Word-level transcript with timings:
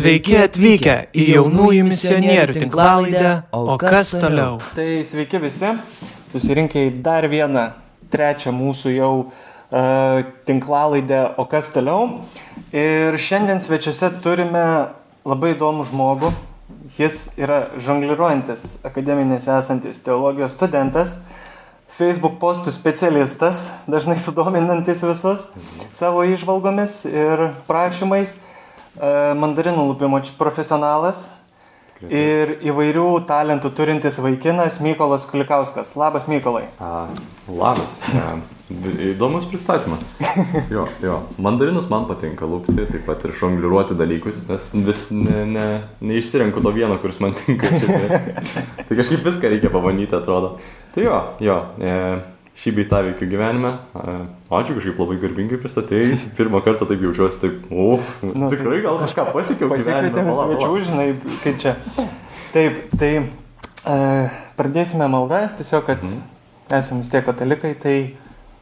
Sveiki 0.00 0.32
atvykę 0.40 0.92
į 1.12 1.24
jaunųjų 1.34 1.82
misionierių 1.84 2.54
tinklalaidę, 2.56 3.32
o 3.52 3.74
kas 3.76 4.14
toliau? 4.16 4.54
Tai 4.72 4.86
sveiki 5.04 5.36
visi, 5.42 5.74
susirinkę 6.32 6.86
į 6.86 6.94
dar 7.04 7.26
vieną, 7.28 7.66
trečią 8.08 8.54
mūsų 8.56 8.94
jau 8.94 9.10
uh, 9.26 10.22
tinklalaidę, 10.48 11.20
o 11.36 11.44
kas 11.50 11.68
toliau. 11.74 12.22
Ir 12.72 13.20
šiandien 13.20 13.60
svečiuose 13.60 14.08
turime 14.24 14.64
labai 15.28 15.52
įdomų 15.52 15.90
žmogų. 15.92 16.32
Jis 16.96 17.34
yra 17.36 17.66
žongliruojantis, 17.76 18.78
akademinės 18.88 19.50
esantis 19.52 20.00
teologijos 20.06 20.56
studentas, 20.56 21.18
Facebook 22.00 22.40
postų 22.40 22.72
specialistas, 22.72 23.66
dažnai 23.84 24.16
sudominantis 24.16 25.04
visus 25.04 25.50
savo 25.92 26.24
išvalgomis 26.24 27.02
ir 27.10 27.50
prašymais 27.68 28.38
mandarinų 28.98 29.84
lūpimo 29.92 30.22
profesionalas 30.38 31.28
ir 32.08 32.54
įvairių 32.64 33.08
talentų 33.28 33.70
turintis 33.76 34.16
vaikinas 34.22 34.78
Mykolas 34.84 35.26
Kulikauskas. 35.28 35.92
Labas, 36.00 36.28
Mykolai. 36.30 36.64
A, 36.80 37.08
labas. 37.48 38.00
A, 38.16 38.38
įdomus 39.10 39.48
pristatymas. 39.50 40.04
Jo, 40.72 40.86
jo. 41.02 41.18
Mandarinus 41.42 41.90
man 41.90 42.06
patinka 42.08 42.48
lūpti, 42.48 42.76
taip 42.78 43.04
pat 43.08 43.24
ir 43.26 43.34
šongliruoti 43.36 43.96
dalykus, 43.98 44.44
nes 44.48 44.70
vis 44.86 45.06
ne, 45.12 45.44
ne, 45.50 45.66
neišsirenku 46.00 46.62
to 46.64 46.72
vieno, 46.74 46.96
kuris 47.02 47.20
man 47.22 47.34
tinka. 47.36 47.68
tai 48.86 48.96
kažkaip 48.96 49.24
viską 49.26 49.52
reikia 49.52 49.72
pabandyti, 49.74 50.16
atrodo. 50.16 50.54
Tai 50.94 51.04
jo, 51.04 51.18
jo. 51.44 51.58
E, 51.82 51.96
šį 52.60 52.72
beitą 52.76 53.00
veikiu 53.06 53.28
gyvenime. 53.30 53.72
Ačiū 54.52 54.76
kažkaip 54.76 54.98
labai 55.00 55.16
garbingai 55.22 55.58
pristatėjai. 55.62 56.18
Pirmą 56.36 56.60
kartą 56.64 56.88
taip 56.88 57.04
jaučiuosi, 57.06 57.40
taip, 57.40 57.70
o, 57.72 57.94
nu, 58.26 58.50
tikrai 58.52 58.82
gal 58.84 58.98
kažką 59.00 59.28
pasiekiau. 59.32 59.70
Pasikvietėm 59.72 60.28
svečių, 60.36 60.72
žinai, 60.90 61.06
kaip 61.44 61.60
čia. 61.62 61.76
Taip, 62.52 62.82
tai 63.00 63.12
e, 63.16 63.96
pradėsime 64.58 65.08
maldą, 65.08 65.46
tiesiog, 65.56 65.86
kad 65.88 66.04
mm. 66.04 66.20
esame 66.80 67.04
vis 67.04 67.12
tiek 67.14 67.24
katalikai, 67.24 67.72
tai 67.80 67.96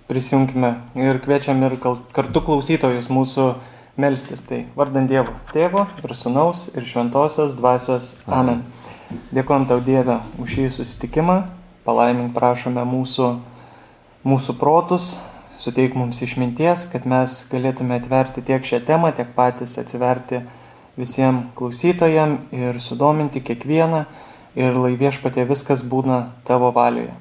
prisijungime 0.08 0.72
ir 1.02 1.18
kviečiam 1.24 1.60
ir 1.66 1.74
kartu 1.82 2.44
klausytojus 2.44 3.10
mūsų 3.10 3.50
melstis. 3.98 4.46
Tai 4.46 4.62
vardant 4.78 5.10
Dievo, 5.10 5.34
Tėvo 5.50 5.88
ir 6.04 6.14
Sūnaus 6.14 6.68
ir 6.76 6.86
Šventosios 6.86 7.58
Dvasios. 7.58 8.14
Amen. 8.30 8.62
Amen. 8.62 9.22
Dėkojom 9.34 9.66
tau 9.68 9.82
Dievę 9.82 10.20
už 10.38 10.54
šį 10.54 10.72
susitikimą. 10.78 11.40
Palaimink 11.88 12.34
prašome 12.36 12.84
mūsų 12.84 13.32
mūsų 14.26 14.54
protus, 14.58 15.16
suteik 15.58 15.96
mums 15.98 16.22
išminties, 16.22 16.86
kad 16.92 17.06
mes 17.06 17.40
galėtume 17.50 17.98
atverti 17.98 18.42
tiek 18.46 18.64
šią 18.64 18.82
temą, 18.86 19.12
tiek 19.14 19.30
patys 19.36 19.78
atsiverti 19.80 20.42
visiems 20.98 21.52
klausytojam 21.58 22.38
ir 22.54 22.80
sudominti 22.82 23.42
kiekvieną 23.44 24.04
ir 24.58 24.78
lai 24.78 24.94
viešpatė 24.98 25.46
viskas 25.48 25.84
būna 25.86 26.20
tavo 26.46 26.70
valioje. 26.74 27.14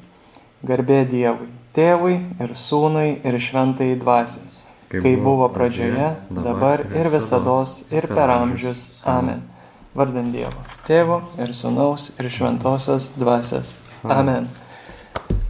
Garbė 0.65 1.03
Dievui, 1.09 1.51
tėvui 1.77 2.15
ir 2.41 2.55
sūnui 2.57 3.19
ir 3.21 3.37
šventai 3.37 3.91
dvasiai. 4.01 4.47
Kaip, 4.87 5.03
kaip 5.03 5.19
buvo 5.19 5.49
pradžioje, 5.51 6.13
dabar 6.31 6.85
ir 6.95 7.09
visada 7.11 7.59
ir 7.91 8.07
per 8.07 8.31
amžius. 8.31 8.93
Amen. 9.03 9.43
Vardant 9.97 10.29
Dievo, 10.31 10.61
tėvo 10.87 11.23
ir 11.41 11.51
sūnaus 11.57 12.11
ir 12.17 12.29
šventosios 12.31 13.11
dvasios. 13.17 13.79
Amen. 14.05 14.47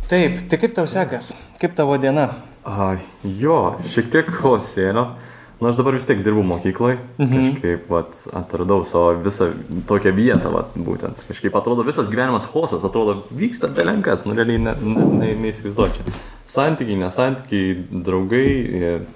Taip, 0.08 0.46
tai 0.48 0.56
kaip 0.56 0.72
tau 0.72 0.88
sekas? 0.88 1.34
Kaip 1.60 1.74
tavo 1.76 1.98
diena? 2.00 2.30
A, 2.64 2.94
jo, 3.28 3.76
šiek 3.92 4.08
tiek 4.14 4.30
chaosėlio. 4.32 5.10
Na, 5.58 5.72
aš 5.72 5.80
dabar 5.80 5.96
vis 5.98 6.06
tiek 6.06 6.20
dirbu 6.22 6.44
mokykloje, 6.46 7.00
mhm. 7.18 7.48
kažkaip 7.56 7.88
vat, 7.90 8.20
atradau 8.38 8.84
savo 8.86 9.16
visą 9.26 9.50
tokią 9.90 10.14
vietą, 10.14 10.52
vat, 10.54 10.76
būtent. 10.78 11.24
Kažkaip 11.28 11.58
atrodo 11.58 11.84
visas 11.84 12.12
gyvenimas 12.14 12.46
chaosas, 12.48 12.86
atrodo 12.86 13.18
vyksta 13.34 13.68
belenkas, 13.74 14.24
nu 14.30 14.38
realiai 14.38 14.62
ne, 14.62 14.76
ne, 14.86 15.08
ne, 15.18 15.32
neįsivaizduoju 15.42 15.98
čia. 15.98 16.16
Santykiai, 16.48 17.00
nesantykiai, 17.02 17.74
draugai, 18.06 18.52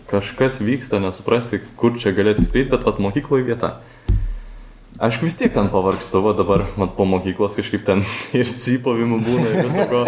kažkas 0.10 0.60
vyksta, 0.66 1.00
nesuprasi, 1.06 1.62
kur 1.80 1.96
čia 2.02 2.12
galėtų 2.18 2.50
skleisti, 2.50 2.74
bet 2.74 2.90
vat 2.90 3.00
mokykloje 3.06 3.48
vieta. 3.54 3.76
Aišku, 5.02 5.26
vis 5.26 5.34
tiek 5.34 5.50
ten 5.50 5.66
pavargstu, 5.66 6.20
va 6.22 6.36
dabar 6.38 6.62
mat, 6.78 6.92
po 6.94 7.08
mokyklos 7.10 7.56
kažkaip 7.58 7.82
ten 7.88 8.04
ir 8.38 8.46
cypavimų 8.46 9.18
būna 9.26 9.46
ir 9.50 9.64
viso 9.66 9.86
ko. 9.90 10.04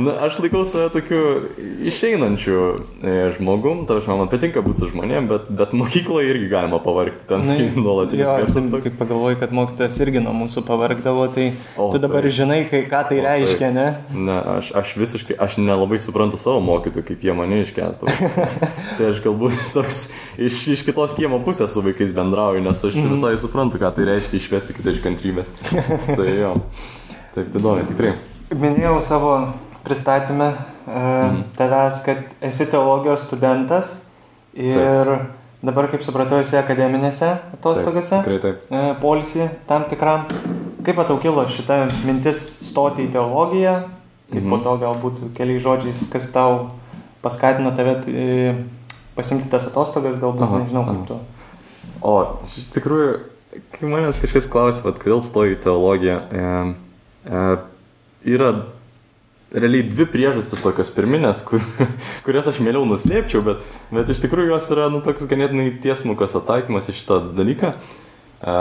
Na, 0.00 0.14
aš 0.24 0.38
laikau 0.40 0.62
save 0.64 0.88
tokiu 0.94 1.50
išeinančiu 1.84 2.62
e, 3.04 3.16
žmogum, 3.36 3.82
tai 3.84 3.98
aš 4.00 4.08
man 4.08 4.30
patinka 4.32 4.62
būti 4.64 4.80
su 4.80 4.88
žmonėm, 4.88 5.28
bet, 5.28 5.50
bet 5.52 5.74
mokykloje 5.76 6.30
irgi 6.32 6.48
galima 6.48 6.80
pavargti, 6.80 7.26
ten 7.28 7.44
Na, 7.44 7.58
nuolatinis 7.84 8.24
garsas. 8.24 8.70
Toks. 8.72 8.86
Kaip 8.86 8.96
pagalvoju, 9.02 9.38
kad 9.42 9.52
mokytojas 9.52 10.00
irgi 10.00 10.24
nuo 10.24 10.32
mūsų 10.38 10.64
pavargdavo, 10.64 11.28
tai 11.36 11.50
o, 11.76 11.90
tu 11.92 12.00
dabar 12.00 12.24
tai, 12.24 12.32
žinai, 12.38 12.58
kai, 12.72 12.82
ką 12.88 13.02
tai 13.10 13.20
o, 13.20 13.26
reiškia, 13.28 13.68
tai, 13.68 13.70
ne? 13.76 13.86
Ne, 14.30 14.38
aš, 14.54 14.72
aš 14.80 14.94
visiškai, 15.02 15.36
aš 15.44 15.58
nelabai 15.60 16.00
suprantu 16.00 16.40
savo 16.40 16.64
mokytojų, 16.70 17.04
kaip 17.12 17.28
jie 17.28 17.36
mane 17.36 17.60
iškesdavo. 17.66 18.32
tai 18.96 19.12
aš 19.12 19.20
galbūt 19.28 19.60
toks 19.76 20.02
iš, 20.40 20.64
iš 20.78 20.88
kitos 20.88 21.12
kiemo 21.20 21.44
pusės 21.44 21.76
su 21.76 21.84
vaikais 21.84 22.16
bendrauju, 22.16 22.64
nes 22.64 22.80
aš 22.80 22.96
mhm. 22.96 23.12
visai 23.12 23.36
suprantu, 23.44 23.76
ką 23.82 23.92
tai 23.92 24.08
reiškia 24.08 24.21
reiškia 24.22 24.38
išvesti 24.38 24.76
kitą 24.76 24.94
iš 24.94 25.02
kantrybės. 25.02 25.50
tai 26.18 26.30
jo, 26.38 26.54
taip 27.34 27.54
įdomu, 27.58 27.82
tikrai. 27.90 28.14
Minėjau 28.52 28.96
savo 29.02 29.34
pristatymę 29.82 30.52
e, 30.52 30.56
mm. 30.86 31.38
tavęs, 31.56 32.02
kad 32.06 32.44
esi 32.44 32.68
teologijos 32.70 33.24
studentas 33.26 33.96
ir 34.54 35.10
taip. 35.10 35.32
dabar, 35.64 35.88
kaip 35.90 36.04
supratau, 36.06 36.38
esi 36.44 36.58
akademinėse 36.60 37.32
atostogose. 37.56 38.20
Tikrai 38.22 38.38
taip. 38.44 38.62
E, 38.70 38.84
Polisi 39.02 39.48
tam 39.66 39.88
tikram. 39.90 40.28
Kaip 40.82 40.98
patau 40.98 41.18
kilo 41.22 41.44
šita 41.46 41.84
mintis 42.06 42.40
stoti 42.66 43.06
į 43.06 43.12
teologiją, 43.14 43.74
kaip 44.30 44.40
mm. 44.42 44.48
po 44.48 44.56
mhm. 44.56 44.64
to 44.66 44.76
galbūt 44.82 45.20
keliais 45.36 45.62
žodžiais, 45.62 46.06
kas 46.10 46.30
tau 46.34 46.70
paskatino 47.22 47.74
tave 47.74 47.98
e, 48.10 48.54
pasimti 49.18 49.50
tas 49.50 49.66
atostogas, 49.70 50.18
galbūt, 50.18 50.46
aha, 50.46 50.64
nežinau, 50.64 50.86
kaip 50.88 51.02
aha. 51.02 51.06
tu. 51.10 51.20
O, 52.02 52.16
iš 52.42 52.72
tikrųjų, 52.74 53.12
kai 53.72 53.88
manęs 53.88 54.20
kažkas 54.22 54.48
klausia, 54.50 54.84
vat, 54.86 55.00
kodėl 55.02 55.20
stoji 55.24 55.56
į 55.56 55.60
teologiją, 55.64 56.16
e, 56.22 56.52
e, 57.26 57.42
yra 58.34 58.52
realiai 59.52 59.84
dvi 59.84 60.06
priežastis 60.08 60.62
tokios 60.64 60.92
pirminės, 60.94 61.42
kur, 61.48 61.64
kurias 62.26 62.48
aš 62.48 62.62
mieliau 62.64 62.86
nuslėpčiau, 62.88 63.44
bet, 63.44 63.64
bet 63.92 64.12
iš 64.12 64.22
tikrųjų 64.24 64.54
jos 64.54 64.70
yra 64.74 64.88
nu, 64.92 65.02
toks 65.04 65.28
ganėtinai 65.28 65.70
tiesmukas 65.84 66.36
atsakymas 66.38 66.88
į 66.88 66.96
šitą 67.00 67.20
dalyką. 67.36 67.74
E, 67.76 68.56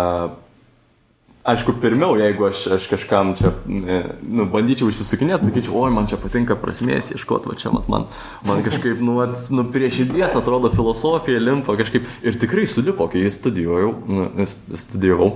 Aišku, 1.42 1.74
pirmiau, 1.82 2.14
jeigu 2.20 2.46
aš, 2.46 2.68
aš 2.76 2.84
kažkam 2.86 3.32
čia, 3.34 3.50
e, 3.66 3.96
nu, 4.22 4.46
bandyčiau 4.52 4.92
išsisukinėti, 4.92 5.48
sakyčiau, 5.48 5.74
oi, 5.80 5.90
man 5.94 6.06
čia 6.06 6.20
patinka 6.22 6.54
prasmės 6.60 7.10
ieškoti, 7.16 7.50
va 7.50 7.58
čia, 7.58 7.72
mat, 7.74 7.88
man, 7.90 8.06
man 8.46 8.62
kažkaip, 8.62 9.02
nu, 9.02 9.16
ats, 9.24 9.48
nu, 9.50 9.66
prie 9.74 9.90
širdies 9.90 10.38
atrodo 10.38 10.70
filosofija, 10.70 11.42
limpa 11.42 11.74
kažkaip. 11.80 12.06
Ir 12.22 12.38
tikrai 12.38 12.68
sulipo, 12.70 13.10
kai 13.10 13.26
studijavau, 13.34 13.96
nu, 14.06 14.46
studijavau, 14.46 15.32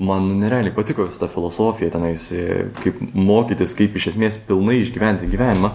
man 0.00 0.30
nu, 0.30 0.40
nerealiai 0.40 0.72
patiko 0.72 1.04
visą 1.04 1.26
tą 1.26 1.32
filosofiją 1.34 1.92
tenais, 1.92 2.30
e, 2.32 2.70
kaip 2.80 3.04
mokytis, 3.12 3.76
kaip 3.76 4.00
iš 4.00 4.14
esmės 4.14 4.40
pilnai 4.48 4.80
išgyventi 4.80 5.28
gyvenimą. 5.28 5.74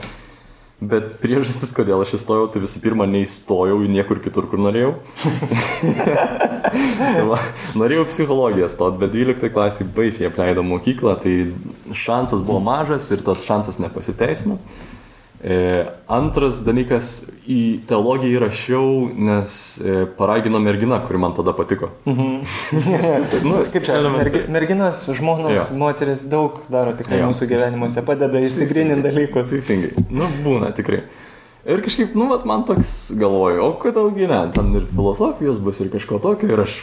Bet 0.83 1.13
priežastis, 1.21 1.71
kodėl 1.71 2.01
aš 2.03 2.17
įstojau, 2.17 2.49
tai 2.51 2.59
visų 2.59 2.81
pirma, 2.83 3.05
neįstojau 3.07 3.77
į 3.85 3.91
niekur 3.93 4.19
kitur, 4.23 4.49
kur 4.51 4.59
norėjau. 4.59 4.91
Norėjau 7.79 8.03
psichologiją 8.09 8.67
stot, 8.71 8.97
bet 8.99 9.13
12 9.15 9.53
klasį 9.55 9.87
baisiai 9.95 10.27
apleido 10.27 10.65
mokyklą, 10.67 11.15
tai 11.23 11.37
šansas 11.95 12.43
buvo 12.43 12.59
mažas 12.65 13.07
ir 13.15 13.23
tas 13.23 13.47
šansas 13.47 13.79
nepasiteisino. 13.79 14.59
E, 14.59 14.94
antras 16.09 16.63
dalykas, 16.65 17.09
į 17.45 17.85
teologiją 17.85 18.39
įrašiau, 18.39 18.87
nes 19.27 19.51
e, 19.77 19.97
paragino 20.17 20.57
mergina, 20.63 20.97
kuri 21.05 21.21
man 21.21 21.35
tada 21.37 21.53
patiko. 21.53 21.91
Mhm. 22.09 22.39
tiesiog, 23.19 23.45
nu, 23.45 23.59
Kaip 23.73 23.85
čia, 23.85 23.99
mergi, 24.09 24.41
merginos, 24.49 25.03
žmonos, 25.19 25.59
jo. 25.59 25.67
moteris 25.77 26.25
daug 26.31 26.63
daro 26.73 26.95
tikrai 26.97 27.21
jo. 27.21 27.29
mūsų 27.29 27.49
gyvenimuose, 27.51 28.01
padeda 28.07 28.41
išsigrininti 28.47 29.05
dalykus. 29.05 29.51
Teisingai, 29.53 29.93
nu 30.09 30.31
būna 30.41 30.73
tikrai. 30.73 31.03
Ir 31.65 31.81
kažkaip, 31.81 32.17
nu, 32.17 32.27
mat, 32.29 32.43
man 32.49 32.65
toks 32.65 33.13
galvoju, 33.17 33.61
o 33.65 33.71
kodėlgi 33.81 34.27
ne, 34.29 34.41
ten 34.53 34.73
ir 34.77 34.89
filosofijos 34.89 35.61
bus 35.61 35.81
ir 35.81 35.93
kažko 35.93 36.21
tokio, 36.21 36.49
ir 36.53 36.65
aš 36.65 36.81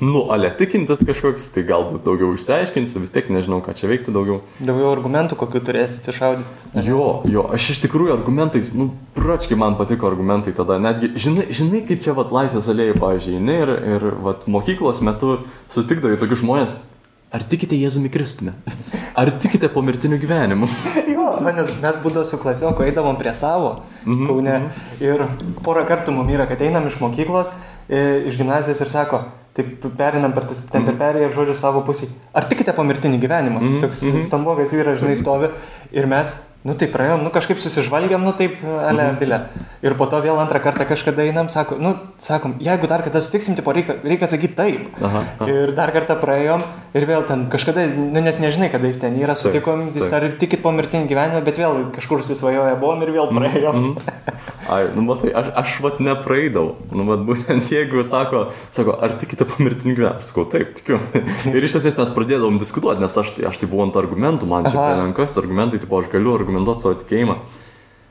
nu, 0.00 0.24
ale 0.32 0.50
tikintis 0.58 1.02
kažkoks, 1.06 1.48
tai 1.54 1.62
galbūt 1.68 2.04
daugiau 2.06 2.32
išsiaiškinsiu, 2.34 3.02
vis 3.02 3.12
tiek 3.14 3.30
nežinau, 3.30 3.60
ką 3.62 3.74
čia 3.78 3.90
veikti 3.90 4.14
daugiau. 4.14 4.40
Daugiau 4.58 4.90
argumentų, 4.90 5.38
kokiu 5.38 5.62
turėsi 5.64 6.00
atsišaudyti. 6.00 6.82
Jo, 6.86 7.06
jo, 7.30 7.46
aš 7.54 7.70
iš 7.74 7.80
tikrųjų 7.86 8.14
argumentais, 8.16 8.72
nu, 8.78 8.90
pračkai 9.18 9.58
man 9.58 9.78
patiko 9.78 10.10
argumentai 10.10 10.54
tada, 10.56 10.80
netgi, 10.82 11.12
žinai, 11.18 11.48
žinai 11.54 11.82
kai 11.86 11.98
čia, 12.02 12.14
vat, 12.18 12.34
laisvės 12.34 12.70
alėjai, 12.70 12.98
pavyzdžiui, 12.98 13.40
ir, 13.54 13.74
ir, 13.94 14.06
vat, 14.26 14.46
mokyklos 14.50 15.02
metu 15.06 15.40
sutikdavai 15.74 16.18
tokius 16.20 16.42
žmonės, 16.42 16.78
ar 17.34 17.44
tikite 17.44 17.76
Jėzumi 17.78 18.10
Kristumi? 18.12 18.54
Ar 19.18 19.30
tikite 19.42 19.68
po 19.72 19.82
mirtiniu 19.84 20.18
gyvenimu? 20.20 20.68
jo, 21.14 21.26
nes 21.44 21.72
mes 21.82 21.98
būdavo 22.04 22.24
su 22.26 22.38
klasioku, 22.40 22.86
eidavom 22.86 23.18
prie 23.20 23.34
savo, 23.34 23.82
mm 24.04 24.14
-hmm, 24.14 24.26
kaune, 24.26 24.54
-hmm. 24.60 25.02
ir 25.04 25.26
porą 25.64 25.84
kartų 25.88 26.14
mum 26.14 26.30
yra, 26.30 26.46
kad 26.46 26.62
einam 26.62 26.86
iš 26.86 27.00
mokyklos, 27.00 27.54
iš 28.28 28.36
gimnazijos 28.38 28.80
ir 28.80 28.88
sako, 28.88 29.24
taip 29.58 29.88
perinam 29.98 30.34
per 30.36 30.46
tas, 30.46 30.60
ten 30.70 30.86
per 30.86 30.94
perėję 31.00 31.32
žodžiu 31.34 31.56
savo 31.58 31.82
pusį. 31.86 32.08
Ar 32.36 32.46
tikite 32.46 32.74
pomirtinį 32.76 33.18
gyvenimą? 33.24 33.58
Mhm, 33.58 33.80
Toks 33.82 34.04
mhm. 34.06 34.22
stambogas 34.26 34.74
vyras, 34.74 35.00
žinai, 35.02 35.16
stovi 35.18 35.50
ir 35.98 36.06
mes, 36.10 36.36
nu 36.64 36.74
taip 36.74 36.90
praėjom, 36.92 37.22
nu 37.22 37.30
kažkaip 37.30 37.60
susižvalgiam, 37.62 38.22
nu 38.24 38.32
taip, 38.36 38.58
ale 38.64 39.12
Mhm. 39.12 39.18
bilė. 39.20 39.38
Ir 39.82 39.94
po 39.94 40.06
to 40.06 40.18
vėl 40.20 40.36
antrą 40.42 40.58
kartą 40.60 40.84
kažkada 40.84 41.22
einam, 41.22 41.48
sako, 41.48 41.76
nu, 41.78 41.94
sakom, 42.18 42.54
jeigu 42.58 42.88
dar 42.88 43.02
kartą 43.02 43.20
sutiksim, 43.22 43.54
tipo, 43.54 43.72
reikia, 43.72 43.94
reikia 44.02 44.26
sakyti 44.26 44.54
taip. 44.56 44.88
Aha, 45.00 45.22
aha. 45.38 45.46
Ir 45.48 45.72
dar 45.72 45.92
kartą 45.94 46.16
praėjom 46.20 46.62
ir 46.94 47.06
vėl 47.06 47.26
ten 47.26 47.46
kažkada, 47.48 47.86
nu, 47.96 48.20
nes 48.20 48.38
nežinai, 48.42 48.70
kada 48.72 48.86
jis 48.90 48.98
ten 48.98 49.14
yra, 49.20 49.36
sutikom, 49.38 49.92
jis 49.94 50.10
taip. 50.10 50.22
ar 50.22 50.30
tikit 50.40 50.62
pomirtinį 50.62 51.06
gyvenimą, 51.08 51.44
bet 51.44 51.56
vėl 51.56 51.92
kažkur 51.94 52.24
susvajoja 52.26 52.74
buvom 52.80 53.02
ir 53.06 53.08
vėl 53.14 53.30
praėjom. 53.30 53.74
Mhm. 53.74 53.98
Ai, 54.68 54.82
nu 54.94 55.00
matai, 55.02 55.30
aš, 55.32 55.46
aš 55.56 55.80
vat 55.80 55.98
nepraeidau. 56.00 56.74
Nu, 56.92 57.04
vat 57.08 57.20
būtent 57.24 57.64
jeigu 57.70 58.02
sako, 58.04 58.48
sako, 58.70 58.98
ar 59.00 59.14
tikite 59.16 59.46
pomirtinį 59.48 59.94
gyvenimą? 59.96 60.20
Sakau, 60.26 60.44
taip, 60.44 60.74
tikiu. 60.76 60.98
Ir 61.54 61.62
iš 61.64 61.78
esmės 61.80 61.96
mes 61.96 62.10
pradėdavom 62.12 62.58
diskutuoti, 62.60 63.00
nes 63.00 63.16
aš, 63.16 63.30
tai- 63.38 63.46
aš 63.48 63.62
tai 63.62 63.68
buvau 63.70 63.86
ant 63.86 63.94
argumentų, 63.96 64.44
man 64.50 64.64
čia 64.68 64.74
pelenkas 64.76 65.38
argumentai, 65.40 65.78
tipo, 65.80 66.02
aš 66.02 66.10
galiu 66.12 66.34
argumentuoti 66.48 66.86
savo 66.86 66.98
tikėjimą. 67.04 67.38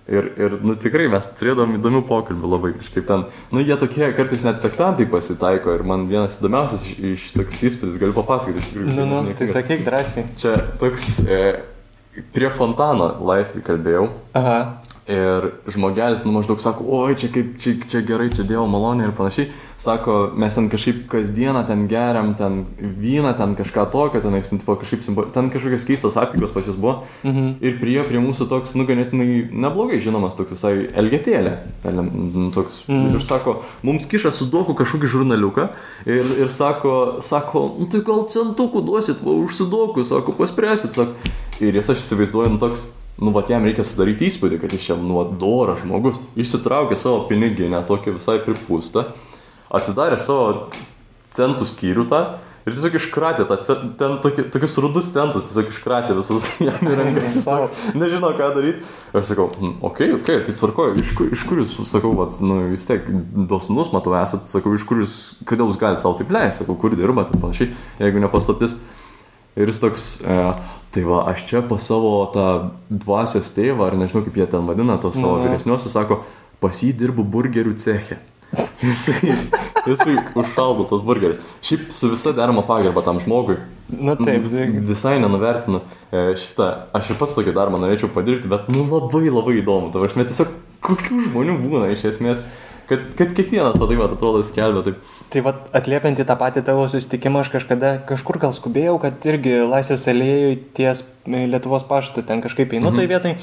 Ir, 0.08 0.30
ir 0.40 0.54
nu, 0.64 0.78
tikrai 0.80 1.10
mes 1.12 1.26
turėdavom 1.36 1.74
įdomių 1.82 2.00
pokalbių 2.08 2.50
labai 2.54 2.70
kažkaip 2.78 3.04
ten. 3.10 3.26
Nu, 3.52 3.60
jie 3.60 3.76
tokie 3.80 4.08
kartais 4.16 4.46
net 4.46 4.62
sektantai 4.64 5.04
pasitaiko 5.12 5.74
ir 5.76 5.84
man 5.84 6.06
vienas 6.08 6.38
įdomiausias 6.40 6.86
iš, 6.88 7.02
iš 7.12 7.26
toks 7.36 7.60
įspūdis, 7.68 8.00
galiu 8.00 8.16
papasakoti 8.16 8.64
iš 8.64 8.70
tikrųjų. 8.72 8.94
Nu, 8.96 9.08
nu, 9.12 9.36
tai 9.36 9.50
sakyk 9.52 9.84
drąsiai. 9.84 10.24
Čia 10.40 10.54
toks 10.80 11.10
e, 11.28 11.42
prie 12.32 12.54
fontano 12.56 13.10
laisvį 13.28 13.66
kalbėjau. 13.68 14.08
Aha. 14.40 14.60
Ir 15.08 15.46
žmogelis, 15.72 16.26
nu 16.28 16.34
maždaug 16.36 16.60
sako, 16.60 16.84
oi, 16.98 17.16
čia 17.16 17.30
kaip, 17.32 17.54
čia, 17.64 17.78
čia 17.88 18.02
gerai, 18.04 18.28
čia 18.28 18.44
Dievo 18.44 18.66
malonė 18.68 19.06
ir 19.08 19.14
panašiai. 19.16 19.54
Sako, 19.80 20.34
mes 20.36 20.58
ten 20.58 20.68
kažkaip 20.68 21.06
kasdieną 21.08 21.62
ten 21.70 21.86
geriam, 21.88 22.34
ten 22.36 22.66
vyną, 22.76 23.32
ten 23.38 23.54
kažką 23.56 23.86
tokio, 23.94 24.20
ten, 24.20 24.36
nu, 24.36 24.60
tipo, 24.60 24.76
kažkaip, 24.76 25.06
ten 25.32 25.48
kažkokios 25.54 25.86
keistos 25.88 26.18
apygos 26.20 26.52
pas 26.52 26.68
jūs 26.68 26.76
buvo. 26.76 27.06
Mhm. 27.24 27.48
Ir 27.64 27.80
prie, 27.80 27.96
prie 28.10 28.20
mūsų 28.20 28.50
toks, 28.52 28.76
nu, 28.76 28.84
ganėtinai 28.90 29.48
neblogai 29.48 30.02
žinomas, 30.04 30.36
toks 30.36 30.58
visai 30.58 30.74
elgetėlė. 30.92 31.56
Nu, 31.88 32.52
Toks. 32.52 32.84
Mm. 32.88 33.16
Ir 33.16 33.24
sako, 33.24 33.62
mums 33.86 34.08
kiša 34.10 34.32
su 34.36 34.48
doku 34.52 34.76
kažkokį 34.78 35.10
žurnaliuką. 35.14 35.70
Ir, 36.10 36.36
ir 36.44 36.52
sako, 36.54 37.22
sako, 37.24 37.64
nu 37.80 37.88
tai 37.92 38.04
gal 38.06 38.26
centukų 38.32 38.84
duosit, 38.88 39.24
va, 39.24 39.36
užsidoku, 39.46 40.06
sako, 40.08 40.36
paspręsit, 40.38 40.98
sako. 40.98 41.36
Ir 41.64 41.78
jis 41.80 41.92
aš 41.94 42.04
įsivaizduoju, 42.04 42.54
nu 42.56 42.62
toks, 42.62 42.90
nu, 43.18 43.32
va, 43.34 43.44
jam 43.50 43.66
reikia 43.66 43.86
sudaryti 43.88 44.28
įspūdį, 44.30 44.60
kad 44.62 44.74
jis 44.76 44.90
čia, 44.90 44.98
nu, 45.02 45.18
va, 45.20 45.28
doras 45.42 45.82
žmogus. 45.84 46.20
Išsitraukė 46.38 46.98
savo 47.00 47.24
piniginę, 47.30 47.82
tokį 47.88 48.18
visai 48.20 48.38
pripūstą, 48.46 49.08
atsidarė 49.74 50.20
savo 50.22 50.68
centų 51.38 51.66
skyrių 51.70 52.06
tą. 52.12 52.26
Ir 52.68 52.76
tiesiog 52.76 52.98
iškratė 53.00 53.46
tą, 53.48 53.56
ten 53.96 54.18
toki, 54.20 54.44
tokius 54.52 54.74
rudus 54.84 55.06
centus, 55.14 55.46
tiesiog 55.48 55.70
iškratė 55.72 56.18
visus 56.18 56.50
jam 56.68 56.82
į 56.84 56.98
rankas. 57.00 57.38
Nežinau, 58.02 58.34
ką 58.36 58.50
daryti. 58.58 58.84
Aš 59.16 59.30
sakau, 59.30 59.46
"Hm, 59.56 59.78
okei, 59.88 60.10
okay, 60.18 60.42
tai 60.44 60.56
tvarkoju, 60.60 60.98
iš, 61.00 61.14
kur- 61.16 61.32
iš 61.32 61.46
kur 61.48 61.62
jūs, 61.64 61.78
sakau, 61.88 62.12
vat, 62.20 62.36
nu, 62.44 62.60
vis 62.74 62.84
tiek 62.90 63.08
dosnus, 63.48 63.94
matau, 63.96 64.18
esat, 64.20 64.52
sakau, 64.52 64.76
iš 64.76 64.84
kur 64.84 65.00
jūs, 65.00 65.16
kodėl 65.48 65.72
jūs 65.72 65.80
galite 65.80 66.04
savo 66.04 66.20
taip 66.20 66.34
leisti, 66.36 66.66
sakau, 66.66 66.76
kur 66.76 66.92
dirbate 67.00 67.32
ir 67.38 67.40
panašiai, 67.46 67.72
jeigu 68.04 68.26
nepaslaptis. 68.26 68.76
Ir 69.58 69.72
jis 69.72 69.80
toks, 69.82 70.06
e, 70.22 70.38
tai 70.94 71.04
va, 71.08 71.24
aš 71.34 71.46
čia 71.50 71.62
pas 71.66 71.82
savo 71.82 72.12
tą 72.34 72.48
dvasios 72.90 73.50
tėvą, 73.56 73.88
ar 73.90 73.98
nežinau 73.98 74.24
kaip 74.26 74.38
jie 74.38 74.46
ten 74.48 74.66
vadina, 74.70 74.98
tos 75.02 75.16
savo 75.18 75.40
Mhm. 75.40 75.48
vyresniosius, 75.50 75.92
sako, 75.98 76.22
pas 76.62 76.78
jį 76.84 76.94
dirbu 76.98 77.26
burgerių 77.26 77.74
ceche. 77.78 78.18
Jisai, 78.82 79.34
jisai 79.88 80.14
užšaldo 80.40 80.86
tos 80.88 81.02
burgerius. 81.04 81.42
Šiaip 81.66 81.90
su 81.92 82.08
visa 82.14 82.32
derama 82.32 82.62
pagarba 82.64 83.02
tam 83.04 83.20
žmogui. 83.20 83.58
Nu 83.90 84.16
taip, 84.16 84.46
tai- 84.52 84.70
Visai 84.88 85.18
nenuvertinu 85.20 85.82
e, 86.14 86.36
šitą. 86.40 86.70
Aš 86.96 87.10
ir 87.12 87.18
pats 87.20 87.36
tokį 87.36 87.52
darbą 87.58 87.80
norėčiau 87.82 88.08
padirbti, 88.14 88.48
bet 88.48 88.70
nu 88.72 88.86
labai 88.88 89.28
labai 89.28 89.58
įdomu. 89.62 89.92
Tavo 89.92 90.06
aš 90.08 90.16
tiesiog 90.16 90.54
kokių 90.82 91.26
žmonių 91.28 91.58
būna 91.66 91.90
iš 91.92 92.06
esmės, 92.14 92.46
kad, 92.88 93.00
kad 93.20 93.34
kiekvienas, 93.36 93.76
va 93.82 93.88
taip, 93.90 94.00
vat, 94.00 94.14
atrodo, 94.16 94.44
skelbia 94.48 94.86
taip. 94.86 95.02
Tai 95.28 95.42
vad 95.44 95.66
atliepiant 95.76 96.20
į 96.22 96.26
tą 96.28 96.36
patį 96.40 96.62
tavo 96.70 96.86
susitikimą, 96.88 97.42
aš 97.44 97.50
kažkada 97.52 97.90
kažkur 98.08 98.38
gal 98.40 98.54
skubėjau, 98.56 98.94
kad 99.04 99.26
irgi 99.28 99.58
Laisvės 99.68 100.06
alėjui 100.08 100.54
ties 100.78 101.02
e, 101.04 101.42
Lietuvos 101.52 101.84
paštu 101.90 102.24
ten 102.28 102.40
kažkaip 102.44 102.72
einu 102.78 102.94
mhm. 102.94 103.00
tai 103.00 103.08
vietai 103.12 103.34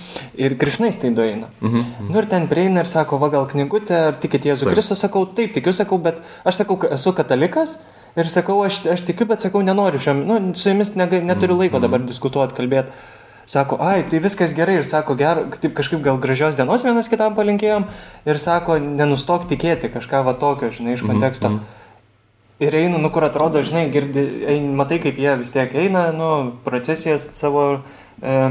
ir 0.40 0.56
krišnais 0.60 0.96
tai 1.00 1.12
dueina. 1.16 1.50
Mhm. 1.60 2.08
Nu 2.08 2.22
ir 2.22 2.28
ten 2.30 2.48
prieina 2.48 2.86
ir 2.86 2.88
sako, 2.88 3.18
va 3.20 3.28
gal 3.34 3.44
knygutė, 3.50 3.98
ar 4.12 4.16
tikit 4.22 4.48
Jėzų. 4.48 4.70
Kristų, 4.72 4.96
sakau, 4.96 5.26
taip, 5.36 5.52
tikiu, 5.56 5.74
sakau, 5.76 6.00
bet 6.00 6.22
aš 6.48 6.62
sakau, 6.62 6.78
ka- 6.80 6.94
esu 6.96 7.12
katalikas. 7.16 7.76
Ir 8.14 8.28
sakau, 8.30 8.60
aš, 8.62 8.84
aš 8.88 9.02
tikiu, 9.04 9.26
bet 9.26 9.42
sakau, 9.42 9.60
nenoriu 9.66 9.98
šiam, 10.00 10.20
nu, 10.24 10.38
su 10.54 10.70
jumis 10.70 10.92
nega, 10.94 11.18
neturiu 11.18 11.56
laiko 11.58 11.80
dabar 11.82 12.00
diskutuoti, 12.06 12.54
kalbėti. 12.54 12.94
Sako, 13.46 13.76
ai, 13.80 14.02
tai 14.08 14.18
viskas 14.24 14.54
gerai 14.56 14.78
ir 14.80 14.86
sako, 14.88 15.16
ger, 15.20 15.42
taip 15.60 15.74
kažkaip 15.76 16.00
gal 16.04 16.18
gražios 16.20 16.56
dienos 16.56 16.84
vienas 16.86 17.10
kitam 17.12 17.34
palinkėjom 17.36 17.86
ir 18.24 18.40
sako, 18.40 18.78
nenustok 18.80 19.48
tikėti 19.50 19.92
kažką 19.92 20.22
va 20.24 20.36
tokio, 20.40 20.70
žinai, 20.72 20.96
iš 20.96 21.04
konteksto. 21.04 21.48
Mm 21.48 21.58
-hmm. 21.58 21.82
Ir 22.64 22.74
einu, 22.74 22.98
nu 22.98 23.10
kur 23.10 23.24
atrodo, 23.24 23.62
žinai, 23.62 23.90
girdi, 23.90 24.44
ein, 24.48 24.74
matai, 24.76 24.98
kaip 24.98 25.18
jie 25.18 25.36
vis 25.36 25.50
tiek 25.50 25.74
eina, 25.74 26.12
nu, 26.12 26.52
procesijas 26.64 27.28
savo 27.32 27.82
e, 28.22 28.50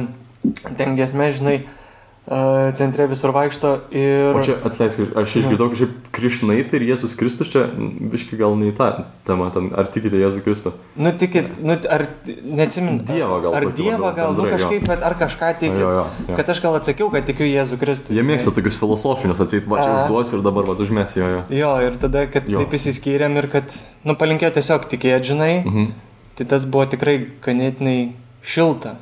ten 0.78 0.95
gesme, 0.95 1.31
žinai, 1.31 1.56
e, 1.56 1.82
centre 2.23 3.03
visur 3.11 3.33
vaikšto 3.35 3.69
ir... 3.91 4.31
O 4.31 4.39
čia 4.39 4.53
atleisk, 4.63 5.01
aš 5.19 5.33
išgirdau 5.41 5.67
kažkaip 5.73 6.05
Krišnait 6.15 6.71
ir 6.77 6.85
Jėzus 6.87 7.17
Kristus 7.19 7.49
čia, 7.51 7.65
biški 7.67 8.37
gal 8.39 8.55
ne 8.55 8.69
į 8.71 8.75
tą 8.77 8.87
temą, 9.27 9.49
ten, 9.51 9.67
ar 9.75 9.89
tikite 9.91 10.21
Jėzų 10.21 10.39
Kristų? 10.45 10.71
Nu, 10.95 11.11
tikit, 11.19 11.49
nu, 11.59 11.75
ar 11.91 12.05
neatsimint. 12.47 13.03
Dievą 13.11 13.41
gal 13.43 13.57
Ar 13.59 13.67
Dievą 13.75 14.13
gal, 14.15 14.31
nu 14.31 14.39
bendrai, 14.39 14.55
jo. 14.55 14.69
kažkaip, 14.69 14.87
bet 14.87 15.03
ar 15.03 15.17
kažką 15.19 15.51
tikit. 15.59 15.81
Jo, 15.83 15.91
jo, 15.99 16.05
jo. 16.29 16.37
Kad 16.39 16.53
aš 16.55 16.63
gal 16.63 16.79
atsakiau, 16.79 17.11
kad 17.11 17.27
tikiu 17.27 17.49
Jėzų 17.49 17.81
Kristų. 17.83 18.15
Jie 18.15 18.23
mėgsta 18.31 18.55
tokius 18.55 18.79
filosofinius 18.79 19.43
atseit, 19.43 19.67
va 19.67 19.83
čia 19.83 19.91
užduosiu 20.05 20.39
ir 20.39 20.45
dabar 20.47 20.63
va 20.71 20.79
užmės 20.79 21.17
jo, 21.19 21.27
jo. 21.27 21.43
Jo, 21.59 21.73
ir 21.89 21.99
tada, 21.99 22.23
kad 22.31 22.47
Jo. 22.47 22.63
taip 22.63 22.79
įsiskyrėm 22.79 23.35
ir 23.43 23.51
kad, 23.51 23.75
nu, 24.07 24.15
palinkėjau 24.15 24.55
tiesiog 24.61 24.87
tikėti, 24.95 25.33
žinai, 25.35 25.53
Mhm. 25.67 25.91
tai 26.39 26.45
tas 26.55 26.63
buvo 26.65 26.87
tikrai 26.87 27.19
ganėtinai 27.43 28.13
šilta. 28.47 28.95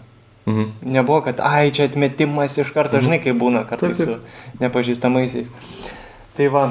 Mhm. 0.45 0.71
Nebuvo, 0.83 1.21
kad, 1.21 1.39
ai, 1.39 1.71
čia 1.71 1.85
atmetimas 1.85 2.57
iš 2.57 2.71
karto, 2.73 2.97
žinai, 3.01 3.19
kaip 3.23 3.37
būna 3.37 3.65
kartais 3.69 3.97
Taip, 3.97 4.07
taip. 4.07 4.19
su 4.55 4.63
nepažįstamaisiais. 4.63 5.51
Tai 6.37 6.47
va, 6.47 6.63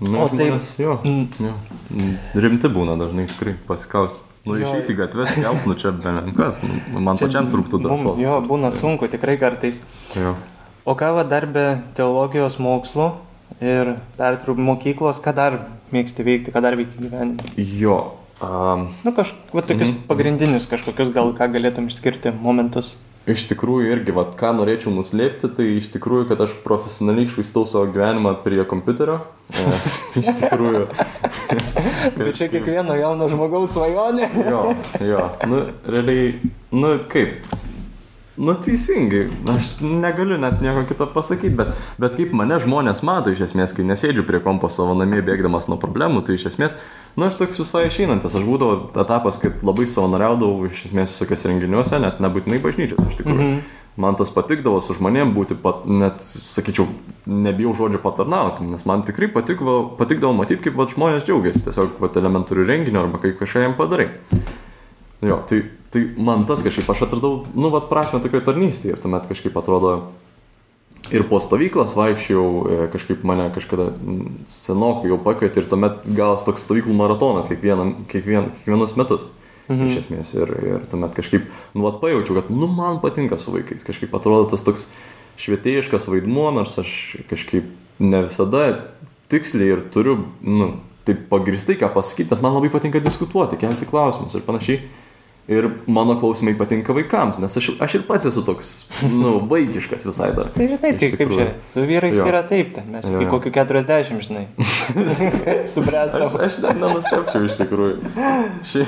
Na, 0.00 0.22
O 0.24 0.28
taip- 0.32 0.48
žmonės, 0.48 0.78
jo, 0.80 0.94
mm, 1.04 1.26
jo. 1.44 1.52
Mm, 1.92 2.14
Rimti 2.40 2.68
būna 2.72 2.94
dažnai 2.96 3.26
tikrai 3.28 3.52
pasikausti. 3.68 4.20
Nu, 4.46 4.54
Jo. 4.56 4.64
išeiti 4.64 4.94
į 4.94 4.96
gatvę, 4.96 5.26
skelbti, 5.28 5.68
nu 5.68 5.74
čia 5.74 5.90
belenkas, 5.92 6.62
nu, 6.64 7.00
man 7.00 7.18
pačiam 7.20 7.50
trūktų 7.52 7.80
drąsos. 7.84 8.18
Jo, 8.18 8.40
būna 8.40 8.70
sunku, 8.72 9.04
tikrai 9.12 9.36
kartais. 9.36 9.82
Jo. 10.16 10.36
O 10.86 10.94
ką 10.96 11.12
va 11.18 11.24
dar 11.28 11.44
be 11.44 11.82
teologijos 11.94 12.56
mokslų 12.56 13.10
ir 13.60 13.96
pertrūk 14.16 14.56
mokyklos, 14.56 15.20
ką 15.20 15.34
dar 15.34 15.58
mėgsti 15.92 16.24
veikti, 16.24 16.50
ką 16.50 16.62
dar 16.62 16.76
veikti 16.80 16.96
gyvenime? 16.96 17.36
Jo. 17.58 18.12
Um, 18.40 18.94
Nu, 19.04 19.12
kažkokius 19.12 19.66
tokius 19.68 19.88
Mhm. 19.92 20.06
pagrindinius 20.08 20.66
kažkokius 20.66 21.12
gal 21.12 21.34
ką 21.34 21.52
galėtum 21.52 21.88
išskirti 21.92 22.32
momentus. 22.40 22.96
Iš 23.28 23.42
tikrųjų 23.50 23.90
irgi, 23.92 24.14
vat, 24.16 24.32
ką 24.40 24.54
norėčiau 24.56 24.92
nuslėpti, 24.94 25.50
tai 25.52 25.66
iš 25.76 25.90
tikrųjų, 25.92 26.30
kad 26.30 26.40
aš 26.40 26.54
profesionaliai 26.64 27.26
išvaistau 27.28 27.66
savo 27.68 27.84
gyvenimą 27.92 28.32
prie 28.44 28.62
kompiuterio. 28.68 29.18
E, 29.52 29.64
iš 30.22 30.30
tikrųjų. 30.40 30.86
Bet 32.16 32.38
čia 32.38 32.48
kiekvieno 32.48 32.96
jauno 32.96 33.28
žmogaus 33.28 33.76
svajonė. 33.76 34.30
Jo, 34.48 34.62
jo. 35.04 35.26
Nu, 35.52 35.66
realiai, 35.84 36.32
nu 36.72 36.94
kaip. 37.12 37.44
Nu, 38.40 38.54
teisingai. 38.56 39.26
Aš 39.52 39.74
negaliu 39.84 40.38
net 40.40 40.62
nieko 40.64 40.86
kito 40.88 41.04
pasakyti, 41.12 41.52
bet, 41.58 41.74
bet 42.00 42.14
kaip 42.16 42.30
mane 42.36 42.56
žmonės 42.62 43.02
mato 43.04 43.34
iš 43.34 43.42
esmės, 43.50 43.74
kai 43.76 43.84
nesėdžiu 43.84 44.24
prie 44.24 44.40
kompo 44.40 44.70
savo 44.72 44.94
namie 44.96 45.20
bėgdamas 45.26 45.68
nuo 45.68 45.76
problemų, 45.82 46.22
tai 46.24 46.38
iš 46.38 46.46
esmės, 46.54 46.78
nu, 47.20 47.26
aš 47.26 47.36
toks 47.42 47.60
visai 47.60 47.84
išeinantis. 47.90 48.38
Aš 48.38 48.46
būdavo 48.48 48.78
etapas, 49.02 49.36
kad 49.42 49.60
labai 49.66 49.84
savanoriaudavau 49.90 50.70
iš 50.70 50.86
esmės 50.88 51.12
visokiose 51.12 51.50
renginiuose, 51.52 52.00
net 52.00 52.22
nebūtinai 52.24 52.62
bažnyčios, 52.64 53.04
iš 53.10 53.20
tikrųjų. 53.20 53.50
Mhm. 53.50 53.76
Man 54.00 54.16
tas 54.16 54.30
patikdavo 54.32 54.78
su 54.80 54.94
žmonėm 54.96 55.34
būti, 55.36 55.58
pat, 55.60 55.82
net, 55.84 56.22
sakyčiau, 56.24 56.86
nebijau 57.28 57.74
žodžio 57.76 58.00
patarnauti, 58.00 58.64
nes 58.64 58.86
man 58.88 59.04
tikrai 59.04 59.28
patikdavo, 59.34 59.98
patikdavo 59.98 60.32
matyti, 60.38 60.62
kaip 60.68 60.80
vat, 60.80 60.94
žmonės 60.94 61.26
džiaugiasi 61.28 61.66
tiesiog 61.66 62.00
vat, 62.00 62.16
elementarių 62.16 62.64
renginių 62.70 63.02
arba 63.02 63.20
kaip 63.20 63.36
kažką 63.42 63.66
jam 63.66 63.76
padarai. 63.76 64.08
Jo, 65.20 65.42
tai, 65.48 65.64
tai 65.92 66.06
man 66.16 66.46
tas 66.48 66.62
kažkaip 66.64 66.88
aš 66.90 67.04
atradau, 67.08 67.44
nu, 67.52 67.70
vad 67.72 67.90
prasme 67.90 68.22
tokioje 68.24 68.46
tarnystėje 68.46 68.96
ir 68.96 69.02
tuomet 69.02 69.28
kažkaip 69.28 69.56
atrodo 69.60 69.94
ir 71.12 71.24
po 71.28 71.40
stovyklas 71.42 71.92
vaikščiau, 71.98 72.46
e, 72.46 72.78
kažkaip 72.92 73.24
mane 73.26 73.48
kažkada 73.54 73.90
senokai 74.48 75.10
jau 75.10 75.20
pakvietė 75.20 75.64
ir 75.64 75.68
tuomet 75.70 76.08
gavos 76.16 76.44
toks 76.46 76.64
stovyklų 76.66 76.96
maratonas 76.96 77.50
kiekvieną, 77.52 77.90
kiekvien, 78.10 78.50
kiekvienus 78.58 78.96
metus. 79.00 79.28
Mhm. 79.70 79.86
Iš 79.86 79.98
esmės 80.04 80.32
ir, 80.34 80.50
ir 80.66 80.86
tuomet 80.90 81.14
kažkaip, 81.14 81.46
nu, 81.76 81.84
vat 81.86 82.00
pajaučiau, 82.02 82.40
kad, 82.40 82.50
nu, 82.50 82.66
man 82.66 82.98
patinka 83.02 83.38
su 83.38 83.52
vaikais. 83.54 83.86
Kažkaip 83.86 84.14
atrodo 84.18 84.48
tas 84.50 84.64
toks 84.66 84.88
švietėjiškas 85.40 86.08
vaidmuo, 86.10 86.48
nors 86.54 86.74
aš 86.80 86.94
kažkaip 87.30 87.68
ne 88.02 88.24
visada 88.26 88.64
tiksliai 89.30 89.76
ir 89.76 89.84
turiu, 89.94 90.16
nu, 90.42 90.72
taip 91.06 91.28
pagristai 91.30 91.78
ką 91.78 91.92
pasakyti, 91.94 92.32
bet 92.32 92.42
man 92.42 92.56
labai 92.56 92.72
patinka 92.72 93.02
diskutuoti, 93.02 93.60
kelti 93.60 93.88
klausimus 93.88 94.34
ir 94.34 94.44
panašiai. 94.46 94.82
Ir 95.50 95.66
mano 95.90 96.14
klausimai 96.14 96.52
patinka 96.54 96.94
vaikams, 96.94 97.40
nes 97.42 97.56
aš, 97.58 97.72
aš 97.82 97.96
ir 97.98 98.04
pats 98.06 98.28
esu 98.30 98.44
toks, 98.46 98.68
nu, 99.10 99.32
vaikiškas 99.50 100.04
visai 100.06 100.28
dar. 100.36 100.46
Tai 100.54 100.68
žinai, 100.70 100.92
tai 101.00 101.08
kaip 101.16 101.32
čia, 101.34 101.46
su 101.72 101.82
vyrais 101.88 102.14
Jo. 102.14 102.28
yra 102.30 102.44
taip, 102.46 102.70
ten 102.76 102.86
mes 102.94 103.08
iki 103.10 103.26
kokių 103.32 103.50
40, 103.56 104.22
žinai. 104.28 104.44
Subręstam. 105.74 106.22
Aš, 106.28 106.36
aš 106.46 106.58
net 106.64 106.78
nenustepčiau 106.80 107.48
iš 107.48 107.56
tikrųjų. 107.58 107.98
Ši, 108.70 108.84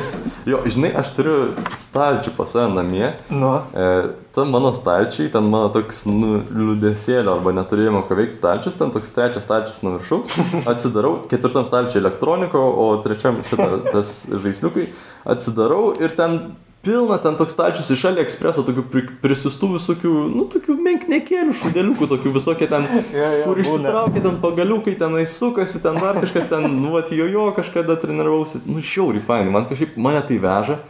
jo, 0.52 0.62
žinai, 0.70 0.92
aš 1.02 1.10
turiu 1.18 1.36
stalčių 1.76 2.34
pas 2.38 2.54
save 2.54 2.70
namie. 2.78 3.10
Nu, 3.32 3.56
E, 3.74 3.88
ta 4.34 4.44
mano 4.48 4.72
stalčiai, 4.72 5.28
ten 5.32 5.44
mano 5.52 5.68
toks 5.72 6.06
nu, 6.08 6.38
liūdėsėlio 6.48 7.36
arba 7.36 7.52
neturėjimo 7.56 8.04
ką 8.08 8.16
veikti 8.16 8.38
stalčius, 8.40 8.78
ten 8.80 8.92
toks 8.94 9.12
trečias 9.12 9.44
stalčius 9.44 9.82
nuo 9.84 9.98
viršaus. 9.98 10.32
Atsidarau, 10.72 11.18
ketvirtam 11.28 11.68
stalčiui 11.68 12.00
elektroniko, 12.00 12.58
o 12.58 12.90
trečiam 13.04 13.42
šitą 13.48 13.70
tas 13.90 14.14
žaisliukai. 14.32 14.88
Atsidarau 15.28 15.92
ir 16.00 16.16
ten 16.16 16.38
pilna 16.82 17.18
ten 17.22 17.36
toks 17.38 17.54
stalčius 17.54 17.92
iš 17.94 18.06
AliExpreso, 18.10 18.64
tokių 18.66 18.84
pri, 18.90 19.02
prisistų 19.22 19.68
visokių, 19.76 20.12
nu, 20.32 20.46
tokių 20.50 20.74
menknekėlių, 20.82 21.54
šudeliukų, 21.60 22.08
tokių 22.10 22.32
visokie 22.34 22.66
ten, 22.72 22.88
Jo, 23.14 23.28
jo, 23.36 23.44
kur 23.44 23.60
būna. 23.60 23.66
išsitraukia 23.66 24.24
ten 24.24 24.40
pagaliukai, 24.42 24.96
ten 24.98 25.20
sukasi, 25.30 25.82
ten 25.84 26.00
dar 26.00 26.18
kažkas 26.24 26.50
ten, 26.50 26.66
nu, 26.80 26.96
atjojo 26.98 27.50
kažkada 27.58 27.98
treniravausi. 28.02 28.64
Nu, 28.66 28.82
šiauriai 28.82 29.22
fainai, 29.28 29.52
man 29.54 29.68
kažkaip 29.70 29.94
mane 30.00 30.24
tai 30.26 30.40
veža 30.42 30.80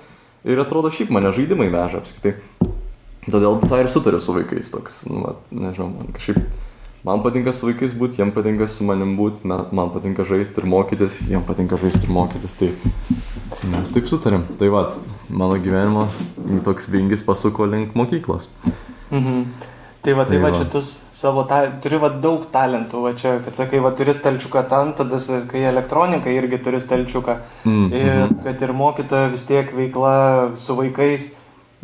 ir 0.48 0.62
atrodo 0.62 0.94
šiaip 0.94 1.12
mane 1.12 1.34
žaidimai 1.34 1.68
veža 1.74 2.00
apskritai. 2.00 2.38
Todėl 3.30 3.60
visai 3.62 3.84
ir 3.84 3.88
sutariu 3.92 4.18
su 4.20 4.34
vaikais 4.34 4.72
toks, 4.72 5.02
nu, 5.06 5.20
vat, 5.22 5.50
nežinau, 5.54 5.92
man 5.94 6.08
kažkaip, 6.10 6.40
man 7.06 7.20
patinka 7.22 7.52
su 7.54 7.68
vaikais 7.68 7.92
būti, 7.94 8.18
jiem 8.18 8.32
patinka 8.34 8.66
su 8.66 8.82
manim 8.88 9.12
būti, 9.18 9.44
man, 9.46 9.92
patinka 9.94 10.26
žaisti 10.26 10.58
ir 10.58 10.66
mokytis, 10.66 11.20
jiem 11.30 11.44
patinka 11.46 11.78
žaisti 11.78 12.08
ir 12.08 12.14
mokytis, 12.16 12.56
tai 12.58 12.72
mes 13.70 13.92
taip 13.94 14.08
sutarėm. 14.10 14.42
Tai 14.58 14.70
va, 14.74 14.88
mano 15.30 15.54
gyvenimo 15.62 16.08
toks 16.66 16.90
vingis 16.90 17.22
pasuko 17.22 17.68
link 17.70 17.94
mokyklos. 17.94 18.48
Mhm. 19.12 19.44
Tai 20.02 20.16
va, 20.18 20.24
tai, 20.26 20.34
Tai 20.34 20.42
va, 20.42 20.50
čia 20.56 20.64
tu 20.66 20.80
savo, 21.14 21.44
ta, 21.46 21.60
turi 21.78 22.00
va 22.02 22.08
daug 22.10 22.48
talentų, 22.50 23.04
va 23.04 23.12
čia, 23.14 23.36
kad 23.44 23.54
sakai, 23.54 23.78
va 23.84 23.92
turi 23.94 24.10
stalčiuką 24.10 24.64
tam, 24.66 24.90
tada 24.98 25.20
sakai 25.22 25.62
elektroniką 25.70 26.26
irgi 26.26 26.58
turi 26.58 26.80
stalčiuką. 26.82 27.36
Mm, 27.70 27.86
Ir 27.94 28.34
kad 28.42 28.66
ir 28.66 28.72
mokytojo 28.74 29.30
vis 29.30 29.46
tiek 29.46 29.70
veikla 29.70 30.56
su 30.58 30.74
vaikais, 30.74 31.28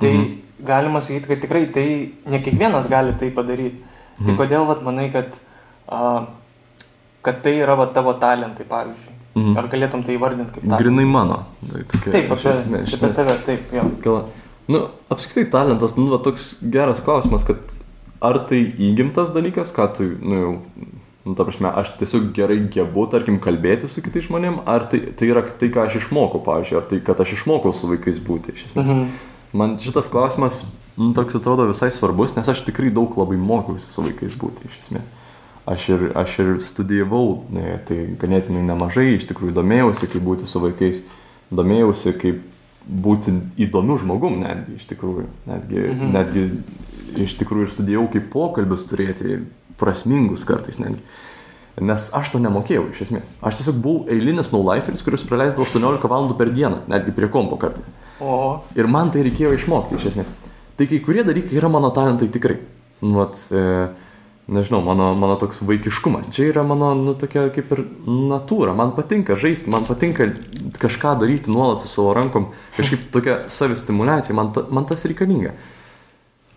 tai 0.02 0.16
Mhm. 0.16 0.47
Galima 0.64 1.00
sakyti, 1.00 1.28
kad 1.28 1.40
tikrai 1.40 1.66
tai 1.72 2.12
ne 2.26 2.38
kiekvienas 2.42 2.88
gali 2.90 3.12
tai 3.18 3.30
padaryti. 3.30 3.82
Tai 4.18 4.32
Mhm. 4.32 4.36
kodėl, 4.40 4.66
va, 4.66 4.74
manai, 4.82 5.12
kad, 5.12 5.36
a, 5.88 6.26
kad 7.22 7.42
tai 7.42 7.52
yra 7.62 7.76
va 7.78 7.86
tavo 7.86 8.12
talentai, 8.18 8.64
pavyzdžiui. 8.66 9.14
Mhm. 9.38 9.56
Ar 9.58 9.68
galėtum 9.70 10.04
tai 10.04 10.16
įvardinti 10.18 10.50
kaip 10.56 10.64
talentą? 10.64 10.78
Grinai 10.82 11.04
mano. 11.06 11.44
Tai 11.72 11.82
tokia, 11.92 12.10
Taip, 12.12 12.30
esmės- 12.30 12.88
iš 12.88 12.94
apie 12.98 13.12
tave, 13.14 13.36
taip, 13.46 13.72
jo. 13.72 13.82
Gal, 14.02 14.24
nu, 14.68 14.88
apskritai 15.10 15.50
talentas, 15.50 15.94
nu, 15.96 16.08
va, 16.10 16.18
toks 16.18 16.56
geras 16.62 17.00
klausimas, 17.00 17.44
kad 17.46 17.58
ar 18.20 18.38
tai 18.48 18.64
įgimtas 18.78 19.30
dalykas, 19.32 19.70
ką 19.72 19.86
tu, 19.96 20.02
nu, 20.20 20.34
jau, 20.34 20.62
nu, 21.24 21.34
ta 21.36 21.44
prasme, 21.44 21.70
aš 21.70 21.92
tiesiog 22.00 22.32
gerai 22.34 22.58
gebu, 22.68 23.06
tarkim, 23.06 23.38
kalbėti 23.38 23.86
su 23.86 24.02
kitais 24.02 24.26
žmonėmis, 24.26 24.64
ar 24.66 24.86
tai, 24.90 24.98
tai 25.14 25.28
yra 25.30 25.42
tai, 25.42 25.68
ką 25.68 25.86
aš 25.86 26.00
išmokau, 26.02 26.42
pavyzdžiui, 26.42 26.76
ar 26.76 26.82
tai, 26.90 26.98
kad 26.98 27.20
aš 27.20 27.34
išmokau 27.38 27.72
su 27.72 27.86
vaikais 27.86 28.18
būti, 28.18 28.54
iš 28.56 28.64
esmės. 28.72 28.86
Mhm. 28.90 29.08
Man 29.52 29.78
šitas 29.80 30.10
klausimas, 30.12 30.64
nu, 30.96 31.12
toks 31.16 31.38
atrodo 31.38 31.68
visai 31.70 31.90
svarbus, 31.94 32.34
nes 32.36 32.48
aš 32.48 32.64
tikrai 32.66 32.90
daug 32.94 33.16
labai 33.16 33.38
mokiausi 33.40 33.90
su 33.92 34.04
vaikais 34.04 34.36
būti, 34.40 34.68
iš 34.68 34.80
esmės. 34.84 35.08
Aš 35.68 35.88
ir, 35.92 36.04
aš 36.16 36.38
ir 36.42 36.50
studijavau, 36.64 37.42
ne, 37.52 37.76
tai 37.88 38.00
ganėtinai 38.20 38.64
nemažai, 38.64 39.10
iš 39.16 39.26
tikrųjų 39.28 39.56
domėjausi, 39.56 40.08
kaip 40.08 40.24
būti 40.24 40.48
su 40.48 40.62
vaikais, 40.64 41.02
domėjausi, 41.52 42.14
kaip 42.20 42.40
būti 42.88 43.34
įdomiu 43.60 43.98
žmogum, 44.00 44.38
netgi 44.40 44.78
iš 44.78 44.88
tikrųjų. 44.92 45.26
Netgi, 45.48 45.82
mhm. 45.92 46.12
netgi 46.16 47.24
iš 47.24 47.36
tikrųjų 47.40 47.68
ir 47.68 47.74
studijavau, 47.74 48.08
kaip 48.12 48.30
pokalbius 48.32 48.86
turėti, 48.88 49.42
prasmingus 49.78 50.46
kartais 50.48 50.80
netgi. 50.80 51.00
Nes 51.80 52.08
aš 52.16 52.32
to 52.32 52.40
nemokėjau 52.42 52.88
iš 52.90 53.04
esmės. 53.06 53.32
Aš 53.44 53.60
tiesiog 53.60 53.78
buvau 53.82 54.10
eilinis 54.10 54.50
no-liferis, 54.54 55.04
kuris 55.06 55.22
praleisdavo 55.28 55.66
18 55.68 56.10
valandų 56.10 56.34
per 56.38 56.50
dieną, 56.54 56.82
netgi 56.90 57.14
prie 57.14 57.28
kompo 57.30 57.58
kartais. 57.60 57.86
O, 58.18 58.64
Ir 58.74 58.90
man 58.90 59.12
tai 59.14 59.22
reikėjo 59.26 59.54
išmokti 59.54 59.98
iš 59.98 60.08
esmės. 60.10 60.32
Tai 60.78 60.88
kai 60.90 60.98
kurie 61.04 61.24
dalykai 61.26 61.58
yra 61.58 61.70
mano 61.70 61.92
talentai 61.94 62.30
tikrai. 62.34 62.58
Nu, 63.02 63.20
vat, 63.20 63.38
e, 63.54 63.62
nežinau, 64.50 64.80
mano, 64.82 65.12
mano 65.18 65.38
toks 65.38 65.62
vaikiškumas. 65.68 66.30
Čia 66.34 66.48
yra 66.50 66.64
mano, 66.66 66.92
nu, 66.98 67.14
tokia 67.18 67.46
kaip 67.54 67.72
ir 67.76 67.84
natūra. 68.06 68.74
Man 68.78 68.94
patinka 68.96 69.38
žaisti, 69.38 69.70
man 69.70 69.86
patinka 69.86 70.32
kažką 70.82 71.18
daryti 71.22 71.54
nuolat 71.54 71.84
su 71.84 71.90
savo 71.90 72.14
rankom. 72.16 72.50
Kažkaip 72.78 73.10
tokia 73.14 73.40
savistimulacija, 73.52 74.34
man, 74.38 74.54
ta, 74.56 74.66
man 74.70 74.86
tas 74.88 75.06
reikalinga. 75.06 75.54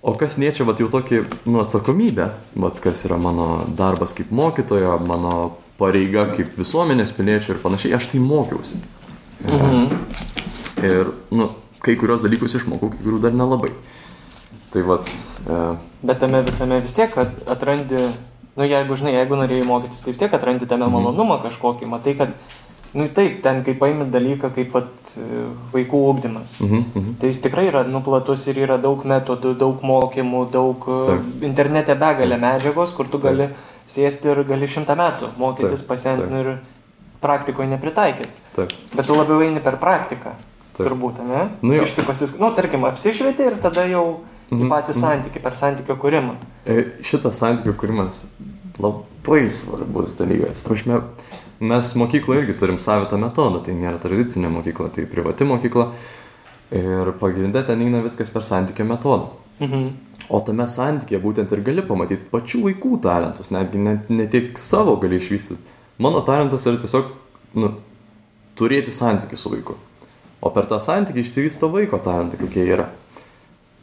O 0.02 0.16
kas 0.18 0.38
liečia, 0.42 0.66
vat, 0.66 0.80
jau 0.82 0.88
tokį, 0.90 1.20
nu, 1.46 1.60
atsakomybę, 1.62 2.32
vat, 2.58 2.80
kas 2.82 3.04
yra 3.06 3.20
mano 3.22 3.66
darbas 3.78 4.16
kaip 4.18 4.32
mokytojo, 4.34 4.96
mano 5.06 5.34
pareiga 5.78 6.24
kaip 6.34 6.56
visuomenės 6.58 7.14
piliečio 7.14 7.54
ir 7.54 7.60
panašiai, 7.62 7.94
aš 8.00 8.08
tai 8.12 8.20
mokiausi. 8.24 8.82
mhm. 9.46 9.86
Ir, 10.82 11.12
nu, 11.32 11.52
kai 11.82 11.96
kurios 11.96 12.22
dalykus 12.26 12.56
išmokau, 12.58 12.90
kai 12.90 12.98
kurių 13.04 13.20
dar 13.22 13.32
nelabai. 13.38 13.70
Tai 14.74 14.82
vad, 14.88 15.06
e, 15.06 15.78
Bet 16.02 16.20
tame 16.20 16.42
visame 16.46 16.80
vis 16.82 16.94
tiek 16.98 17.14
at- 17.18 17.44
atrandi, 17.50 18.02
nu 18.58 18.64
jeigu 18.66 18.96
žinai, 18.98 19.14
jeigu 19.14 19.36
norėjai 19.38 19.66
mokytis, 19.68 20.02
tai 20.02 20.12
vis 20.14 20.18
tiek 20.18 20.34
atrandi 20.34 20.66
tame 20.66 20.86
Mhm. 20.88 20.94
malonumą 20.94 21.38
kažkokį. 21.44 21.86
Matai, 21.90 22.16
kad, 22.18 22.34
nu 22.94 23.08
taip, 23.16 23.40
ten 23.44 23.62
kaip 23.66 23.80
paimi 23.80 24.08
dalyką, 24.12 24.52
kaip 24.56 24.72
pat 24.74 25.14
e, 25.16 25.46
vaikų 25.74 26.02
ūkdymas. 26.12 26.58
mhm, 26.64 26.84
mhm. 26.94 27.16
Tai 27.22 27.32
jis 27.32 27.42
tikrai 27.46 27.68
yra 27.70 27.84
nuplatus 27.88 28.46
ir 28.52 28.62
yra 28.66 28.78
daug 28.82 29.06
metodų, 29.08 29.56
daug 29.60 29.84
mokymų, 29.86 30.46
daug 30.52 30.88
e, 30.88 31.00
Taip. 31.12 31.30
internete 31.52 31.96
begalė 31.96 32.40
medžiagos, 32.42 32.96
kur 32.98 33.08
tu 33.08 33.20
Taip. 33.20 33.30
gali 33.30 33.50
sėsti 33.92 34.32
ir 34.34 34.44
gali 34.48 34.70
šimtą 34.70 34.98
metų 35.00 35.34
mokytis, 35.40 35.84
Taip, 35.84 35.90
pasenti 35.90 36.28
taip. 36.28 36.40
ir 36.42 37.22
praktikoje 37.22 37.70
nepritaikyti. 37.72 38.34
Taip. 38.56 38.76
Bet 38.96 39.08
tu 39.08 39.16
labiau 39.16 39.44
eini 39.46 39.64
per 39.64 39.80
praktiką. 39.82 40.36
Taip. 40.72 40.86
Turbūt, 40.88 41.20
ne? 41.28 41.48
Nu 41.62 41.76
jo. 41.76 41.86
Iškai 41.86 42.06
pasis... 42.08 42.38
Nu, 42.40 42.54
tarkim, 42.56 42.86
apsišvieti 42.88 43.50
ir 43.50 43.58
tada 43.62 43.84
jau 43.90 44.06
į 44.16 44.32
Mhm, 44.52 44.68
patį 44.68 44.92
mhm. 44.92 45.00
santykį, 45.00 45.42
per 45.44 45.56
santykio 45.56 45.96
kūrimą. 46.00 46.36
E, 46.68 46.82
Šitas 47.08 47.40
santykių 47.40 47.74
kūrimas 47.80 48.26
labai 48.82 49.46
svarbus 49.52 50.18
dalykas. 50.20 50.66
Trašme, 50.68 51.00
mes 51.62 51.92
mokykloje 51.96 52.42
irgi 52.44 52.58
turim 52.58 52.80
savitą 52.82 53.20
metodą, 53.22 53.62
tai 53.66 53.76
nėra 53.78 54.00
tradicinė 54.02 54.50
mokykla, 54.52 54.90
tai 54.96 55.06
privati 55.10 55.48
mokykla. 55.48 55.92
Ir 56.72 57.12
pagrindė 57.20 57.66
ten 57.68 57.82
eina 57.84 58.00
viskas 58.04 58.32
per 58.32 58.46
santykio 58.48 58.86
metodą. 58.88 59.30
Mhm. 59.62 59.90
O 60.32 60.40
tame 60.48 60.66
santykėje 60.70 61.20
būtent 61.22 61.52
ir 61.52 61.62
gali 61.66 61.84
pamatyti 61.86 62.30
pačių 62.32 62.64
vaikų 62.70 62.98
talentus, 63.04 63.52
netgi 63.52 63.82
ne, 63.84 63.98
ne 64.10 64.28
tik 64.32 64.58
savo 64.62 64.96
gali 65.02 65.20
išvystyti. 65.20 65.76
Mano 66.02 66.22
talentas 66.26 66.66
yra 66.70 66.80
tiesiog 66.82 67.10
nu, 67.60 67.74
turėti 68.58 68.94
santykių 68.96 69.38
su 69.38 69.52
vaiku. 69.52 69.76
O 70.42 70.50
per 70.56 70.70
tą 70.72 70.80
santykį 70.82 71.22
išsivysto 71.22 71.70
vaiko 71.74 72.00
talentai, 72.02 72.40
kokie 72.42 72.64
yra. 72.66 72.88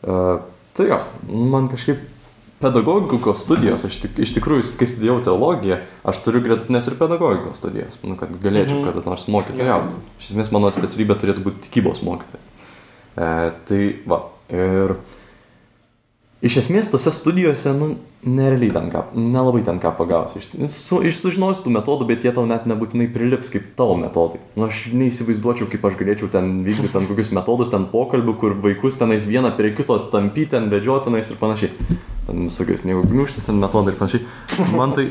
Uh, 0.03 0.41
tai 0.75 0.89
jo, 0.89 0.99
man 1.29 1.69
kažkaip 1.71 2.01
pedagogikos 2.61 3.43
studijos, 3.45 3.85
aš 3.87 4.01
tik, 4.03 4.17
iš 4.25 4.33
tikrųjų, 4.35 4.65
kai 4.81 4.89
studijavau 4.91 5.23
teologiją, 5.27 5.81
aš 6.11 6.23
turiu 6.25 6.43
gretutinės 6.43 6.89
ir 6.91 6.97
pedagogikos 6.99 7.61
studijas, 7.61 7.99
nu, 8.03 8.17
kad 8.19 8.33
galėčiau 8.43 8.81
Mhm. 8.81 8.89
kada 8.89 9.03
nors 9.07 9.29
mokytojauti. 9.31 9.95
Iš 10.21 10.33
esmės 10.33 10.51
mano 10.53 10.73
specialybė 10.75 11.19
turėtų 11.21 11.45
būti 11.47 11.69
tikybos 11.69 12.03
mokytojas. 12.03 12.43
E, 13.19 13.53
tai 13.69 13.83
va, 14.07 14.25
ir 14.51 14.97
iš 16.43 16.57
esmės 16.63 16.91
tose 16.91 17.11
studijose, 17.15 17.73
nu, 17.75 17.97
nerealiai 18.27 18.71
ten 18.75 18.91
ką, 18.91 19.05
nelabai 19.15 19.63
ten 19.67 19.79
ką 19.83 19.91
pagausi. 19.99 20.39
Iš, 20.39 20.51
su, 20.75 21.01
iš 21.07 21.19
sužinosi 21.23 21.63
tų 21.65 21.73
metodų, 21.79 22.07
bet 22.11 22.23
jie 22.27 22.33
tau 22.35 22.45
net 22.47 22.67
nebūtinai 22.67 23.09
prilips 23.15 23.51
kaip 23.51 23.73
tavo 23.79 23.97
metodai. 23.99 24.39
Nu, 24.59 24.67
aš 24.67 24.89
neįsivaizduočiau, 24.95 25.71
kaip 25.71 25.85
aš 25.85 25.99
galėčiau 25.99 26.31
ten 26.31 26.63
vykdyti 26.67 26.93
ten 26.93 27.07
kokius 27.07 27.31
metodus, 27.35 27.71
ten 27.71 27.87
pokalbių, 27.91 28.37
kur 28.39 28.55
vaikus 28.55 28.99
tenais 28.99 29.27
vieną 29.27 29.55
prie 29.57 29.75
kito 29.75 29.99
tampyti, 30.11 30.51
ten 30.55 30.71
vedžiotinais 30.71 31.31
ir 31.31 31.39
panašiai. 31.39 31.71
Ten 32.29 32.45
visokiais 32.47 32.85
neugniuštis, 32.85 33.47
ten 33.49 33.57
metodai 33.61 33.95
ir 33.95 33.99
panašiai. 33.99 34.27
Man 34.77 34.93
tai, 34.93 35.07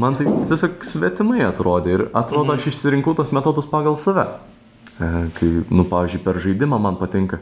man 0.00 0.16
tai 0.16 0.24
tiesiog 0.48 0.80
svetimai 0.88 1.42
atrodė 1.44 1.92
ir 1.98 2.04
atrodo, 2.16 2.56
aš 2.56 2.70
išsirinkau 2.72 3.12
tos 3.18 3.34
metodus 3.36 3.68
pagal 3.68 3.98
save. 4.00 4.24
E, 4.96 5.10
Kai, 5.36 5.50
nu, 5.68 5.84
pavyzdžiui, 5.90 6.22
per 6.24 6.40
žaidimą 6.40 6.78
man 6.80 6.96
patinka. 7.00 7.40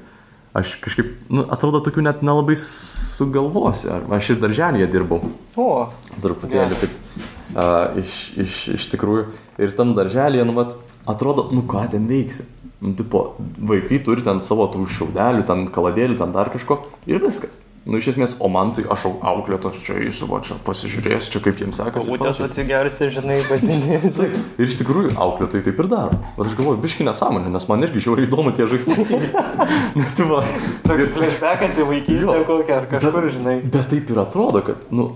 Aš 0.58 0.74
kažkaip, 0.84 1.14
nu, 1.32 1.46
atrodo, 1.54 1.78
tokių 1.86 2.02
net 2.04 2.20
nelabai 2.26 2.58
sugalvosi. 2.60 3.88
Ar- 3.94 4.08
Aš 4.18 4.34
ir 4.34 4.40
darželėje 4.42 4.90
dirbau. 4.92 5.22
O, 5.56 5.68
Truputėlį 6.20 6.80
taip. 6.82 6.98
A, 7.54 7.68
iš, 8.02 8.18
iš, 8.42 8.58
iš 8.76 8.88
tikrųjų. 8.92 9.28
Ir 9.62 9.72
tam 9.78 9.94
darželėje, 9.96 10.44
nu, 10.48 10.56
vat, 10.58 10.74
atrodo, 11.08 11.46
nu, 11.54 11.62
ką 11.68 11.86
ten 11.94 12.04
veiksi. 12.10 12.44
Nu, 12.82 12.92
tipo, 12.98 13.36
vaikai 13.62 14.00
turi 14.04 14.24
ten 14.26 14.40
savo 14.42 14.66
tų 14.72 14.84
šiaudelių, 14.90 15.44
ten 15.46 15.68
kaladėlių, 15.70 16.18
ten 16.18 16.32
dar 16.34 16.50
kažko. 16.52 16.80
Ir 17.06 17.22
viskas. 17.22 17.60
Nu, 17.82 17.98
iš 17.98 18.12
esmės, 18.12 18.36
o 18.38 18.46
man 18.46 18.68
tai 18.76 18.84
aš 18.94 19.08
au- 19.08 19.16
auklėtos 19.26 19.80
čia 19.82 19.96
va 20.30 20.38
čia 20.46 20.54
pasižiūrėsiu, 20.62 21.32
čia 21.34 21.40
kaip 21.42 21.58
jiems 21.58 21.80
sekasi. 21.80 22.12
Būtės 22.12 22.38
panašiai. 22.38 22.46
atsigersi, 22.46 23.08
žinai, 23.10 23.38
pasinėsi. 23.48 24.12
Taip, 24.20 24.36
ir 24.62 24.70
iš 24.70 24.78
tikrųjų 24.78 25.10
auklėtojai 25.18 25.64
taip 25.66 25.80
ir 25.82 25.88
daro. 25.90 26.20
Bet 26.36 26.46
aš 26.46 26.54
galvoju, 26.60 26.78
biški 26.84 27.06
nesąmonė, 27.08 27.50
nes 27.50 27.66
man 27.66 27.82
irgi 27.82 28.04
žiauriai 28.06 28.28
įdomu 28.28 28.52
tie 28.54 28.68
žaislai. 28.70 29.02
nu, 29.98 30.04
tai 30.14 30.28
va. 30.30 30.44
Toks 30.86 31.10
flashbackas 31.16 31.80
į 31.82 31.88
vaikystę 31.90 32.38
kokią 32.52 32.78
ar 32.78 32.86
kažkur, 32.94 33.26
žinai. 33.34 33.56
Bet 33.74 33.90
taip 33.90 34.14
ir 34.14 34.22
atrodo, 34.22 34.62
kad, 34.62 34.86
nu, 34.94 35.08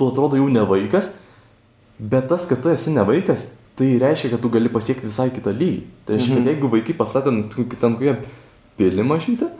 tu 0.00 0.08
atrodo 0.08 0.40
jau 0.40 0.48
ne 0.48 0.64
vaikas, 0.72 1.12
bet 2.00 2.32
tas, 2.32 2.48
kad 2.48 2.64
tu 2.64 2.72
esi 2.72 2.96
ne 2.96 3.04
vaikas, 3.04 3.58
tai 3.76 3.92
reiškia, 4.00 4.32
kad 4.32 4.40
tu 4.40 4.48
gali 4.56 4.72
pasiekti 4.72 5.12
visai 5.12 5.28
kitą 5.36 5.52
lygį. 5.52 5.84
Tai 6.08 6.16
reiškia, 6.16 6.40
kad 6.40 6.50
jeigu 6.54 6.72
vaikai 6.72 6.96
pastatė 6.96 7.36
ten 7.76 8.00
kokią 8.00 8.16
pilį 8.80 9.04
mažytę, 9.04 9.52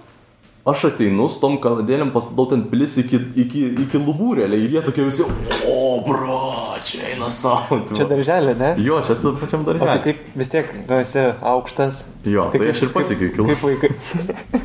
aš 0.66 0.84
ateinu 0.90 1.28
su 1.30 1.40
tom 1.42 1.56
kaladėlėm, 1.62 2.10
pastatau 2.14 2.48
ten 2.50 2.64
pilis 2.70 2.96
iki, 3.02 3.20
iki, 3.44 3.64
iki 3.86 4.00
lubų 4.02 4.32
realiai 4.40 4.64
ir 4.66 4.76
jie 4.76 4.82
tokie 4.88 5.04
visi, 5.06 5.22
o, 5.70 5.76
bro, 6.06 6.40
čia 6.86 7.12
eina 7.12 7.30
savo. 7.30 7.78
tai 7.86 8.00
Čia 8.00 8.06
darželė, 8.10 8.56
ne? 8.58 8.72
Jo, 8.82 8.98
čia 9.06 9.14
tu 9.22 9.32
pačiam 9.40 9.64
tai 9.66 9.76
darželį. 9.78 10.02
kaip 10.08 10.36
vis 10.42 10.50
tiek, 10.52 10.72
tu 10.88 10.98
esi 10.98 11.22
aukštas. 11.54 12.04
Jo, 12.26 12.48
tai 12.54 12.72
aš 12.74 12.82
ir 12.88 12.94
pasiekiau 12.94 13.30
iki 13.30 13.42
lubų. 13.42 13.54
Kaip 13.54 13.66
vaikai, 13.70 14.62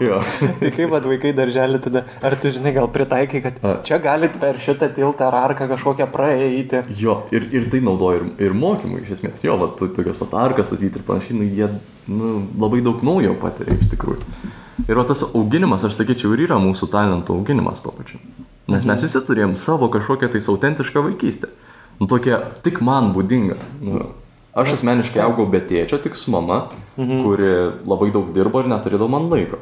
Jo. 0.00 0.18
tai 0.60 0.70
kaip 0.72 0.90
vat 0.92 1.04
vaikai 1.08 1.30
darželį 1.36 1.78
tada, 1.84 2.02
ar 2.24 2.34
tu 2.40 2.50
žinai, 2.52 2.72
gal 2.76 2.86
pritaikai, 2.92 3.40
kad 3.44 3.58
A. 3.64 3.72
čia 3.84 3.98
galit 4.02 4.34
per 4.40 4.58
šitą 4.62 4.88
tiltą 4.96 5.26
ar 5.28 5.36
arką 5.50 5.66
kažkokią 5.74 6.06
praeiti. 6.12 6.80
Jo, 7.00 7.18
ir, 7.34 7.46
ir 7.54 7.66
tai 7.72 7.80
naudoja 7.84 8.20
ir, 8.22 8.28
ir 8.48 8.54
mokymui 8.56 9.02
iš 9.04 9.14
esmės. 9.18 9.42
Jo, 9.44 9.56
va, 9.60 9.70
tu- 9.76 9.90
tokios 9.96 10.20
patarkas 10.20 10.70
statyti 10.72 11.00
ir 11.00 11.06
panašiai, 11.08 11.36
nu, 11.40 11.48
jie 11.48 11.68
nu, 12.08 12.32
labai 12.60 12.80
daug 12.86 13.02
naujo 13.06 13.34
patiria 13.42 13.76
iš 13.80 13.90
tikrųjų. 13.92 14.24
Ir 14.88 14.98
va, 14.98 15.04
tas 15.08 15.24
auginimas, 15.28 15.84
aš 15.86 15.98
sakyčiau, 15.98 16.32
ir 16.34 16.46
yra 16.46 16.58
mūsų 16.62 16.88
talentų 16.92 17.36
auginimas 17.38 17.82
tuo 17.84 17.92
pačiu. 17.96 18.20
Nes 18.70 18.86
mes 18.86 19.02
visi 19.02 19.20
turėjom 19.26 19.56
savo 19.58 19.90
kažkokią 19.92 20.30
tais 20.32 20.48
autentišką 20.50 21.02
vaikystę. 21.08 21.50
Nu, 22.00 22.08
tokia 22.10 22.38
tik 22.64 22.80
man 22.84 23.10
būdinga. 23.16 23.58
Nu, 23.82 24.04
aš 24.56 24.76
asmeniškai 24.78 25.22
augau 25.24 25.48
be 25.50 25.60
tėčio, 25.60 25.98
tik 26.02 26.16
su 26.16 26.32
mama, 26.32 26.68
mhm. 26.96 27.22
kuri 27.26 27.50
labai 27.90 28.12
daug 28.14 28.30
dirbo 28.36 28.62
ir 28.62 28.70
neturėdavo 28.72 29.10
man 29.10 29.28
laiko. 29.32 29.60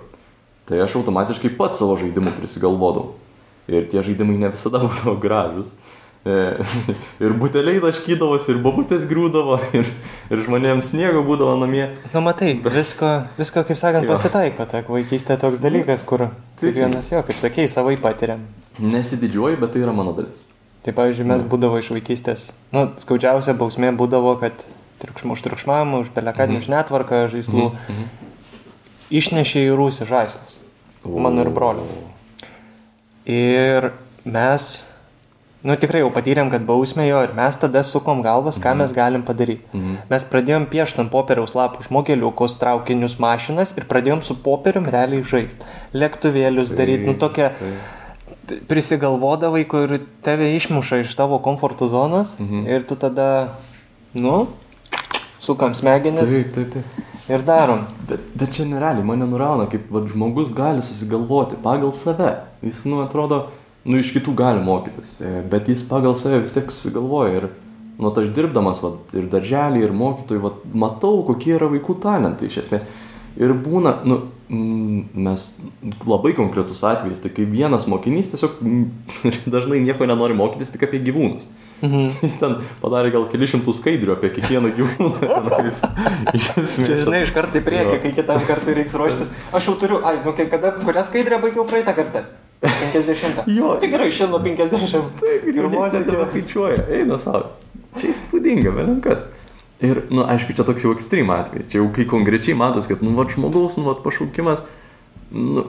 Tai 0.69 0.83
aš 0.85 0.99
automatiškai 1.01 1.55
pats 1.57 1.81
savo 1.81 1.97
žaidimų 1.99 2.35
prisigalvodavau. 2.37 3.17
Ir 3.69 3.89
tie 3.89 4.05
žaidimai 4.05 4.37
ne 4.41 4.53
visada 4.53 4.83
būdavo 4.85 5.17
gražus. 5.23 5.73
E, 5.73 5.98
Ir 7.25 7.33
buteliai 7.41 7.81
taškydavosi, 7.83 8.51
ir 8.53 8.59
babutės 8.65 9.07
griūdavo, 9.09 9.59
ir, 9.79 9.87
ir 10.33 10.43
žmonėms 10.45 10.91
sniego 10.93 11.23
būdavo 11.27 11.55
namie. 11.63 11.87
Nu, 12.13 12.21
matai, 12.25 12.55
visko, 12.65 13.13
visko 13.39 13.63
kaip 13.69 13.79
sakant, 13.81 14.05
Jo. 14.09 14.17
pasitaiko. 14.17 14.67
Tak 14.69 14.91
vaikystė 14.93 15.39
toks 15.41 15.63
dalykas, 15.63 16.05
kur 16.09 16.29
kiekvienas 16.61 17.13
jo, 17.15 17.23
kaip 17.27 17.41
sakėjai, 17.41 17.71
savai 17.73 17.97
patiriam. 18.03 18.43
Nesididžiuoju, 18.79 19.61
bet 19.63 19.75
tai 19.75 19.83
yra 19.87 19.95
mano 19.97 20.13
dalis. 20.17 20.43
Tai 20.87 20.95
pavyzdžiui, 20.95 21.27
mes 21.29 21.43
būdavo 21.49 21.81
iš 21.81 21.91
vaikystės. 21.97 22.49
Nu, 22.75 22.89
skaudžiausia 23.03 23.55
bausmė 23.59 23.91
būdavo, 23.99 24.37
kad 24.43 24.55
triukšmų 25.03 25.35
už 25.37 25.43
triukšmavimą, 25.47 26.03
už 26.05 26.13
pelekadinį, 26.15 26.61
už 26.63 26.69
netvarką 26.73 27.25
žaislų 27.33 27.71
išnešė 29.15 29.65
į 29.69 29.75
rūsį 29.79 30.09
žaislus. 30.09 30.59
Mano 31.09 31.45
ir 31.45 31.51
brolio. 31.55 31.85
Ir 33.29 33.93
mes, 34.29 34.67
nu 35.69 35.77
tikrai 35.77 36.01
jau 36.01 36.09
patyrėm, 36.15 36.49
kad 36.53 36.65
bausmė 36.69 37.05
jo 37.09 37.21
ir 37.27 37.35
mes 37.37 37.59
tada 37.61 37.83
sukom 37.85 38.23
galvas, 38.25 38.61
ką 38.63 38.73
mes 38.81 38.95
galim 38.97 39.25
padaryti. 39.27 39.83
Mes 40.09 40.25
pradėjom 40.31 40.65
piešti 40.73 41.03
ant 41.05 41.13
popieriaus 41.13 41.53
lapų 41.59 41.85
žmogeliukus, 41.89 42.57
traukinius, 42.61 43.19
mašinas 43.21 43.75
ir 43.77 43.85
pradėjom 43.91 44.25
su 44.25 44.39
popierium 44.45 44.89
realiai 44.89 45.27
žaisti. 45.27 45.69
Lėktuvėlius 45.93 46.73
daryti, 46.79 47.11
nu 47.11 47.17
tokia 47.21 47.53
t- 48.49 48.63
prisigalvodavai, 48.71 49.67
kur 49.69 49.99
tave 50.25 50.55
išmuša 50.57 51.03
iš 51.05 51.13
tavo 51.19 51.41
komforto 51.45 51.91
zonos 51.93 52.39
mhm. 52.41 52.65
ir 52.71 52.89
tu 52.89 52.97
tada, 52.97 53.29
nu, 54.17 54.47
sukam 55.41 55.75
smegenis 55.75 56.33
Taip, 56.33 56.55
taip, 56.55 56.73
taip. 56.73 57.07
ir 57.29 57.45
darom. 57.45 57.85
Bet, 58.09 58.25
bet 58.41 58.57
čia 58.57 58.67
nerealiai 58.69 59.05
mane 59.07 59.29
nurauna, 59.29 59.69
kaip 59.71 59.93
vat, 59.93 60.09
žmogus 60.13 60.53
gali 60.57 60.85
susigalvoti 60.85 61.61
pagal 61.63 61.93
save. 61.97 62.39
Jis, 62.65 62.87
nu, 62.89 63.03
atrodo, 63.05 63.47
nu, 63.85 63.99
iš 64.01 64.13
kitų 64.17 64.35
gali 64.39 64.63
mokytis, 64.65 65.17
e, 65.23 65.43
bet 65.51 65.69
jis 65.71 65.85
pagal 65.89 66.17
save 66.19 66.43
vis 66.45 66.57
tiek 66.57 66.71
susigalvoja. 66.73 67.43
Ir, 67.43 67.49
nu, 67.99 68.11
tai 68.15 68.27
aš 68.27 68.33
dirbdamas, 68.35 68.83
vat, 68.85 69.15
ir 69.19 69.29
darželį, 69.31 69.85
ir 69.85 69.95
mokytojai, 69.97 70.43
vat, 70.43 70.65
matau, 70.73 71.21
kokie 71.27 71.55
yra 71.59 71.71
vaikų 71.71 71.99
talentai 72.03 72.51
iš 72.51 72.63
esmės. 72.65 72.89
Ir 73.39 73.53
būna, 73.55 74.01
nu, 74.09 74.23
mes 74.49 75.45
labai 76.09 76.33
konkretus 76.35 76.81
atvejis, 76.87 77.21
tai 77.23 77.31
kai 77.35 77.45
vienas 77.47 77.87
mokinys 77.91 78.33
tiesiog 78.33 78.59
dažnai 79.55 79.83
nieko 79.85 80.09
nenori 80.09 80.35
mokytis 80.39 80.73
tik 80.75 80.89
apie 80.89 81.03
gyvūnus. 81.05 81.47
Mhm. 81.83 82.09
Jis 82.27 82.39
ten 82.41 82.57
padarė 82.83 83.13
gal 83.15 83.29
keli 83.31 83.47
šimtų 83.51 83.75
skaidrių 83.79 84.17
apie 84.17 84.33
kiekvieną 84.39 84.73
gyvūną. 84.79 85.13
tenais. 85.53 85.83
Iš 86.35 86.51
esmės, 86.57 86.89
Čia 86.89 86.99
žinai, 87.05 87.23
iš 87.27 87.35
karto 87.37 87.61
į 87.61 87.65
priekį, 87.69 87.95
Jo. 87.95 88.03
kai 88.03 88.13
kitam 88.17 88.45
kartui 88.49 88.75
reiks 88.81 88.97
ruoštis. 88.99 89.31
Aš 89.55 89.71
jau 89.71 89.79
turiu, 89.79 90.03
ai, 90.07 90.17
nu 90.25 90.35
kai 90.35 90.49
kada, 90.51 90.75
kurią 90.83 91.05
skaidrę 91.07 91.39
baigiau 91.45 91.67
praeitą 91.69 91.95
kartą? 91.99 92.25
50. 92.63 93.45
Jo. 93.47 93.79
Gerai, 93.83 94.11
šiandien 94.11 94.57
50. 94.59 95.11
Taip, 95.21 95.45
ir 95.47 95.59
Pirmos 95.59 95.95
iki- 95.95 96.31
skaičiuoja, 96.33 96.87
eina 97.01 97.19
savo. 97.23 97.53
Čia 97.99 98.13
įspūdinga, 98.13 98.73
belenkas. 98.75 99.27
Ir, 99.83 100.03
nu, 100.11 100.25
aišku, 100.27 100.57
čia 100.59 100.67
toks 100.67 100.83
jau 100.83 100.93
ekstrem 100.95 101.31
atvejis. 101.31 101.71
Čia 101.71 101.81
jau 101.81 101.89
kai 101.95 102.07
konkrečiai 102.11 102.57
matos, 102.59 102.89
kad, 102.91 103.03
nu, 103.05 103.15
va, 103.15 103.29
žmogaus, 103.31 103.79
nu, 103.79 103.87
va, 103.87 103.95
pašaukimas, 104.03 104.65
nu, 105.31 105.69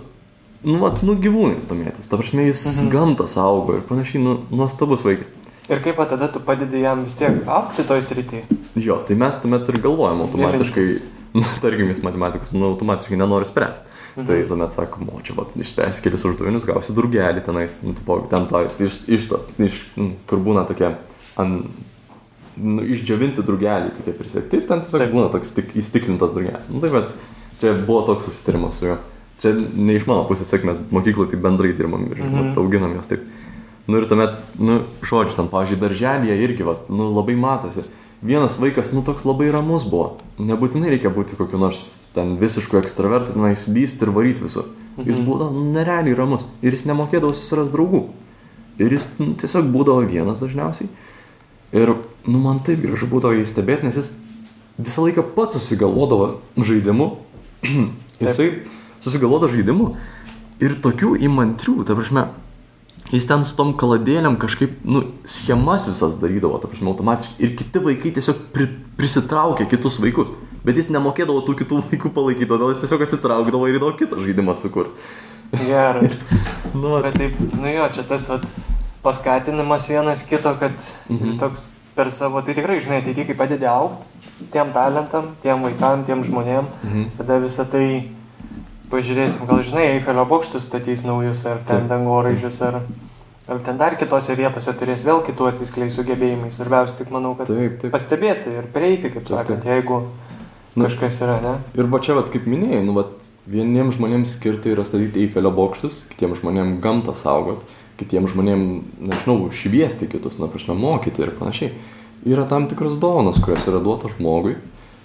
nu, 0.66 0.78
va, 0.82 0.90
nu, 1.06 1.14
gyvūnais 1.22 1.70
domėtis. 1.70 2.10
Ta 2.10 2.18
prasme, 2.18 2.48
jis 2.50 2.66
mhm. 2.66 2.90
gamtą 2.96 3.30
saugo 3.30 3.78
ir 3.78 3.86
panašiai, 3.86 4.24
nu, 4.26 4.40
nuostabus 4.50 5.06
vaikas. 5.06 5.30
Ir 5.70 5.84
kaip 5.86 6.02
tada 6.10 6.26
tu 6.34 6.42
padedi 6.42 6.82
jam 6.82 7.04
vis 7.06 7.14
tiek 7.14 7.44
aukti 7.46 7.86
toj 7.86 8.02
srity? 8.02 8.42
Jo, 8.74 9.04
tai 9.06 9.14
mes 9.22 9.38
tuomet 9.38 9.70
ir 9.70 9.78
galvojam 9.84 10.24
automatiškai, 10.26 10.86
Gilintis. 10.88 11.19
Nu, 11.38 11.44
tarkim, 11.62 11.90
jis 11.92 12.02
matematikos, 12.06 12.54
nu, 12.56 12.72
automatiškai 12.74 13.20
nenori 13.20 13.48
spręsti. 13.50 13.98
Mhm. 14.16 14.26
Tai 14.28 14.40
tuomet 14.48 14.74
sakom, 14.76 15.12
o 15.14 15.22
čia, 15.24 15.36
va, 15.38 15.46
išspręsi 15.56 16.04
kelius 16.06 16.26
uždavinius, 16.28 16.66
gausi 16.68 16.96
durgelį 16.98 17.44
tenais, 17.46 17.80
nu, 17.86 17.94
tipo, 17.98 18.18
ten 18.32 18.48
to, 18.50 18.64
iš, 18.84 19.04
iš, 19.08 19.30
iš, 19.62 19.84
nu, 20.00 20.12
kur 20.30 20.42
būna 20.44 20.66
tokie, 20.70 20.92
ant, 21.40 21.70
nu, 22.60 22.84
išdžiovinti 22.96 23.46
durgelį, 23.46 23.94
tokie 24.00 24.16
prisėti. 24.18 24.60
Ir 24.60 24.68
ten 24.70 24.84
tiesiog 24.84 25.06
Taip. 25.06 25.14
būna 25.14 25.30
toks 25.34 25.54
tik 25.56 25.76
įstiklintas 25.80 26.34
durgelis. 26.36 26.68
Nu, 26.74 26.82
tai 26.84 26.92
bet 26.94 27.14
čia 27.62 27.76
buvo 27.78 28.02
toks 28.10 28.28
susitarimas 28.30 28.80
su 28.80 28.90
juo. 28.90 28.98
Čia 29.40 29.54
ne 29.56 29.96
iš 29.96 30.08
mano 30.10 30.26
pusės, 30.28 30.50
sėk, 30.52 30.66
mes 30.68 30.82
mokykloje 30.92 31.32
tai 31.32 31.40
bendrai 31.46 31.72
dirbam 31.78 32.10
ir 32.10 32.20
mhm. 32.20 32.52
auginam 32.60 32.98
juos 32.98 33.08
taip. 33.12 33.24
Nu 33.90 33.98
ir 33.98 34.06
tuomet, 34.10 34.36
nu, 34.62 34.82
žodžiu, 35.02 35.34
ten, 35.38 35.48
pavyzdžiui, 35.50 35.80
darželėje 35.82 36.36
irgi, 36.46 36.66
va, 36.68 36.76
nu, 36.94 37.08
labai 37.16 37.34
matosi. 37.40 37.88
Vienas 38.22 38.58
vaikas, 38.60 38.92
nu, 38.92 39.02
toks 39.06 39.24
labai 39.24 39.48
ramus 39.54 39.86
buvo. 39.88 40.18
Nebūtinai 40.44 40.92
reikia 40.92 41.12
būti 41.14 41.38
kokiu 41.40 41.60
nors 41.62 42.10
ten 42.16 42.34
visišku 42.40 42.80
ekstravertu, 42.82 43.36
tenais 43.38 43.64
lysti 43.72 44.04
ir 44.04 44.12
varyti 44.16 44.44
visur. 44.44 44.68
Jis 45.00 45.22
buvo 45.24 45.48
nu, 45.54 45.64
nerealiai 45.72 46.18
ramus. 46.18 46.44
Ir 46.60 46.76
jis 46.76 46.84
nemokėdavo 46.90 47.32
susirasti 47.32 47.76
draugų. 47.78 48.02
Ir 48.84 48.96
jis 48.96 49.08
nu, 49.22 49.32
tiesiog 49.40 49.70
būdavo 49.72 50.04
vienas 50.10 50.44
dažniausiai. 50.44 50.90
Ir, 51.76 51.94
nu, 52.28 52.42
man 52.44 52.60
taip 52.68 52.84
gražu 52.84 53.08
būdavo 53.08 53.38
jį 53.38 53.48
stebėti, 53.48 53.88
nes 53.88 54.00
jis 54.02 54.12
visą 54.80 55.06
laiką 55.06 55.24
pats 55.36 55.56
susigalvodavo 55.56 56.40
žaidimų. 56.60 57.10
Jisai 58.24 58.50
susigalvodavo 59.00 59.54
žaidimų 59.56 59.94
ir 60.60 60.76
tokių 60.84 61.16
įmantrių, 61.24 61.78
ta 61.88 61.96
prasme, 61.96 62.28
jis 63.12 63.28
ten 63.30 63.46
su 63.48 63.56
tom 63.58 63.74
kaladėlėm 63.80 64.38
kažkaip, 64.42 64.78
nu, 64.86 65.04
schemas 65.26 65.88
visas 65.90 66.20
darydavo, 66.22 66.60
ta 66.62 66.70
prasme, 66.72 66.92
automatiškai. 66.92 67.40
Ir 67.46 67.56
kiti 67.60 67.82
vaikai 67.86 68.14
tiesiog 68.18 68.44
pri, 68.56 68.70
prisitraukė 69.00 69.70
kitus 69.72 70.00
vaikus. 70.04 70.32
Bet 70.66 70.78
jis 70.78 70.92
nemokėdavo 70.94 71.42
tų 71.48 71.56
kitų 71.64 71.82
vaikų 71.90 72.12
palaikyti, 72.14 72.50
todėl 72.52 72.74
jis 72.74 72.84
tiesiog 72.84 73.06
atsitraukdavo 73.08 73.70
ir 73.70 73.80
įdavo 73.80 73.96
kitą 74.00 74.20
žaidimą 74.22 74.56
sukurti. 74.60 75.10
Gerai. 75.58 76.12
Nu, 76.70 77.00
Bet 77.02 77.16
taip, 77.18 77.34
nu 77.58 77.66
jo, 77.66 77.88
čia 77.96 78.04
tas 78.06 78.28
vat, 78.30 78.44
paskatinimas 79.02 79.88
vienas 79.90 80.22
kito, 80.28 80.52
kad 80.60 80.76
mhm. 81.10 81.40
toks 81.42 81.72
per 81.96 82.12
savo, 82.14 82.44
tai 82.46 82.54
tikrai, 82.54 82.78
žinai, 82.84 83.02
tai 83.02 83.16
kai 83.18 83.34
padedi 83.36 83.66
aukti 83.66 84.06
tiem 84.54 84.70
talentam, 84.76 85.34
tiem 85.44 85.64
vaikam, 85.66 86.06
tiem 86.06 86.22
žmonėm, 86.24 86.68
Mhm. 86.84 87.10
tada 87.18 87.40
visą 87.44 87.66
tai 87.66 88.06
pažiūrėsim, 88.92 89.46
gal 89.50 89.62
žinai, 89.66 89.86
Eifelio 89.98 90.26
bokštus 90.30 90.66
statys 90.70 91.04
naujus, 91.08 91.44
ar 91.50 91.62
ten 91.68 91.88
dangoraižius, 91.90 92.60
ar, 92.68 92.80
ar 93.50 93.62
ten 93.66 93.78
dar 93.82 93.96
kitose 94.00 94.36
vietose 94.40 94.74
turės 94.80 95.04
vėl 95.06 95.22
kitų 95.26 95.50
atsiskleis 95.52 95.96
sugebėjimai. 95.98 96.52
Svarbiausia 96.54 97.02
tik 97.04 97.14
manau, 97.14 97.36
kad 97.40 97.50
Taip, 97.52 97.80
taip. 97.82 97.94
pastebėti 97.94 98.56
ir 98.60 98.70
prieiti, 98.74 99.12
kaip 99.14 99.26
Taip, 99.26 99.36
sakant, 99.38 99.64
taip. 99.64 99.72
jeigu 99.74 100.02
Nu. 100.78 100.86
kažkas 100.86 101.18
yra, 101.26 101.40
ne? 101.42 101.56
Ir 101.76 101.88
va 101.90 102.00
čia, 102.00 102.14
vat, 102.16 102.30
kaip 102.32 102.46
minėjai, 102.48 102.84
nu, 102.86 102.94
vat, 102.96 103.26
vieniems 103.50 103.98
žmonėms 103.98 104.36
skirta 104.38 104.70
yra 104.70 104.86
statyti 104.86 105.24
Eifelio 105.26 105.50
bokštus, 105.52 106.04
kitiems 106.12 106.44
žmonėms 106.44 106.78
gamtą 106.84 107.16
saugot, 107.18 107.64
kitiems 108.00 108.32
žmonėms, 108.36 108.84
nežinau, 109.10 109.50
šviesti 109.52 110.08
kitus, 110.08 110.38
na, 110.40 110.48
prašau, 110.48 110.78
mokyti 110.78 111.26
ir 111.26 111.34
panašiai. 111.40 111.74
Yra 112.30 112.46
tam 112.48 112.68
tikros 112.70 113.00
dovanos, 113.02 113.42
kurios 113.44 113.66
yra 113.68 113.82
duotos 113.84 114.14
žmogui. 114.20 114.54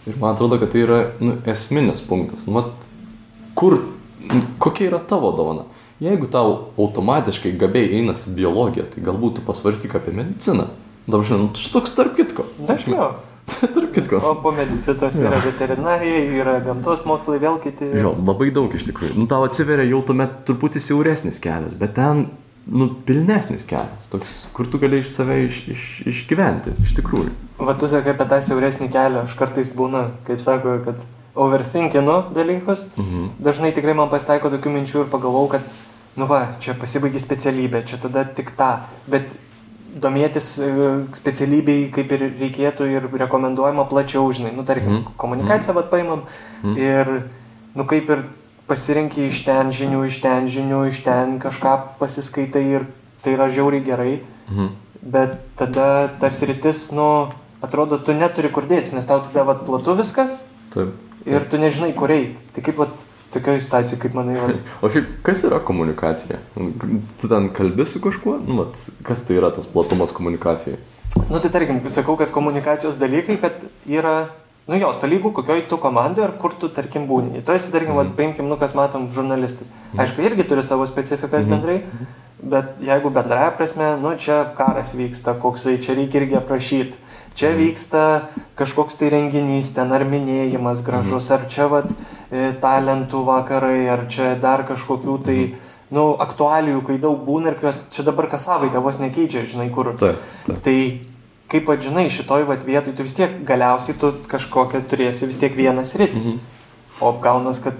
Ir 0.05 0.21
man 0.21 0.35
atrodo, 0.37 0.61
kad 0.61 0.71
tai 0.75 0.85
yra 0.85 0.99
nu, 1.25 1.39
esminis 1.49 2.05
punktas. 2.05 2.45
Nu, 2.47 2.59
vat, 2.61 2.84
kur, 3.55 3.79
kokia 4.63 4.91
yra 4.91 5.01
tavo 5.03 5.33
dovana? 5.37 5.69
jeigu 6.01 6.27
tau 6.27 6.71
automatiškai 6.79 7.53
gabiai 7.59 8.01
einasi 8.01 8.35
biologija, 8.35 8.87
tai 8.91 9.05
galbūt 9.05 9.39
tu 9.39 9.47
pasvarstyk 9.47 9.95
apie 9.99 10.15
mediciną. 10.17 10.69
Dabar 11.07 11.27
žinai, 11.29 11.45
nu, 11.45 11.61
šitoks 11.61 11.95
tarp 11.97 12.17
kitko. 12.19 12.47
Dažniau. 12.69 13.11
tarp 13.77 13.91
kitko. 13.95 14.21
O 14.25 14.35
po 14.43 14.55
medicinos 14.57 15.19
yra 15.21 15.41
veterinarija, 15.45 16.23
yra 16.41 16.57
gamtos 16.65 17.05
mokslai, 17.09 17.41
vėl 17.43 17.61
kiti. 17.63 17.91
Jo, 18.01 18.15
labai 18.17 18.51
daug 18.55 18.73
iš 18.75 18.89
tikrųjų. 18.89 19.19
Nu, 19.19 19.29
tau 19.31 19.45
atsiveria 19.47 19.87
jau 19.91 20.01
tuomet 20.09 20.43
truputį 20.49 20.83
siauresnis 20.83 21.41
kelias, 21.45 21.77
bet 21.79 21.95
ten, 21.99 22.27
nu, 22.65 22.89
pilnesnis 23.07 23.69
kelias, 23.69 24.09
toks, 24.13 24.37
kur 24.57 24.71
tu 24.73 24.81
gali 24.83 25.03
iš 25.05 25.13
save 25.13 25.43
iš, 25.45 25.61
iš, 25.77 25.89
išgyventi, 26.15 26.73
iš 26.85 26.97
tikrųjų. 27.01 27.35
Va 27.65 27.77
tu 27.79 27.89
sakai 27.91 28.17
apie 28.17 28.27
tą 28.33 28.41
siauresnį 28.43 28.89
kelią, 28.93 29.27
aš 29.29 29.37
kartais 29.39 29.69
būna, 29.77 30.09
kaip 30.27 30.41
sako, 30.43 30.81
kad 30.89 31.05
overthinkinu 31.35 32.31
dalykus. 32.35 32.89
Mhm. 32.97 33.27
Dažnai 33.43 33.73
tikrai 33.75 33.95
man 33.95 34.09
pasitaiko 34.13 34.51
tokių 34.53 34.71
minčių 34.79 35.01
ir 35.05 35.11
pagalvojau, 35.11 35.49
kad, 35.57 35.63
nu 36.17 36.27
va, 36.31 36.55
čia 36.61 36.75
pasibaigi 36.79 37.19
specialybė, 37.23 37.85
čia 37.87 37.99
tada 38.03 38.25
tik 38.25 38.53
tą. 38.59 38.77
Bet 39.11 39.35
domėtis 39.95 40.59
e, 40.59 40.69
specialybei 41.15 41.89
kaip 41.95 42.11
ir 42.17 42.25
reikėtų 42.41 42.87
ir 42.91 43.09
rekomenduojama 43.25 43.85
plačiau, 43.91 44.27
žinai, 44.35 44.55
nu 44.55 44.65
tarkim, 44.67 44.91
Mhm. 45.03 45.15
komunikaciją 45.17 45.75
vat 45.75 45.91
paimam 45.91 46.23
Mhm. 46.63 46.77
ir, 46.79 47.31
nu 47.75 47.85
kaip 47.85 48.11
ir 48.11 48.25
pasirinkti 48.67 49.27
iš 49.29 49.45
ten 49.45 49.71
žinių, 49.71 50.07
iš 50.07 50.21
ten 50.23 50.47
žinių, 50.49 50.89
iš 50.89 51.03
ten 51.05 51.39
kažką 51.39 51.99
pasiskaitai 52.01 52.65
ir 52.65 52.87
tai 53.23 53.35
yra 53.35 53.49
žiauriai 53.51 53.85
gerai, 53.85 54.21
Mhm. 54.51 54.69
bet 55.03 55.39
tada 55.57 56.09
tas 56.21 56.41
rytis, 56.43 56.93
nu, 56.93 57.29
atrodo, 57.63 57.99
tu 57.99 58.13
neturi 58.13 58.51
kur 58.51 58.63
dėtis, 58.63 58.93
nes 58.95 59.05
tau 59.05 59.21
tada 59.21 59.45
vat 59.45 59.67
platu 59.67 59.95
viskas 59.97 60.43
Taip. 60.75 60.89
Ir 61.27 61.49
tu 61.51 61.59
nežinai 61.59 61.93
kur 61.97 62.11
eiti. 62.11 62.37
Tai 62.55 62.63
kaip 62.63 62.79
vat 62.79 62.95
tokioje 63.35 63.61
situacijoje, 63.65 64.01
kaip 64.03 64.15
manai, 64.15 64.37
vat, 64.39 64.61
O 64.85 64.91
šiaip, 64.93 65.11
kas 65.27 65.45
yra 65.49 65.59
komunikacija? 65.65 66.39
Tu 67.21 67.29
ten 67.29 67.49
kalbi 67.57 67.87
su 67.87 68.01
kažkuo? 68.05 68.39
Nu, 68.47 68.61
vat, 68.63 68.79
kas 69.03 69.25
tai 69.27 69.39
yra 69.41 69.51
tas 69.55 69.67
platumas 69.67 70.13
komunikacijai? 70.15 70.79
Nu 71.31 71.39
tai 71.39 71.51
tarkim, 71.51 71.81
sakau, 71.89 72.17
kad 72.17 72.31
komunikacijos 72.35 72.97
dalykai, 72.99 73.37
kad 73.43 73.59
yra, 73.91 74.15
nu 74.71 74.79
jo, 74.81 74.89
tolygų 75.03 75.31
kokioj 75.37 75.67
tu 75.71 75.77
komandoje 75.83 76.27
ar 76.29 76.33
kur 76.41 76.55
tu, 76.59 76.69
tarkim, 76.73 77.07
būni. 77.11 77.43
Tu 77.45 77.53
esi, 77.55 77.71
tarkim, 77.75 77.95
mm. 77.95 78.15
paimkim, 78.19 78.49
nu 78.51 78.57
kas 78.61 78.75
matom, 78.75 79.07
žurnalistai. 79.15 79.67
Aišku, 79.99 80.25
irgi 80.27 80.47
turi 80.49 80.63
savo 80.67 80.87
specifikas 80.91 81.45
Mhm. 81.45 81.51
bendrai, 81.51 81.81
bet 82.43 82.73
jeigu 82.83 83.11
bendraja 83.11 83.51
prasme, 83.57 83.97
nu 84.03 84.15
čia 84.19 84.43
karas 84.57 84.95
vyksta, 84.95 85.37
koksai, 85.41 85.79
čia 85.83 85.95
reikia 85.95 86.23
irgi 86.23 86.37
aprašyti. 86.41 86.99
Čia 87.35 87.51
Mhm. 87.51 87.59
vyksta 87.59 88.03
kažkoks 88.57 88.95
tai 88.99 89.09
renginys, 89.11 89.75
ten 89.75 89.93
ar 89.93 90.05
minėjimas 90.05 90.83
gražus, 90.87 91.31
ar 91.31 91.47
čia 91.49 91.67
vat 91.69 91.87
e, 92.31 92.53
talentų 92.61 93.25
vakarai, 93.27 93.89
ar 93.91 94.07
čia 94.09 94.35
dar 94.41 94.63
kažkokių 94.65 95.17
tai, 95.25 95.55
nu, 95.91 96.15
aktualijų, 96.19 96.85
kai 96.87 96.97
daug 96.99 97.19
būna 97.27 97.49
ir 97.53 97.55
kai 97.55 97.69
jos 97.71 97.81
čia 97.91 98.03
dabar 98.03 98.27
kas 98.31 98.45
savaitę 98.47 98.81
vos 98.83 98.99
nekeičia, 98.99 99.47
žinai, 99.47 99.71
kur. 99.71 99.93
Taip, 99.99 100.17
taip. 100.47 100.63
Tai 100.63 101.01
kaip 101.51 101.67
pat 101.67 101.83
žinai, 101.83 102.07
šitoj 102.11 102.47
vat 102.47 102.65
vietoj 102.65 102.95
tu 102.97 103.03
vis 103.03 103.15
tiek 103.15 103.45
galiausiai 103.45 103.99
tu 103.99 104.13
kažkokią 104.31 104.81
turėsi 104.91 105.27
vis 105.27 105.37
tiek 105.39 105.53
vieną 105.55 105.83
sritį. 105.85 106.17
Mhm. 106.23 106.39
O 107.01 107.13
gaunas, 107.19 107.59
kad 107.59 107.75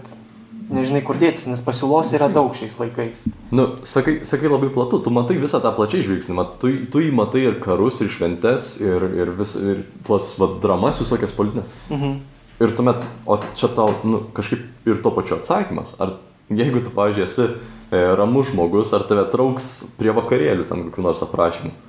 nežinai 0.71 1.03
kur 1.05 1.19
dėtis, 1.21 1.47
nes 1.51 1.61
pasiūlos 1.65 2.13
yra 2.17 2.29
daug 2.33 2.55
šiais 2.57 2.77
laikais. 2.81 3.25
Nu, 3.55 3.67
sakai, 3.89 4.21
sakai 4.29 4.51
labai 4.51 4.71
platu, 4.75 5.01
tu 5.05 5.13
matai 5.15 5.37
visą 5.41 5.61
tą 5.63 5.73
plačiai 5.77 6.05
žvilgsnį, 6.07 6.37
mat, 6.39 6.55
tu, 6.63 6.71
tu 6.91 7.03
jį 7.05 7.11
matai 7.15 7.45
ir 7.49 7.59
karus, 7.65 8.01
ir 8.05 8.13
šventes, 8.13 8.75
ir, 8.83 9.05
ir, 9.21 9.33
vis, 9.39 9.55
ir 9.61 9.85
tuos 10.07 10.33
va, 10.41 10.49
dramas 10.63 11.01
visokias 11.03 11.35
politinės. 11.37 11.73
Mhm. 11.91 12.17
Ir 12.65 12.71
tuomet, 12.79 13.03
o 13.27 13.41
čia 13.59 13.69
tau, 13.75 13.91
nu, 14.07 14.23
kažkaip 14.37 14.87
ir 14.87 15.01
to 15.03 15.11
pačiu 15.11 15.41
atsakymas. 15.41 15.97
Ar 15.99 16.17
jeigu 16.55 16.85
tu, 16.85 16.93
pavyzdžiui, 16.95 17.25
esi 17.27 17.49
e, 17.49 18.03
ramus 18.15 18.53
žmogus, 18.53 18.93
ar 18.95 19.03
tave 19.09 19.25
trauks 19.33 19.73
prie 19.99 20.15
vakarėlių 20.15 20.69
ten 20.69 20.85
kokiu 20.89 21.03
nors 21.09 21.25
aprašymu. 21.27 21.75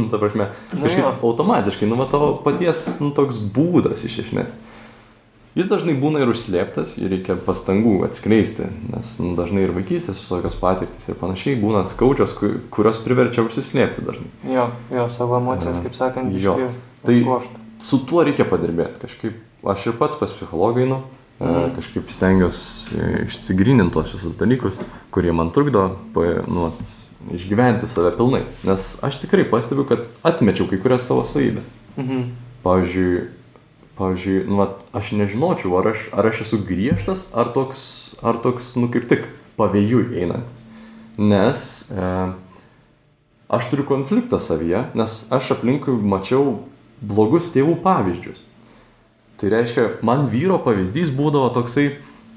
Nu, 0.00 0.06
Ta 0.08 0.16
prasme, 0.16 0.46
Nu 0.72 0.86
kažkaip 0.86 1.04
jo. 1.04 1.10
automatiškai, 1.28 1.84
nu, 1.90 1.98
va, 2.00 2.06
tavo 2.08 2.30
paties, 2.40 2.96
nu, 3.04 3.10
toks 3.12 3.36
būdas 3.36 4.06
iš 4.08 4.22
esmės. 4.24 4.54
Jis 5.56 5.70
dažnai 5.72 5.94
būna 5.96 6.20
ir 6.20 6.28
užslėptas, 6.28 6.98
jį 7.00 7.08
reikia 7.14 7.34
pastangų 7.40 8.02
atskleisti, 8.04 8.66
nes 8.92 9.14
nu, 9.24 9.30
dažnai 9.38 9.62
ir 9.64 9.72
vaikystės 9.72 10.18
visokios 10.20 10.54
patirtis 10.60 11.08
ir 11.08 11.16
panašiai 11.16 11.56
būna 11.62 11.86
skaudžios, 11.88 12.34
ku- 12.36 12.58
kurios 12.70 12.98
priverčia 13.00 13.40
užsislėpti 13.46 14.04
dažnai. 14.04 14.28
Jo, 14.52 14.66
jo, 14.92 15.06
savo 15.08 15.38
emocijas, 15.40 15.80
kaip 15.80 15.94
sakant, 15.96 16.34
Jo. 16.36 16.58
Tai- 17.06 17.14
užgožt. 17.22 17.56
Su 17.78 17.98
tuo 18.04 18.24
reikia 18.24 18.44
padirbėti. 18.48 19.00
Kažkaip 19.00 19.34
aš 19.64 19.86
ir 19.86 19.92
pats 19.96 20.16
pas 20.16 20.32
psichologą 20.32 20.82
einu, 20.84 21.02
mhm. 21.40 21.48
Mhm. 21.48 21.74
kažkaip 21.80 22.10
stengiuosi 22.10 23.00
išsigryninti 23.26 23.92
tuos 23.92 24.12
visus 24.12 24.36
dalykus, 24.36 24.76
kurie 25.10 25.32
man 25.32 25.50
trukdo 25.50 25.96
nu, 26.48 26.72
išgyventi 27.32 27.88
save 27.88 28.12
pilnai. 28.16 28.42
Nes 28.64 28.98
aš 29.02 29.20
tikrai 29.24 29.44
pastebiu, 29.48 29.84
kad 29.88 30.04
atmečiau 30.22 30.68
kai 30.68 30.78
kurias 30.78 31.06
savo 31.08 31.24
savybės. 31.24 31.64
Mhm. 31.96 32.22
Pavyzdžiui, 32.64 33.28
pavyzdžiui 33.96 34.44
nu, 34.48 34.60
vat, 34.60 34.84
aš 34.96 35.14
nežinočiau, 35.16 35.74
ar 35.80 35.92
aš, 35.94 36.06
ar 36.12 36.28
aš 36.28 36.44
esu 36.46 36.60
griežtas, 36.68 37.30
ar 37.34 37.50
toks, 37.54 37.80
ar 38.20 38.38
toks, 38.44 38.74
nu 38.78 38.90
kaip 38.92 39.08
tik, 39.10 39.26
pavėjui 39.56 40.10
einantis. 40.20 40.64
Nes 41.16 41.60
e, 41.88 42.08
aš 43.48 43.70
turiu 43.72 43.86
konfliktą 43.88 44.40
savyje, 44.42 44.88
nes 44.98 45.14
aš 45.32 45.54
aplinkui 45.56 45.96
mačiau 45.96 46.58
blogus 47.00 47.52
tėvų 47.54 47.78
pavyzdžius. 47.84 48.42
Tai 49.40 49.52
reiškia, 49.52 49.88
man 50.06 50.28
vyro 50.32 50.56
pavyzdys 50.64 51.10
būdavo 51.12 51.48
toksai, 51.56 51.90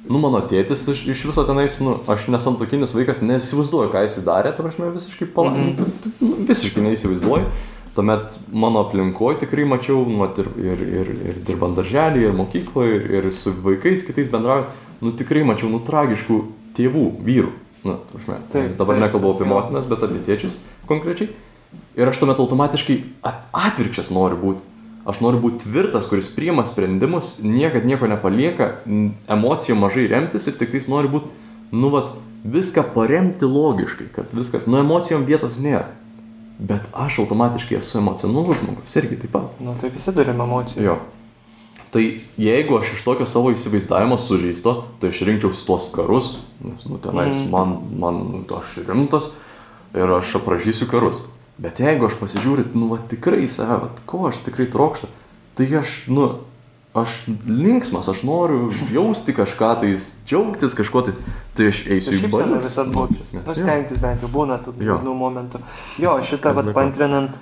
nu 0.08 0.20
mano 0.20 0.42
tėtis 0.48 0.84
iš, 0.92 1.06
iš 1.12 1.26
viso 1.30 1.44
tenais, 1.48 1.78
nu, 1.84 1.98
aš 2.12 2.28
nesantokinis 2.32 2.96
vaikas, 2.96 3.22
nesivaizduoju, 3.24 3.92
ką 3.94 4.04
jis 4.04 4.20
darė, 4.26 4.52
ta 4.56 4.66
prasme, 4.66 4.92
visiškai 4.96 5.30
palaimint, 5.36 5.84
nu, 6.20 6.34
visiškai 6.50 6.84
neįsivaizduoju. 6.88 7.52
Tuomet 7.98 8.38
mano 8.54 8.84
aplinkoje 8.86 9.42
tikrai 9.44 9.66
mačiau, 9.68 10.04
nu, 10.08 10.28
ir, 10.38 10.50
ir, 10.62 10.84
ir, 11.02 11.10
ir 11.32 11.40
dirbant 11.48 11.76
darželį, 11.80 12.28
ir 12.28 12.38
mokykloje, 12.38 13.00
ir, 13.00 13.10
ir 13.18 13.30
su 13.36 13.54
vaikais 13.66 14.06
kitais 14.08 14.30
bendraujant, 14.32 14.70
nu 15.02 15.12
tikrai 15.18 15.42
mačiau, 15.48 15.72
nu, 15.74 15.82
tragiškų 15.84 16.40
tėvų, 16.78 17.06
vyrų. 17.26 17.52
Nu, 17.84 17.96
ta 18.06 18.18
prasme, 18.18 18.40
Taip, 18.52 18.74
dabar 18.78 18.98
taip, 18.98 19.06
nekalbu 19.08 19.34
apie 19.34 19.48
motinas, 19.50 19.88
bet 19.90 20.04
apie 20.06 20.22
tėčius 20.26 20.56
konkrečiai. 20.90 21.32
Ir 22.00 22.10
aš 22.10 22.20
tuomet 22.22 22.42
automatiškai 22.42 22.98
at, 23.26 23.48
atvirkščias 23.56 24.12
noriu 24.16 24.40
būti. 24.42 24.66
Aš 25.10 25.22
noriu 25.24 25.40
būti 25.42 25.64
tvirtas, 25.64 26.08
kuris 26.10 26.28
priima 26.34 26.66
sprendimus, 26.68 27.38
niekad 27.42 27.88
nieko 27.88 28.10
nepalieka, 28.12 28.72
emocijom 29.32 29.80
mažai 29.82 30.10
remtis 30.12 30.50
ir 30.50 30.58
tik 30.60 30.74
tais 30.76 30.90
nori 30.92 31.10
būti, 31.12 31.32
nu, 31.72 31.90
vat, 31.94 32.12
viską 32.44 32.84
paremti 32.94 33.48
logiškai, 33.48 34.10
kad 34.16 34.36
viskas, 34.36 34.68
nu, 34.70 34.80
emocijom 34.84 35.26
vietos 35.28 35.58
nėra. 35.62 35.88
Bet 36.60 36.84
aš 36.94 37.22
automatiškai 37.24 37.78
esu 37.80 38.02
emocionalus 38.02 38.60
žmogus, 38.60 38.96
irgi 39.00 39.16
taip 39.22 39.32
pat. 39.32 39.56
Nu, 39.64 39.76
tai 39.80 39.90
visi 39.94 40.12
turime 40.12 40.44
emocijų. 40.44 40.84
Jo. 40.84 40.98
Tai 41.90 42.04
jeigu 42.38 42.76
aš 42.78 42.92
iš 42.98 43.04
tokio 43.08 43.26
savo 43.26 43.50
įsivaizdavimo 43.56 44.18
sužeisto, 44.22 44.74
tai 45.02 45.10
aš 45.10 45.22
rinkčiausi 45.26 45.64
tuos 45.66 45.88
karus, 45.96 46.36
nes, 46.62 46.84
nu, 46.86 47.00
tenais 47.02 47.34
Mhm. 47.34 47.50
man, 47.50 47.72
man, 47.98 48.20
nu, 48.34 48.44
aš 48.60 48.76
rimtas 48.88 49.32
ir 49.96 50.12
aš 50.20 50.36
aprašysiu 50.36 50.86
karus. 50.92 51.24
Bet 51.58 51.80
jeigu 51.80 52.06
aš 52.06 52.14
pasižiūriu, 52.20 52.68
nu, 52.76 52.92
va, 52.92 53.00
tikrai 53.10 53.42
į 53.48 53.50
save, 53.50 53.80
va, 53.82 53.90
ko 54.06 54.28
aš 54.30 54.44
tikrai 54.46 54.68
trokšta, 54.70 55.08
tai 55.56 55.66
aš, 55.80 56.04
nu, 56.08 56.28
aš 56.94 57.24
linksmas, 57.48 58.08
aš 58.12 58.22
noriu 58.24 58.70
jausti 58.94 59.34
kažką, 59.34 59.80
tai 59.82 59.96
džiaugtis 60.28 60.76
kažkuo, 60.78 61.02
tai, 61.08 61.14
tai 61.60 61.68
aš 61.74 61.80
eisiu 61.92 62.14
į 62.16 62.30
balius. 62.32 62.64
visada 62.64 63.06
esmės, 63.20 63.46
Nu, 63.46 63.54
jo. 63.54 63.54
stengtis 63.60 63.98
bent 64.00 64.22
jau 64.24 64.30
būna 64.32 64.60
tų 64.64 64.74
liūdnų 64.80 65.16
momentų. 65.24 65.60
Jo, 66.00 66.14
šitą 66.24 66.54
ko. 66.56 66.64
pantrinant, 66.78 67.36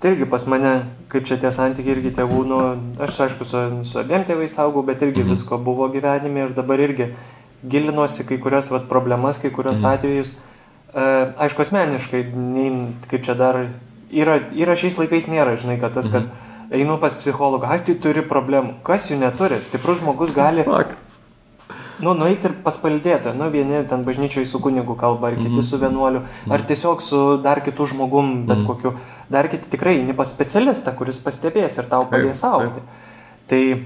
tai 0.00 0.14
irgi 0.14 0.26
pas 0.30 0.46
mane, 0.48 0.72
kaip 1.12 1.26
čia 1.28 1.36
tie 1.36 1.50
santykiai 1.52 1.92
irgi 1.98 2.10
tėvų, 2.16 2.40
nu, 2.48 2.58
aš 3.04 3.20
aišku 3.28 3.44
su, 3.44 3.60
su 3.84 3.98
abiem 4.00 4.24
tėvais 4.24 4.56
augau, 4.58 4.82
bet 4.82 5.02
irgi 5.04 5.20
Mhm. 5.22 5.30
visko 5.30 5.58
buvo 5.58 5.88
gyvenime 5.92 6.46
ir 6.48 6.54
dabar 6.56 6.80
irgi 6.80 7.10
gilinuosi 7.68 8.24
kai 8.26 8.38
kurias 8.38 8.70
vat, 8.70 8.88
problemas, 8.88 9.38
kai 9.38 9.50
kurios 9.50 9.80
Mhm. 9.82 9.92
atvejus. 9.92 10.34
E, 10.94 11.32
aišku, 11.38 11.60
asmeniškai, 11.62 12.24
nei, 12.34 12.94
kaip 13.08 13.22
čia 13.24 13.34
dar 13.34 13.66
yra, 14.12 14.40
yra 14.52 14.74
šiais 14.76 14.96
laikais 14.98 15.28
nėra, 15.28 15.56
žinai, 15.56 15.78
kad 15.80 15.92
tas, 15.94 16.08
kad 16.08 16.22
Mhm. 16.22 16.80
einu 16.80 16.98
pas 17.00 17.14
psichologą, 17.14 17.68
ai, 17.68 17.78
tai 17.78 17.94
turi 17.94 18.22
problemų. 18.22 18.74
Kas 18.82 19.10
jų 19.10 19.18
neturi? 19.20 19.60
Stiprus 19.64 20.00
žmogus 20.00 20.34
gali 20.34 20.64
Faktas. 20.64 21.28
Nu, 22.00 22.14
nueiti 22.14 22.46
ir 22.48 22.54
paspaldėti, 22.64 23.34
nu, 23.36 23.50
vieni 23.50 23.84
ten 23.88 24.04
bažnyčioje 24.04 24.46
su 24.46 24.58
kunigu 24.60 24.96
kalba, 24.96 25.28
ar 25.28 25.34
kiti 25.36 25.50
Mhm. 25.50 25.60
su 25.62 25.78
vienuoliu, 25.78 26.22
ar 26.50 26.60
tiesiog 26.62 27.02
su 27.02 27.36
dar 27.42 27.60
kitu 27.60 27.86
žmogum, 27.86 28.46
bet 28.46 28.58
Mhm. 28.58 28.66
kokiu. 28.66 28.92
Dar 29.30 29.48
kiti 29.48 29.68
tikrai 29.70 29.98
eini 29.98 30.14
pas 30.16 30.28
specialistą, 30.32 30.94
kuris 30.96 31.18
pastebės 31.22 31.78
ir 31.78 31.84
tau 31.84 32.02
padės 32.04 32.42
aukti. 32.44 32.80
Tai 33.48 33.84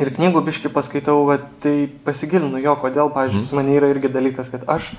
ir 0.00 0.10
knygų 0.10 0.44
biški 0.44 0.68
paskaitau, 0.68 1.26
kad 1.28 1.40
tai 1.60 1.88
pasigilinu 2.04 2.58
jo, 2.62 2.76
kodėl, 2.76 3.10
pavyzdžiui, 3.12 3.40
Mhm. 3.40 3.44
pas 3.44 3.52
mane 3.52 3.76
yra 3.76 3.88
irgi 3.94 4.08
dalykas, 4.12 4.50
kad 4.50 4.64
aš 4.68 4.96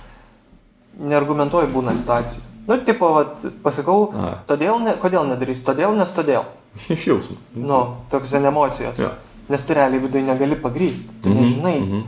neargumentuoju 0.99 1.67
būna 1.73 1.93
situacijų. 1.95 2.41
Nu, 2.67 2.77
tipo, 2.83 3.13
vat, 3.13 3.38
pasakau, 3.63 4.12
A. 4.13 4.39
todėl, 4.47 4.81
ne, 4.83 4.93
kodėl 4.99 5.27
nedarys, 5.29 5.62
todėl, 5.63 5.95
nes 5.95 6.12
todėl. 6.12 6.43
Iš 6.89 7.05
jausmo. 7.07 7.38
Nu, 7.55 7.95
toks 8.12 8.33
emocijos. 8.33 8.97
Jo. 8.99 9.10
Nes 9.49 9.63
tu 9.63 9.73
realiai 9.73 9.99
viduje 9.99 10.23
negali 10.23 10.55
pagrysti, 10.55 11.07
tu 11.23 11.29
Mhm, 11.29 11.38
nežinai 11.39 11.79
mhm. 11.79 12.01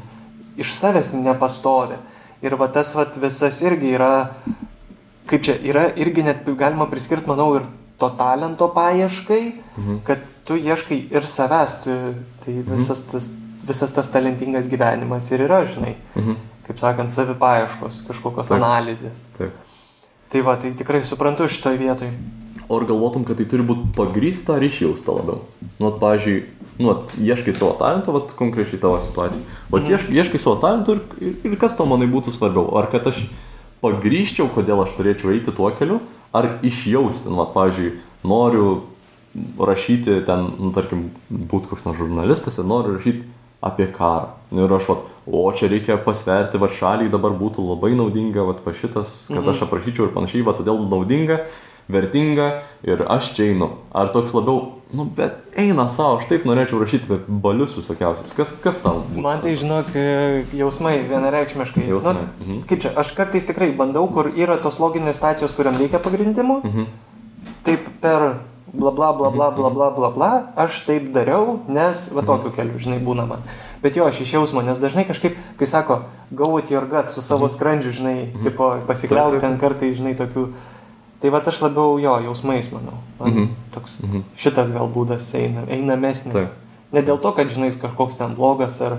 Iš 0.60 0.74
savęs 0.76 1.13
nepastovi. 1.17 1.98
Ir 2.41 2.56
va 2.56 2.67
tas 2.72 2.93
va 2.95 3.06
visas 3.19 3.62
irgi 3.62 3.93
yra, 3.98 4.30
kaip 5.28 5.43
čia, 5.43 5.58
yra 5.63 5.89
irgi 6.00 6.24
net 6.24 6.45
galima 6.58 6.88
priskirti, 6.89 7.28
manau, 7.28 7.56
ir 7.60 7.65
to 8.00 8.10
talento 8.17 8.67
paieškai, 8.74 9.54
Mhm. 9.78 9.98
kad 10.08 10.19
tu 10.45 10.56
ieškai 10.56 11.12
ir 11.12 11.22
savęs, 11.28 11.84
tu, 11.84 11.91
tai 12.45 12.54
visas 12.67 13.02
tas, 13.12 13.30
visas 13.67 13.91
tas 13.93 14.08
talentingas 14.10 14.67
gyvenimas 14.72 15.32
ir 15.32 15.39
yra, 15.48 15.65
žinai, 15.65 15.95
Mhm. 16.15 16.36
kaip 16.67 16.80
sakant, 16.80 17.10
savipaieškos, 17.12 18.04
kažkokios 18.08 18.48
Taip. 18.48 18.62
analizės. 18.62 19.19
Taip. 19.38 19.52
Tai 20.30 20.41
va, 20.41 20.56
tai 20.56 20.72
tikrai 20.72 21.04
suprantu 21.04 21.48
šitoj 21.48 21.78
vietoj. 21.78 22.12
O 22.69 22.78
ar 22.78 22.86
galvotum, 22.86 23.24
kad 23.26 23.38
tai 23.38 23.45
turi 23.45 23.63
būti 23.63 23.91
pagrįsta 23.95 24.56
ar 24.56 24.62
išjausta 24.62 25.10
labiau? 25.12 25.41
Nu, 25.80 25.91
pavyzdžiui, 25.91 26.43
nu, 26.80 26.94
vat, 26.94 27.13
ieškai 27.20 27.54
savo 27.54 27.74
talento, 27.80 28.13
vat, 28.15 28.32
konkrečiai 28.39 28.80
tavo 28.82 29.02
situacijai. 29.04 29.44
Vat, 29.70 29.89
ieškai, 29.92 30.15
ieškai 30.15 30.39
savo 30.39 30.56
talento 30.63 30.96
ir, 30.96 31.02
ir, 31.20 31.34
ir 31.52 31.58
kas 31.60 31.76
tau 31.76 31.88
manai 31.89 32.08
būtų 32.12 32.32
svarbiau? 32.32 32.70
Ar 32.80 32.88
kad 32.92 33.10
aš 33.12 33.26
pagrįščiau, 33.84 34.48
kodėl 34.56 34.84
aš 34.86 34.96
turėčiau 34.96 35.34
eiti 35.36 35.52
tuo 35.56 35.72
keliu, 35.76 36.00
ar 36.36 36.56
išjausti? 36.65 37.28
Nu, 37.32 37.42
vat, 37.42 37.52
pavyzdžiui, 37.58 37.98
noriu 38.28 38.70
rašyti 39.60 40.22
ten, 40.28 40.48
nu, 40.58 40.72
tarkim, 40.76 41.10
būti 41.30 41.70
koks 41.72 41.86
nors 41.86 42.00
žurnalistas 42.00 42.58
ir 42.62 42.68
noriu 42.70 42.96
rašyti 42.96 43.28
apie 43.60 43.89
karą. 43.92 44.32
Nu, 44.54 44.63
Ir 44.63 44.76
aš, 44.80 44.88
vat, 44.89 45.04
o 45.28 45.44
čia 45.52 45.68
reikia 45.72 46.00
pasverti, 46.02 46.62
va 46.62 46.72
šaliai 46.72 47.12
dabar 47.12 47.36
būtų 47.36 47.65
labai 47.65 47.92
naudinga, 48.00 48.48
va 48.48 48.56
šitas, 48.72 49.28
kad 49.28 49.52
aš 49.52 49.65
aprašyčiau 49.68 50.08
ir 50.08 50.15
panašiai, 50.15 50.48
va 50.48 50.56
todėl 50.56 50.80
naudinga, 50.88 51.44
vertinga 51.89 52.62
ir 52.86 53.02
aš 53.10 53.34
čia 53.36 53.49
einu. 53.54 53.71
Ar 53.91 54.12
toks 54.13 54.34
labiau, 54.38 54.75
nu, 54.93 55.06
bet 55.17 55.39
eina 55.58 55.88
savo, 55.89 56.19
aš 56.19 56.28
taip 56.30 56.45
norėčiau 56.49 56.82
rašyti 56.82 57.10
apie 57.10 57.39
balius 57.43 57.73
visokiausius. 57.78 58.34
Kas, 58.38 58.54
kas 58.63 58.82
tau? 58.84 59.02
būtų? 59.10 59.23
Man 59.25 59.41
tai, 59.43 59.56
žinok, 59.60 59.89
jausmai 60.58 60.99
vienareikšmiškai. 61.10 61.88
Jausmai, 61.89 62.13
Nu, 62.19 62.28
mhm. 62.45 62.62
kaip 62.69 62.86
čia, 62.86 62.93
aš 62.97 63.13
kartais 63.17 63.45
tikrai 63.49 63.71
bandau, 63.75 64.06
kur 64.13 64.30
yra 64.36 64.60
tos 64.62 64.78
loginės 64.82 65.17
stacijos, 65.17 65.56
kuriam 65.58 65.78
reikia 65.82 65.99
pagrindimo. 66.04 66.62
Mhm. 66.63 66.88
Taip 67.65 67.89
per 68.02 68.30
bla 68.73 68.91
bla 68.93 69.12
bla 69.13 69.30
bla 69.34 69.49
bla 69.52 69.69
bla 69.73 69.89
bla 69.89 70.10
bla, 70.13 70.30
aš 70.56 70.84
taip 70.86 71.10
dariau, 71.13 71.60
nes 71.67 72.10
va 72.13 72.21
tokiu 72.21 72.52
keliu, 72.54 72.78
žinai, 72.78 72.99
būna 73.02 73.25
man. 73.25 73.41
Bet 73.82 73.95
jo, 73.97 74.06
aš 74.06 74.21
iš 74.21 74.34
jausmo, 74.38 74.62
nes 74.62 74.78
dažnai 74.78 75.08
kažkaip, 75.10 75.38
kai 75.58 75.65
sako, 75.67 76.04
with 76.30 76.69
your 76.69 76.86
gut, 76.86 77.10
su 77.10 77.21
savo 77.21 77.47
skrandžiu, 77.47 77.91
žinai, 77.91 78.30
Mhm. 78.34 78.43
tipo, 78.45 78.78
pasikliauti 78.88 79.39
ten 79.39 79.58
kartai, 79.58 79.93
žinai, 79.95 80.13
tokių. 80.15 80.52
Tai 81.19 81.29
va 81.29 81.41
aš 81.45 81.62
labiau 81.62 81.97
jo, 81.99 82.15
jausmais, 82.29 82.69
manau. 82.71 82.95
Man 83.19 83.29
Mhm. 83.34 83.47
toks, 83.75 83.99
Mhm. 84.03 84.21
šitas 84.38 84.71
gal 84.71 84.88
būdas 84.88 85.27
eina, 85.36 85.65
einamesnis. 85.67 86.34
Taip. 86.34 86.49
Ne 86.91 87.01
dėl 87.01 87.19
to, 87.21 87.32
kad, 87.32 87.47
žinai, 87.49 87.71
kažkoks 87.71 88.17
ten 88.17 88.36
blogas 88.36 88.82
ar 88.82 88.97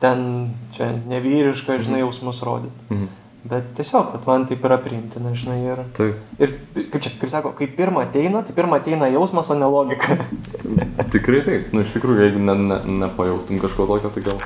ten 0.00 0.50
čia 0.76 0.92
nevyriška, 1.08 1.78
žinai, 1.80 2.00
jausmus 2.04 2.42
rodyti. 2.42 2.84
Mhm. 2.90 3.08
Bet 3.44 3.74
tiesiog, 3.76 4.12
kad 4.12 4.26
man 4.26 4.46
taip 4.46 4.62
yra 4.64 4.78
priimtina, 4.80 5.34
žinai, 5.36 5.58
ir... 5.64 5.76
Taip. 5.92 6.16
Ir 6.40 6.52
kaip 6.90 7.02
čia, 7.02 7.10
kaip 7.20 7.28
sako, 7.30 7.52
kai 7.52 7.66
pirmą 7.66 8.00
ateina, 8.06 8.40
tai 8.42 8.54
pirmą 8.56 8.76
ateina 8.80 9.08
jausmas, 9.12 9.50
o 9.50 9.54
ne 9.54 9.66
logika. 9.68 10.16
Tikrai 11.12 11.42
taip. 11.44 11.72
Nu, 11.72 11.82
iš 11.84 11.92
tikrųjų, 11.92 12.20
jeigu 12.24 12.40
ne, 12.40 12.54
ne, 12.54 12.78
nepajaustum 13.04 13.60
kažko 13.60 13.86
tokio, 13.86 14.08
tai 14.14 14.22
gal... 14.22 14.40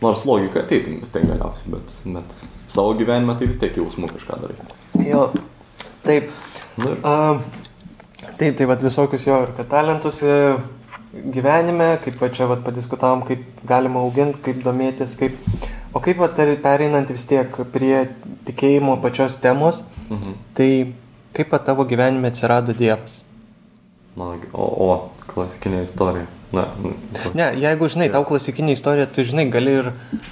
Nors 0.00 0.22
logika 0.24 0.60
ateitum 0.62 1.00
vis 1.02 1.10
tiek 1.10 1.24
galiausiai, 1.26 1.72
bet, 1.74 1.94
bet 2.14 2.34
savo 2.70 2.92
gyvenime 2.94 3.34
tai 3.38 3.48
vis 3.50 3.58
tiek 3.58 3.74
jausmų 3.76 4.12
kažką 4.14 4.36
darai. 4.44 4.56
jo, 5.10 5.24
taip. 6.06 6.30
Nu, 6.78 6.94
A, 7.02 7.40
taip, 8.38 8.56
tai 8.56 8.66
vad 8.70 8.82
visokius 8.86 9.26
jo 9.26 9.40
ir 9.42 9.50
kad 9.56 9.66
talentus 9.70 10.20
e, 10.22 10.36
gyvenime, 11.34 11.96
kaip 12.04 12.20
va 12.22 12.30
čia 12.30 12.46
vad 12.50 12.62
padiskutavom, 12.66 13.24
kaip 13.26 13.64
galima 13.66 14.04
auginti, 14.04 14.42
kaip 14.48 14.62
domėtis, 14.66 15.18
kaip... 15.18 15.36
O 15.96 16.02
kaip 16.04 16.18
va 16.20 16.28
pereinant 16.36 17.08
vis 17.10 17.24
tiek 17.26 17.54
prie 17.72 18.04
tikėjimo 18.46 18.98
pačios 19.02 19.38
temos, 19.42 19.82
mhm. 20.10 20.36
tai 20.54 20.70
kaip 21.34 21.54
va 21.54 21.58
tavo 21.64 21.88
gyvenime 21.88 22.28
atsirado 22.30 22.76
Dievas? 22.76 23.22
Mano, 24.18 24.36
o, 24.52 24.66
o, 24.84 24.90
klasikinė 25.30 25.82
istorija. 25.86 26.26
Na, 26.52 26.62
Ne, 27.36 27.50
jeigu 27.60 27.88
žinai, 27.92 28.06
tau 28.08 28.22
klasikinė 28.24 28.72
istorija, 28.72 29.04
tu 29.12 29.20
žinai, 29.26 29.44
gali 29.52 29.74
ir, 29.82 29.90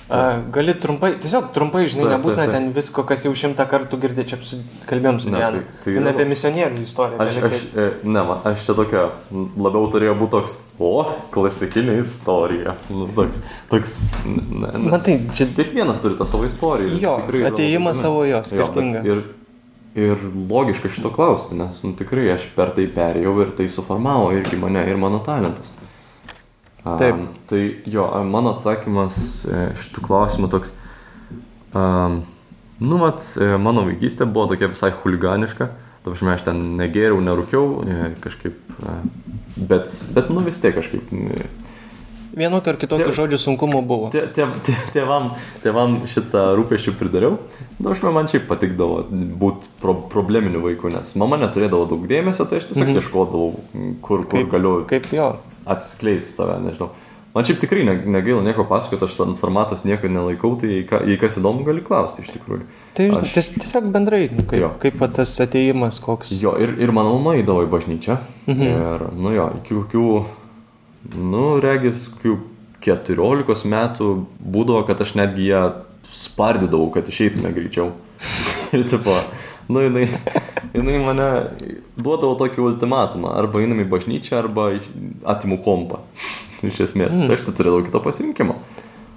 a, 0.08 0.20
gali 0.54 0.72
trumpai, 0.80 1.10
tiesiog 1.20 1.50
trumpai, 1.52 1.82
žinai, 1.92 2.06
nebūtina 2.14 2.46
ten 2.54 2.70
visko, 2.72 3.04
kas 3.04 3.26
jau 3.26 3.34
šimtą 3.36 3.66
kartų 3.68 3.98
girdė, 4.00 4.24
čia 4.30 4.38
su, 4.40 4.56
kalbėjom 4.88 5.20
su 5.20 5.28
Diana. 5.30 5.50
tai- 5.60 5.82
tai 5.84 5.92
yra- 5.98 6.14
apie 6.14 6.24
misionierių 6.30 6.80
istoriją. 6.86 7.20
Aš, 7.20 7.36
aš, 7.50 7.58
e, 7.76 7.86
ne, 8.08 8.22
man, 8.30 8.40
aš 8.48 8.64
čia 8.64 8.74
tokia, 8.80 9.04
labiau 9.60 9.90
turėjo 9.92 10.16
būti 10.16 10.30
toks, 10.38 10.56
o, 10.80 11.04
klasikinė 11.36 11.98
istorija. 12.00 12.76
Nu, 12.88 13.06
toks, 13.12 13.42
toks, 13.68 13.96
ne, 14.24 14.72
nes 14.72 14.90
Matai, 14.96 15.18
čia- 15.36 15.52
Kiekvienas 15.54 16.00
turi 16.00 16.16
tą 16.16 16.24
savo 16.26 16.44
istoriją. 16.48 16.96
Jo, 16.98 17.18
įdomi. 17.92 17.94
savo 17.94 18.24
jo, 18.24 18.40
bet 18.40 18.46
skirtinga. 18.46 19.04
Ir, 19.04 19.22
ir 19.96 20.16
logiška 20.48 20.88
šito 20.92 21.12
klausti, 21.12 21.54
nes, 21.56 21.82
nu, 21.84 21.92
tikrai 21.92 22.30
aš 22.34 22.48
per 22.56 22.70
tai 22.76 22.86
perėjau 22.86 23.40
ir 23.44 23.50
tai 23.56 23.68
suformavo 23.68 24.32
irgi 24.32 24.56
mane 24.60 24.80
ir 24.88 24.96
mano 24.96 25.18
talentus. 25.20 25.72
Taip. 27.00 27.16
Tai 27.50 27.60
jo, 27.90 28.06
mano 28.30 28.54
atsakymas 28.54 29.18
e, 29.50 29.64
šitų 29.82 30.04
klausimų 30.06 30.50
toks. 30.52 30.72
Um, 31.76 32.22
nu, 32.80 32.98
mat, 33.02 33.22
e, 33.40 33.56
mano 33.60 33.82
vaikystė 33.88 34.28
buvo 34.30 34.46
tokia 34.54 34.70
visai 34.72 34.92
huliganiška. 35.02 35.70
Tavašme, 36.06 36.34
aš 36.36 36.44
ten 36.46 36.60
negėriau, 36.78 37.18
nerūkiau, 37.26 37.66
e, 37.82 38.10
kažkaip. 38.22 38.58
Bet, 39.56 39.90
bet, 40.14 40.28
nu 40.30 40.44
vis 40.46 40.60
tiek 40.62 40.76
kažkaip. 40.76 41.08
Vienokių 42.36 42.68
ar 42.68 42.76
kitokių 42.76 43.04
Tėv- 43.06 43.14
žodžių 43.16 43.38
sunkumų 43.40 43.78
buvo. 43.88 44.08
Tė, 44.12 44.26
tė, 44.36 44.44
tė, 44.66 44.74
tėvam, 44.92 45.30
tėvam 45.64 45.94
šitą 46.10 46.42
rūpeščių 46.58 46.92
pridariau. 47.00 47.38
Na, 47.80 47.94
aš 47.94 48.02
man 48.12 48.28
šiaip 48.28 48.44
patikdavo 48.50 49.06
būti 49.40 49.70
pro, 49.80 49.94
probleminiu 50.12 50.60
vaiku, 50.60 50.90
nes 50.92 51.14
mama 51.16 51.38
neturėdavo 51.40 51.86
daug 51.88 52.04
dėmesio, 52.10 52.44
tai 52.50 52.60
aš 52.60 52.68
tiesiog 52.68 52.90
Mhm. 52.92 52.98
ieškodavau, 53.00 53.48
kur, 54.04 54.22
kur 54.28 54.42
Kaip- 54.44 54.50
galiu 54.52 54.74
Kaip 54.86 55.08
jo. 55.16 55.30
Atsiskleisti 55.66 56.36
save, 56.38 56.60
nežinau. 56.64 56.90
Man 57.36 57.44
šiaip 57.44 57.58
tikrai 57.60 57.82
ne- 57.84 57.98
negaila 58.08 58.40
nieko 58.46 58.64
pasakoti, 58.64 59.04
aš 59.04 59.18
ant 59.20 59.36
sarmatos 59.36 59.82
nieko 59.84 60.08
nelaikau, 60.08 60.54
tai 60.60 60.70
jei, 60.70 60.84
ką- 60.88 61.02
jei 61.06 61.18
kas 61.20 61.36
įdomu, 61.36 61.66
gali 61.66 61.82
klausti 61.84 62.22
iš 62.24 62.30
tikrųjų. 62.32 62.62
Tai 62.96 63.08
Aš- 63.18 63.34
ties, 63.34 63.50
tiesiog 63.58 63.90
bendrai, 63.92 64.30
nu, 64.32 64.42
kaip, 64.48 64.60
Jo. 64.62 64.70
kaip 64.80 65.02
tas 65.12 65.34
ateimas 65.44 65.98
koks. 66.00 66.30
Jo, 66.40 66.54
ir, 66.58 66.72
ir 66.80 66.92
mano 66.96 67.18
mama 67.18 67.34
įdavo 67.36 67.66
į 67.66 67.68
bažnyčią. 67.74 68.16
Mhm. 68.46 68.62
Ir, 68.62 69.04
nu 69.12 69.34
jo, 69.36 69.50
iki 69.60 69.74
kokių, 69.74 70.24
nu, 71.14 71.60
regis, 71.60 72.08
kokių 72.08 72.38
14 72.80 73.64
metų 73.68 74.08
būdavo, 74.40 74.86
kad 74.86 75.00
aš 75.04 75.12
netgi 75.18 75.50
ją 75.50 75.62
spardydavau, 76.16 76.88
kad 76.94 77.04
išeitume 77.08 77.52
greičiau. 77.52 77.92
ir 78.72 78.84
tipo, 78.88 79.12
nu, 79.68 79.82
jinai, 79.82 80.06
jinai 80.76 80.96
mane 81.04 81.28
duodavo 81.96 82.34
tokį 82.40 82.64
ultimatumą, 82.70 83.34
arba 83.38 83.62
einam 83.64 83.82
į 83.82 83.88
bažnyčią, 83.90 84.40
arba 84.40 84.72
atimu 85.34 85.60
kompą. 85.64 86.02
Iš 86.64 86.86
esmės, 86.88 87.12
mm. 87.12 87.28
tai 87.28 87.36
aš 87.36 87.46
neturėdavau 87.50 87.84
kito 87.86 88.00
pasirinkimo. 88.04 88.56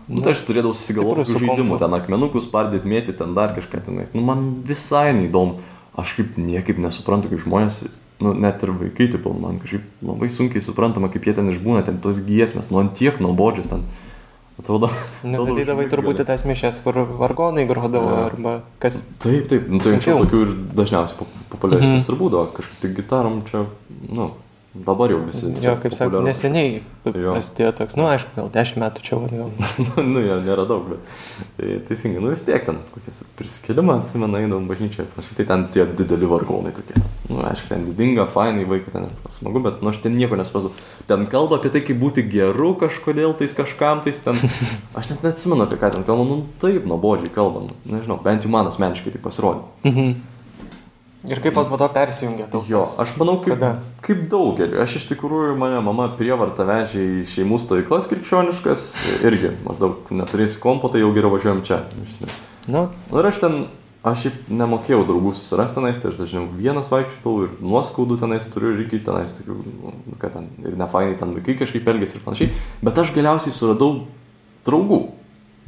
Nu, 0.10 0.24
tai 0.26 0.34
aš 0.34 0.42
turėdavau 0.48 0.74
susigalvoti 0.74 1.24
stiprus 1.24 1.30
su 1.30 1.38
tokių 1.38 1.54
žaidimų, 1.54 1.78
ten 1.80 1.96
akmenukus 1.96 2.48
spardyti, 2.50 2.90
mėtyti, 2.90 3.20
ten 3.22 3.36
dar 3.38 3.54
kažką 3.56 3.84
tenais. 3.86 4.16
Nu, 4.18 4.24
man 4.26 4.48
visai 4.66 5.12
neįdomu. 5.16 5.60
Aš 6.00 6.16
kaip 6.18 6.38
niekaip 6.40 6.80
nesuprantu, 6.82 7.30
kaip 7.32 7.44
žmonės, 7.44 7.84
nu, 8.24 8.34
net 8.34 8.64
ir 8.66 8.74
vaikai, 8.74 9.10
tipo, 9.14 9.32
man 9.38 9.60
kažkaip 9.62 9.86
labai 10.06 10.30
sunkiai 10.34 10.64
suprantama, 10.66 11.12
kaip 11.14 11.28
jie 11.28 11.36
ten 11.38 11.52
išbūna, 11.54 11.84
ten 11.86 12.00
tos 12.02 12.22
giesmės, 12.26 12.72
nu, 12.74 12.82
ant 12.82 12.96
tiek 12.98 13.22
nuobodžios 13.22 13.70
ten. 13.72 13.86
Atrodo. 13.86 14.09
Nes 14.60 14.66
atrodo, 14.68 14.90
ateidavai 15.54 15.86
užmigt 15.86 15.94
turbūt 15.94 16.20
į 16.20 16.26
tas 16.28 16.44
mišes, 16.46 16.82
kur 16.84 16.94
vargonai 17.20 17.64
grodavo, 17.70 18.10
Jo. 18.12 18.26
arba 18.28 18.54
kas. 18.80 19.02
Taip, 19.24 19.48
taip, 19.48 19.70
nu, 19.72 19.80
tai 19.80 19.94
anksčiau 19.96 20.20
tokių 20.26 20.42
ir 20.46 20.52
dažniausiai 20.76 21.18
pop- 21.22 21.38
populiaresnis 21.54 22.04
Mhm. 22.10 22.12
ir 22.14 22.20
būdavo. 22.20 22.48
Kažkaip 22.58 22.80
tai 22.82 22.90
gitarom 22.98 23.42
čia, 23.50 23.66
nu, 24.10 24.32
dabar 24.86 25.12
jau 25.12 25.20
visi. 25.26 25.50
Jo, 25.64 25.76
kaip 25.82 25.94
sakau, 25.98 26.22
neseniai 26.26 26.82
Jo. 27.10 27.34
prasidėjo 27.34 27.72
toks, 27.80 27.96
nu 28.00 28.06
aišku, 28.10 28.32
gal 28.36 28.50
dešimt 28.54 28.82
metų 28.84 29.04
čia, 29.06 29.18
va, 29.20 29.30
gal. 29.32 29.50
nu, 30.14 30.22
jo, 30.24 30.38
nėra 30.46 30.66
daug, 30.70 30.90
bet 30.92 31.14
tai, 31.58 31.70
teisingai, 31.90 32.22
nu 32.24 32.32
vis 32.34 32.44
tiek 32.48 32.64
ten, 32.68 32.80
kokias 32.94 33.22
priskilimą, 33.40 34.00
atsimenu, 34.04 34.40
eidom 34.42 34.68
bažnyčią, 34.70 35.08
kažkaip 35.16 35.40
tai 35.40 35.48
ten 35.52 35.66
tie 35.74 35.86
dideli 36.00 36.30
vargonai 36.30 36.74
tokie. 36.76 36.98
Nu, 37.30 37.42
aišku, 37.50 37.70
ten 37.72 37.86
didinga, 37.90 38.28
fainai, 38.32 38.66
vaikai 38.70 38.94
ten 38.96 39.08
smagu, 39.32 39.62
bet, 39.66 39.84
nu, 39.84 39.92
aš 39.94 40.02
ten 40.06 40.16
nieko 40.18 40.40
nesupratau. 40.40 40.74
Ten 41.10 41.26
kalba 41.32 41.60
apie 41.60 41.72
tai, 41.74 41.84
kaip 41.86 42.00
būti 42.02 42.26
geru 42.30 42.74
kažkodėl, 42.80 43.36
tais 43.40 43.56
kažkam, 43.58 44.04
tais 44.06 44.20
ten, 44.26 44.38
aš 45.00 45.14
net 45.14 45.26
neatsimenu, 45.26 45.66
apie 45.66 45.80
ką 45.82 45.94
ten 45.96 46.08
kalba, 46.08 46.28
nu, 46.30 46.42
taip, 46.62 46.86
nuobodžiai 46.90 47.32
kalba, 47.34 47.68
nu, 47.70 47.80
nežinau, 47.90 48.20
bent 48.24 48.46
jau 48.46 48.52
man 48.54 48.70
asmeniškai 48.70 49.16
tai 49.16 49.24
pasirodė. 49.24 49.66
Mhm. 49.90 50.20
Ir 51.28 51.42
kaip 51.44 51.58
po 51.58 51.76
to 51.76 51.88
persijungia 51.92 52.46
tau? 52.48 52.62
Jo, 52.64 52.86
aš 53.02 53.12
manau, 53.20 53.42
kaip, 53.44 53.58
Kada? 53.58 53.74
kaip 54.06 54.22
daugeliu. 54.32 54.80
Aš 54.80 55.02
iš 55.02 55.10
tikrųjų, 55.10 55.58
mane 55.60 55.82
mama 55.84 56.06
prievarta 56.16 56.64
vežė 56.64 57.02
į 57.04 57.26
šeimų 57.28 57.60
stovyklas 57.60 58.08
krikščioniškas, 58.08 58.86
irgi 59.28 59.52
maždaug 59.66 60.08
neturėsi 60.16 60.62
kompo, 60.64 60.88
tai 60.88 61.04
jau 61.04 61.12
geriau 61.12 61.34
važiuojam 61.34 61.60
čia. 61.68 61.82
Nu, 62.72 62.86
ir 63.12 63.28
aš 63.28 63.42
ten, 63.44 63.60
aš 64.08 64.24
šiaip 64.24 64.48
nemokėjau 64.62 65.02
draugų 65.12 65.36
susirasti 65.36 65.82
tenais, 65.82 66.00
tai 66.00 66.14
aš 66.14 66.18
dažniau 66.22 66.48
vienas 66.56 66.88
vaikščiau 66.94 67.36
ir 67.50 67.60
nuoskaudų 67.68 68.22
tenais 68.24 68.48
turiu 68.48 68.72
ir 68.78 68.88
iki 68.88 69.04
tenais 69.04 69.36
tokių, 69.36 69.60
nu, 69.84 69.96
kad 70.24 70.38
ten 70.38 70.48
ir 70.64 70.80
nefainai 70.80 71.20
ten 71.20 71.36
vaikai 71.36 71.60
kažkaip 71.60 71.96
elgėsi 71.98 72.22
ir 72.22 72.28
panašiai, 72.30 72.54
bet 72.80 73.04
aš 73.04 73.12
galiausiai 73.18 73.52
suradau 73.52 74.06
draugų. 74.68 75.04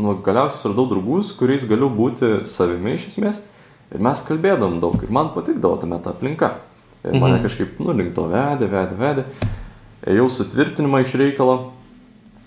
nu, 0.01 0.15
galiausiai 0.15 0.63
suradau 0.63 0.87
draugus, 0.87 1.35
kuriais 1.35 1.67
galiu 1.67 1.91
būti 1.91 2.39
savimi 2.47 2.95
iš 2.95 3.11
esmės. 3.11 3.43
Ir 3.91 3.99
mes 3.99 4.21
kalbėdom 4.27 4.79
daug 4.79 5.01
ir 5.03 5.09
man 5.11 5.33
patikdavo 5.35 5.77
tame 5.81 5.97
ta 6.03 6.11
aplinka. 6.15 6.51
Ir 7.03 7.17
mane 7.19 7.39
Mhm. 7.39 7.43
kažkaip, 7.43 7.79
nu, 7.79 7.91
link 7.97 8.13
to 8.15 8.23
vedė, 8.29 8.69
vedė, 8.69 8.95
vedė. 8.97 9.23
Ėjau 10.07 10.29
sutvirtinimą 10.29 11.01
iš 11.01 11.13
reikalo. 11.19 11.71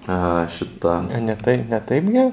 A, 0.09 0.46
šitą. 0.48 1.02
Ne 1.20 1.37
taip, 1.37 1.68
ne 1.68 1.80
taip, 1.80 2.04
ge? 2.12 2.33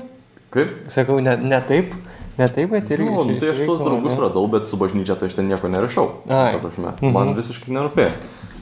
Kaip? 0.52 0.72
Sakau, 0.92 1.20
ne, 1.24 1.36
ne 1.38 1.62
taip, 1.62 1.94
ne 2.38 2.48
taip, 2.48 2.70
bet. 2.72 2.90
Jo, 2.90 2.98
nu, 3.24 3.32
iš- 3.36 3.40
tai 3.40 3.50
aš 3.54 3.62
tuos 3.66 3.80
draugus 3.80 4.18
ne? 4.18 4.24
radau, 4.28 4.48
bet 4.52 4.68
su 4.68 4.78
bažnyčia 4.78 5.16
tai 5.18 5.28
aš 5.28 5.34
ten 5.36 5.48
nieko 5.48 5.68
nerašau. 5.72 6.10
Mhm. 6.28 7.12
Man 7.14 7.36
visiškai 7.36 7.72
nerūpėjo. 7.72 8.12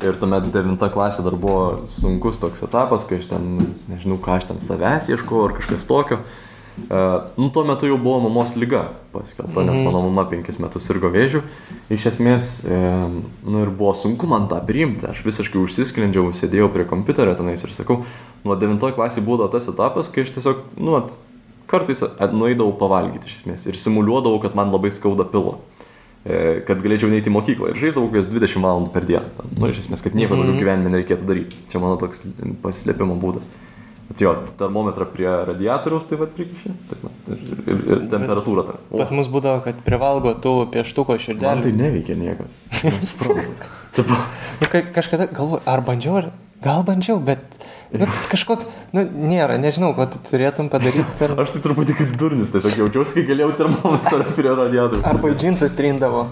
Ir 0.02 0.14
tuomet 0.14 0.52
devinta 0.54 0.90
klasė 0.90 1.24
dar 1.24 1.34
buvo 1.36 1.86
sunkus 1.86 2.40
toks 2.40 2.62
etapas, 2.64 3.06
kai 3.06 3.18
aš 3.18 3.28
ten, 3.28 3.76
nežinau, 3.90 4.18
ką 4.18 4.38
aš 4.38 4.46
ten 4.48 4.58
savęs 4.58 5.10
ieškojau 5.10 5.50
ar 5.50 5.58
kažkas 5.60 5.86
tokio. 5.86 6.20
Uh, 6.20 6.49
nu, 7.38 7.50
tuo 7.54 7.64
metu 7.64 7.86
jau 7.88 7.98
buvo 7.98 8.20
mamos 8.30 8.56
lyga 8.56 8.90
paskelbta, 9.14 9.64
nes 9.66 9.80
Mhm. 9.80 9.86
mano 9.86 10.02
mama 10.10 10.26
penkis 10.30 10.60
metus 10.60 10.84
sirgo 10.88 11.10
vėžių. 11.10 11.42
Iš 11.90 12.06
esmės, 12.12 12.66
e, 12.66 13.10
nu 13.46 13.62
ir 13.64 13.70
buvo 13.70 13.94
sunku 13.94 14.28
man 14.28 14.48
tą 14.48 14.62
priimti. 14.66 15.06
Aš 15.10 15.24
visiškai 15.26 15.60
užsisklendžiau, 15.62 16.32
sėdėjau 16.34 16.70
prie 16.74 16.86
kompiuterio 16.86 17.36
tenais 17.36 17.64
ir 17.64 17.70
sakau, 17.72 18.04
nuo 18.46 18.56
devintojo 18.56 18.96
klasė 18.96 19.22
buvo 19.26 19.48
tas 19.48 19.68
etapas, 19.68 20.10
kai 20.12 20.22
aš 20.24 20.32
tiesiog, 20.38 20.56
nu, 20.78 20.96
at, 20.96 21.12
kartais 21.68 22.02
nueidavau 22.34 22.74
pavalgyti 22.78 23.28
iš 23.28 23.42
esmės 23.44 23.68
ir 23.68 23.74
simuliuodavau, 23.78 24.42
kad 24.42 24.56
man 24.56 24.72
labai 24.72 24.90
skauda 24.92 25.24
pilą. 25.26 25.58
E, 26.26 26.62
kad 26.68 26.82
galėčiau 26.84 27.08
neiti 27.10 27.30
į 27.30 27.34
mokyklą 27.34 27.70
ir 27.70 27.76
žaisdavau 27.80 28.10
kokias 28.10 28.28
20 28.28 28.60
valandų 28.62 28.92
per 28.92 29.06
dieną. 29.08 29.24
Ten, 29.38 29.46
Nu, 29.58 29.68
iš 29.70 29.86
esmės, 29.88 30.04
kad 30.04 30.14
nieko 30.14 30.36
daugiau 30.36 30.52
Mhm. 30.54 30.60
gyvenime 30.60 30.90
nereikėtų 30.92 31.26
daryti. 31.26 31.56
Čia 31.70 31.80
mano 31.80 31.96
toks 31.98 32.24
pasislėpimo 32.62 33.16
būdas. 33.22 33.48
Bet 34.10 34.22
jo, 34.24 34.32
termometrą 34.58 35.06
prie 35.14 35.30
radiatoriaus 35.52 36.08
taip 36.10 36.24
pat 36.24 36.32
prikiši. 36.38 36.72
Taip, 36.90 37.04
ir, 37.30 37.42
ir, 37.70 37.82
ir 37.94 38.00
temperatūrą 38.10 38.64
tą. 38.66 38.78
O, 38.90 38.98
Pas 38.98 39.12
mus 39.14 39.30
būdavo, 39.30 39.62
kad 39.68 39.84
privalgo 39.86 40.34
tų 40.42 40.54
pieštuko 40.74 41.14
Man 41.18 41.22
širdelį. 41.26 41.62
tai 41.68 41.74
neveikia 41.78 42.18
nieko. 42.18 42.48
Nesuprantu. 42.90 43.54
Taip, 44.00 44.14
Nu, 44.60 44.68
kai, 44.68 44.82
kažkada 44.92 45.30
galvoju, 45.32 45.62
ar 45.70 45.80
bandžiau, 45.88 46.18
ar 46.20 46.26
gal 46.66 46.82
bandžiau, 46.84 47.20
bet 47.24 47.40
nu, 47.96 48.08
kažkok, 48.28 48.66
nu, 48.98 49.06
nėra, 49.30 49.56
nežinau, 49.62 49.94
ko 49.96 50.04
tu 50.12 50.20
turėtum 50.26 50.68
padaryti. 50.74 51.06
Ar, 51.24 51.38
aš 51.46 51.54
tai 51.56 51.62
truputį 51.64 51.96
kaip 52.02 52.18
durnis, 52.20 52.52
tiesiog 52.52 52.76
jaučiausi, 52.82 53.22
kai 53.22 53.30
galėjau 53.30 53.54
termometrą 53.62 54.26
prie 54.36 54.50
radiatorių. 54.52 55.06
arba 55.08 55.32
džinsus 55.38 55.78
trindavo. 55.78 56.26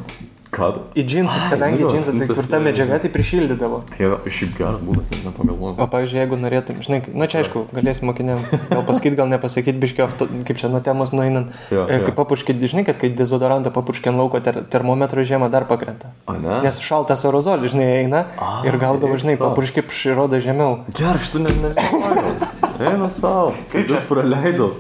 Ką? 0.57 0.71
Į 0.97 1.03
džinsus, 1.05 1.43
kadangi 1.51 1.83
nu 1.85 1.91
džinsai 1.93 2.15
tai 2.17 2.25
tas, 2.27 2.37
tvirta 2.39 2.59
medžiaga, 2.65 2.97
tai 3.03 3.11
prišildydavo. 3.13 3.81
Jo, 4.01 4.15
šiaip 4.25 4.55
geras 4.57 4.79
būdas, 4.81 5.11
net 5.13 5.21
nepagalvojau. 5.27 5.75
O 5.77 5.85
pavyzdžiui, 5.91 6.17
jeigu 6.23 6.39
norėtum, 6.41 6.79
žinai, 6.81 6.99
na 7.13 7.27
čia 7.29 7.43
aišku, 7.43 7.67
galėsi 7.77 8.07
mokiniam 8.09 8.41
gal 8.71 8.81
pasakyti, 8.87 9.19
gal 9.19 9.29
nepasakyti, 9.29 9.77
biškio, 9.83 10.07
kaip 10.49 10.57
čia 10.57 10.71
nuo 10.73 10.81
temos 10.81 11.13
nueinant. 11.13 11.53
Jo, 11.69 11.85
E, 11.85 11.99
jo. 11.99 12.07
Kaip 12.09 12.17
papuškit, 12.17 12.57
žinai, 12.73 12.87
kad 12.89 12.97
kai 12.97 13.11
dezodorantą 13.13 13.69
papuškit 13.75 14.17
lauko 14.17 14.41
ter 14.41 14.63
termometro 14.73 15.21
žiemą 15.21 15.51
dar 15.53 15.67
pakrenta. 15.69 16.09
A, 16.25 16.39
ne? 16.41 16.57
Nes 16.65 16.81
šaltas 16.81 17.21
aerozolis, 17.29 17.75
žinai, 17.75 17.87
eina 18.01 18.25
Ai, 18.41 18.65
ir 18.71 18.79
gaudavo, 18.81 19.13
žinai, 19.21 19.37
papuškit 19.37 19.93
širodo 19.93 20.41
žemiau. 20.41 20.81
Gerai, 20.97 21.21
aš 21.21 21.35
tu 21.35 21.43
net 21.45 21.53
nežinau. 21.53 22.33
Eina 22.87 23.09
savo. 23.13 23.53
Kaip 23.71 23.87
čia 23.89 24.01
praleidau? 24.09 24.73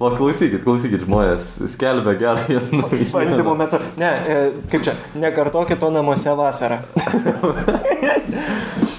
O 0.00 0.08
klausykit, 0.16 0.62
klausykit, 0.64 1.02
žmonės 1.04 1.46
skelbia 1.74 2.14
gerai. 2.16 2.56
Bandymo 3.12 3.52
metu. 3.58 3.76
Ne, 4.00 4.10
e, 4.24 4.36
kaip 4.72 4.86
čia, 4.86 4.94
nekartokit 5.20 5.76
to 5.82 5.90
namuose 5.92 6.32
vasarą. 6.38 6.78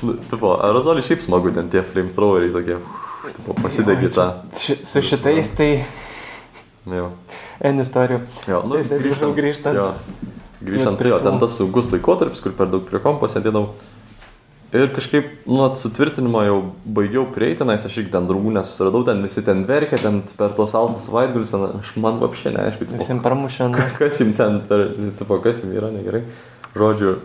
Nu, 0.02 0.14
Tipo, 0.32 0.56
aerozolį 0.66 1.04
šiaip 1.06 1.22
smagu, 1.26 1.52
ten 1.54 1.68
tie 1.74 1.82
flamethroweriai 1.86 2.54
tokie. 2.54 2.78
Tipo, 3.36 3.56
pasidegi 3.62 4.10
tą. 4.14 4.28
Ši, 4.58 4.78
su 4.86 5.04
šitais 5.06 5.52
tai 5.58 5.72
Jo. 6.90 7.12
N 7.62 7.78
istorijų. 7.84 8.22
Jo, 8.50 8.64
nu, 8.66 8.80
Tai- 8.80 8.88
tai 8.90 8.98
atsiprašau, 8.98 9.34
grįžtant. 9.38 9.78
Jo, 9.78 9.90
grįžtant, 10.66 10.98
tai 10.98 11.12
jo, 11.12 11.20
ten 11.22 11.38
tas 11.40 11.58
saugus 11.60 11.92
laikotarpis, 11.94 12.42
kur 12.42 12.56
per 12.58 12.72
daug 12.74 12.88
prie 12.90 12.98
kompo 13.04 13.30
sėdėdavau. 13.30 13.76
Ir 14.72 14.88
kažkaip, 14.96 15.26
nu, 15.52 15.66
sutvirtinimo 15.76 16.42
jau 16.48 16.60
baigiau 16.96 17.26
prieiti, 17.36 17.66
nes 17.68 17.84
aš 17.88 17.98
irgi 18.00 18.14
ten 18.14 18.28
draugų 18.30 18.54
nesusiradau, 18.56 19.02
ten 19.04 19.20
visi 19.26 19.44
ten 19.44 19.66
verkia, 19.68 20.00
ten 20.00 20.22
per 20.38 20.54
tuos 20.56 20.72
alpus 20.80 21.10
savaitgalius, 21.10 21.52
ten 21.52 21.82
aš 21.82 21.92
man 22.00 22.22
vapšė 22.22 22.54
neaišku, 22.56 22.88
Visiems 22.94 23.26
pramušė. 23.26 23.68
nu. 23.74 23.84
kas 24.00 24.22
jums 24.24 24.40
ten, 24.40 24.62
tipo, 25.20 25.42
kas 25.44 25.60
jums 25.60 25.76
yra 25.76 25.92
negerai. 25.92 26.24
Žodžiu, 26.72 27.18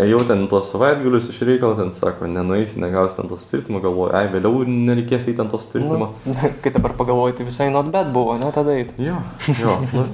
ėjau 0.00 0.20
ten 0.26 0.44
tuos 0.50 0.70
savaitgalius 0.72 1.28
iš 1.30 1.38
reikalo, 1.46 1.76
ten 1.78 1.92
sako, 1.94 2.26
nenueisi, 2.30 2.80
negausi 2.82 3.18
ten 3.18 3.28
to 3.30 3.38
sutvirtimo, 3.38 3.80
galvoju, 3.84 4.10
ai, 4.18 4.24
vėliau 4.32 4.64
nereikės 4.66 5.28
eiti 5.28 5.38
ten 5.38 5.50
to 5.52 5.60
sutvirtimo. 5.62 6.08
Nu, 6.26 6.34
kai 6.64 6.72
dabar 6.74 6.96
pagalvoju, 6.98 7.36
tai 7.38 7.46
visai 7.46 7.68
not 7.74 7.92
bet 7.94 8.10
buvo, 8.14 8.34
ne 8.40 8.50
tada 8.54 8.74
eit. 8.74 8.90
Jo, 9.02 9.20
jo, 9.60 9.76
nu, 9.92 10.06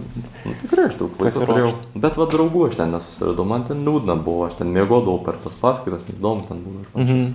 nu 0.45 0.55
tikrai 0.61 0.91
aš 0.91 1.01
daug 1.01 1.25
laiko 1.25 1.47
turėjau. 1.49 1.73
Bet 2.05 2.21
va 2.21 2.29
draugų 2.35 2.67
aš 2.69 2.79
ten 2.83 2.95
nesusiradau, 2.97 3.49
man 3.49 3.65
ten 3.69 3.81
liūdna 3.89 4.19
buvo, 4.21 4.45
aš 4.51 4.61
ten 4.61 4.75
mėgodavau 4.75 5.23
per 5.25 5.41
tas 5.41 5.57
paskaitas, 5.59 6.09
įdomu 6.13 6.45
ten 6.49 6.61
buvo. 6.67 6.85
Mhm. 7.01 7.27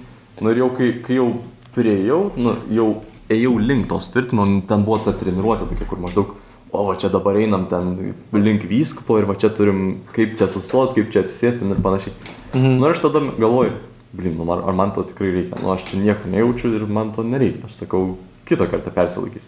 Nu 0.44 0.52
ir 0.52 0.66
jau 0.66 0.72
kai, 0.78 0.92
kai 1.02 1.18
jau 1.18 1.30
prieėjau, 1.76 2.22
nu 2.38 2.58
jau 2.76 2.90
ėjau 3.32 3.56
link 3.58 3.88
tos 3.90 4.12
tvirtimo, 4.14 4.46
nu, 4.46 4.62
ten 4.70 4.86
buvo 4.86 5.00
ta 5.02 5.16
treniruotė 5.18 5.70
tokia, 5.72 5.88
kur 5.90 6.02
maždaug, 6.04 6.36
o 6.80 6.86
va 6.90 6.96
čia 7.00 7.10
dabar 7.10 7.36
einam 7.40 7.66
ten 7.70 8.14
link 8.34 8.64
vyskupo 8.70 9.18
ir 9.20 9.26
va 9.30 9.36
čia 9.40 9.50
turim, 9.50 10.02
kaip 10.16 10.38
čia 10.38 10.48
sustot, 10.52 10.94
kaip 10.96 11.12
čia 11.14 11.24
atsisėsti 11.26 11.66
ir 11.72 11.82
panašiai. 11.82 12.14
Mhm. 12.54 12.78
Nu 12.80 12.86
ir 12.88 12.96
aš 12.96 13.04
tada 13.08 13.20
galvoju, 13.40 13.72
blin, 14.14 14.38
nu, 14.38 14.48
ar, 14.52 14.64
ar 14.70 14.74
man 14.78 14.92
to 14.96 15.04
tikrai 15.04 15.32
reikia, 15.42 15.60
nu 15.64 15.74
aš 15.74 15.84
čia 15.90 16.00
nieko 16.00 16.30
nejaučiu 16.32 16.76
ir 16.76 16.86
man 16.88 17.12
to 17.16 17.24
nereikia. 17.24 17.66
Aš 17.68 17.76
sakau, 17.84 18.18
kitą 18.48 18.68
kartą 18.72 18.92
persilaikyti. 18.96 19.44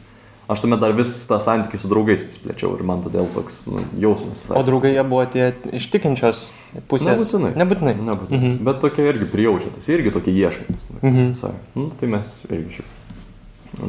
Aš 0.47 0.61
tuomet 0.63 0.79
dar 0.79 0.93
vis 0.95 1.09
tą 1.27 1.41
santykį 1.43 1.75
su 1.79 1.89
draugais 1.91 2.21
vis 2.23 2.37
plėčiau 2.39 2.69
ir 2.77 2.83
man 2.87 3.01
todėl 3.03 3.25
toks 3.35 3.65
nu, 3.67 3.81
jausmas. 3.99 4.45
visai. 4.45 4.55
O 4.55 4.63
draugai 4.63 4.93
jie 4.95 5.03
buvo 5.03 5.25
tie 5.27 5.49
iš 5.75 5.89
tikinčios 5.91 6.45
pusės. 6.87 7.19
Nebūtinai. 7.19 7.51
Nebūtinai. 7.59 7.95
Nebūtinai. 7.99 8.39
Mhm. 8.39 8.63
Bet 8.63 8.79
tokie 8.79 9.09
irgi 9.11 9.27
prijaučia, 9.27 9.73
tas 9.75 9.89
irgi 9.91 10.13
tokie 10.15 10.31
ieškantis. 10.31 10.87
Nu, 10.93 10.99
Mhm. 11.03 11.33
visai. 11.33 11.51
nu, 11.75 11.91
tai 11.99 12.07
mes 12.07 12.31
irgi 12.47 12.77
šiaip. 12.79 12.93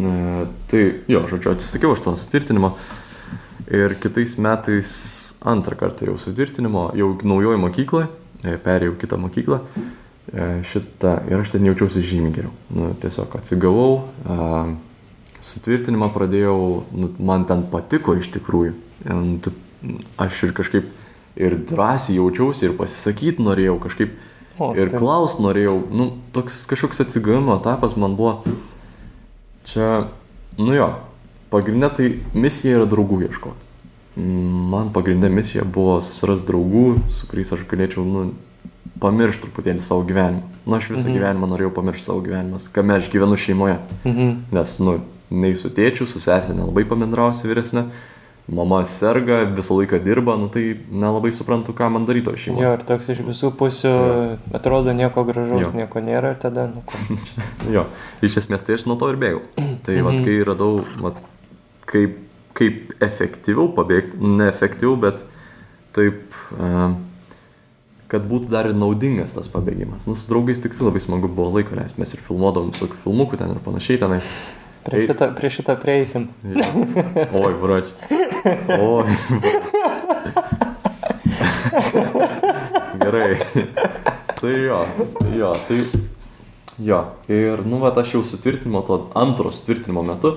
Ne, 0.02 0.46
tai 0.66 0.80
jo, 1.08 1.20
žodžiu, 1.30 1.52
atsisakiau 1.54 1.92
aš 1.94 2.00
to 2.02 2.16
sutvirtinimo. 2.18 2.72
Ir 3.70 3.94
kitais 4.00 4.36
metais 4.40 4.88
antrą 5.44 5.76
kartą 5.76 6.06
jau 6.08 6.16
sutvirtinimo, 6.18 6.86
jau 6.96 7.10
naujoji 7.22 7.60
mokykla, 7.60 8.06
perėjau 8.64 8.94
kitą 9.00 9.18
mokyklą. 9.20 9.58
e, 10.32 10.62
Šitą 10.64 11.18
ir 11.30 11.40
aš 11.40 11.50
ten 11.54 11.64
jaučiausi 11.64 12.02
žymiai 12.04 12.32
geriau. 12.32 12.52
Nu, 12.70 12.94
tiesiog 13.00 13.34
atsigavau, 13.38 14.04
a, 14.28 14.74
sutvirtinimą 15.40 16.08
pradėjau, 16.12 16.84
nu, 16.92 17.10
man 17.20 17.44
ten 17.48 17.62
patiko 17.70 18.16
iš 18.18 18.30
tikrųjų. 18.38 18.74
Tu- 19.42 19.52
Aš 20.18 20.40
ir 20.42 20.52
kažkaip 20.52 20.84
ir 21.38 21.54
drąsiai 21.70 22.16
jaučiausi, 22.16 22.64
ir 22.66 22.72
pasisakyti 22.74 23.38
norėjau, 23.38 23.76
kažkaip 23.78 24.10
O, 24.58 24.72
ir 24.74 24.90
tai- 24.90 24.98
klaus 24.98 25.36
norėjau. 25.38 25.76
Nu, 25.94 26.08
toks 26.34 26.66
kažkoks 26.66 26.98
atsigavimo 27.04 27.54
etapas 27.60 27.94
man 27.96 28.16
buvo. 28.18 28.42
Čia, 29.64 30.08
nu 30.58 30.74
jo, 30.74 30.88
pagrindinė 31.50 31.90
tai 31.96 32.08
misija 32.34 32.78
yra 32.80 32.86
draugų 32.90 33.22
ieškoti. 33.28 33.64
Man 34.72 34.90
pagrindinė 34.94 35.30
misija 35.30 35.64
buvo 35.64 36.00
susirasti 36.02 36.48
draugų, 36.50 36.84
su 37.14 37.26
kuriais 37.30 37.52
aš 37.54 37.60
galėčiau, 37.70 38.02
nu, 38.04 38.24
pamiršti 38.98 39.44
truputėlį 39.46 39.82
savo 39.86 40.02
gyvenimą. 40.08 40.42
Nu, 40.66 40.74
aš 40.76 40.88
visą 40.90 41.06
Mhm. 41.06 41.14
gyvenimą 41.18 41.46
norėjau 41.52 41.70
pamiršti 41.76 42.04
savo 42.08 42.20
gyvenimą, 42.26 42.58
kame 42.72 42.96
aš 42.98 43.08
gyvenu 43.12 43.36
šeimoje. 43.38 43.78
Mhm. 44.04 44.32
Nes, 44.52 44.78
nu, 44.80 44.98
nei 45.30 45.54
su 45.54 45.68
tėčiu, 45.70 46.06
su 46.06 46.18
sesė 46.18 46.54
nelabai 46.56 46.84
pabendrausi 46.84 47.46
vyresnė, 47.46 47.84
mama 48.48 48.82
serga, 48.84 49.44
visą 49.54 49.76
laiką 49.78 50.02
dirba, 50.02 50.34
nu 50.36 50.48
tai 50.48 50.76
nelabai 50.90 51.30
suprantu, 51.30 51.72
ką 51.72 51.90
man 51.92 52.06
daryti 52.06 52.32
šeimoje. 52.34 52.64
Jo, 52.64 52.72
ir 52.74 52.82
toks 52.88 53.08
iš 53.12 53.18
visų 53.22 53.52
pusių 53.54 54.38
atrodo 54.56 54.90
nieko 54.92 55.22
gražaus, 55.24 55.60
Jo. 55.60 55.70
nieko 55.74 56.00
nėra 56.00 56.30
ir 56.34 56.38
tada, 56.42 56.66
nu, 56.66 56.82
ko. 56.84 56.94
Jo, 57.70 57.86
iš 58.22 58.36
esmės 58.42 58.64
tai 58.66 58.74
aš 58.74 58.86
nuo 58.86 58.96
to 58.96 59.10
ir 59.12 59.16
bėgau. 59.16 59.42
Tai 59.84 59.94
Mhm. 59.94 60.04
vat, 60.04 60.24
kai 60.24 60.42
radau, 60.44 60.84
vat, 61.00 61.16
kaip, 61.88 62.16
kaip 62.58 62.94
efektyviau 63.04 63.70
pabėgti, 63.76 64.20
neefektyviau, 64.20 64.96
bet 65.00 65.24
taip, 65.96 66.22
uh, 66.56 66.92
kad 68.08 68.24
būtų 68.28 68.52
dar 68.52 68.70
ir 68.70 68.76
naudingas 68.78 69.34
tas 69.36 69.50
pabėgimas. 69.52 70.06
Nu, 70.08 70.16
su 70.16 70.28
draugais 70.30 70.60
tikrai 70.64 70.88
labai 70.88 71.02
smagu 71.04 71.28
buvo 71.28 71.50
laiko 71.56 71.76
leisti, 71.78 72.00
mes 72.00 72.14
ir 72.14 72.24
filmuodavom 72.24 72.72
visokių 72.74 73.02
filmukų 73.04 73.40
ten 73.40 73.52
ir 73.52 73.60
panašiai 73.64 74.00
tenais. 74.00 74.28
Prie 74.88 75.04
šitą, 75.04 75.26
prie 75.36 75.50
šitą 75.52 75.74
prieisim. 75.80 76.28
Jo. 76.48 76.68
Oi, 77.42 77.52
brač. 77.60 77.90
Oi. 78.78 79.04
Gerai. 83.02 83.32
Tai 84.38 84.54
jo, 84.54 84.78
tai 85.18 85.32
jo, 85.34 85.50
tai 85.66 85.78
jo. 86.78 87.00
Ir, 87.28 87.64
nu, 87.66 87.80
va, 87.82 87.90
aš 88.00 88.14
jau 88.14 88.22
sutvirtinimo, 88.26 88.80
to 88.86 89.00
antro 89.18 89.50
sutvirtinimo 89.54 90.04
metu, 90.06 90.36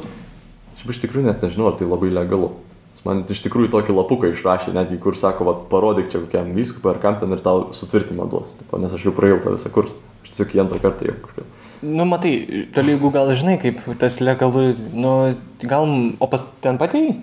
aš 0.84 0.96
iš 0.96 1.02
tikrųjų 1.06 1.28
net 1.30 1.42
nežinau, 1.46 1.72
ar 1.72 1.80
tai 1.80 1.88
labai 1.88 2.12
legalu. 2.14 2.52
Jis 2.96 3.06
Man 3.06 3.24
iš 3.30 3.42
tikrųjų 3.46 3.72
tokį 3.74 3.96
lapuką 3.98 4.30
išrašė, 4.34 4.74
netgi 4.76 5.00
kur 5.02 5.18
sako, 5.18 5.48
va, 5.48 5.56
parodyk 5.72 6.12
čia 6.12 6.22
kokiam 6.22 6.52
vyskupui 6.54 6.92
ar 6.92 7.00
kam 7.02 7.18
ten 7.20 7.32
ir 7.32 7.42
tau 7.42 7.72
sutvirtinimą 7.74 8.30
duos. 8.30 8.52
Tipo, 8.60 8.78
nes 8.78 8.94
aš 8.94 9.08
jau 9.08 9.16
praėjau 9.16 9.42
tą 9.42 9.56
visą 9.56 9.72
kursą. 9.74 9.98
Aš 10.22 10.36
tiesiog 10.36 10.56
į 10.56 10.62
antrą 10.66 10.82
kartą 10.84 11.10
jau 11.10 11.18
kažkaip. 11.26 11.58
Nu, 11.82 12.06
matai, 12.06 12.34
tolygų 12.76 13.10
gal 13.10 13.32
žinai, 13.34 13.58
kaip 13.58 13.82
tas 13.98 14.20
legalu, 14.22 14.76
nu, 14.94 15.34
gal, 15.66 15.88
o 16.22 16.28
pas 16.30 16.44
ten 16.62 16.78
patėjai? 16.78 17.16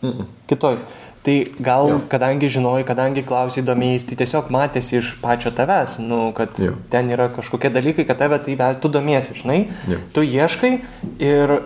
Mm 0.00 0.10
-mm. 0.10 0.26
Kitoj. 0.46 0.78
Tai 1.22 1.46
gal, 1.60 1.88
Jo. 1.88 2.00
kadangi 2.08 2.48
žinojai, 2.48 2.84
kadangi 2.88 3.22
klausai 3.22 3.60
domėjai, 3.62 4.06
tai 4.08 4.16
tiesiog 4.22 4.48
matėsi 4.48 4.96
iš 4.98 5.10
pačio 5.20 5.50
tavęs, 5.50 5.98
nu, 6.00 6.32
kad 6.32 6.48
Jo. 6.56 6.72
ten 6.88 7.10
yra 7.10 7.28
kažkokie 7.28 7.68
dalykai, 7.68 8.06
kad 8.06 8.18
tave 8.18 8.38
tai 8.38 8.74
tu 8.80 8.88
domiesi, 8.88 9.34
žinai, 9.34 9.68
Jo. 9.88 9.98
tu 10.14 10.20
ieškai 10.22 10.80
ir 11.18 11.62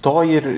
to 0.00 0.22
ir, 0.24 0.48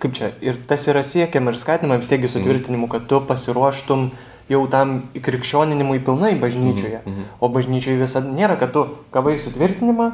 kaip 0.00 0.14
čia, 0.16 0.32
ir 0.40 0.56
tas 0.68 0.86
yra 0.90 1.02
siekiama 1.06 1.52
ir 1.52 1.58
skatinama 1.60 2.00
vis 2.00 2.08
tiek 2.10 2.24
sutvirtinimu, 2.28 2.88
kad 2.88 3.06
tu 3.10 3.20
pasiruoštum 3.28 4.10
jau 4.50 4.64
tam 4.70 5.02
krikščioninimui 5.14 6.00
pilnai 6.04 6.34
bažnyčioje. 6.40 7.02
Mhm, 7.04 7.10
mhm. 7.12 7.28
O 7.40 7.48
bažnyčioje 7.48 8.00
visada 8.00 8.32
nėra, 8.34 8.58
kad 8.58 8.72
tu 8.74 8.86
gavai 9.14 9.36
sutvirtinimą, 9.38 10.10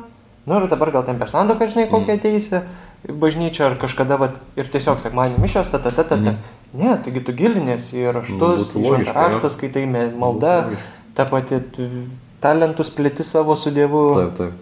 nu 0.47 0.59
ir 0.61 0.68
dabar 0.68 0.91
gal 0.93 1.07
ten 1.07 1.18
per 1.18 1.29
sandoką, 1.33 1.70
žinai, 1.72 1.89
kokią 1.91 2.12
Mhm. 2.12 2.18
ateisi 2.20 2.61
į 3.07 3.16
bažnyčią 3.22 3.70
ar 3.70 3.79
kažkada, 3.79 4.18
vat, 4.18 4.37
ir 4.57 4.64
tiesiog 4.64 5.01
sekmanį 5.01 5.39
mišios, 5.41 5.70
ta, 5.70 5.79
ta, 5.79 5.91
ta, 5.91 6.03
ta, 6.03 6.16
ta. 6.16 6.37
Mhm. 6.37 6.37
Ne, 6.74 6.97
taigi 7.05 7.24
tu 7.24 7.33
gilinėsi 7.33 8.03
į 8.03 8.12
raštus, 8.12 8.74
į 8.77 8.83
logiška, 8.85 9.14
raštas, 9.14 9.57
skaitai 9.57 9.87
malda, 10.18 10.70
ta 11.14 11.24
pati 11.24 11.61
tu 11.72 11.89
talentus 12.41 12.91
plėti 12.91 13.24
savo 13.24 13.57
su 13.57 13.70
Dievu 13.70 14.03
Taip, 14.14 14.35
taip. 14.37 14.53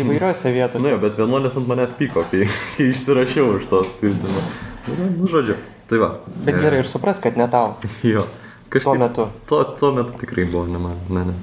Įvairiose 0.00 0.52
vietose. 0.54 0.84
Na, 0.84 0.94
jo, 0.94 1.00
bet 1.02 1.18
vienuolės 1.20 1.56
ant 1.60 1.68
manęs 1.70 1.96
pyko, 1.98 2.24
kai, 2.30 2.46
kai 2.76 2.90
išsirašiau 2.92 3.56
iš 3.58 3.68
tos 3.70 3.96
tvirtinimo. 4.00 4.44
Nu, 4.88 5.08
nu, 5.18 5.30
žodžiu. 5.30 5.58
Tai 5.90 5.98
va. 6.02 6.12
Bet 6.32 6.54
E, 6.54 6.60
gerai 6.60 6.80
ir 6.82 6.88
supras, 6.88 7.20
kad 7.22 7.36
ne 7.36 7.48
tau. 7.50 7.76
Jo. 8.06 8.26
Tuo 8.72 8.94
metu. 8.96 9.26
Tuo, 9.46 9.64
tuo 9.76 9.90
metu 9.92 10.16
tikrai 10.16 10.46
buvo 10.48 10.64
ne 10.66 10.78
man. 10.80 10.96
Ne, 11.12 11.26
ne. 11.28 11.34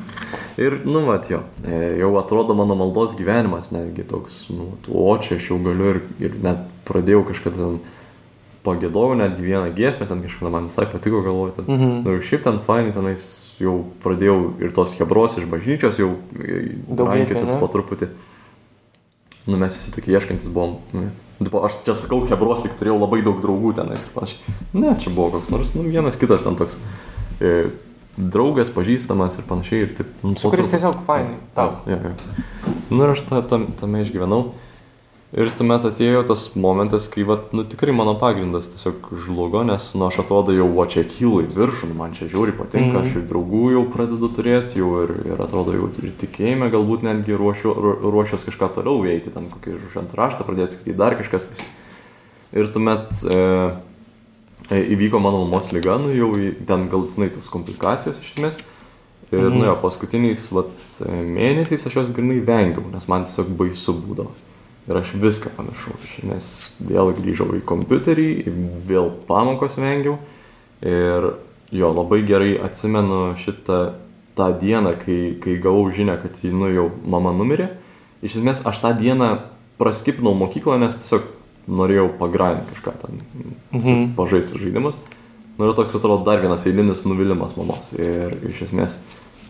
Ir, 0.58 0.80
nu, 0.86 1.04
mat, 1.06 1.30
jo. 1.30 1.44
E, 1.62 1.78
jau 2.00 2.10
atrodo 2.18 2.56
mano 2.58 2.76
maldos 2.76 3.14
gyvenimas 3.18 3.70
netgi 3.72 4.04
toks, 4.10 4.48
nu, 4.50 4.72
o 4.90 5.14
čia 5.22 5.38
aš 5.38 5.52
jau 5.52 5.60
galiu 5.64 5.94
ir, 5.94 6.02
ir 6.26 6.40
net 6.42 6.66
pradėjau 6.90 7.28
kažkada 7.30 7.62
ten 7.62 7.78
pagėdojau 8.66 9.16
netgi 9.20 9.46
vieną 9.46 9.70
giesmę, 9.76 10.08
ten 10.10 10.24
kažkada 10.26 10.52
man 10.54 10.68
visai 10.70 10.88
patiko 10.92 11.22
galvoti. 11.26 11.62
Ten. 11.62 11.70
Mhm. 11.70 11.94
Nu, 12.06 12.18
ir 12.18 12.26
šiaip 12.26 12.44
ten 12.48 12.60
fainai 12.64 12.94
tenais 12.96 13.24
jau 13.60 13.78
pradėjau 14.04 14.38
ir 14.64 14.74
tos 14.76 14.94
hebros 15.00 15.38
iš 15.40 15.48
bažnyčios 15.52 16.00
jau 16.02 16.14
rankytis 16.40 17.48
ne? 17.48 17.58
po 17.62 17.72
truputį. 17.72 18.12
Nu, 19.50 19.58
mes 19.58 19.76
visi 19.76 19.92
tokie 19.96 20.14
ieškantis 20.14 20.52
buvom. 20.54 20.80
Nu, 21.40 21.50
aš 21.64 21.80
čia 21.88 21.96
sakau, 21.96 22.22
hebros 22.28 22.66
tik 22.66 22.76
turėjau 22.80 23.00
labai 23.00 23.22
daug 23.26 23.40
draugų 23.44 23.74
tenais 23.78 24.04
ir 24.04 24.12
panašiai. 24.16 24.56
Ne, 24.76 24.96
čia 25.00 25.14
buvo 25.16 25.38
koks 25.38 25.52
nors, 25.54 25.72
nu, 25.78 25.86
vienas 25.88 26.20
kitas 26.20 26.44
ten 26.44 26.60
toks. 26.60 26.76
E, 27.40 27.70
draugas, 28.20 28.72
pažįstamas 28.76 29.40
ir 29.40 29.48
panašiai. 29.48 29.86
Ir 29.86 29.94
taip, 29.96 30.10
nu, 30.26 30.36
Su 30.40 30.52
kuris 30.52 30.72
tiesiog 30.74 31.00
fainai. 31.08 31.40
Tau. 31.56 31.78
Jo, 31.88 32.00
jo. 32.10 32.74
Nu 32.92 33.06
ir 33.06 33.14
aš 33.14 33.24
ta, 33.30 33.40
tam, 33.48 33.70
tame 33.80 34.04
išgyvenau. 34.04 34.50
Ir 35.30 35.52
tuomet 35.54 35.84
atėjo 35.86 36.24
tas 36.26 36.48
momentas, 36.58 37.06
kai, 37.14 37.22
vat, 37.22 37.52
nu, 37.54 37.62
tikrai 37.70 37.94
mano 37.94 38.16
pagrindas 38.18 38.66
tiesiog 38.72 39.12
žlugo, 39.28 39.62
nes, 39.68 39.92
nu, 39.94 40.08
aš 40.08 40.24
atrodo 40.24 40.56
jau, 40.58 40.66
o 40.74 40.86
čia 40.90 41.04
kyla 41.06 41.44
į 41.46 41.52
viršų, 41.54 41.90
nu, 41.92 41.98
man 42.00 42.16
čia 42.18 42.26
žiauri 42.32 42.56
patinka, 42.58 42.98
Mhm. 42.98 43.06
aš 43.06 43.16
ir 43.20 43.28
draugų 43.30 43.62
jau 43.76 43.84
pradedu 43.94 44.26
turėti, 44.34 44.80
jau 44.82 45.04
ir, 45.04 45.12
ir 45.30 45.38
atrodo 45.46 45.76
jau 45.78 45.92
ir 46.02 46.16
tikėjime, 46.18 46.72
galbūt 46.74 47.06
netgi 47.06 47.38
ruošiu, 47.38 47.76
ru- 47.78 48.00
ruošiuos 48.10 48.48
kažką 48.50 48.72
toliau 48.74 49.04
veikti, 49.06 49.30
ten 49.30 49.46
kokį 49.54 49.78
šventą 49.94 50.18
raštą 50.18 50.48
pradėti 50.50 50.74
skaityti, 50.80 50.98
dar 50.98 51.14
kažkas. 51.14 51.62
Ir 52.52 52.66
tuomet 52.74 53.14
e, 53.30 53.38
e, 54.74 54.82
įvyko 54.98 55.22
mano 55.22 55.46
mamos 55.46 55.70
lyga, 55.72 56.00
nu, 56.02 56.10
jau 56.10 56.34
ten 56.66 56.90
galutinai 56.90 57.30
tas 57.30 57.46
komplikacijos 57.54 58.18
iš 58.18 58.34
esmės. 58.34 58.58
Ir, 59.32 59.46
Mhm. 59.46 59.60
nu 59.60 59.66
jo, 59.70 59.76
paskutiniais 59.78 60.50
vat, 60.52 60.74
mėnesiais 61.06 61.86
aš 61.86 61.94
jos 62.02 62.10
grinai 62.10 62.42
vengiau, 62.42 62.90
nes 62.92 63.06
man 63.08 63.26
tiesiog 63.30 63.54
baisu 63.56 63.94
būdavo. 63.94 64.32
Ir 64.90 64.98
aš 64.98 65.12
viską 65.22 65.52
pamiršau, 65.54 65.94
nes 66.26 66.46
vėl 66.82 67.12
grįžau 67.14 67.52
į 67.54 67.62
kompiuterį, 67.70 68.30
vėl 68.90 69.12
pamokos 69.28 69.78
vengiau. 69.78 70.16
Ir 70.82 71.28
jo, 71.76 71.92
labai 71.94 72.24
gerai 72.26 72.56
atsimenu 72.66 73.36
šitą 73.38 73.80
tą 74.40 74.48
dieną, 74.58 74.96
kai, 74.98 75.36
kai 75.44 75.58
gavau 75.62 75.92
žinę, 75.94 76.16
kad 76.24 76.40
ji, 76.42 76.50
nu 76.56 76.72
jau 76.74 76.88
mama 77.06 77.34
numirė. 77.36 77.70
Iš 78.26 78.40
esmės, 78.40 78.64
aš 78.66 78.82
tą 78.82 78.94
dieną 78.98 79.30
praskipinau 79.80 80.34
mokyklą, 80.40 80.80
nes 80.82 80.98
tiesiog 81.04 81.28
norėjau 81.70 82.10
pagrainti 82.18 82.74
kažką 82.74 82.94
ten, 83.04 83.22
Mhm. 83.72 84.16
pažaisti 84.18 84.58
žaidimus. 84.58 84.96
Nu 85.60 85.70
ir 85.70 85.76
toks 85.76 85.94
atrodo 85.96 86.24
dar 86.26 86.40
vienas 86.42 86.66
eilinis 86.66 87.06
nuvylimas 87.06 87.56
mamos. 87.58 87.94
Ir 87.94 88.32
iš 88.50 88.64
esmės, 88.70 88.98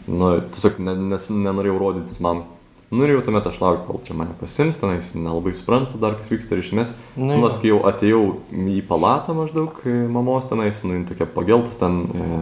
nu, 0.08 0.42
tiesiog 0.52 0.80
ne, 0.80 0.96
nes 0.96 1.30
nenorėjau 1.30 1.80
rodytis 1.80 2.20
man. 2.20 2.44
Nu 2.90 3.04
ir 3.06 3.12
jau 3.14 3.22
tuomet 3.22 3.46
aš 3.46 3.60
laukiu, 3.62 3.84
kol 3.86 4.00
čia 4.08 4.16
mane 4.18 4.34
pasims, 4.40 4.80
tenais 4.82 5.12
nelabai 5.14 5.52
suprantu 5.54 6.00
dar, 6.02 6.16
kas 6.18 6.32
vyksta 6.32 6.56
ir 6.56 6.64
iš 6.64 6.72
esmės. 6.72 6.94
Nu 7.16 7.28
Nu, 7.30 7.36
jo. 7.36 7.42
vat, 7.44 7.60
kai 7.62 7.70
jau 7.70 7.80
atėjau 7.86 8.22
į 8.50 8.80
palatą 8.90 9.36
maždaug 9.38 9.78
e, 9.86 9.94
mamos 10.10 10.48
tenais, 10.50 10.82
nu, 10.88 10.96
jin 10.98 11.06
tokia 11.06 11.28
pageltas 11.30 11.78
ten, 11.78 12.00
e, 12.10 12.40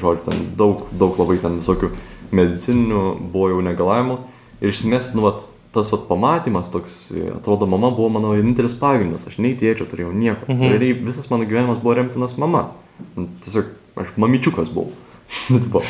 žodžiu, 0.00 0.22
ten 0.30 0.46
daug, 0.56 0.86
daug 0.96 1.18
labai 1.20 1.36
ten 1.42 1.58
visokių 1.60 1.90
medicininių 2.32 3.02
buvo 3.34 3.50
jau 3.52 3.60
negalavimų. 3.68 4.16
Ir 4.62 4.72
iš 4.72 4.80
esmės, 4.86 5.12
nu, 5.18 5.26
vat, 5.26 5.44
tas 5.76 5.92
vat 5.92 6.08
pamatymas 6.08 6.72
toks, 6.72 6.96
e, 7.12 7.28
atrodo, 7.36 7.68
mama 7.68 7.92
buvo 7.92 8.08
mano 8.16 8.32
vienintelis 8.32 8.72
pagrindas, 8.80 9.28
aš 9.28 9.36
nei 9.44 9.52
tėčio 9.60 9.84
turėjau 9.92 10.12
nieko. 10.16 10.48
Mhm. 10.48 10.56
Mhm. 10.56 10.72
Realiai 10.72 10.98
visas 11.04 11.28
mano 11.28 11.44
gyvenimas 11.44 11.84
buvo 11.84 11.98
remtinas 12.00 12.38
mama. 12.40 12.70
Nu, 13.16 13.28
Tiesiog 13.44 13.68
aš 14.00 14.16
mamičiukas 14.16 14.72
buvau. 14.72 14.92
Nu, 15.52 15.60
tipo, 15.60 15.80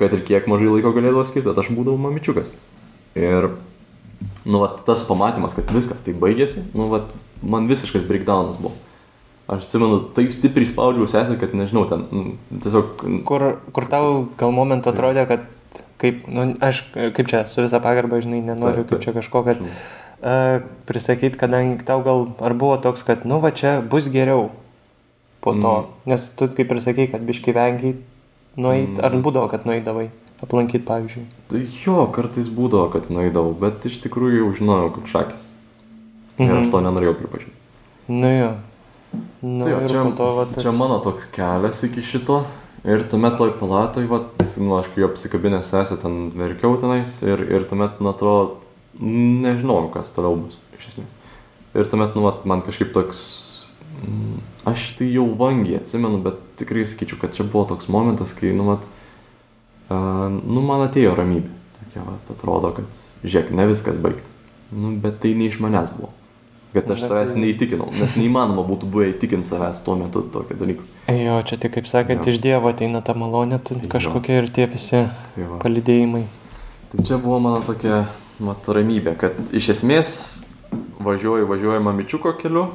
kad 0.00 0.12
ir 0.12 0.22
kiek 0.24 0.46
mažai 0.48 0.68
laiko 0.72 0.92
galėdavo 0.92 1.24
skirti, 1.28 1.48
bet 1.48 1.58
aš 1.60 1.68
būdavau 1.76 2.00
mamičiukas. 2.00 2.48
Ir, 3.16 3.48
nu, 4.44 4.60
vat, 4.62 4.82
tas 4.86 5.04
pamatymas, 5.08 5.54
kad 5.56 5.70
viskas 5.72 6.02
tai 6.04 6.12
baigėsi, 6.16 6.66
nu, 6.76 6.90
vat, 6.92 7.08
man 7.42 7.68
visiškas 7.70 8.04
breakdownas 8.08 8.58
buvo. 8.60 8.74
Aš 9.46 9.68
atsimenu, 9.68 10.00
taip 10.16 10.32
stipriai 10.34 10.66
spaudžiau 10.66 11.06
sesę, 11.06 11.36
kad 11.38 11.52
nežinau, 11.54 11.84
ten 11.88 12.02
nu, 12.10 12.22
tiesiog... 12.50 13.04
Kur, 13.28 13.44
kur 13.72 13.86
tau 13.88 14.24
gal 14.40 14.50
momentu 14.54 14.90
atrodė, 14.90 15.22
kad 15.30 15.44
kaip, 16.02 16.24
nu, 16.28 16.48
aš 16.60 16.82
kaip 16.96 17.30
čia, 17.30 17.44
su 17.48 17.62
visa 17.62 17.78
pagarba, 17.82 18.18
žinai, 18.24 18.42
nenoriu 18.42 18.82
Taip, 18.82 18.90
kaip 18.90 18.98
taip. 18.98 19.04
čia 19.06 19.14
kažko, 19.14 19.44
kad 19.46 19.62
uh, 19.62 20.66
prisakyti, 20.90 21.38
kadangi 21.38 21.86
tau 21.86 22.02
gal 22.04 22.26
ar 22.42 22.56
buvo 22.58 22.76
toks, 22.82 23.06
kad, 23.06 23.22
nu, 23.28 23.38
va 23.44 23.52
čia 23.54 23.78
bus 23.86 24.10
geriau 24.12 24.50
po 25.46 25.54
to. 25.54 25.74
Mm. 25.86 26.10
Nes 26.10 26.26
tu 26.34 26.50
kaip 26.50 26.74
ir 26.74 26.82
sakei, 26.82 27.06
kad 27.14 27.22
biški 27.22 27.54
vengiai 27.54 27.94
nueit, 28.58 28.96
Mm. 28.96 29.02
ar 29.06 29.14
būdavo, 29.22 29.46
kad 29.52 29.62
nueidavai 29.68 30.08
aplankyti, 30.42 30.84
pavyzdžiui. 30.86 31.24
Tai 31.50 31.60
jo, 31.84 31.98
kartais 32.12 32.48
būdavo, 32.52 32.90
kad 32.92 33.10
nueidavau, 33.12 33.54
bet 33.58 33.86
iš 33.88 34.00
tikrųjų 34.04 34.42
jau 34.42 34.52
žinojau, 34.60 34.92
kad 34.98 35.12
šakis. 35.12 35.46
Ir 36.36 36.52
aš 36.52 36.66
Mhm. 36.66 36.70
to 36.70 36.80
nenorėjau 36.84 37.14
pripažinti. 37.16 37.56
Nu 38.08 38.28
jo. 38.28 38.52
Nu, 39.42 39.64
Tai 39.64 39.70
jo, 39.72 39.88
čia, 39.88 40.02
to, 40.16 40.34
va, 40.36 40.44
tas... 40.44 40.62
čia 40.62 40.72
mano 40.72 40.98
toks 41.00 41.26
kelias 41.32 41.82
iki 41.84 42.02
šito. 42.02 42.44
Ir 42.84 43.02
tuomet 43.08 43.36
toj 43.38 43.54
palatoj, 43.58 44.06
va, 44.06 44.20
nu, 44.60 44.76
aš 44.78 44.86
kai 44.94 45.00
jo 45.02 45.08
apsikabinęs 45.08 45.72
sesę 45.72 45.96
ten 45.98 46.30
verkiau 46.36 46.76
tenais 46.78 47.22
ir, 47.22 47.40
ir 47.50 47.64
tuomet, 47.64 47.98
nu, 48.00 48.12
atrodo, 48.12 48.60
nežinau, 49.00 49.88
kas 49.90 50.12
toliau 50.14 50.36
bus, 50.36 50.58
iš 50.78 50.92
esmės. 50.92 51.08
Ir 51.74 51.88
tuomet, 51.90 52.14
nu, 52.14 52.22
va, 52.22 52.36
man 52.44 52.62
kažkaip 52.62 52.92
toks, 52.94 53.24
mm, 54.04 54.38
aš 54.70 54.94
tai 54.98 55.08
jau 55.10 55.26
vangiai 55.34 55.80
atsimenu, 55.80 56.22
bet 56.22 56.38
tikrai 56.60 56.84
sakyčiau, 56.86 57.18
kad 57.18 57.34
čia 57.34 57.42
buvo 57.42 57.64
toks 57.64 57.88
momentas, 57.88 58.36
kai, 58.36 58.52
nu, 58.54 58.68
uh, 58.70 58.78
nu, 59.90 60.60
man 60.66 60.86
atėjo 60.88 61.14
ramybė. 61.18 61.50
Tokia, 61.78 62.02
va, 62.06 62.16
atrodo, 62.32 62.72
kad, 62.76 63.02
žiūrėk, 63.24 63.50
ne 63.54 63.66
viskas 63.70 63.96
baigta. 64.02 64.28
Nu, 64.72 64.90
bet 65.00 65.20
tai 65.22 65.34
ne 65.38 65.46
iš 65.50 65.60
manęs 65.62 65.92
buvo. 65.96 66.10
Kad 66.74 66.90
aš 66.92 67.00
Bet 67.00 67.08
savęs 67.10 67.32
tai- 67.32 67.40
neįtikinau, 67.40 67.86
nes 67.96 68.16
neįmanoma 68.18 68.64
būtų 68.66 68.88
buvę 68.92 69.06
įtikinti 69.14 69.48
savęs 69.48 69.78
tuo 69.84 69.94
metu 69.96 70.20
tokio 70.32 70.56
dalyko. 70.60 70.82
Jo, 71.08 71.38
čia 71.46 71.56
tik 71.56 71.72
kaip 71.72 71.86
sakant, 71.88 72.26
iš 72.26 72.40
Dievo 72.42 72.68
ateina 72.68 73.00
ta 73.00 73.14
malonė, 73.14 73.60
tu 73.64 73.78
kažkokie 73.88 74.42
ir 74.42 74.48
tie 74.50 74.66
visi 74.66 75.06
Tai, 75.08 75.46
palidėjimai. 75.62 76.24
tai 76.92 77.04
čia 77.06 77.16
buvo 77.22 77.38
mano 77.40 77.62
tokia 77.64 78.02
mat, 78.40 78.66
ramybė, 78.68 79.16
kad 79.16 79.32
iš 79.56 79.70
esmės 79.78 80.44
važiuoju, 81.00 81.46
važiuoju 81.48 81.80
mamičiuko 81.80 82.34
keliu 82.42 82.66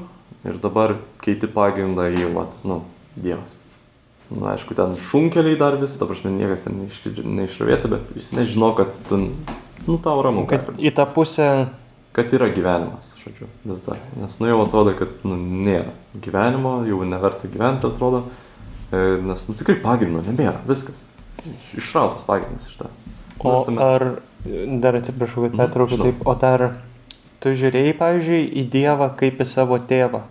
ir 0.45 0.57
dabar 0.57 0.95
keiti 1.21 1.45
pagrindą 1.47 2.07
į, 2.09 2.33
vat, 2.33 2.57
nu, 2.65 2.81
Dievas. 3.21 3.53
Na, 4.31 4.53
aišku, 4.55 4.71
ten 4.77 4.93
šunkeliai 4.95 5.57
dar 5.59 5.75
vis, 5.81 5.97
ta 5.99 6.05
prasme, 6.07 6.31
niekas 6.31 6.63
ten 6.63 6.77
neišravėta, 7.35 7.89
bet 7.91 8.13
vis 8.15 8.29
nežinau, 8.31 8.71
kad 8.77 8.93
tu, 9.09 9.17
nu, 9.87 9.97
tau 9.99 10.21
ramu. 10.23 10.45
Kad 10.47 10.69
gali. 10.69 10.87
į 10.87 10.93
tą 10.95 11.03
pusę, 11.11 11.47
kad 12.15 12.31
yra 12.37 12.47
gyvenimas, 12.55 13.11
žodžiu, 13.19 13.49
vis 13.67 13.83
dar. 13.83 13.99
Nes, 14.15 14.37
nu, 14.39 14.47
jau 14.47 14.61
atrodo, 14.63 14.93
kad, 14.95 15.11
nu, 15.27 15.35
nėra 15.35 15.91
gyvenimo, 16.23 16.77
jau 16.87 17.01
neverta 17.07 17.51
gyventi, 17.51 17.89
atrodo. 17.91 18.23
E, 18.91 19.03
nes, 19.23 19.43
nu, 19.49 19.55
tikrai 19.59 19.77
pagrindo 19.83 20.23
nebėra, 20.23 20.61
viskas. 20.67 20.99
Iš- 21.43 21.77
Išrautas 21.83 22.23
pagrindas 22.27 22.67
iš 22.71 22.79
to. 22.79 22.89
o 23.43 23.65
ar, 23.81 24.05
dar 24.79 24.95
atsiprašau, 24.99 25.43
kad 25.47 25.51
Mhm, 25.55 25.59
pertraukiu 25.59 25.97
taip, 26.03 26.23
o 26.27 26.35
dar 26.35 26.77
tu 27.41 27.49
žiūrėjai, 27.57 27.97
pavyzdžiui, 27.97 28.43
į 28.61 28.69
Dievą 28.69 29.07
kaip 29.17 29.39
į 29.41 29.47
savo 29.49 29.79
tėvą. 29.79 30.21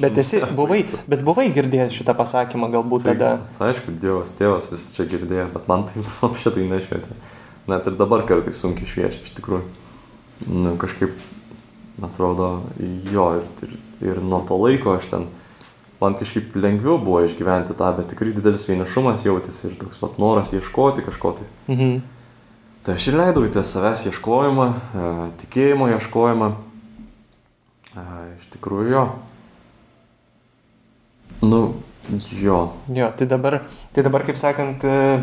Bet 0.00 0.18
esi, 0.20 0.40
buvai, 0.56 0.82
bet 1.08 1.22
buvai 1.24 1.46
girdėjęs 1.56 1.94
šitą 1.96 2.12
pasakymą 2.18 2.68
galbūt 2.74 3.06
Tai, 3.08 3.14
tada. 3.16 3.30
aišku, 3.70 3.94
Dievas, 4.00 4.34
tėvas 4.36 4.68
vis 4.72 4.90
čia 4.96 5.06
girdėjo, 5.08 5.46
bet 5.54 5.68
man 5.70 5.86
tai 5.88 6.04
šitai 6.42 6.66
nešvietė. 6.68 7.16
Net 7.70 7.86
ir 7.88 7.96
dabar 8.00 8.24
kartais 8.28 8.58
sunkiai 8.60 8.88
šviečia, 8.88 9.22
iš 9.24 9.32
tikrųjų. 9.38 9.62
nu, 10.48 10.74
kažkaip, 10.80 11.12
atrodo, 12.02 12.62
jo, 13.12 13.26
ir, 13.40 13.46
ir, 13.66 13.74
ir 14.12 14.20
nuo 14.24 14.40
to 14.48 14.56
laiko 14.60 14.94
aš 14.96 15.08
ten, 15.12 15.26
man 16.00 16.14
kažkaip 16.16 16.54
lengviau 16.56 16.96
buvo 17.00 17.20
išgyventi 17.26 17.76
tą, 17.76 17.90
bet 17.96 18.08
tikrai 18.12 18.32
didelis 18.36 18.64
vienišumas 18.68 19.24
jautėsi 19.26 19.66
ir 19.68 19.74
toks 19.80 20.00
pat 20.00 20.16
noras 20.20 20.52
ieškoti 20.56 21.04
kažko 21.08 21.34
tai. 21.40 21.48
Mhm. 21.72 22.00
Tai 22.84 22.94
aš 22.96 23.10
ir 23.10 23.18
leidau 23.20 23.42
į 23.44 23.50
tą 23.52 23.60
savęs 23.68 24.06
ieškojimą, 24.08 24.68
e, 24.96 25.08
tikėjimo 25.42 25.90
ieškojimą. 25.96 26.46
E, 27.96 28.04
Iš 28.38 28.46
tikrųjų 28.54 28.94
jo. 28.94 29.02
Nu, 31.42 31.74
jo. 32.42 32.72
Jo, 32.94 33.10
tai 33.16 33.26
dabar, 33.26 33.62
tai 33.92 34.04
dabar 34.04 34.24
kaip 34.26 34.36
sakant, 34.36 34.84
e, 34.84 35.22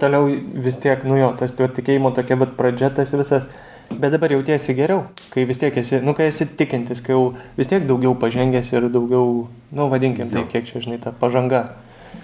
toliau 0.00 0.28
vis 0.64 0.78
tiek, 0.80 1.04
nu 1.04 1.18
jo, 1.20 1.30
tas 1.38 1.52
tikėjimo 1.52 2.14
tokia, 2.16 2.38
bet 2.40 2.56
pradžia 2.58 2.90
tas 2.94 3.12
visas. 3.12 3.48
Bet 3.92 4.14
dabar 4.14 4.32
jautiesi 4.32 4.72
geriau, 4.74 5.04
kai 5.34 5.44
vis 5.44 5.60
tiek 5.60 5.74
esi, 5.76 5.98
nu, 6.00 6.14
kai 6.16 6.30
esi 6.30 6.46
tikintis, 6.56 7.02
kai 7.04 7.12
jau 7.12 7.34
vis 7.58 7.68
tiek 7.68 7.84
daugiau 7.84 8.14
pažengęs 8.16 8.72
ir 8.72 8.88
daugiau, 8.88 9.44
nu, 9.70 9.88
vadinkim 9.92 10.30
tai, 10.32 10.40
Jo. 10.46 10.48
kiek 10.50 10.64
čia, 10.64 10.80
žinai, 10.80 10.96
ta 11.02 11.12
pažanga. 11.12 11.74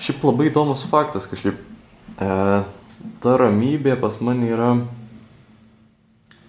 Šiaip 0.01 0.25
labai 0.25 0.49
įdomus 0.49 0.87
faktas 0.89 1.29
kažkaip. 1.29 1.61
E, 2.17 2.31
ta 3.21 3.37
ramybė 3.37 3.99
pas 4.01 4.17
mane 4.25 4.49
yra 4.49 4.73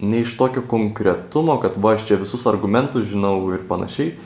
ne 0.02 0.20
iš 0.24 0.32
tokio 0.40 0.64
konkretumo, 0.66 1.58
kad 1.62 1.76
va 1.76 1.94
aš 1.94 2.08
čia 2.08 2.18
visus 2.18 2.46
argumentus 2.50 3.06
žinau 3.12 3.36
ir 3.54 3.62
panašiai, 3.68 4.16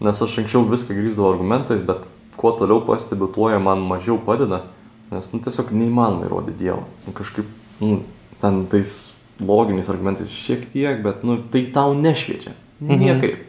nes 0.00 0.22
aš 0.26 0.38
anksčiau 0.42 0.66
viską 0.68 0.96
grįždavau 0.96 1.34
argumentais, 1.34 1.82
bet 1.86 2.06
kuo 2.36 2.52
toliau 2.58 2.82
pastebiu, 2.86 3.28
tuo 3.30 3.50
jie 3.52 3.60
man 3.62 3.84
mažiau 3.86 4.18
padeda, 4.18 4.64
nes 5.12 5.30
nu, 5.32 5.40
tiesiog 5.44 5.70
neįmanoma 5.74 6.26
įrodyti 6.26 6.64
Dievą. 6.64 6.82
Nu, 7.06 7.14
kažkaip, 7.16 7.48
nu, 7.80 8.02
ten 8.42 8.64
tais 8.70 8.94
loginiais 9.40 9.88
argumentais 9.90 10.30
šiek 10.30 10.66
tiek, 10.72 11.02
bet 11.04 11.24
nu, 11.26 11.38
tai 11.50 11.66
tau 11.74 11.94
nešviečia. 11.98 12.54
Mhm. 12.80 13.02
Niekaip. 13.02 13.42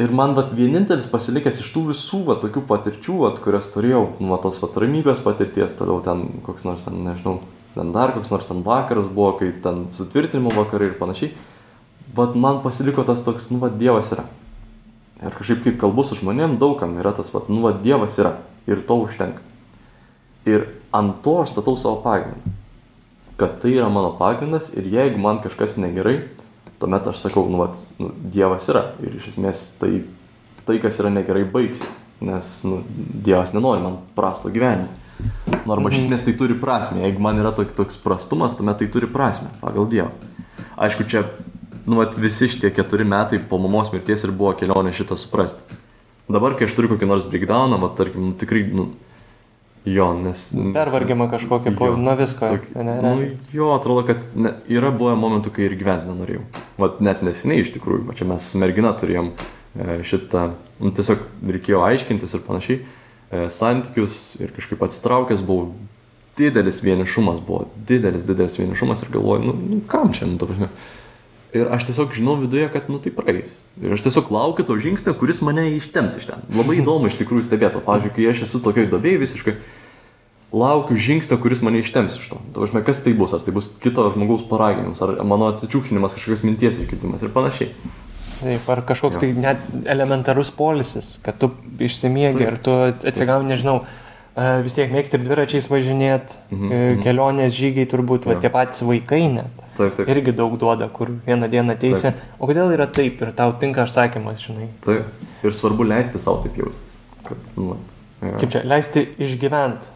Ir 0.00 0.12
man 0.16 0.32
vat 0.32 0.52
vienintelis 0.56 1.04
pasilikęs 1.12 1.58
iš 1.60 1.68
tų 1.74 1.90
visų 1.90 2.22
vat 2.30 2.40
tokių 2.40 2.62
patirčių, 2.68 3.18
vat, 3.20 3.40
kurias 3.44 3.68
turėjau, 3.74 4.06
nuo 4.24 4.38
tos 4.40 4.56
vat 4.62 4.78
ramybės 4.80 5.20
patirties, 5.20 5.74
toliau 5.76 6.00
ten 6.04 6.40
koks 6.46 6.64
nors 6.64 6.86
ten, 6.86 7.02
nežinau, 7.04 7.40
ten 7.74 7.90
dar 7.92 8.14
koks 8.16 8.32
nors 8.32 8.48
ten 8.48 8.62
vakaras 8.64 9.10
buvo, 9.12 9.34
kai 9.36 9.50
ten 9.60 9.90
sutvirtinimo 9.92 10.54
vakarai 10.56 10.88
ir 10.88 10.96
panašiai, 10.96 11.34
vat 12.16 12.32
man 12.32 12.62
pasiliko 12.64 13.04
tas 13.04 13.20
toks, 13.26 13.50
nu 13.52 13.60
vat 13.60 13.76
Dievas 13.82 14.08
yra. 14.16 14.24
Ir 15.20 15.36
kažkaip, 15.36 15.60
kai 15.64 15.74
kalbu 15.76 16.04
su 16.06 16.16
žmonėm, 16.16 16.56
daugam 16.60 16.96
yra 17.00 17.12
tas, 17.16 17.28
vat, 17.34 17.50
nu 17.52 17.60
vat 17.66 17.82
Dievas 17.84 18.16
yra. 18.20 18.38
Ir 18.70 18.80
to 18.88 18.96
užtenka. 19.04 19.42
Ir 20.48 20.66
ant 20.96 21.20
to 21.24 21.40
aš 21.42 21.52
statau 21.52 21.76
savo 21.76 22.00
pagrindą. 22.04 22.54
Kad 23.40 23.58
tai 23.60 23.74
yra 23.74 23.88
mano 23.92 24.14
pagrindas 24.16 24.70
ir 24.76 24.88
jeigu 24.88 25.20
man 25.20 25.40
kažkas 25.44 25.76
negerai, 25.80 26.22
tuomet 26.80 27.08
aš 27.08 27.20
sakau, 27.24 27.44
nu, 27.52 27.60
vat, 27.60 27.76
nu, 28.00 28.12
Dievas 28.32 28.68
yra. 28.72 28.86
Ir 29.04 29.18
iš 29.20 29.34
esmės 29.34 29.66
tai, 29.80 30.02
tai 30.68 30.78
kas 30.80 31.00
yra 31.02 31.12
negerai, 31.12 31.44
baigsis. 31.48 31.98
Nes 32.24 32.48
nu, 32.68 32.80
Dievas 32.96 33.52
nenori 33.56 33.84
man 33.84 34.00
prasto 34.16 34.52
gyvenimo. 34.52 34.88
Nu, 35.66 35.74
arba 35.74 35.92
iš 35.92 36.06
esmės 36.06 36.24
tai 36.24 36.32
turi 36.40 36.56
prasme. 36.56 37.02
Jeigu 37.04 37.20
man 37.20 37.40
yra 37.40 37.52
toks, 37.56 37.76
toks 37.76 38.00
prastumas, 38.00 38.56
tuomet 38.56 38.80
tai 38.80 38.88
turi 38.92 39.08
prasme 39.10 39.52
pagal 39.60 39.88
Dievą. 39.92 40.12
Aišku, 40.80 41.04
čia 41.04 41.26
nu, 41.90 41.98
vat, 41.98 42.14
visi 42.20 42.48
šitie 42.50 42.70
keturi 42.70 43.04
metai 43.08 43.40
po 43.50 43.58
mamos 43.58 43.90
mirties 43.90 44.22
ir 44.22 44.34
buvo 44.36 44.52
kelionė 44.58 44.92
šitą 44.94 45.18
suprasti. 45.18 45.78
Dabar, 46.30 46.54
kai 46.54 46.68
aš 46.68 46.76
turiu 46.76 46.92
kokį 46.92 47.08
nors 47.10 47.24
breakdowną, 47.26 47.80
mat, 47.82 47.96
tarkim, 47.98 48.28
nu, 48.28 48.34
tikrai, 48.38 48.62
nu, 48.70 48.86
jo, 49.90 50.06
nes... 50.14 50.44
Pervargimą 50.76 51.26
kažkokią 51.32 51.72
po, 51.78 51.88
nuo 51.98 52.14
visko. 52.20 52.52
Tok, 52.54 52.68
ne, 52.76 52.94
nu, 53.02 53.14
ne, 53.18 53.30
jo, 53.54 53.72
atrodo, 53.74 54.04
kad 54.06 54.28
ne, 54.38 54.54
yra 54.70 54.92
buvę 54.94 55.16
momentų, 55.18 55.50
kai 55.56 55.66
ir 55.66 55.74
gyventi 55.80 56.12
nenorėjau. 56.12 56.44
Vat 56.78 57.02
net 57.02 57.24
neseniai 57.26 57.64
iš 57.64 57.72
tikrųjų, 57.74 58.06
va 58.12 58.14
čia 58.18 58.28
mes 58.30 58.46
su 58.52 58.62
mergina 58.62 58.94
turėjom 58.94 59.32
e, 59.34 59.98
šitą, 60.06 60.46
nu, 60.78 60.94
tiesiog 60.94 61.26
reikėjo 61.56 61.82
aiškintis 61.88 62.38
ir 62.38 62.46
panašiai, 62.46 62.78
e, 62.84 63.42
santykius 63.50 64.20
ir 64.38 64.54
kažkaip 64.54 64.86
atsitraukęs 64.86 65.42
buvau, 65.42 65.72
didelis 66.38 66.78
vienišumas 66.86 67.42
buvo, 67.42 67.66
didelis, 67.90 68.22
didelis 68.28 68.62
vienišumas 68.62 69.02
ir 69.02 69.10
galvoju, 69.18 69.50
nu, 69.50 69.58
nu 69.74 69.82
kam 69.90 70.14
čia, 70.14 70.30
nu, 70.30 70.38
ta 70.38 70.46
prasme. 70.46 70.70
Ir 71.56 71.66
aš 71.74 71.88
tiesiog 71.88 72.14
žinau 72.14 72.36
viduje, 72.38 72.68
kad, 72.70 72.86
nu, 72.92 73.00
tai 73.02 73.10
praeis. 73.14 73.50
Ir 73.82 73.94
aš 73.96 74.04
tiesiog 74.06 74.28
laukiu 74.30 74.66
to 74.66 74.76
žingsnio, 74.78 75.16
kuris 75.18 75.40
mane 75.42 75.64
ištems 75.74 76.20
iš 76.20 76.28
ten. 76.30 76.44
Labai 76.54 76.78
įdomu 76.78 77.10
iš 77.10 77.16
tikrųjų 77.18 77.48
stebėti. 77.48 77.82
Pavyzdžiui, 77.86 78.12
kai 78.14 78.28
aš 78.30 78.44
esu 78.46 78.60
tokioj 78.62 78.86
dobėjai 78.92 79.22
visiškai, 79.24 79.54
laukiu 80.54 80.98
žingsnio, 80.98 81.40
kuris 81.42 81.64
mane 81.66 81.82
ištems 81.82 82.20
iš 82.20 82.28
to. 82.30 82.38
Tavašme, 82.54 82.84
kas 82.86 83.02
tai 83.02 83.16
bus? 83.18 83.34
Ar 83.34 83.42
tai 83.42 83.54
bus 83.56 83.66
kito 83.82 84.06
žmogaus 84.14 84.44
paraginimas, 84.50 85.02
ar 85.02 85.16
mano 85.26 85.50
atsičiūkinimas, 85.50 86.14
kažkokios 86.18 86.46
minties 86.46 86.78
įkitimas 86.84 87.26
ir 87.26 87.34
panašiai. 87.34 87.74
Taip, 88.40 88.70
ar 88.72 88.84
kažkoks 88.86 89.18
tai 89.20 89.32
net 89.36 89.66
elementarus 89.90 90.52
polisis, 90.54 91.16
kad 91.24 91.36
tu 91.42 91.50
išsimiegi 91.82 92.38
Taip. 92.38 92.46
ir 92.46 92.60
tu 92.64 92.76
atsigauni, 93.10 93.50
nežinau, 93.52 93.82
e, 93.82 94.09
vis 94.64 94.74
tiek 94.76 94.92
mėgsti 94.92 95.18
ir 95.18 95.24
dviračiais 95.26 95.66
važinėti, 95.70 96.36
Mhm, 96.50 96.70
e, 96.72 96.76
mhm. 96.94 97.02
kelionės 97.02 97.52
žygiai 97.56 97.86
turbūt, 97.90 98.26
va, 98.26 98.36
Jo. 98.36 98.40
tie 98.40 98.50
patys 98.50 98.82
vaikai 98.86 99.22
net. 99.32 99.46
Taip, 99.76 99.94
taip. 99.96 100.08
Irgi 100.08 100.32
daug 100.36 100.56
duoda, 100.58 100.88
kur 100.92 101.08
vieną 101.26 101.48
dieną 101.50 101.76
teisė. 101.80 102.12
O 102.38 102.46
kodėl 102.46 102.72
yra 102.74 102.86
taip 102.86 103.20
ir 103.22 103.32
tau 103.32 103.52
tinka 103.58 103.82
atsakymas, 103.82 104.38
žinai? 104.42 104.68
taip. 104.84 105.06
Ir 105.42 105.50
svarbu 105.56 105.86
leisti 105.88 106.20
savo 106.20 106.42
taip 106.44 106.56
jaustis. 106.56 106.98
Kad, 107.24 107.38
nu, 107.56 107.76
yra. 108.22 108.38
Kaip 108.40 108.50
čia, 108.52 108.62
leisti 108.64 109.06
išgyventi. 109.18 109.86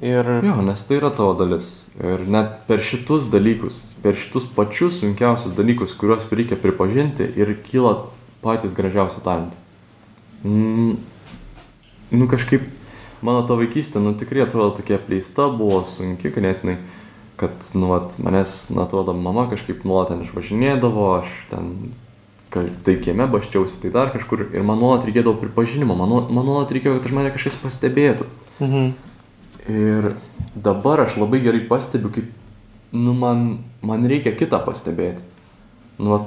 Ir 0.00 0.24
Jo, 0.40 0.62
nes 0.64 0.80
tai 0.88 0.96
yra 0.96 1.10
tavo 1.12 1.34
dalis. 1.36 1.84
Ir 2.00 2.22
net 2.26 2.62
per 2.66 2.80
šitus 2.80 3.26
dalykus, 3.28 3.82
per 4.02 4.14
šitus 4.16 4.46
pačius 4.54 5.00
sunkiausius 5.02 5.52
dalykus, 5.52 5.92
kuriuos 5.98 6.24
reikia 6.32 6.56
pripažinti 6.56 7.26
ir 7.36 7.52
kyla 7.66 8.06
patys 8.42 8.72
gražiausi 8.74 9.20
talentai. 9.20 9.58
Mm, 10.44 10.96
nu 12.12 12.28
kažkaip, 12.28 12.62
mano 13.22 13.42
ta 13.46 13.56
vaikystė, 13.58 14.02
nu 14.02 14.14
tikrai 14.18 14.44
atrodo 14.46 14.76
tokia 14.78 14.98
pleista, 15.02 15.48
buvo 15.48 15.82
sunki 15.88 16.32
ganėtinai, 16.34 16.76
kad, 17.40 17.54
nu, 17.74 17.88
vat, 17.92 18.16
manęs, 18.22 18.70
nu, 18.74 18.82
atrodo, 18.84 19.14
mama 19.16 19.48
kažkaip 19.50 19.84
nuolat 19.88 20.12
ten 20.12 20.24
išvažinėdavo, 20.26 21.06
aš 21.20 21.30
ten, 21.50 21.70
tai 22.84 22.96
kieme 23.02 23.26
baščiausi, 23.30 23.80
tai 23.82 23.92
dar 23.94 24.12
kažkur, 24.14 24.48
ir 24.52 24.66
man 24.66 24.82
nuolat 24.82 25.06
reikėdavo 25.08 25.38
pripažinimo, 25.40 25.96
man, 25.98 26.10
nuolat- 26.12 26.30
man 26.34 26.46
nuolat 26.46 26.74
reikėjo, 26.74 26.98
kad 26.98 27.08
už 27.08 27.16
mane 27.16 27.32
kažkas 27.34 27.58
pastebėtų. 27.62 28.28
mhm. 28.60 28.92
Ir 29.70 30.16
dabar 30.58 31.04
aš 31.06 31.16
labai 31.16 31.38
gerai 31.38 31.60
pastebiu, 31.68 32.10
kaip, 32.10 32.30
nu, 32.92 33.12
man, 33.14 33.58
man 33.80 34.02
reikia 34.10 34.34
kitą 34.34 34.58
pastebėti. 34.66 35.22
Nu, 35.98 36.10
va, 36.10 36.18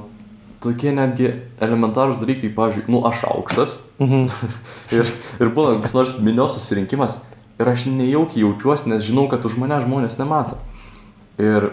tokie 0.65 0.91
netgi 0.95 1.29
elementarūs 1.63 2.19
dalykai, 2.21 2.49
pavyzdžiui, 2.57 2.89
nu, 2.91 3.03
aš 3.07 3.23
aukštas 3.29 3.77
Mhm. 3.95 4.25
ir, 4.97 5.07
ir 5.39 5.49
būna 5.55 5.77
koks 5.79 5.93
nors 5.95 6.17
minios 6.19 6.57
susirinkimas 6.57 7.21
ir 7.61 7.69
aš 7.71 7.85
nejaukiai 7.87 8.41
jaučiuosi, 8.43 8.89
nes 8.91 9.05
žinau, 9.07 9.29
kad 9.31 9.45
už 9.47 9.55
mane 9.61 9.77
žmonės 9.85 10.17
nemato. 10.19 10.57
Ir, 11.39 11.69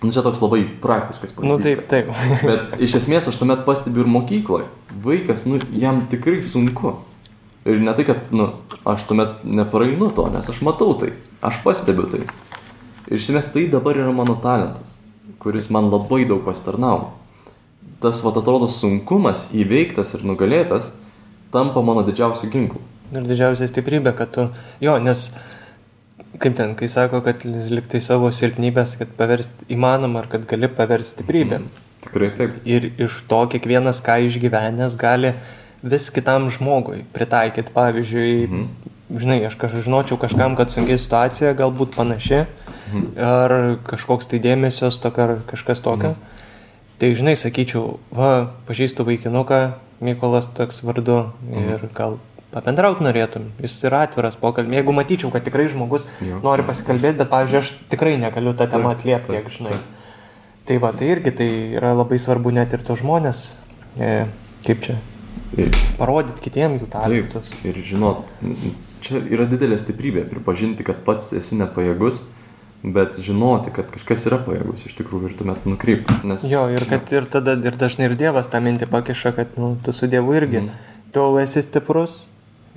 nu, 0.00 0.08
čia 0.12 0.22
toks 0.24 0.40
labai 0.40 0.62
praktiškas 0.80 1.34
Nu 1.36 1.58
pavyzdys. 1.58 1.82
taip, 1.90 2.08
taip. 2.08 2.08
Bet 2.48 2.80
iš 2.80 2.94
esmės 3.02 3.28
aš 3.28 3.36
tuomet 3.42 3.66
pastebiu 3.68 4.06
ir 4.06 4.08
mokykloje. 4.14 4.70
Vaikas, 5.04 5.44
nu, 5.44 5.60
jam 5.76 6.06
tikrai 6.08 6.40
sunku. 6.40 6.94
Ir 7.66 7.80
ne 7.84 7.92
tai, 7.98 8.06
kad, 8.08 8.30
nu, 8.32 8.48
aš 8.88 9.04
tuomet 9.10 9.42
nepraeinu 9.44 10.08
to, 10.16 10.24
nes 10.32 10.48
aš 10.48 10.62
matau 10.64 10.94
tai, 10.96 11.12
aš 11.44 11.60
pastebiu 11.64 12.06
tai. 12.08 12.22
Ir 13.10 13.18
iš 13.20 13.28
esmės 13.28 13.52
tai 13.52 13.66
dabar 13.70 13.98
yra 14.00 14.12
mano 14.14 14.38
talentas, 14.40 14.94
kuris 15.42 15.68
man 15.74 15.90
labai 15.92 16.24
daug 16.24 16.40
pasitarnavo. 16.46 17.12
Tas, 18.00 18.20
va, 18.24 18.30
atrodo, 18.36 18.68
sunkumas 18.68 19.48
įveiktas 19.56 20.14
ir 20.18 20.24
nugalėtas 20.28 20.92
tampa 21.54 21.80
mano 21.82 22.02
didžiausiu 22.04 22.50
ginklu. 22.52 22.80
Ir 23.14 23.24
didžiausia 23.24 23.68
stiprybė, 23.70 24.12
kad 24.18 24.32
tu, 24.34 24.48
jo, 24.82 24.96
nes 24.98 25.30
kaip 26.42 26.56
ten, 26.58 26.74
kai 26.76 26.88
sako, 26.92 27.22
kad 27.24 27.44
liktai 27.46 28.00
savo 28.04 28.28
silpnybės, 28.34 28.96
kad 29.00 29.12
paversti 29.16 29.68
įmanoma 29.72 30.24
ar 30.24 30.28
kad 30.32 30.44
gali 30.50 30.68
paversti 30.68 31.22
stiprybėm. 31.22 31.68
Tikrai 32.06 32.30
taip. 32.36 32.58
Ir 32.68 32.90
iš 33.02 33.22
to 33.30 33.40
kiekvienas, 33.54 34.02
ką 34.04 34.18
išgyvenęs, 34.26 34.98
gali 35.00 35.32
vis 35.86 36.10
kitam 36.12 36.50
žmogui 36.52 37.04
pritaikyti. 37.16 37.72
Pavyzdžiui, 37.72 38.46
Mhm. 38.48 38.66
žinai, 39.22 39.40
aš 39.46 39.54
kažkaip 39.56 39.84
žinočiau 39.86 40.18
kažkam, 40.18 40.56
kad 40.56 40.68
sunkiai 40.70 40.98
situacija 40.98 41.54
galbūt 41.54 41.96
panaši, 41.96 42.44
Mhm. 42.92 43.18
ar 43.18 43.50
kažkoks 43.86 44.28
tai 44.28 44.38
dėmesio 44.38 44.90
stoka, 44.92 45.22
ar 45.24 45.36
kažkas 45.46 45.80
tokio. 45.80 46.14
Mhm. 46.14 46.35
Tai 46.98 47.10
žinai, 47.14 47.34
sakyčiau, 47.36 47.98
va, 48.16 48.52
pažįstu 48.68 49.04
vaikinuką, 49.04 49.74
Mykolas 50.00 50.46
toks 50.56 50.82
vardu 50.84 51.32
Mhm. 51.48 51.68
ir 51.72 51.88
gal 51.94 52.18
pabendrauti 52.52 53.00
norėtum. 53.04 53.50
Jis 53.60 53.82
yra 53.84 54.02
atviras 54.06 54.36
pokalbį. 54.36 54.76
Jeigu 54.80 54.92
matyčiau, 54.92 55.30
kad 55.32 55.44
tikrai 55.44 55.68
žmogus 55.68 56.06
Jo. 56.20 56.40
nori 56.44 56.62
pasikalbėti, 56.62 57.16
bet, 57.18 57.28
pavyzdžiui, 57.30 57.58
aš 57.58 57.70
tikrai 57.90 58.16
negaliu 58.20 58.52
tą 58.54 58.66
temą 58.68 58.92
Taip, 58.94 59.00
atliepti, 59.00 59.28
taip, 59.32 59.44
tiek, 59.44 59.52
žinai. 59.58 59.70
taip. 59.70 59.80
Tai 60.66 60.78
va, 60.78 60.92
tai 60.92 61.06
irgi 61.06 61.30
tai 61.36 61.48
yra 61.76 61.92
labai 61.94 62.18
svarbu 62.18 62.52
net 62.52 62.72
ir 62.72 62.78
tos 62.80 63.00
žmonės, 63.00 63.54
e, 64.00 64.26
kaip 64.64 64.80
čia, 64.82 64.96
Ir 65.56 65.70
parodyti 65.96 66.40
kitiems 66.42 66.80
jų 66.82 66.88
Taip, 66.90 67.02
talentus. 67.30 67.52
ir 67.64 67.74
žinot, 67.74 68.24
čia 69.00 69.20
yra 69.30 69.46
didelė 69.46 69.76
stiprybė 69.78 70.24
pripažinti, 70.28 70.82
kad 70.84 71.04
pats 71.04 71.32
esi 71.32 71.54
nepajėgus, 71.56 72.20
bet 72.86 73.18
žinoti, 73.18 73.72
kad 73.74 73.88
kažkas 73.90 74.28
yra 74.30 74.38
pajėgus 74.46 74.84
iš 74.86 74.94
tikrųjų 75.00 75.30
ir 75.30 75.34
tuomet 75.40 75.64
nukreipti. 75.66 76.20
Nes... 76.28 76.44
Jo, 76.46 76.66
ir 76.70 76.86
kad 76.86 77.10
ir 77.14 77.26
tada, 77.30 77.56
ir 77.58 77.78
dažnai 77.78 78.06
ir 78.06 78.14
Dievas 78.18 78.50
tą 78.52 78.60
mintį 78.62 78.86
pakiša, 78.92 79.32
kad 79.34 79.56
nu, 79.58 79.72
tu 79.82 79.94
su 79.96 80.06
Dievu 80.10 80.36
irgi, 80.38 80.62
mm. 80.62 80.92
tu 81.14 81.24
esi 81.42 81.64
stiprus, 81.66 82.20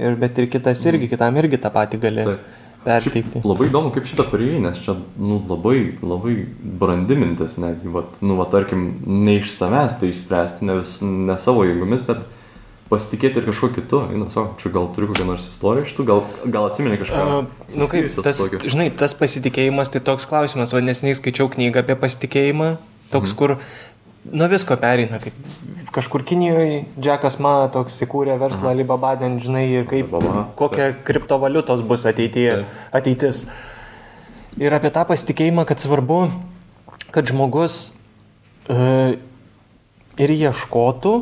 ir, 0.02 0.18
bet 0.18 0.42
ir 0.42 0.50
kitas 0.50 0.82
irgi, 0.90 1.12
kitam 1.12 1.38
irgi 1.38 1.60
tą 1.62 1.70
patį 1.76 2.02
gali 2.02 2.26
Taip. 2.32 2.50
perteikti. 2.88 3.44
Labai 3.46 3.70
įdomu, 3.70 3.94
kaip 3.94 4.10
šitą 4.10 4.26
pareigį, 4.32 4.64
nes 4.66 4.82
čia 4.82 4.98
nu, 4.98 5.38
labai, 5.52 5.78
labai 6.02 6.36
brandi 6.82 7.20
mintis, 7.20 7.60
netgi, 7.62 7.94
vat, 7.94 8.18
nu, 8.26 8.40
va, 8.40 8.50
tarkim, 8.50 8.90
ne 9.06 9.38
iš 9.44 9.54
savęs 9.60 10.00
tai 10.02 10.10
išspręsti, 10.10 10.66
ne, 10.66 10.80
vis, 10.82 10.98
ne 11.06 11.38
savo 11.38 11.68
jėgomis, 11.70 12.08
bet 12.10 12.26
pasitikėti 12.90 13.42
ir 13.42 13.48
kažkuo 13.50 13.70
kitu. 13.76 14.02
Eina, 14.10 14.28
sako, 14.34 14.56
čia 14.62 14.72
gal 14.74 14.90
turiu 14.96 15.12
kokią 15.12 15.28
nors 15.28 15.46
istoriją 15.52 15.88
iš 15.88 15.94
tų, 15.98 16.06
gal, 16.10 16.24
gal 16.46 16.70
atsimeni 16.70 17.00
kažką. 17.02 17.22
A, 17.22 17.42
Nu, 17.78 17.86
kaip, 17.90 18.10
tas, 18.26 18.40
tokiu? 18.42 18.64
žinai, 18.66 18.90
tas 18.98 19.14
pasitikėjimas, 19.18 19.92
tai 19.94 20.02
toks 20.02 20.26
klausimas, 20.30 20.74
va 20.74 20.82
nesiniai 20.82 21.18
skaičiau 21.18 21.52
knygą 21.54 21.84
apie 21.84 21.96
pasitikėjimą, 22.02 22.72
toks, 23.14 23.36
mhm. 23.36 23.38
kur 23.38 23.60
nuo 24.26 24.50
visko 24.52 24.78
pereina, 24.82 25.22
kaip 25.22 25.38
kažkur 25.94 26.26
Kinijoje 26.26 26.84
Džekas 27.00 27.40
Ma 27.42 27.54
toks 27.74 27.98
įkūrė 28.06 28.38
verslą 28.42 28.74
Alibaba, 28.74 29.16
ten 29.22 29.38
žinai, 29.42 29.68
ir 29.70 29.88
kaip, 29.90 30.10
Alibaba, 30.10 30.48
kokia 30.60 30.92
kriptovaliutos 31.06 31.86
bus 31.86 32.06
ateityje, 32.10 32.64
ateitis. 32.96 33.46
Ir 34.60 34.74
apie 34.76 34.92
tą 34.94 35.06
pasitikėjimą, 35.08 35.64
kad 35.70 35.80
svarbu, 35.80 36.24
kad 37.16 37.30
žmogus 37.30 37.94
e, 38.68 39.16
ir 40.20 40.34
ieškotų, 40.36 41.14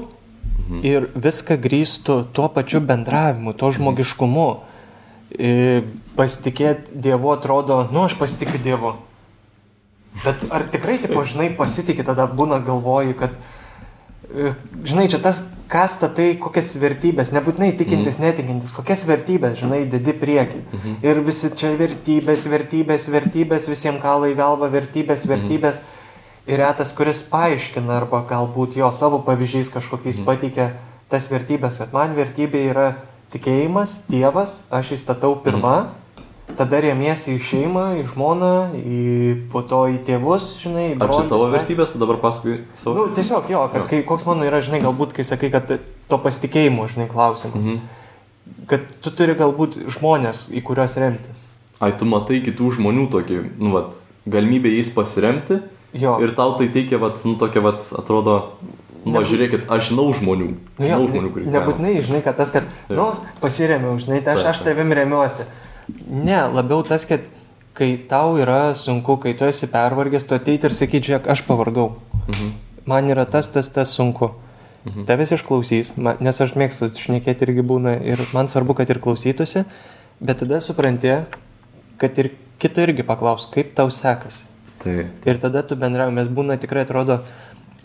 mhm. 0.68 0.84
ir 0.86 1.10
viską 1.16 1.58
grįstų 1.64 2.20
tuo 2.36 2.48
pačiu 2.54 2.82
bendravimu, 2.84 3.56
tuo 3.58 3.72
žmogiškumu. 3.76 4.50
E, 5.28 5.84
pasitikėti 6.16 6.96
Dievu 7.04 7.34
atrodo, 7.34 7.82
nu 7.92 8.06
aš 8.08 8.16
pasitikiu 8.20 8.62
Dievu. 8.64 8.96
Bet 10.24 10.48
ar 10.50 10.66
tikrai, 10.72 10.98
tipo, 11.02 11.22
žinai, 11.28 11.52
pasitikė, 11.58 12.06
tada 12.08 12.26
būna 12.32 12.58
galvoji, 12.66 13.14
kad, 13.20 13.36
e, 14.32 14.54
žinai, 14.88 15.06
čia 15.12 15.20
tas, 15.22 15.44
kas 15.70 15.98
statai, 15.98 16.32
kokias 16.42 16.72
vertybės, 16.82 17.34
nebūtinai 17.36 17.74
tikintis, 17.78 18.18
netikintis, 18.24 18.74
kokias 18.74 19.04
vertybės, 19.10 19.60
žinai, 19.60 19.84
dedi 19.92 20.16
prieki. 20.18 20.64
Ir 21.06 21.22
visi 21.28 21.52
čia 21.60 21.76
vertybės, 21.78 22.48
vertybės, 22.50 23.10
vertybės, 23.14 23.70
visiems 23.70 24.02
kalai 24.02 24.34
galva, 24.38 24.72
vertybės, 24.74 25.28
vertybės. 25.30 25.84
Ir 26.48 26.62
retas, 26.62 26.94
kuris 26.96 27.26
paaiškina 27.28 27.98
arba 28.00 28.22
galbūt 28.28 28.78
jo 28.80 28.88
savo 28.96 29.20
pavyzdžiais 29.26 29.68
kažkokiais 29.74 30.22
pateikia 30.24 30.70
tas 31.12 31.28
vertybės, 31.28 31.82
kad 31.82 31.92
man 31.96 32.16
vertybė 32.16 32.62
yra 32.70 32.88
tikėjimas, 33.34 33.98
Dievas, 34.08 34.62
aš 34.72 34.94
įstatau 34.96 35.34
pirmą, 35.44 35.90
tada 36.56 36.80
remiesi 36.84 37.36
į 37.36 37.42
šeimą, 37.44 37.86
į 38.00 38.06
žmoną, 38.14 38.54
į, 38.80 39.02
po 39.52 39.64
to 39.68 39.84
į 39.92 40.00
tėvus, 40.08 40.54
žinai, 40.64 40.88
į 40.94 40.96
Ar 40.96 41.04
čia 41.04 41.12
brolius, 41.12 41.30
tavo 41.34 41.52
vertybės, 41.52 41.96
o 41.96 42.02
dabar 42.06 42.22
paskui 42.24 42.62
savo? 42.80 42.96
Nu, 42.96 43.08
tiesiog 43.16 43.52
jo, 43.52 43.68
kad 43.74 43.88
kai, 43.92 44.02
koks 44.08 44.28
mano 44.30 44.48
yra, 44.48 44.64
žinai, 44.64 44.80
galbūt, 44.88 45.16
kai 45.20 45.28
sakai, 45.28 45.52
kad 45.54 45.68
to 46.08 46.24
pasitikėjimo, 46.24 46.88
žinai, 46.94 47.12
klausimas. 47.12 47.68
Mhm. 47.68 48.64
Kad 48.72 48.88
tu 49.04 49.12
turi 49.12 49.36
galbūt 49.36 49.82
žmonės, 49.92 50.48
į 50.56 50.64
kuriuos 50.64 50.96
remtis. 51.04 51.48
Ai, 51.84 51.92
tu 51.92 52.08
matai 52.08 52.40
kitų 52.46 52.78
žmonių 52.80 53.10
tokį, 53.12 53.42
nu, 53.60 53.76
vat, 53.76 54.00
galimybę 54.28 54.72
jais 54.72 54.90
pasiremti 54.96 55.60
Jo. 55.94 56.18
ir 56.22 56.34
tau 56.36 56.56
tai 56.58 56.68
teikia, 56.68 56.98
vat, 57.00 57.22
nu, 57.26 57.36
tokia, 57.40 57.62
vat, 57.64 57.80
atrodo, 57.98 58.54
nu, 59.06 59.14
va, 59.14 59.20
Nebūt- 59.22 59.30
žiūrėkit, 59.32 59.68
aš 59.72 59.90
žinau 59.92 60.12
žmonių. 60.14 60.48
Nu, 60.78 60.86
jo, 60.86 60.88
Žinau 60.88 61.08
žmonių, 61.08 61.32
kuriais. 61.34 61.52
nebūtinai, 61.54 61.94
žinai, 62.04 62.22
kad 62.24 62.36
tas, 62.38 62.52
kad, 62.52 62.64
nu, 62.90 63.06
pasiremiau, 63.40 63.98
žinai, 63.98 64.22
tai 64.24 64.34
aš, 64.36 64.42
Taip, 64.44 64.50
aš 64.52 64.60
tavim 64.66 64.92
remiuosi. 64.92 65.46
Ne, 66.12 66.42
labiau 66.52 66.84
tas, 66.84 67.06
kad 67.06 67.22
kai 67.74 67.98
tau 68.10 68.36
yra 68.38 68.74
sunku, 68.76 69.18
kai 69.22 69.34
tu 69.34 69.46
esi 69.46 69.68
pervargęs, 69.72 70.28
tu 70.28 70.36
ateit 70.36 70.64
ir 70.64 70.72
sakyt, 70.76 71.04
žiūrėk, 71.08 71.28
aš 71.32 71.44
pavargau. 71.48 71.94
Mhm. 72.28 72.52
Man 72.86 73.08
yra 73.08 73.26
tas, 73.30 73.48
tas, 73.48 73.68
tas 73.70 73.90
sunku. 73.96 74.32
Mhm. 74.86 75.06
Tavęs 75.06 75.32
išklausys, 75.36 75.98
ma- 75.98 76.18
nes 76.20 76.40
aš 76.42 76.54
mėgstu 76.56 76.92
šnekėti 76.96 77.44
irgi 77.48 77.64
būna 77.64 78.02
ir 78.04 78.18
man 78.34 78.48
svarbu, 78.48 78.76
kad 78.76 78.90
ir 78.90 79.00
klausytųsi, 79.00 79.66
bet 80.22 80.40
tada 80.40 80.60
supranti, 80.60 81.26
kad 81.98 82.18
ir 82.20 82.32
kito 82.60 82.82
irgi 82.82 83.04
paklaus, 83.04 83.46
kaip 83.52 83.74
tau 83.76 83.88
sekasi. 83.90 84.44
Tai, 84.88 85.34
Ir 85.34 85.40
tada 85.44 85.64
tu 85.68 85.76
bendrauji, 85.80 86.28
būna 86.34 86.58
tikrai 86.62 86.86
atrodo, 86.86 87.20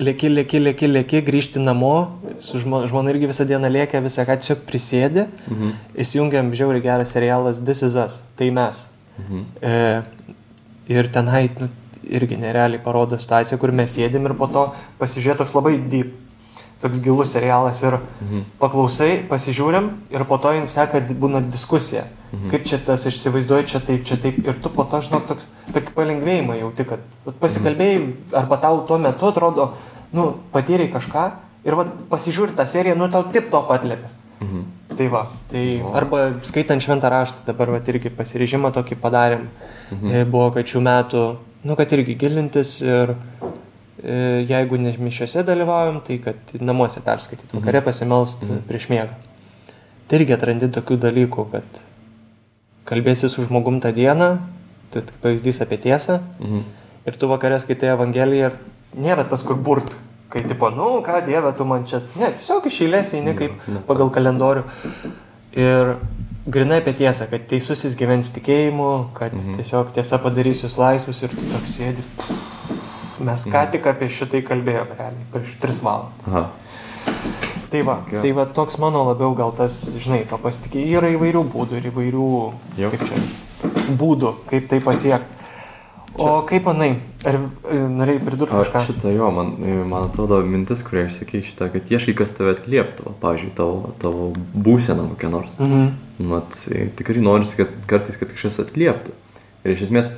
lėki, 0.02 0.30
lėki, 0.32 0.60
lėki, 0.62 0.88
lėki, 0.88 1.20
grįžti 1.26 1.62
namo, 1.62 2.20
su 2.44 2.60
žmo, 2.62 2.82
žmona 2.90 3.12
irgi 3.12 3.28
visą 3.30 3.46
dieną 3.48 3.70
lėkia, 3.72 4.02
visą 4.04 4.24
ką 4.28 4.38
tiesiog 4.40 4.64
prisėdi, 4.68 5.26
mhm. 5.50 5.76
įsijungiam 6.04 6.52
žiauriai 6.56 6.84
geras 6.84 7.12
serialas 7.14 7.60
This 7.60 7.82
is 7.82 7.98
Us, 7.98 8.20
tai 8.38 8.50
mes. 8.54 8.86
Mhm. 9.20 9.44
E, 9.60 9.76
ir 10.92 11.10
tenai 11.12 11.44
nu, 11.60 11.68
irgi 12.02 12.38
nerealiai 12.40 12.82
parodo 12.82 13.18
situaciją, 13.20 13.60
kur 13.60 13.72
mes 13.72 13.92
sėdim 13.94 14.26
ir 14.26 14.34
po 14.38 14.48
to 14.50 14.66
pasižiūrė 15.00 15.38
toks 15.42 15.54
labai 15.54 15.76
deep, 15.78 16.16
toks 16.82 16.98
gilus 17.04 17.34
serialas 17.36 17.82
ir 17.84 18.00
Mhm. 18.00 18.48
paklausai, 18.58 19.22
pasižiūrim 19.28 19.92
ir 20.10 20.24
po 20.24 20.38
to 20.38 20.52
jin 20.56 20.66
seka, 20.66 21.00
būna 21.00 21.44
diskusija. 21.44 22.06
Mhm. 22.08 22.21
Kaip 22.32 22.64
čia 22.64 22.78
tas 22.80 23.02
išsivaizduoji, 23.08 23.68
čia 23.68 23.80
taip, 23.84 24.04
čia 24.08 24.16
taip. 24.16 24.38
Ir 24.40 24.56
tu 24.64 24.70
po 24.72 24.86
to, 24.88 25.02
žinok, 25.04 25.26
toks, 25.28 25.48
tokį 25.68 25.92
palengvėjimą 25.92 26.56
jauti, 26.62 26.86
kad 26.88 27.02
pasikalbėjai 27.42 27.98
arba 28.40 28.56
tau 28.62 28.80
tuo 28.88 28.96
metu 29.02 29.28
atrodo, 29.28 29.66
nu, 30.16 30.30
patyrei 30.54 30.88
kažką 30.92 31.26
ir 31.68 31.76
vat, 31.76 31.92
pasižiūri 32.08 32.56
tą 32.56 32.64
seriją, 32.68 32.96
nu, 32.96 33.10
tau 33.12 33.26
tip 33.34 33.50
to 33.52 33.60
patlėpia. 33.68 34.08
Mhm. 34.40 34.64
Tai 34.96 35.08
va, 35.12 35.22
tai 35.52 35.66
arba 35.96 36.22
skaitant 36.44 36.82
šventą 36.84 37.12
raštą, 37.12 37.44
dabar 37.46 37.74
va 37.76 37.82
irgi 37.92 38.12
pasirežimą 38.16 38.72
tokį 38.76 38.98
padarėm. 39.04 39.46
Mhm. 39.90 40.32
Buvo, 40.32 40.48
kad 40.56 40.72
šių 40.72 40.84
metų, 40.88 41.26
nu, 41.68 41.76
kad 41.76 41.92
irgi 41.92 42.16
gilintis 42.16 42.78
ir 42.80 43.12
e, 43.12 44.42
jeigu 44.48 44.80
ne 44.80 44.96
mišiuose 44.96 45.44
dalyvaujam, 45.48 46.00
tai 46.08 46.16
kad 46.24 46.56
namuose 46.60 47.04
perskaityti, 47.04 47.52
vakare 47.60 47.84
pasimelst 47.84 48.44
mhm. 48.48 48.66
prieš 48.72 48.88
miegą. 48.92 49.20
Tai 50.08 50.20
irgi 50.20 50.36
atrandi 50.36 50.72
tokių 50.72 51.00
dalykų, 51.06 51.48
kad 51.52 51.82
kalbėsi 52.88 53.28
su 53.30 53.44
žmogum 53.46 53.80
tą 53.80 53.92
dieną, 53.94 54.38
tai 54.92 55.02
tik 55.02 55.18
pavyzdys 55.22 55.62
apie 55.64 55.78
tiesą, 55.78 56.20
Mhm. 56.40 56.64
ir 57.06 57.12
tu 57.18 57.28
vakarė 57.28 57.60
skaitai 57.60 57.92
Evangeliją 57.96 58.50
ir 58.50 58.58
nėra 58.96 59.28
tas, 59.28 59.42
kur 59.42 59.56
burt. 59.56 59.96
Kai 60.32 60.40
tipo, 60.48 60.70
nu, 60.70 61.02
ką 61.04 61.26
Dieve, 61.26 61.52
tu 61.52 61.64
man 61.64 61.84
čia. 61.84 62.00
Ne, 62.16 62.30
tiesiog 62.32 62.66
iš 62.66 62.80
eilės 62.86 63.12
eini 63.12 63.34
kaip 63.36 63.52
pagal 63.86 64.08
kalendorių. 64.08 64.62
Ir 65.52 65.96
grinai 66.48 66.78
apie 66.80 66.94
tiesą, 66.96 67.28
kad 67.28 67.44
teisusis 67.46 67.94
gyvens 68.00 68.32
tikėjimu, 68.32 69.12
kad 69.14 69.34
mhm. 69.36 69.58
tiesiog 69.60 69.92
tiesa 69.92 70.18
padarys 70.18 70.64
jūs 70.64 70.78
laisvus 70.80 71.22
ir 71.22 71.28
tu 71.28 71.44
toks 71.52 71.76
sėdi. 71.76 72.02
Mes 73.20 73.44
ką 73.46 73.70
tik 73.70 73.86
apie 73.86 74.08
šitai 74.08 74.40
kalbėjome, 74.42 74.96
realiai, 74.98 75.26
prieš 75.34 75.52
tris 75.60 75.82
valandas. 75.84 76.24
Aha. 76.26 76.48
Tai 77.72 77.82
va, 77.88 77.98
Geras. 78.08 78.20
tai 78.20 78.32
va 78.36 78.44
toks 78.44 78.76
mano 78.82 79.06
labiau 79.08 79.32
gal 79.38 79.54
tas, 79.56 79.78
žinai, 79.96 80.26
to 80.28 80.36
pasitikėjimo. 80.40 80.98
Yra 80.98 81.12
įvairių 81.16 81.44
būdų 81.54 81.78
ir 81.80 81.86
įvairių 81.88 82.26
Jo. 82.82 82.90
kaip 82.92 83.06
čia, 83.08 83.20
būdų, 83.96 84.34
kaip 84.50 84.68
tai 84.68 84.82
pasiekti. 84.84 85.38
O 86.20 86.42
kaip 86.44 86.66
manai, 86.68 86.90
ar 87.24 87.38
e, 87.38 87.78
norėjai 87.88 88.20
pridurti 88.26 88.52
kažką? 88.52 88.82
šitą 88.84 89.12
jo, 89.14 89.30
man, 89.32 89.54
man 89.88 90.10
atrodo 90.10 90.42
mintis, 90.44 90.82
kurią 90.84 91.06
išsakei 91.08 91.40
šitą, 91.46 91.70
kad 91.72 91.88
ieškai, 91.88 92.12
kas 92.18 92.34
tave 92.36 92.52
atlieptų, 92.52 93.14
pavyzdžiui, 93.22 93.52
tavo, 93.56 93.94
tavo 94.02 94.26
būseną 94.52 95.08
kokią 95.14 95.30
nors. 95.32 95.54
Mhm. 95.56 95.86
Mat, 96.28 96.58
e, 96.68 96.90
tikrai 96.98 97.24
norisi, 97.24 97.56
kad 97.62 97.72
kartais, 97.88 98.20
kad 98.20 98.34
kažkas 98.34 98.60
atlieptų. 98.66 99.16
Ir 99.64 99.72
iš 99.72 99.86
esmės, 99.88 100.12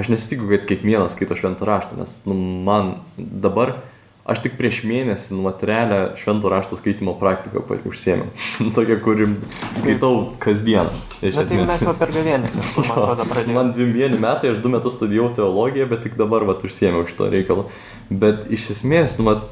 aš 0.00 0.08
nesitikiu, 0.14 0.48
kad 0.54 0.64
kiekvienas 0.70 1.12
skaito 1.12 1.36
šventą 1.36 1.68
raštą, 1.68 2.00
nes 2.00 2.16
nu, 2.24 2.38
man 2.64 2.94
dabar, 3.18 3.82
aš 4.24 4.40
tik 4.44 4.54
prieš 4.56 4.80
mėnesį 4.88 5.36
materialę 5.44 5.98
švento 6.16 6.48
rašto 6.52 6.78
skaitimo 6.80 7.12
praktiką 7.20 7.60
užsiėmiau. 7.90 8.30
Tokia, 8.76 8.96
kuri 9.04 9.28
skaitau 9.76 10.30
kasdien. 10.40 10.88
Iš 11.20 11.40
Na 11.40 11.44
tai 11.48 11.60
mes 11.60 11.84
va 11.84 11.96
per 11.98 12.14
kažkur, 12.14 12.86
man 12.88 12.94
atrodo, 12.96 13.26
pradėjome. 13.32 13.58
Man 13.58 13.74
dviem 13.76 13.92
vieni 13.96 14.20
metai, 14.20 14.54
aš 14.54 14.62
du 14.64 14.72
metus 14.72 14.96
studijavau 14.96 15.34
teologiją, 15.36 15.88
bet 15.92 16.06
tik 16.06 16.16
dabar 16.20 16.46
vat 16.48 16.64
užsiemiau 16.64 17.04
šito 17.08 17.28
reikalo. 17.32 17.68
Bet 18.08 18.48
iš 18.52 18.70
esmės, 18.78 19.18
nu, 19.20 19.28
mat, 19.28 19.44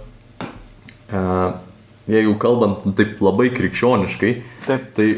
uh, 1.12 1.60
jeigu 2.08 2.34
kalbant 2.40 2.88
nu, 2.88 2.96
taip 2.96 3.20
labai 3.24 3.50
krikščioniškai, 3.52 4.34
Taip. 4.66 4.88
tai 4.96 5.08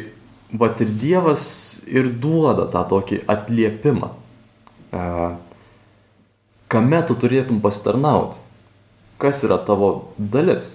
vat 0.55 0.82
ir 0.82 0.90
Dievas 0.98 1.46
ir 1.90 2.11
duoda 2.11 2.66
tą 2.70 2.82
tokį 2.90 3.22
atliepimą. 3.30 4.11
Uh, 4.94 5.34
kame 6.70 7.00
tu 7.07 7.14
turėtum 7.18 7.62
pasitarnauti? 7.62 8.43
Kas 9.25 9.41
yra 9.47 9.57
tavo 9.64 9.91
dalis? 10.18 10.75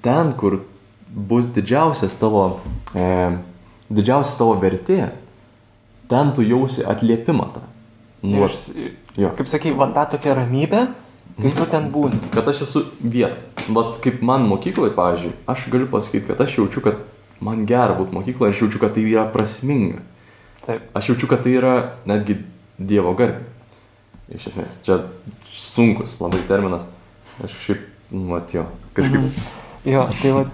Ten, 0.00 0.32
kur 0.40 0.62
bus 1.14 1.50
didžiausias 1.52 2.16
tavo, 2.16 2.46
e, 2.96 3.04
didžiausia 3.92 4.38
tavo 4.38 4.54
vertė, 4.62 5.10
ten 6.08 6.32
tu 6.32 6.44
jausi 6.46 6.86
atliepimą 6.88 7.48
tą. 7.52 7.64
Nu, 8.24 8.46
Iš, 8.46 8.62
jo. 9.20 9.30
kaip 9.36 9.50
sakai, 9.50 9.74
va 9.76 9.90
tą 9.92 10.06
tokią 10.14 10.38
ramybę, 10.40 10.86
kai 11.36 11.52
tu 11.52 11.66
ten 11.68 11.90
būni. 11.92 12.22
Kad 12.32 12.48
aš 12.48 12.64
esu 12.64 12.86
vieta. 13.02 13.36
Vat 13.76 13.98
kaip 14.04 14.24
man 14.24 14.48
mokykloje, 14.48 14.94
pavyzdžiui, 14.96 15.34
aš 15.52 15.68
galiu 15.72 15.90
pasakyti, 15.92 16.30
kad 16.30 16.40
aš 16.40 16.56
jaučiu, 16.58 16.80
kad 16.84 17.04
man 17.44 17.66
gera 17.68 17.92
būti 17.98 18.16
mokykloje, 18.16 18.56
aš 18.56 18.64
jaučiu, 18.64 18.80
kad 18.80 18.96
tai 18.96 19.04
yra 19.10 19.28
prasminga. 19.28 20.00
Taip. 20.64 20.88
Aš 20.96 21.12
jaučiu, 21.12 21.28
kad 21.28 21.44
tai 21.44 21.58
yra 21.60 21.74
netgi 22.08 22.40
Dievo 22.80 23.12
garbė. 23.14 23.44
Iš 24.34 24.48
esmės, 24.50 24.80
čia 24.86 25.02
sunkus 25.52 26.16
labai 26.22 26.40
terminas. 26.48 26.88
Aš 27.42 27.56
šiaip, 27.64 27.80
nu, 28.14 28.28
mat, 28.30 28.54
jo, 28.54 28.66
kažkaip. 28.94 29.20
Mhm. 29.20 29.62
Jo, 29.84 30.06
tai 30.22 30.30
va, 30.32 30.44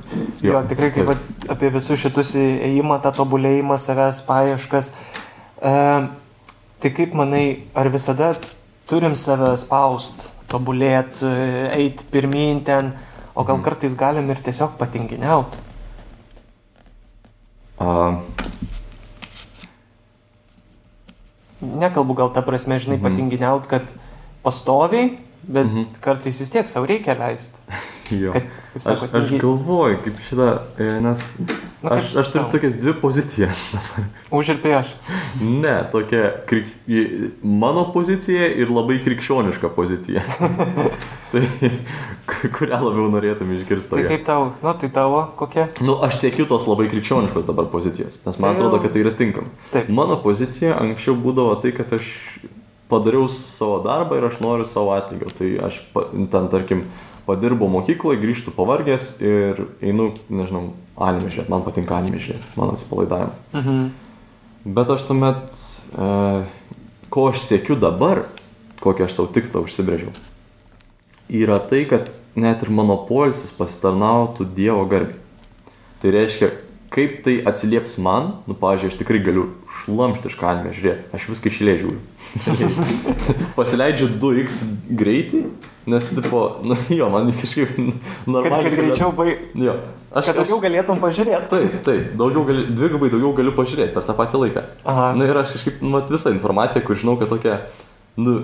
jo, 0.43 0.53
Jo, 0.53 0.61
tikrai 0.67 0.89
kaip 0.91 1.07
va, 1.07 1.15
apie 1.53 1.69
visus 1.71 2.01
šitus 2.03 2.33
įėjimą, 2.35 2.97
tą 3.05 3.13
tobulėjimą, 3.15 3.77
savęs 3.79 4.23
paieškas. 4.27 4.89
E, 5.63 5.75
tai 6.83 6.91
kaip 6.97 7.15
manai, 7.15 7.63
ar 7.79 7.87
visada 7.95 8.33
turim 8.91 9.15
save 9.15 9.53
spaust, 9.61 10.33
tobulėti, 10.51 11.31
eiti 11.77 12.09
pirmin 12.11 12.65
ten, 12.67 12.91
o 13.37 13.45
gal 13.45 13.61
Mhm. 13.61 13.65
kartais 13.69 13.95
galim 13.95 14.31
ir 14.31 14.37
tiesiog 14.43 14.75
patinginiauti? 14.79 15.57
A, 17.79 18.19
Nekalbu 21.61 22.15
gal 22.17 22.31
tą 22.33 22.43
prasme, 22.43 22.79
žinai, 22.81 22.97
Mhm. 22.97 23.05
patinginiauti, 23.05 23.69
kad 23.69 23.83
pastoviai, 24.43 25.19
bet 25.43 25.67
Mhm. 25.67 25.85
kartais 26.01 26.41
vis 26.41 26.51
tiek 26.51 26.69
savo 26.69 26.87
reikia 26.87 27.15
leisti. 27.19 27.57
jo. 28.11 28.33
Kad, 28.33 28.43
kaip 28.43 28.77
Aš, 28.77 28.83
sako, 28.83 29.07
aš 29.19 29.25
tingi- 29.29 29.41
galvoju, 29.41 29.97
kaip 30.05 30.15
šitą, 30.29 30.59
e, 30.79 31.01
nes 31.01 31.39
Nu, 31.83 31.91
aš, 31.91 32.17
aš 32.17 32.29
turiu 32.29 32.43
tau? 32.45 32.51
tokias 32.53 32.75
dvi 32.81 32.93
pozicijas 33.01 33.61
dabar. 33.75 34.09
Už 34.31 34.49
ir 34.49 34.59
prieš. 34.63 34.87
Ne, 35.41 35.77
tokia 35.93 36.33
krik... 36.47 36.65
mano 37.43 37.85
pozicija 37.93 38.47
ir 38.53 38.69
labai 38.71 38.99
krikščioniška 39.05 39.69
pozicija. 39.69 40.21
tai 41.33 41.47
ku- 42.27 42.51
kurią 42.59 42.81
labiau 42.83 43.07
norėtum 43.15 43.55
išgirsti 43.55 43.91
Tai 43.95 44.03
kaip 44.11 44.25
tau, 44.27 44.53
nu 44.63 44.75
tai 44.75 44.91
tavo 44.91 45.23
kokia? 45.39 45.69
Nu, 45.81 45.95
aš 46.03 46.19
siekiu 46.21 46.47
tos 46.51 46.67
labai 46.67 46.89
krikščioniškos 46.91 47.47
dabar 47.47 47.65
pozicijos, 47.71 48.21
nes 48.27 48.39
man 48.39 48.55
Tai 48.57 48.59
atrodo, 48.59 48.83
kad 48.83 48.93
tai 48.93 49.01
yra 49.07 49.15
tinkama. 49.17 49.49
Taip. 49.71 49.89
Mano 49.89 50.17
pozicija 50.23 50.75
anksčiau 50.83 51.15
būdavo 51.15 51.55
tai, 51.63 51.71
kad 51.73 51.93
aš 51.93 52.11
padariau 52.91 53.29
savo 53.33 53.79
darbą 53.85 54.19
ir 54.19 54.27
aš 54.29 54.41
noriu 54.43 54.67
savo 54.69 54.93
atlygio. 54.97 55.31
Tai 55.39 55.51
aš 55.69 55.81
ten, 55.95 56.49
tarkim, 56.53 56.85
padirbau 57.29 57.71
mokykloje, 57.71 58.21
grįžtu 58.23 58.55
pavargęs 58.55 59.13
ir 59.23 59.65
einu, 59.85 60.11
nežinau, 60.33 60.71
anime 60.99 61.31
žiūrėti. 61.31 61.51
Man 61.53 61.67
patinka 61.67 61.99
anime 61.99 62.21
žiūrėti, 62.23 62.55
mano 62.59 62.77
atsipalaidavimas. 62.77 63.45
Mhm. 63.55 63.85
Bet 64.77 64.91
aš 64.93 65.07
tuomet, 65.09 65.61
e, 65.97 66.09
ko 67.13 67.29
aš 67.31 67.47
siekiu 67.47 67.79
dabar, 67.81 68.27
kokį 68.85 69.07
aš 69.07 69.17
savo 69.17 69.31
tikslą 69.33 69.63
užsibrėžiau, 69.65 70.13
yra 71.31 71.61
tai, 71.71 71.85
kad 71.89 72.11
net 72.37 72.65
ir 72.65 72.73
mano 72.75 72.99
poilsis 73.09 73.55
pasitarnautų 73.57 74.49
Dievo 74.57 74.85
garbį. 74.91 75.17
Tai 76.01 76.13
reiškia, 76.17 76.51
kaip 76.91 77.21
tai 77.25 77.37
atsilieps 77.47 77.97
man, 78.03 78.33
nu, 78.51 78.55
pavyzdžiui, 78.59 78.91
aš 78.91 78.99
tikrai 78.99 79.21
galiu 79.23 79.47
šlamštišką 79.81 80.49
anime 80.51 80.73
žiūrėti, 80.75 81.11
aš 81.15 81.29
viską 81.31 81.53
išėlė 81.53 81.75
žiūriu. 81.85 82.01
Pasileidžiu 83.59 84.09
2x 84.23 84.61
greitį, 84.99 85.45
nes, 85.91 86.11
tipo, 86.17 86.43
nu, 86.67 86.77
jo, 86.93 87.09
man 87.13 87.31
kažkaip 87.39 87.73
Kad, 87.77 88.27
normaliai. 88.31 88.69
kad 88.69 88.79
greičiau 88.81 89.13
baig... 89.17 89.45
Jo, 89.59 89.77
aš, 90.11 90.31
Kad 90.33 90.41
daugiau 90.43 90.59
galėtum 90.67 91.03
pažiūrėti. 91.03 91.51
Taip, 91.53 91.77
taip, 91.87 92.11
daugiau 92.21 92.45
gali, 92.49 92.67
dvigubai 92.75 93.11
daugiau 93.13 93.33
galiu 93.39 93.55
pažiūrėti 93.57 93.95
per 93.97 94.07
tą 94.07 94.17
patį 94.19 94.43
laiką. 94.45 94.67
Aha. 94.91 95.07
Na 95.19 95.31
ir 95.31 95.41
aš 95.43 95.57
kažkaip, 95.59 95.81
nu, 95.87 96.03
visą 96.11 96.35
informaciją, 96.35 96.85
kur 96.87 96.99
žinau, 97.01 97.17
kad 97.23 97.31
tokia, 97.33 97.61
nu, 98.21 98.41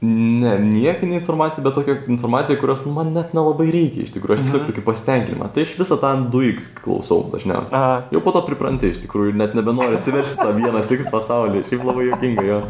ne 0.00 0.52
niekinė 0.62 1.16
informacija, 1.18 1.62
bet 1.64 1.74
tokia 1.74 1.96
informacija, 2.06 2.58
kurios 2.60 2.84
nu, 2.86 2.92
man 2.94 3.10
net 3.16 3.32
nelabai 3.34 3.66
reikia, 3.74 4.04
iš 4.06 4.12
tikrųjų, 4.14 4.38
aš 4.38 4.44
tiesiog 4.46 4.66
tokį 4.68 4.84
pasitenkinimą. 4.86 5.48
Tai 5.54 5.64
aš 5.66 5.74
visą 5.80 5.98
tą 5.98 6.12
2x 6.34 6.68
klausau 6.78 7.24
dažniausiai. 7.32 7.74
Aha. 7.74 7.96
Jau 8.14 8.22
po 8.22 8.34
to 8.36 8.44
pripranti, 8.46 8.92
iš 8.94 9.02
tikrųjų, 9.02 9.34
net 9.40 9.56
nebenori 9.58 9.98
atsiversti 9.98 10.38
tą 10.38 10.52
vieną 10.54 10.84
X 10.86 11.10
pasaulį, 11.10 11.64
šiaip 11.66 11.82
labai 11.88 12.06
jokinga 12.12 12.46
jo. 12.46 12.60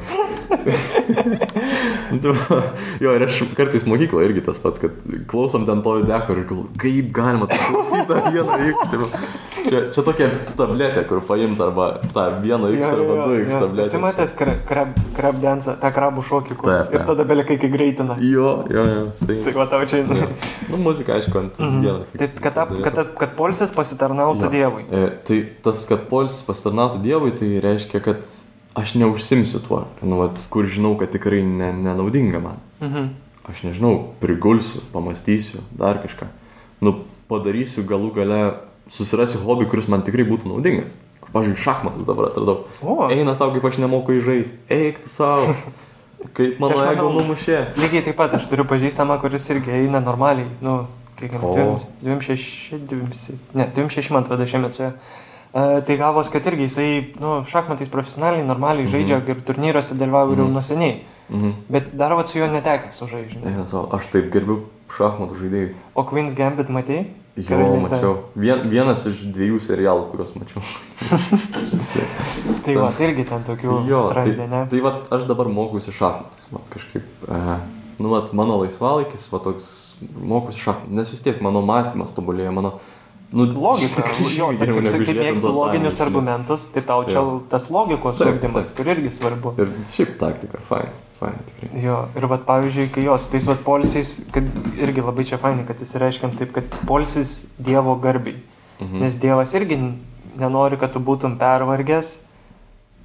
Jo, 3.02 3.12
ir 3.12 3.22
aš 3.26 3.42
kartais 3.56 3.84
mokykloje 3.88 4.30
irgi 4.30 4.42
tas 4.46 4.58
pats, 4.62 4.80
kad 4.80 4.96
klausom 5.28 5.66
ten 5.68 5.82
to 5.84 5.98
deko 6.08 6.34
ir 6.34 6.46
galvoju, 6.48 6.70
kaip 6.80 7.10
galima 7.14 7.48
tai 7.50 7.58
klausyti 7.60 8.06
tą 8.08 8.22
vieną 8.32 8.56
X. 8.70 8.88
Tai 8.88 9.00
va, 9.02 9.08
Čia, 9.68 9.80
čia 9.92 10.02
tokia 10.04 10.28
tabletė, 10.56 11.02
kur 11.08 11.20
paimt 11.28 11.60
arba 11.60 11.88
tą 12.14 12.24
vieną 12.40 12.70
X 12.72 12.86
arba 12.88 13.16
2X 13.28 13.52
tabletę. 13.52 13.88
Esi 13.90 14.00
matęs 14.00 14.32
krab, 14.38 14.62
krab, 14.68 14.94
krab 15.16 15.40
dance, 15.42 15.74
tą 15.82 15.90
krabų 15.92 16.24
šokį, 16.24 16.56
kur 16.60 16.70
Taip, 16.70 16.94
taip. 16.94 17.04
Tada 17.18 17.26
belikai 17.26 17.58
kai 17.58 17.68
greitina. 17.72 18.14
Jo, 18.22 18.62
jo, 18.70 18.84
jo. 18.86 19.04
Tai, 19.26 19.36
Tai 19.44 19.54
va 19.58 19.66
tau 19.74 19.82
čia. 19.90 20.04
jo. 20.06 20.28
Nu, 20.70 20.78
muzika, 20.86 21.16
aišku, 21.18 21.34
ant 21.42 21.58
vienas. 21.58 22.12
Tai 22.14 22.28
kad, 22.38 22.54
ta- 22.54 22.68
kad, 22.86 23.00
kad 23.18 23.34
polsis 23.38 23.74
pasitarnautų 23.74 24.46
Jo. 24.46 24.50
Dievui. 24.54 24.84
E, 24.94 25.08
tai 25.26 25.38
tas, 25.66 25.82
kad 25.90 26.06
poilsis 26.10 26.44
pasitarnautų 26.46 27.02
Dievui, 27.02 27.32
tai 27.34 27.50
reiškia, 27.64 28.00
kad 28.04 28.22
aš 28.78 28.94
neužsimsiu 29.00 29.58
tuo, 29.64 29.82
nu, 30.06 30.20
vat, 30.22 30.38
kur 30.52 30.68
žinau, 30.70 30.94
kad 31.00 31.10
tikrai 31.10 31.40
ne, 31.42 31.72
nenaudinga 31.74 32.38
man. 32.44 32.62
Mhm. 32.84 33.08
Aš 33.48 33.62
nežinau, 33.64 34.12
prigulsiu, 34.20 34.82
pamastysiu, 34.92 35.62
dar 35.72 35.98
kažką. 36.04 36.28
Nu, 36.84 36.92
padarysiu 37.32 37.82
galų 37.88 38.12
gale, 38.20 38.40
susirasiu 38.92 39.40
hobį, 39.40 39.66
kuris 39.72 39.88
man 39.88 40.04
tikrai 40.04 40.26
būtų 40.28 40.52
naudingas. 40.52 40.92
Pavyzdžiui, 41.32 41.56
šachmatus 41.60 42.06
dabar 42.08 42.28
atradau. 42.30 42.62
O. 42.84 43.08
Eina 43.12 43.34
savo, 43.36 43.52
kaip 43.56 43.64
aš 43.68 43.80
nemoku 43.82 44.14
įžaisti. 44.16 44.60
Eik 44.72 45.00
tu 45.04 45.10
savo. 45.12 45.52
Kaip 46.34 46.58
mano 46.62 46.74
Tai 46.74 46.92
ego 46.92 47.10
numušė. 47.14 47.58
Lygiai 47.78 48.02
taip 48.08 48.16
pat 48.18 48.34
aš 48.38 48.48
turiu 48.50 48.66
pažįstamą, 48.68 49.18
kuris 49.22 49.46
irgi 49.54 49.74
eina 49.84 50.00
normaliai. 50.02 50.48
Nu, 50.64 50.80
kiek 51.18 51.36
jam? 51.38 51.78
26, 52.02 52.80
26, 52.90 53.38
ne, 53.58 53.68
26 53.76 54.14
man 54.14 54.26
atrodo 54.26 54.46
šiemet 54.46 54.74
su 54.74 54.82
ja. 54.82 54.92
Uh, 55.48 55.78
tai 55.86 55.96
gavos, 55.96 56.28
kad 56.28 56.44
irgi 56.46 56.66
jisai, 56.66 56.88
nu, 57.22 57.38
šachmatais 57.48 57.88
profesionaliai, 57.88 58.44
normaliai 58.46 58.90
žaidžia 58.90 59.22
ir 59.24 59.38
turnyruose 59.46 59.96
dalyvauja 59.96 60.36
ir 60.36 60.42
jau 60.42 60.48
nuo 60.52 60.62
seniai. 60.64 60.98
Mhm. 61.28 61.54
Bet 61.72 61.88
dar 61.96 62.12
va 62.16 62.26
su 62.26 62.38
juo 62.38 62.48
netekęs 62.52 63.00
savo, 63.00 63.86
aš 63.96 64.10
taip 64.12 64.28
gerbiu 64.32 64.60
šachmatų 64.92 65.38
žaidėjus. 65.40 65.78
O 65.94 66.04
Queen's 66.08 66.36
Gambit 66.36 66.68
matei? 66.72 67.06
Jo, 67.38 67.58
mačiau. 67.78 68.14
Vien, 68.38 68.64
vienas 68.72 69.04
iš 69.06 69.20
dviejų 69.34 69.60
serialų, 69.62 70.08
kuriuos 70.10 70.32
mačiau. 70.38 70.62
Tai 72.64 72.74
va, 72.76 72.88
tai 72.92 73.06
irgi 73.06 73.24
ten 73.28 73.44
tokių 73.46 73.74
jo, 73.88 74.00
tai, 74.10 74.24
atrandė, 74.24 74.46
ne? 74.50 74.60
tai 74.68 74.80
va, 74.84 74.90
aš 75.14 75.24
dabar 75.28 75.48
mokusi 75.52 75.92
šachmatus. 75.94 76.48
Mat, 76.52 76.66
kažkaip, 76.72 77.06
e, 77.24 77.38
nu, 78.02 78.10
vat, 78.12 78.32
mano 78.36 78.58
laisvalaikis, 78.60 79.28
va, 79.32 79.40
toks, 79.44 79.68
mokusi 80.02 80.60
šachmatus, 80.64 80.96
nes 80.98 81.12
vis 81.14 81.22
tiek 81.24 81.40
mano 81.44 81.62
mąstymas 81.64 82.12
tobulėja, 82.16 82.52
mano, 82.52 82.74
nu, 83.32 83.44
Logika, 83.44 84.02
jo, 84.36 84.48
geriau 84.56 84.78
kaip 84.80 84.88
sakai, 84.92 85.28
ant 85.28 85.42
loginius 85.44 86.00
argumentus, 86.00 86.62
tai 86.72 86.82
tau 86.82 87.02
čia 87.04 87.18
Jo. 87.20 87.42
tas 87.50 87.66
logikos 87.70 88.20
ugdymas, 88.24 88.70
kur 88.74 88.86
irgi 88.88 89.10
svarbu. 89.12 89.52
Ir 89.60 89.68
šiaip 89.92 90.14
taktika, 90.18 90.58
fain, 90.64 90.88
fain, 91.20 91.34
tikrai. 91.50 91.82
Jo, 91.84 91.98
ir 92.16 92.26
vat 92.26 92.46
pavyzdžiui, 92.48 92.88
kai 92.94 93.04
jos, 93.04 93.26
tais 93.28 93.44
vat 93.50 93.60
polisiais, 93.66 94.14
kad 94.32 94.44
irgi 94.80 95.04
labai 95.04 95.24
čia 95.28 95.36
fainai, 95.38 95.66
kad 95.68 95.78
jis 95.80 95.92
reiškiam 96.00 96.32
taip, 96.38 96.52
kad 96.56 96.64
polisis 96.88 97.46
Dievo 97.58 97.98
garbiai. 98.00 98.40
Mhm. 98.80 99.00
Nes 99.02 99.16
Dievas 99.20 99.52
irgi 99.54 99.76
nenori, 100.38 100.78
kad 100.78 100.92
tu 100.92 101.00
būtum 101.00 101.36
pervargęs, 101.36 102.14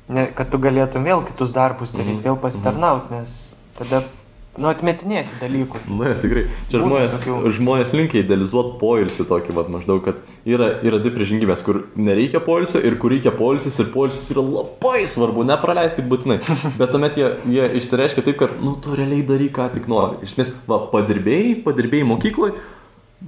ne, 0.09 0.28
kad 0.36 0.49
tu 0.51 0.57
galėtum 0.57 1.03
vėl 1.03 1.24
kitus 1.26 1.51
darbus 1.51 1.91
daryti, 1.91 2.21
Mhm. 2.21 2.24
vėl 2.24 2.38
pasitarnauti, 2.39 3.11
nes 3.11 3.55
tada, 3.78 4.03
nu, 4.58 4.68
atmetinėsi 4.70 5.39
dalykų. 5.41 5.82
Na, 5.99 6.12
tikrai. 6.20 6.43
Čia 6.72 6.82
žmonės, 6.84 7.24
žmonės 7.58 7.93
linkia 7.95 8.22
idealizuoti 8.22 8.76
poilsį 8.82 9.26
tokį, 9.30 9.56
vat, 9.58 9.72
maždaug, 9.74 10.04
kad 10.06 10.22
yra, 10.45 10.70
yra 10.86 10.99
dvi 11.01 11.14
priežingybės, 11.16 11.64
kur 11.66 11.84
nereikia 11.97 12.43
poilsio 12.43 12.82
ir 12.84 12.99
kur 13.01 13.16
reikia 13.16 13.34
poilsis 13.36 13.80
ir 13.82 13.89
poilsis 13.93 14.30
yra 14.36 14.45
labai 14.45 15.04
svarbu, 15.10 15.47
nepraleiskit 15.49 16.08
būtinai. 16.10 16.39
Bet 16.80 16.93
tuomet 16.93 17.18
jie, 17.20 17.34
jie 17.56 17.68
išsireiškia 17.82 18.26
taip, 18.28 18.39
kad, 18.43 18.56
nu, 18.64 18.78
tu 18.84 18.95
realiai 18.97 19.26
daryk, 19.28 19.56
ką 19.58 19.72
tik 19.74 19.89
nori. 19.91 20.22
Iš 20.24 20.36
esmės, 20.36 20.56
va, 20.70 20.84
padirbėjai, 20.93 21.60
padirbėjai 21.66 22.10
mokykloje, 22.14 22.58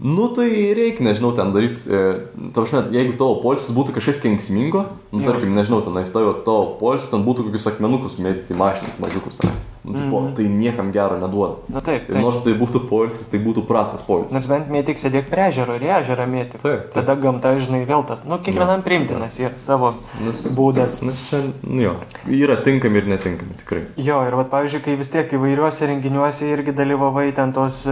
nu 0.05 0.27
tai 0.35 0.49
reikia, 0.77 1.05
nežinau, 1.07 1.31
ten 1.37 1.53
daryti, 1.55 1.85
e, 1.87 2.49
tau 2.55 2.65
žinot, 2.69 2.91
jeigu 2.93 3.15
tavo 3.19 3.39
poilsis 3.41 3.73
būtų 3.75 3.95
kažkas 3.97 4.19
kenksmingo, 4.23 4.89
nu, 5.13 5.23
tarkim, 5.23 5.55
nežinau, 5.55 5.79
tenais 5.85 6.11
tavo, 6.13 6.35
tavo 6.45 6.75
poilsis 6.81 7.13
ten 7.13 7.23
būtų 7.25 7.47
kokius 7.47 7.71
akmenukus 7.71 8.19
mėtyti 8.19 8.57
mašinas 8.59 8.99
mažiukus 9.01 9.39
tenais. 9.39 9.63
Nu, 9.85 9.93
tipo, 9.99 10.19
Mhm. 10.19 10.33
tai 10.33 10.45
niekam 10.49 10.91
gero 10.91 11.15
neduoda. 11.21 11.55
Na 11.69 11.79
taip, 11.79 12.09
Ir 12.09 12.13
taip. 12.15 12.21
nors 12.23 12.39
tai 12.43 12.53
būtų 12.57 12.79
poilsis, 12.89 13.27
tai 13.29 13.37
būtų 13.39 13.67
prastas 13.67 14.01
poilsis. 14.01 14.31
Nors 14.33 14.47
bent 14.47 14.67
mėtyk 14.73 14.97
sėdėk 14.97 15.29
prie 15.29 15.43
ežero 15.51 15.75
ir 15.75 15.81
ežerą 15.81 16.25
mėtyk. 16.25 16.57
Taip, 16.61 16.89
taip. 16.89 16.93
Tada 16.93 17.15
gamta, 17.15 17.51
žinai, 17.59 17.85
vėl 17.85 18.01
tas, 18.07 18.23
nu, 18.25 18.39
kiekvienam 18.39 18.81
primtinas 18.81 19.37
yra 19.39 19.51
savo 19.61 19.93
Nes, 20.25 20.41
būdas. 20.57 21.01
nes 21.05 21.21
čia, 21.29 21.37
nu 21.63 21.81
jo, 21.81 21.93
yra 22.27 22.55
tinkami 22.57 22.97
ir 22.97 23.05
netinkami, 23.05 23.53
tikrai. 23.61 23.83
Jo, 23.97 24.23
ir 24.27 24.33
vat, 24.35 24.49
pavyzdžiui, 24.49 24.81
kai 24.81 24.95
vis 24.95 25.09
tiek 25.13 25.29
įvairiuose 25.31 25.85
renginiuose 25.87 26.49
irgi 26.49 26.73
dalyvavai 26.73 27.31
ten 27.35 27.53
tos 27.53 27.85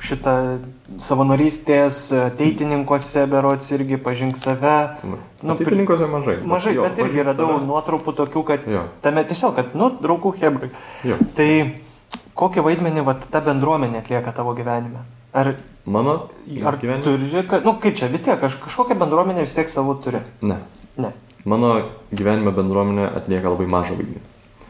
šitą 0.00 0.58
savanorystės, 1.00 1.96
e, 2.12 2.24
teitininkuose 2.38 3.24
berots 3.30 3.70
irgi 3.72 3.96
pažink 4.00 4.36
save. 4.36 4.74
Nu, 5.04 5.18
Ateitininkose 5.54 6.06
mažai. 6.10 6.36
Mažai, 6.44 6.74
jo, 6.76 6.82
bet 6.86 6.98
irgi 7.00 7.22
radau 7.24 7.48
save. 7.54 7.66
nuotraukų 7.68 8.14
tokių, 8.20 8.44
kad 8.44 8.66
Jo, 8.68 8.84
tame 9.02 9.24
tiesiog, 9.24 9.54
kad, 9.56 9.74
nu, 9.74 9.90
draugų 10.02 10.34
hebrai. 10.40 10.70
Tai 11.36 11.50
kokį 12.34 12.64
vaidmenį 12.68 13.04
vat, 13.04 13.26
ta 13.30 13.40
bendruomenė 13.40 14.02
atlieka 14.02 14.32
tavo 14.36 14.54
gyvenime? 14.54 15.04
Ar, 15.34 15.54
Mano 15.86 16.28
ar 16.64 16.76
gyvenime? 16.78 17.02
turi, 17.02 17.42
ka- 17.48 17.60
nu 17.64 17.74
kaip 17.80 17.96
čia, 17.96 18.06
vis 18.08 18.22
tiek 18.22 18.38
kaž, 18.40 18.54
kažkokią 18.62 18.94
bendruomenę 18.98 19.40
vis 19.42 19.54
tiek 19.54 19.68
savo 19.68 19.94
turi? 19.94 20.20
Ne. 20.42 20.58
Ne. 20.96 21.12
Mano 21.44 21.82
gyvenime 22.12 22.52
bendruomenė 22.54 23.08
atlieka 23.16 23.48
labai 23.50 23.66
mažą 23.66 23.96
vaidmenį. 23.98 24.22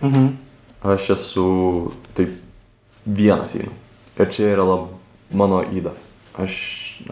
Mhm. 0.03 0.29
Aš 0.85 1.11
esu 1.11 1.93
taip 2.15 2.31
vienas 3.07 3.55
einu. 3.57 3.71
Ir 4.19 4.27
čia 4.31 4.51
yra 4.55 4.65
lab, 4.65 4.89
mano 5.37 5.63
įda. 5.67 5.95
Aš, 6.39 6.55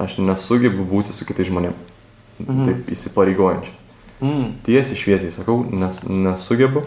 aš 0.00 0.18
nesugebu 0.18 0.86
būti 0.88 1.14
su 1.14 1.28
kitais 1.28 1.50
žmonėmis. 1.50 1.94
Mhm. 2.42 2.66
Taip 2.66 2.90
įsipareigojančiai. 2.90 3.78
Mm. 4.22 4.50
Tiesiai 4.62 4.98
šviesiai 4.98 5.34
sakau, 5.34 5.64
nes, 5.66 6.02
nesugebu. 6.06 6.84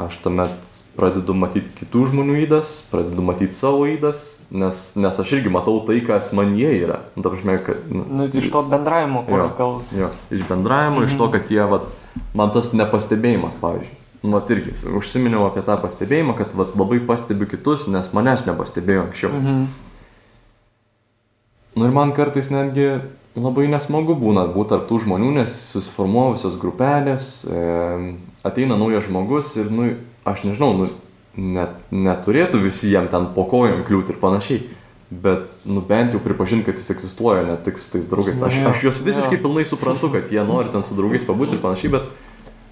Aš 0.00 0.16
tuomet 0.24 0.68
pradedu 0.96 1.34
matyti 1.36 1.70
kitų 1.76 2.06
žmonių 2.10 2.38
įdas, 2.46 2.70
pradedu 2.88 3.22
matyti 3.24 3.52
savo 3.52 3.84
įdas, 3.90 4.40
nes, 4.48 4.78
nes 4.96 5.18
aš 5.22 5.34
irgi 5.36 5.52
matau 5.52 5.76
tai, 5.86 5.98
kas 6.04 6.30
man 6.36 6.54
jie 6.56 6.70
yra. 6.78 7.02
Nu, 7.18 7.24
prasme, 7.26 7.58
kad, 7.66 7.84
Nu, 7.90 8.26
iš 8.32 8.48
to 8.52 8.62
bendravimo, 8.70 9.22
kur 9.28 9.44
gal... 9.58 9.76
jo, 9.96 10.08
iš 10.32 10.46
bendravimo, 10.48 11.02
mhm. 11.02 11.10
iš 11.10 11.18
to, 11.20 11.28
kad 11.34 11.52
jie, 11.52 11.60
vat, 11.68 11.92
man 12.34 12.54
tas 12.54 12.72
nepastebėjimas, 12.76 13.60
pavyzdžiui. 13.60 13.98
Nu, 14.24 14.34
vat 14.38 14.50
irgi, 14.52 14.72
užsiminiau 14.96 15.46
apie 15.48 15.62
tą 15.68 15.76
pastebėjimą, 15.80 16.34
kad 16.40 16.56
vat, 16.56 16.74
labai 16.80 16.98
pastebiu 17.04 17.48
kitus, 17.48 17.86
nes 17.92 18.10
manęs 18.16 18.48
nepastebėjo 18.48 19.06
anksčiau. 19.06 19.36
Mhm. 19.36 19.62
Nu 21.80 21.88
ir 21.88 21.94
man 21.96 22.10
kartais 22.12 22.50
netgi 22.52 22.98
labai 23.40 23.64
nesmagu 23.72 24.12
būna 24.18 24.42
būti 24.52 24.74
tarp 24.74 24.88
tų 24.90 24.98
žmonių, 25.06 25.30
nes 25.38 25.54
susiformuovusios 25.72 26.58
grupelės, 26.60 27.28
e, 27.48 28.16
ateina 28.44 28.76
naujas 28.76 29.06
žmogus 29.06 29.54
ir, 29.56 29.70
nu, 29.72 29.86
aš 30.28 30.44
nežinau, 30.44 30.74
nu, 30.76 30.88
net, 31.40 31.78
neturėtų 31.88 32.60
visi 32.66 32.90
jam 32.92 33.08
ten 33.08 33.30
po 33.32 33.46
kojom 33.48 33.80
kliūti 33.88 34.12
ir 34.12 34.20
panašiai. 34.20 34.60
Bet, 35.10 35.56
nu, 35.64 35.80
bent 35.82 36.12
jau 36.14 36.20
pripažinti, 36.22 36.68
kad 36.68 36.76
jis 36.78 36.92
egzistuoja, 36.92 37.46
ne 37.48 37.56
tik 37.64 37.80
su 37.82 37.88
tais 37.94 38.04
draugais. 38.12 38.36
Aš, 38.46 38.60
aš 38.70 38.84
juos 38.84 39.00
visiškai 39.02 39.40
pilnai 39.42 39.64
suprantu, 39.66 40.12
kad 40.12 40.28
jie 40.30 40.44
nori 40.46 40.70
ten 40.70 40.84
su 40.86 40.98
draugais 40.98 41.24
pabūti 41.26 41.56
ir 41.56 41.64
panašiai, 41.64 41.94
bet, 41.96 42.12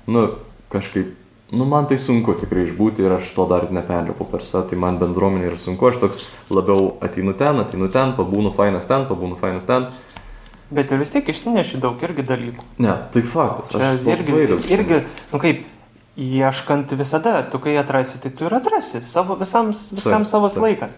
nu, 0.06 0.28
kažkaip, 0.70 1.16
nu, 1.50 1.64
man 1.64 1.88
tai 1.88 1.96
sunku 2.00 2.34
tikrai 2.36 2.66
išbūti 2.66 3.06
ir 3.06 3.16
aš 3.18 3.32
to 3.36 3.46
dar 3.48 3.68
neperlipu 3.72 4.26
per 4.28 4.44
save, 4.44 4.68
tai 4.70 4.78
man 4.80 5.00
bendruomenė 5.00 5.48
yra 5.52 5.58
sunku, 5.62 5.88
aš 5.88 6.02
toks 6.02 6.26
labiau 6.52 6.94
ateinu 7.04 7.32
ten, 7.38 7.62
ateinu 7.62 7.88
ten, 7.92 8.12
pabūnu 8.18 8.52
fainas 8.56 8.88
ten, 8.90 9.08
pabūnu 9.08 9.38
fainas 9.40 9.68
ten. 9.68 9.88
Bet 10.68 10.92
ir 10.92 11.00
vis 11.00 11.14
tiek 11.14 11.28
išsineši 11.32 11.80
daug 11.80 12.02
irgi 12.04 12.26
dalykų. 12.28 12.66
Ne, 12.84 12.92
tai 13.14 13.24
faktas. 13.24 13.72
Čia 13.72 13.94
Aš 13.94 14.08
irgi, 14.12 14.34
daug 14.50 14.66
irgi, 14.68 15.00
nu 15.32 15.40
kaip, 15.40 15.62
ieškant 16.18 16.92
visada, 16.98 17.40
tu 17.48 17.60
kai 17.62 17.78
atrasi, 17.78 18.18
tai 18.20 18.32
tu 18.34 18.48
ir 18.48 18.54
atrasi, 18.58 19.00
savo, 19.06 19.38
visam, 19.38 19.70
viskam 19.70 20.24
Taip, 20.24 20.30
savas 20.30 20.56
taip. 20.58 20.64
laikas. 20.66 20.96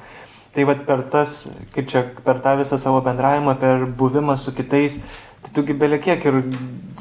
Tai 0.51 0.65
vad 0.67 0.81
per 0.89 1.05
tas, 1.13 1.35
kaip 1.77 1.91
čia, 1.93 2.03
per 2.25 2.41
tą 2.43 2.57
visą 2.59 2.81
savo 2.81 3.03
bendravimą, 3.05 3.55
per 3.61 3.85
buvimą 3.87 4.35
su 4.41 4.55
kitais, 4.57 4.99
tai 5.43 5.53
tu 5.55 5.63
gibelė 5.63 5.99
kiek 6.03 6.25
ir 6.25 6.43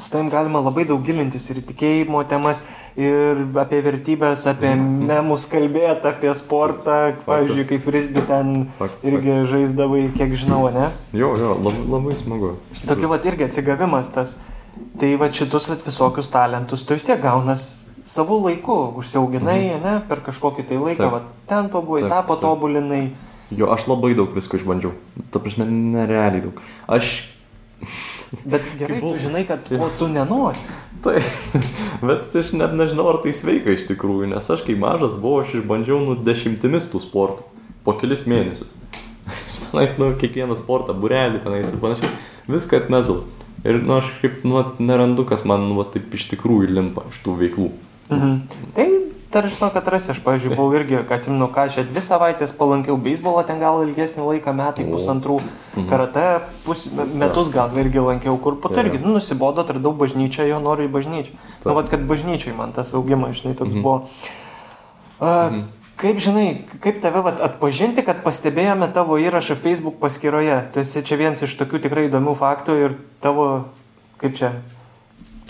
su 0.00 0.10
tavim 0.10 0.30
galima 0.32 0.60
labai 0.64 0.86
daug 0.88 1.02
gilintis 1.04 1.50
ir 1.52 1.60
tikėjimo 1.62 2.22
temas, 2.28 2.62
ir 2.96 3.42
apie 3.60 3.80
vertybės, 3.84 4.46
apie 4.48 4.70
Mhm. 4.74 5.06
memus 5.06 5.46
kalbėti, 5.46 6.06
apie 6.08 6.32
sportą, 6.34 7.14
pavyzdžiui, 7.26 7.66
kaip 7.68 7.84
frisbee 7.84 8.22
ten 8.26 8.68
Faktas, 8.78 9.04
irgi 9.04 9.46
žaisdavai, 9.50 10.10
kiek 10.16 10.32
žinau, 10.32 10.72
ne? 10.72 10.90
Jo, 11.12 11.36
jo, 11.36 11.54
labai, 11.62 11.84
labai 11.88 12.16
smagu. 12.16 12.56
Tokia 12.86 13.08
va 13.08 13.18
irgi 13.24 13.44
atsigavimas 13.44 14.12
tas. 14.12 14.36
Tai 14.98 15.16
va 15.16 15.28
šitus 15.28 15.68
vat, 15.68 15.84
visokius 15.84 16.30
talentus 16.30 16.84
tu 16.86 16.94
vis 16.94 17.04
tiek 17.04 17.20
gaunas 17.20 17.82
savo 18.04 18.38
laiku, 18.40 18.94
užsiauginai, 18.96 19.76
mhm. 19.76 19.82
ne, 19.84 20.00
per 20.08 20.20
kažkokį 20.24 20.66
tai 20.68 20.76
laiką, 20.76 20.96
Taip. 20.96 21.12
va, 21.12 21.22
ten 21.46 21.68
pabuvai, 21.68 22.02
Taip, 22.02 22.10
tą 22.10 22.16
taip. 22.16 22.26
patobulinai. 22.28 23.10
Jo, 23.50 23.66
aš 23.74 23.86
labai 23.88 24.14
daug 24.14 24.32
visko 24.34 24.56
išbandžiau. 24.56 24.92
Ta 25.30 25.38
prasme, 25.38 25.66
nerealiai 25.66 26.40
daug. 26.40 26.60
Aš. 26.88 27.29
Bet 28.44 28.62
gerai, 28.78 29.00
tu 29.02 29.16
žinai, 29.18 29.42
kad 29.48 29.66
ko 29.66 29.88
tu 29.98 30.06
nenori. 30.08 30.60
Tai. 31.02 31.16
Bet 32.06 32.36
aš 32.36 32.52
net 32.54 32.76
nežinau, 32.78 33.08
ar 33.10 33.18
tai 33.24 33.32
sveika 33.34 33.74
iš 33.74 33.88
tikrųjų, 33.88 34.28
nes 34.30 34.50
aš 34.54 34.62
kai 34.66 34.76
mažas 34.78 35.18
buvau, 35.18 35.42
aš 35.42 35.56
išbandžiau 35.58 35.98
nu 36.04 36.14
dešimtimis 36.14 36.90
tų 36.92 37.02
sportų. 37.02 37.46
Po 37.82 37.96
kelis 37.98 38.26
mėnesius. 38.30 38.70
Aš 39.26 39.62
tenais, 39.70 39.98
nu, 39.98 40.12
kiekvieną 40.20 40.58
sportą, 40.60 40.94
burelį 40.94 41.42
tenais 41.42 41.72
ir 41.72 41.82
panašiai. 41.82 42.10
Viską 42.50 42.84
atmesdavau. 42.84 43.24
Ir, 43.64 43.80
nu, 43.82 43.98
aš 43.98 44.12
kaip, 44.22 44.42
nu, 44.46 44.62
nerandu, 44.78 45.26
kas 45.28 45.42
man, 45.48 45.66
nu, 45.68 45.82
taip 45.84 46.14
iš 46.16 46.28
tikrųjų 46.30 46.70
limpa 46.70 47.08
iš 47.10 47.22
tų 47.24 47.38
veiklų. 47.40 47.70
Mhm. 48.10 48.40
Tai 48.74 48.86
dar 49.30 49.46
žinau, 49.46 49.70
kad 49.72 49.86
rasi, 49.86 50.10
aš, 50.10 50.18
pavyzdžiui, 50.24 50.56
buvau 50.56 50.74
irgi, 50.74 50.96
kad 51.06 51.20
atsimenu, 51.20 51.46
ką 51.54 51.66
aš 51.68 51.76
dvi 51.86 52.00
savaitės 52.02 52.52
palankiau 52.58 52.96
beisbolą, 52.98 53.44
ten 53.46 53.60
gal 53.60 53.84
ilgesnį 53.86 54.26
laiką, 54.26 54.52
metai, 54.52 54.84
pusantrų, 54.84 55.40
Mhm. 55.76 55.88
karate, 55.88 56.42
pus, 56.64 56.88
me- 56.90 57.06
metus 57.06 57.50
gal 57.50 57.70
irgi 57.78 58.02
lankiau, 58.02 58.36
kur 58.40 58.56
po 58.60 58.68
to 58.68 58.82
irgi, 58.82 58.98
nu, 58.98 59.14
nusibodo, 59.14 59.62
atradau 59.62 59.92
bažnyčią, 59.94 60.48
jo 60.48 60.58
noriu 60.58 60.88
į 60.88 60.92
bažnyčią. 60.92 61.30
Nu, 61.32 61.62
Taip. 61.62 61.74
vad, 61.74 61.88
kad 61.90 62.00
bažnyčiai 62.00 62.56
man 62.56 62.72
tas 62.72 62.92
augimas, 62.92 63.36
žinai, 63.40 63.54
toks 63.56 63.70
Mhm. 63.72 63.82
buvo. 63.82 64.08
A, 65.20 65.50
Mhm. 65.50 65.62
Kaip 66.00 66.16
žinai, 66.16 66.64
kaip 66.80 66.98
tave 67.02 67.20
vat, 67.20 67.40
atpažinti, 67.44 68.02
kad 68.02 68.24
pastebėjome 68.24 68.90
tavo 68.90 69.18
įrašą 69.20 69.54
Facebook 69.60 70.00
paskyroje? 70.00 70.72
Tu 70.72 70.80
esi 70.80 71.02
čia 71.02 71.16
vienas 71.16 71.42
iš 71.42 71.58
tokių 71.60 71.76
tikrai 71.82 72.08
įdomių 72.08 72.38
faktų 72.38 72.84
ir 72.84 72.94
tavo, 73.20 73.64
kaip 74.16 74.34
čia, 74.34 74.52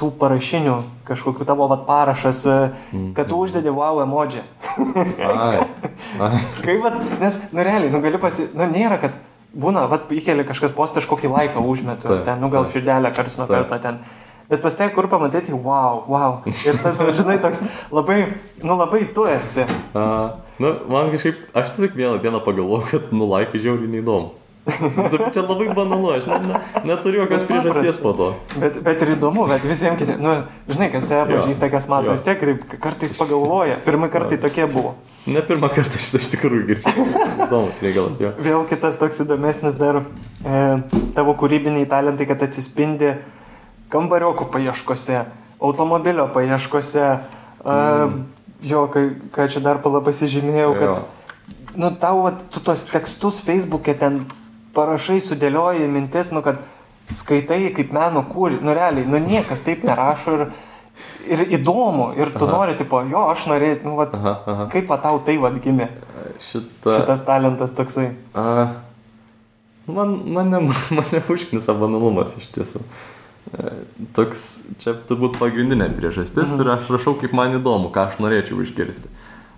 tų 0.00 0.08
parašinių, 0.20 0.76
kažkokių 1.08 1.44
tavo 1.46 1.66
vat, 1.70 1.84
parašas, 1.86 2.44
Mhm. 2.92 3.12
kad 3.14 3.28
tu 3.28 3.36
uždedi 3.44 3.68
wow 3.70 4.00
emoji. 4.02 4.40
Ai. 5.20 5.60
Ai. 6.24 6.38
Kaip, 6.64 6.80
vat, 6.82 6.96
nes, 7.20 7.36
nu 7.52 7.62
realiai, 7.66 7.92
nu 7.92 8.00
gali 8.00 8.18
pasi... 8.18 8.48
Nu 8.56 8.64
nėra, 8.70 8.98
kad 9.02 9.14
būna, 9.52 9.84
vat, 9.90 10.08
įkeli 10.10 10.44
kažkas 10.48 10.72
postą, 10.72 11.02
aš 11.02 11.08
kokį 11.10 11.30
laiką 11.30 11.62
užmetu, 11.62 12.08
Taip, 12.08 12.24
ten, 12.24 12.40
nu 12.40 12.48
gal 12.52 12.66
širdelę 12.70 13.12
karts 13.14 13.38
nuo 13.40 13.46
karto 13.50 13.78
ten. 13.82 14.00
Bet 14.50 14.62
pas 14.64 14.74
tai, 14.74 14.88
kur 14.90 15.06
pamatyti, 15.06 15.52
wow, 15.54 16.00
wow. 16.10 16.40
Ir 16.66 16.78
tas, 16.82 16.96
va, 16.98 17.12
žinai, 17.14 17.36
toks 17.38 17.60
labai, 17.94 18.24
nu 18.66 18.74
labai 18.74 19.04
tu 19.14 19.22
esi. 19.30 19.62
A, 19.94 20.40
nu, 20.58 20.72
man 20.90 21.12
kažkaip, 21.12 21.44
aš 21.54 21.76
tiesiog 21.76 21.94
vieną 21.94 22.16
dieną 22.24 22.40
pagalvojau, 22.42 22.88
kad 22.90 23.12
nu 23.14 23.28
laikai 23.30 23.60
žiauriai 23.62 23.92
neįdomu. 23.92 24.32
Čia 25.34 25.42
labai 25.46 25.70
banalu, 25.74 26.10
aš 26.18 26.26
ne, 26.28 26.38
ne, 26.50 26.58
neturiu 26.84 27.22
jokios 27.22 27.44
paprasta. 27.48 27.70
priežasties 27.80 27.98
po 28.02 28.12
to. 28.12 28.26
Bet, 28.60 28.76
bet 28.84 29.02
ir 29.02 29.12
įdomu, 29.14 29.46
bet 29.48 29.64
visiems 29.64 29.96
kitiems, 29.98 30.20
nu, 30.20 30.34
žinai, 30.68 30.90
kas 30.92 31.06
tave 31.08 31.24
pažįsta, 31.32 31.70
kas 31.72 31.86
mato, 31.90 32.10
jo. 32.10 32.16
vis 32.18 32.24
tiek 32.26 32.42
taip 32.44 32.76
kartais 32.82 33.14
pagalvoja. 33.16 33.78
Pirmą 33.86 34.10
kartą 34.12 34.36
tokie 34.42 34.66
buvo. 34.70 34.94
Ne 35.26 35.40
pirmą 35.44 35.70
kartą 35.72 36.00
šitą 36.00 36.20
iš 36.20 36.28
tikrųjų 36.34 36.66
girdžiu. 36.68 37.06
Įdomus 37.46 37.80
reikalas, 37.84 38.18
jo. 38.20 38.32
Vėl 38.40 38.66
kitas 38.68 39.00
toks 39.00 39.22
įdomesnis 39.24 39.78
dar 39.80 40.02
e, 40.02 40.60
tavo 41.16 41.34
kūrybiniai 41.40 41.88
talentai, 41.88 42.28
kad 42.28 42.44
atsispindi 42.44 43.14
kambariokų 43.92 44.48
paieškose, 44.52 45.24
automobilio 45.60 46.28
paieškose. 46.36 47.06
E, 47.64 47.78
Jo, 48.60 48.82
ką, 48.92 49.00
ką 49.32 49.46
čia 49.48 49.60
dar 49.64 49.78
pala 49.80 50.02
pasižymėjau, 50.04 50.72
kad, 50.76 50.90
Jo. 50.90 51.70
nu, 51.80 51.88
tau, 51.96 52.18
vat, 52.26 52.42
tu 52.52 52.60
tos 52.60 52.82
tekstus 52.90 53.38
Facebook'e 53.40 53.94
ten 53.96 54.18
parašai, 54.76 55.18
sudėlioji 55.24 55.88
mintis, 55.90 56.30
nu, 56.34 56.42
kad 56.46 56.60
skaitai 57.10 57.72
kaip 57.74 57.92
meno 57.94 58.22
kūrinį, 58.30 58.62
nu, 58.62 58.74
realiai, 58.76 59.06
nu, 59.10 59.18
niekas 59.18 59.64
taip 59.66 59.82
nerašo 59.86 60.36
ir, 60.36 60.44
ir 61.26 61.42
įdomu, 61.58 62.12
ir 62.18 62.30
tu 62.36 62.46
Aha. 62.46 62.52
nori, 62.54 62.76
tipo, 62.78 63.00
jo, 63.10 63.24
aš 63.32 63.46
norėjau, 63.50 63.80
nu, 63.88 63.96
vat, 63.98 64.14
Aha, 64.14 64.34
aha. 64.46 64.68
kaip 64.72 64.86
va 64.92 64.98
tau 65.02 65.18
tai 65.26 65.36
vad 65.42 65.58
gimė, 65.64 65.88
Šitą. 66.40 66.94
šitas 67.00 67.24
talentas 67.26 67.74
toksai. 67.76 68.12
A, 68.34 68.44
man, 69.90 70.14
mane, 70.36 70.60
mane 70.98 71.22
užknisa 71.28 71.74
banalumas 71.80 72.36
iš 72.38 72.46
tiesų. 72.54 72.84
E, 73.50 73.70
Toks, 74.14 74.42
čia 74.78 74.94
turbūt 75.08 75.38
pagrindinė 75.40 75.88
priežastis 75.96 76.52
Mhm. 76.52 76.60
ir 76.62 76.70
aš 76.76 76.90
rašau, 76.94 77.16
kaip 77.20 77.32
man 77.34 77.56
įdomu, 77.58 77.90
ką 77.90 78.06
aš 78.10 78.20
norėčiau 78.22 78.60
išgirsti. 78.62 79.10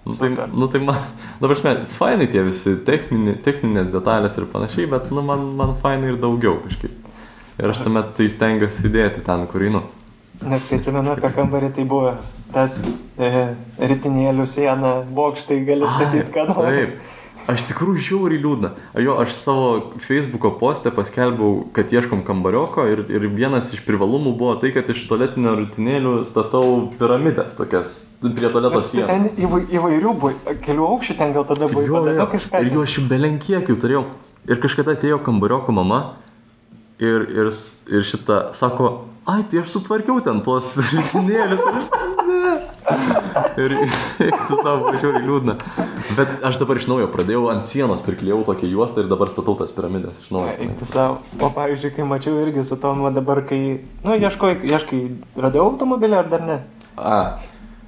Nu 0.02 0.14
tai, 0.18 0.28
Super. 0.28 0.48
nu 0.50 0.66
tai 0.66 0.80
man, 0.82 0.98
dabar 1.40 1.56
aš, 1.56 1.62
fainai 1.94 2.26
tie 2.26 2.42
visi 2.42 2.74
technini, 2.86 3.36
techninės 3.38 3.92
detalės 3.92 4.34
ir 4.40 4.48
panašiai, 4.50 4.88
bet 4.90 5.12
nu, 5.14 5.22
man, 5.22 5.44
man 5.58 5.76
fainai 5.78 6.10
ir 6.10 6.18
daugiau 6.22 6.56
kažkaip. 6.64 6.96
Ir 7.62 7.70
aš 7.70 7.84
tuomet 7.84 8.10
tai 8.16 8.26
stengiuosi 8.32 8.88
įdėti 8.88 9.22
ten, 9.22 9.46
kur 9.46 9.62
einu. 9.62 9.84
Nes 10.42 10.64
kai 10.66 10.80
atsimenu 10.80 11.12
apie 11.12 11.30
kambarį, 11.36 11.70
tai 11.76 11.84
buvo 11.86 12.16
tas 12.50 12.80
e, 13.14 13.30
ritinėlių 13.78 14.46
siena, 14.50 14.92
bokštai 15.14 15.60
gali 15.68 15.86
statyti, 15.86 16.30
ką 16.34 16.48
nori. 16.50 16.72
Taip. 16.80 17.20
Aš 17.50 17.64
tikrųjų 17.72 17.98
žiauriai 18.06 18.38
liūdna. 18.42 18.68
Jo, 19.02 19.16
aš 19.22 19.32
savo 19.34 19.64
Facebook'o 19.98 20.52
postę 20.60 20.92
paskelbiau, 20.94 21.64
kad 21.74 21.90
ieškom 21.90 22.20
kambarioko 22.26 22.84
ir, 22.86 23.02
ir 23.10 23.26
vienas 23.34 23.72
iš 23.74 23.80
privalumų 23.86 24.36
buvo 24.38 24.54
tai, 24.62 24.70
kad 24.76 24.86
iš 24.92 25.00
tualetinio 25.10 25.56
rutinėlių 25.58 26.12
statau 26.28 26.88
piramidės 27.00 27.56
tokias 27.58 27.94
prie 28.22 28.46
tualeto 28.52 28.78
Tai 28.78 28.86
sienos. 28.86 29.10
ten 29.10 29.26
įvai, 29.42 29.64
įvairių 29.74 30.12
buvo, 30.22 30.32
kelių 30.62 30.86
aukščių 30.94 31.16
ten 31.18 31.34
gal 31.34 31.48
tada 31.50 31.66
buvo, 31.72 31.82
Jo, 31.88 32.04
jo. 32.14 32.26
kažką. 32.36 32.62
Ir 32.62 32.76
jo 32.78 32.84
aš 32.86 32.98
belenkiekių 33.10 33.78
turėjau. 33.82 34.04
Ir 34.46 34.62
kažkada 34.62 34.94
atėjo 34.94 35.18
kambarioko 35.26 35.74
mama 35.74 36.00
ir, 37.02 37.26
ir, 37.26 37.50
ir 37.90 38.06
šitą 38.06 38.52
sako, 38.58 38.92
ai, 39.26 39.42
tai 39.50 39.64
aš 39.64 39.74
sutvarkiau 39.74 40.22
ten 40.22 40.40
tuos 40.46 40.76
rutinėlius. 40.94 41.66
Ir 43.62 43.74
tu 44.48 44.56
tavo 44.62 44.92
žiauriai 44.96 45.24
liūdna. 45.26 45.56
Bet 46.16 46.44
aš 46.46 46.58
dabar 46.60 46.80
iš 46.80 46.88
naujo 46.90 47.08
pradėjau 47.12 47.46
ant 47.52 47.66
sienos, 47.68 48.02
priklijau 48.04 48.40
tokią 48.46 48.70
juostą 48.72 49.04
ir 49.04 49.10
dabar 49.10 49.30
statau 49.32 49.54
tas 49.58 49.72
piramidės 49.74 50.22
iš 50.24 50.32
naujo. 50.34 50.54
Eikti 50.56 50.88
savo. 50.88 51.20
O 51.40 51.50
pavyzdžiui, 51.54 51.92
kai 51.96 52.08
mačiau 52.08 52.40
irgi 52.42 52.64
su 52.66 52.78
tom, 52.80 53.04
dabar, 53.14 53.42
kai, 53.48 53.60
nu, 54.04 54.16
ieškoj, 54.16 54.58
ieškai, 54.68 55.02
radau 55.44 55.68
automobilį 55.70 56.18
ar 56.22 56.32
dar 56.32 56.46
ne? 56.48 56.58
A, 56.96 57.18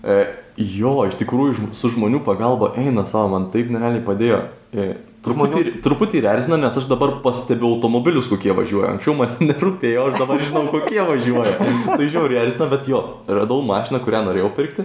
e, 0.04 0.20
jo, 0.60 0.96
iš 1.08 1.18
tikrųjų 1.20 1.72
su 1.76 1.92
žmonių 1.94 2.22
pagalba 2.26 2.72
eina 2.80 3.06
savo, 3.08 3.32
man 3.34 3.50
taip 3.54 3.72
nerealiai 3.74 4.04
padėjo. 4.06 4.44
E, 4.72 4.94
Truputį, 5.24 5.62
truputį 5.84 6.20
ir 6.20 6.26
erzina, 6.34 6.58
nes 6.60 6.74
aš 6.76 6.84
dabar 6.90 7.14
pastebiu 7.24 7.70
automobilius, 7.72 8.28
kokie 8.28 8.52
važiuoja. 8.56 8.92
Anksčiau 8.92 9.14
man 9.16 9.38
nerūpėjo, 9.48 10.10
aš 10.10 10.18
dabar 10.20 10.42
žinau, 10.44 10.66
kokie 10.72 11.00
važiuoja. 11.00 11.54
Tai 11.88 12.02
žiauriai 12.02 12.42
erzina, 12.44 12.68
bet 12.72 12.90
jo, 12.90 13.00
radau 13.28 13.62
mašiną, 13.64 14.02
kurią 14.04 14.20
norėjau 14.28 14.52
pirkti. 14.58 14.84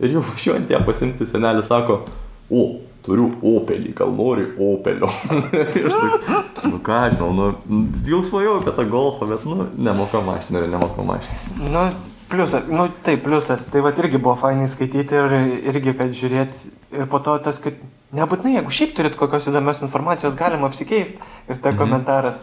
Ir 0.00 0.14
jau 0.14 0.22
važiuojant 0.28 0.70
ją 0.70 0.80
pasimti, 0.86 1.26
senelis 1.28 1.66
sako, 1.68 2.04
o, 2.48 2.62
turiu 3.04 3.26
opelį, 3.50 3.92
gal 3.98 4.14
nori 4.14 4.46
opelio. 4.62 5.10
ir 5.78 5.90
aš 5.90 5.98
toks, 5.98 6.30
nu 6.70 6.80
ką, 6.86 7.02
žinau, 7.16 7.32
nu, 7.34 7.82
jau 8.06 8.22
svajojau 8.30 8.60
apie 8.62 8.76
tą 8.78 8.86
golfą, 8.94 9.28
bet, 9.32 9.44
nu, 9.50 9.68
nemoka 9.90 10.22
mašiną 10.24 10.62
ir 10.62 10.72
nemoka 10.72 11.04
mašiną. 11.10 11.66
Nu, 11.66 11.86
pliusas, 12.30 12.70
nu 12.70 12.86
taip, 13.02 13.24
pliusas. 13.26 13.66
Tai 13.72 13.82
va 13.84 13.92
irgi 13.96 14.22
buvo 14.22 14.38
fainai 14.38 14.70
skaityti 14.70 15.18
ir 15.18 15.40
irgi, 15.72 15.96
kad 15.98 16.14
žiūrėti. 16.14 16.70
Ir 16.94 17.10
po 17.10 17.20
to 17.24 17.36
tas, 17.42 17.58
kad 17.62 17.76
nebūtinai, 18.16 18.56
jeigu 18.58 18.72
šiaip 18.74 18.96
turit 18.96 19.18
kokios 19.18 19.48
įdomios 19.50 19.82
informacijos, 19.86 20.38
galima 20.38 20.70
apsikeisti. 20.70 21.20
Ir 21.48 21.58
ta 21.58 21.70
mhm. 21.70 21.78
komentaras 21.80 22.42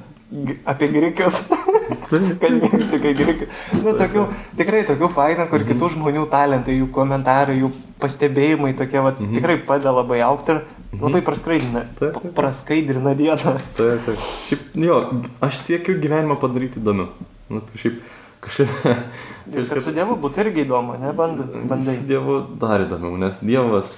apie 0.67 0.89
grikius. 0.91 1.45
kad 2.41 2.55
mėgstu, 2.59 2.99
kai 3.03 3.13
grikius. 3.15 3.61
Nu, 3.79 3.93
tokių, 3.97 4.25
tikrai 4.59 4.83
tokių 4.87 5.11
fainų, 5.15 5.47
kur 5.51 5.63
kitų 5.67 5.91
žmonių 5.95 6.25
talentai, 6.31 6.75
jų 6.81 6.89
komentarai, 6.95 7.59
jų 7.61 7.71
pastebėjimai 8.01 8.73
tokie, 8.77 8.99
va, 9.03 9.13
tikrai 9.17 9.57
padeda 9.67 9.93
labai 9.95 10.19
aukti 10.25 10.57
ir 10.57 10.61
labai 11.01 11.23
praskaidrina, 11.25 11.85
Taip, 11.97 12.19
taip. 12.19 12.35
praskaidrina 12.37 13.15
dieną. 13.17 13.55
Taip, 13.77 14.05
taip. 14.05 14.27
Šiaip, 14.49 14.67
jo, 14.83 14.99
aš 15.47 15.63
siekiu 15.63 15.97
gyvenimą 16.03 16.37
padaryti 16.41 16.81
įdomiu. 16.81 17.09
Nu, 17.47 17.63
tai 17.63 17.81
šiaip, 17.81 18.01
kažkaip... 18.47 18.69
Ir 19.57 19.67
kad 19.69 19.79
su 19.83 19.93
Dievu 19.95 20.17
būtų 20.19 20.41
irgi 20.43 20.65
įdomu, 20.65 20.97
ne? 20.99 21.13
Band, 21.15 21.39
bandai. 21.69 21.93
Su 21.95 22.07
Dievu 22.09 22.39
dar 22.59 22.83
įdomiau, 22.83 23.13
nes 23.21 23.37
Dievas, 23.47 23.91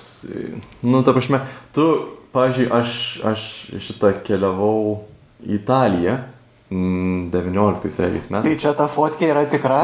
nu, 0.86 1.00
ta 1.06 1.14
prasme, 1.16 1.40
tu, 1.74 1.86
pavyzdžiui, 2.36 2.68
aš, 2.78 2.92
aš 3.32 3.46
šitą 3.82 4.12
keliavau 4.28 5.00
į 5.42 5.56
Italiją 5.58 6.20
mm, 6.70 7.30
19 7.34 7.98
realiais 8.04 8.30
Tai 8.30 8.36
metais. 8.44 8.62
čia 8.62 8.76
ta 8.78 8.86
fotkė 8.92 9.32
yra 9.32 9.46
tikra, 9.50 9.80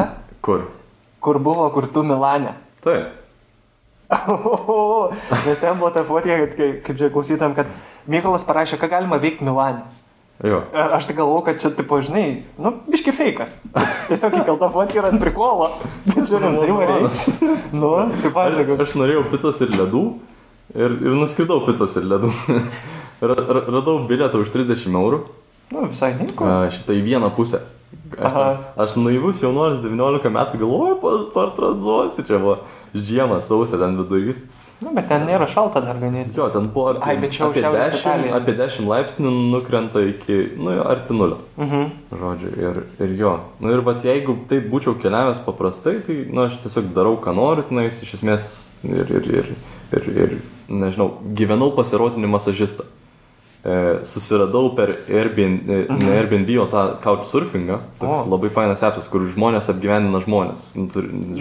Kur? 0.46 0.68
kur 1.18 1.40
buvo, 1.42 1.66
kur 1.74 1.88
tu 1.90 2.04
Milane. 2.06 2.52
Taip. 2.84 3.10
Nes 5.46 5.58
ten 5.58 5.74
buvo 5.80 5.90
ta 5.90 6.04
fotkė, 6.06 6.36
kad, 6.44 6.52
kai- 6.58 6.74
kaip 6.86 6.98
čia 7.00 7.08
klausytam, 7.10 7.54
kad 7.58 7.66
Mykolas 8.06 8.44
parašė, 8.46 8.78
ką 8.78 8.86
galima 8.92 9.18
veikti 9.18 9.42
Milane. 9.42 9.82
Jo. 10.44 10.58
Aš 10.76 11.06
tai 11.08 11.14
galvoju, 11.16 11.44
kad 11.46 11.60
čia, 11.62 11.70
tipo, 11.72 11.96
žinai, 12.04 12.42
nu, 12.60 12.74
biški 12.92 13.12
fejkas. 13.16 13.54
Tiesiog 14.10 14.34
įkelta 14.42 14.68
fotkė 14.74 15.00
yra 15.00 15.12
ant 15.14 15.22
prikolo. 15.22 15.70
Žiūrim, 16.12 16.58
tai 16.60 16.74
variai. 16.76 17.06
Nu, 17.72 17.92
kaip 18.20 18.36
Aš, 18.42 18.58
aš 18.84 18.92
norėjau 19.00 19.22
picos 19.32 19.62
ir 19.64 19.72
ledų 19.78 20.02
ir, 20.76 20.92
ir 21.08 21.16
nuskridau 21.16 21.62
picos 21.64 21.96
ir 21.96 22.04
ledų. 22.12 22.32
Ra, 23.16 23.32
ra, 23.32 23.62
radau 23.78 24.02
bilietą 24.04 24.42
už 24.44 24.50
30 24.52 24.92
eurų. 24.92 25.22
Nu, 25.72 25.86
visai 25.88 26.12
nieko. 26.18 26.44
Šitą 26.74 26.92
į 26.92 27.00
vieną 27.06 27.30
pusę. 27.32 27.62
Aš, 28.12 28.34
ten, 28.36 28.58
aš 28.84 28.96
naivus 29.00 29.40
jaunuolis 29.40 29.80
19 29.80 30.28
metų 30.34 30.60
galvoju, 30.60 30.98
pa- 31.00 31.14
partranzuosiu, 31.32 32.26
čia 32.28 32.36
buvo 32.42 32.58
žiemą 32.92 33.40
sausio 33.40 33.80
ten 33.80 33.96
vidurys. 33.98 34.44
Nu, 34.84 34.92
bet 34.92 35.06
ten 35.08 35.22
nėra 35.24 35.46
šalta 35.48 35.80
dar 35.80 35.96
ganėti. 35.96 36.34
Jo, 36.36 36.50
ten 36.52 36.66
buvo 36.72 36.92
Ai, 37.00 37.14
čia 37.32 37.46
jau 37.46 37.48
apie, 37.48 37.62
Šiaurės 37.64 37.94
10, 37.94 38.02
Italija. 38.02 38.32
apie 38.36 38.54
10 38.58 38.88
laipsnių 38.90 39.30
nukrenta 39.54 40.02
iki, 40.04 40.36
nu, 40.60 40.74
arti 40.84 41.16
nulio. 41.16 41.38
Mhm. 41.56 41.86
Žodžiu, 42.20 42.50
ir, 42.60 42.82
ir 43.06 43.14
jo. 43.16 43.32
Nu 43.64 43.72
ir 43.72 43.80
vat 43.86 44.04
jeigu 44.04 44.36
taip 44.50 44.68
būčiau 44.72 44.98
keliavęs 45.00 45.40
paprastai, 45.46 45.96
tai, 46.04 46.18
nu, 46.28 46.44
aš 46.44 46.58
tiesiog 46.66 46.92
darau, 46.96 47.16
ką 47.24 47.32
noriu, 47.38 47.64
tenais 47.64 48.02
iš 48.04 48.18
esmės 48.18 48.50
ir, 48.84 49.16
ir, 49.16 49.30
ir, 49.40 49.50
ir, 49.96 50.12
ir 50.26 50.36
nežinau, 50.68 51.14
gyvenau 51.38 51.72
pasirotinį 51.78 52.34
masažistą. 52.36 52.84
E, 53.66 54.04
susiradau 54.06 54.68
per 54.76 54.92
Airbnb, 55.10 55.66
mhm. 55.66 55.98
ne 55.98 56.10
Airbnb, 56.14 56.50
o 56.62 56.66
tą 56.70 56.84
couchsurfingą. 57.02 57.80
Toks 57.98 58.20
O. 58.20 58.28
labai 58.30 58.50
fainas 58.54 58.84
apsas, 58.86 59.08
kur 59.10 59.24
žmonės 59.26 59.72
apgyvenina 59.72 60.20
žmonės. 60.22 60.68
Nu, 60.78 60.86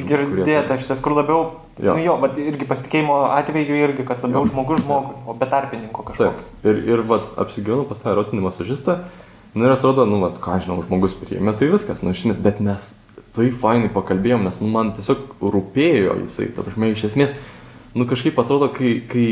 Girdėta 0.10 0.80
šitas, 0.82 1.04
kur 1.06 1.14
labiau, 1.14 1.44
Jo. 1.78 1.94
nu 1.94 2.02
jo, 2.02 2.16
bet 2.24 2.40
irgi 2.42 2.66
pasitikėjimo 2.66 3.20
atveju 3.36 3.78
irgi, 3.78 4.08
kad 4.08 4.24
labiau 4.26 4.42
žmogus 4.50 4.82
žmogui, 4.82 5.20
o 5.28 5.36
be 5.38 5.50
tarpininko 5.52 6.08
kažkokio. 6.08 6.32
Taip. 6.32 6.66
Ir, 6.72 6.80
ir 6.96 7.04
vat, 7.06 7.28
apsigyvenau 7.44 7.86
pas 7.86 8.02
tą 8.02 8.16
erotinį 8.16 8.48
masažistą. 8.48 8.98
Nu 9.54 9.68
ir 9.68 9.76
atrodo, 9.76 10.08
nu, 10.10 10.18
vat, 10.24 10.40
ką 10.42 10.58
žinau, 10.64 10.80
žmogus 10.88 11.14
priėmė, 11.20 11.54
tai 11.60 11.70
viskas, 11.70 12.02
nu, 12.02 12.16
žinai, 12.18 12.40
bet 12.42 12.58
mes 12.64 12.96
tai 13.36 13.52
fainai 13.54 13.92
pakalbėjom, 13.94 14.48
nes, 14.48 14.58
nu, 14.64 14.72
man 14.72 14.96
tiesiog 14.98 15.38
rūpėjo 15.44 16.18
jisai, 16.24 16.50
ta 16.56 16.66
prasme, 16.66 16.90
iš 16.96 17.06
esmės, 17.12 17.38
nu, 17.94 18.08
kažkaip 18.10 18.40
atrodo, 18.42 18.72
kai, 18.74 18.98
kai, 19.12 19.28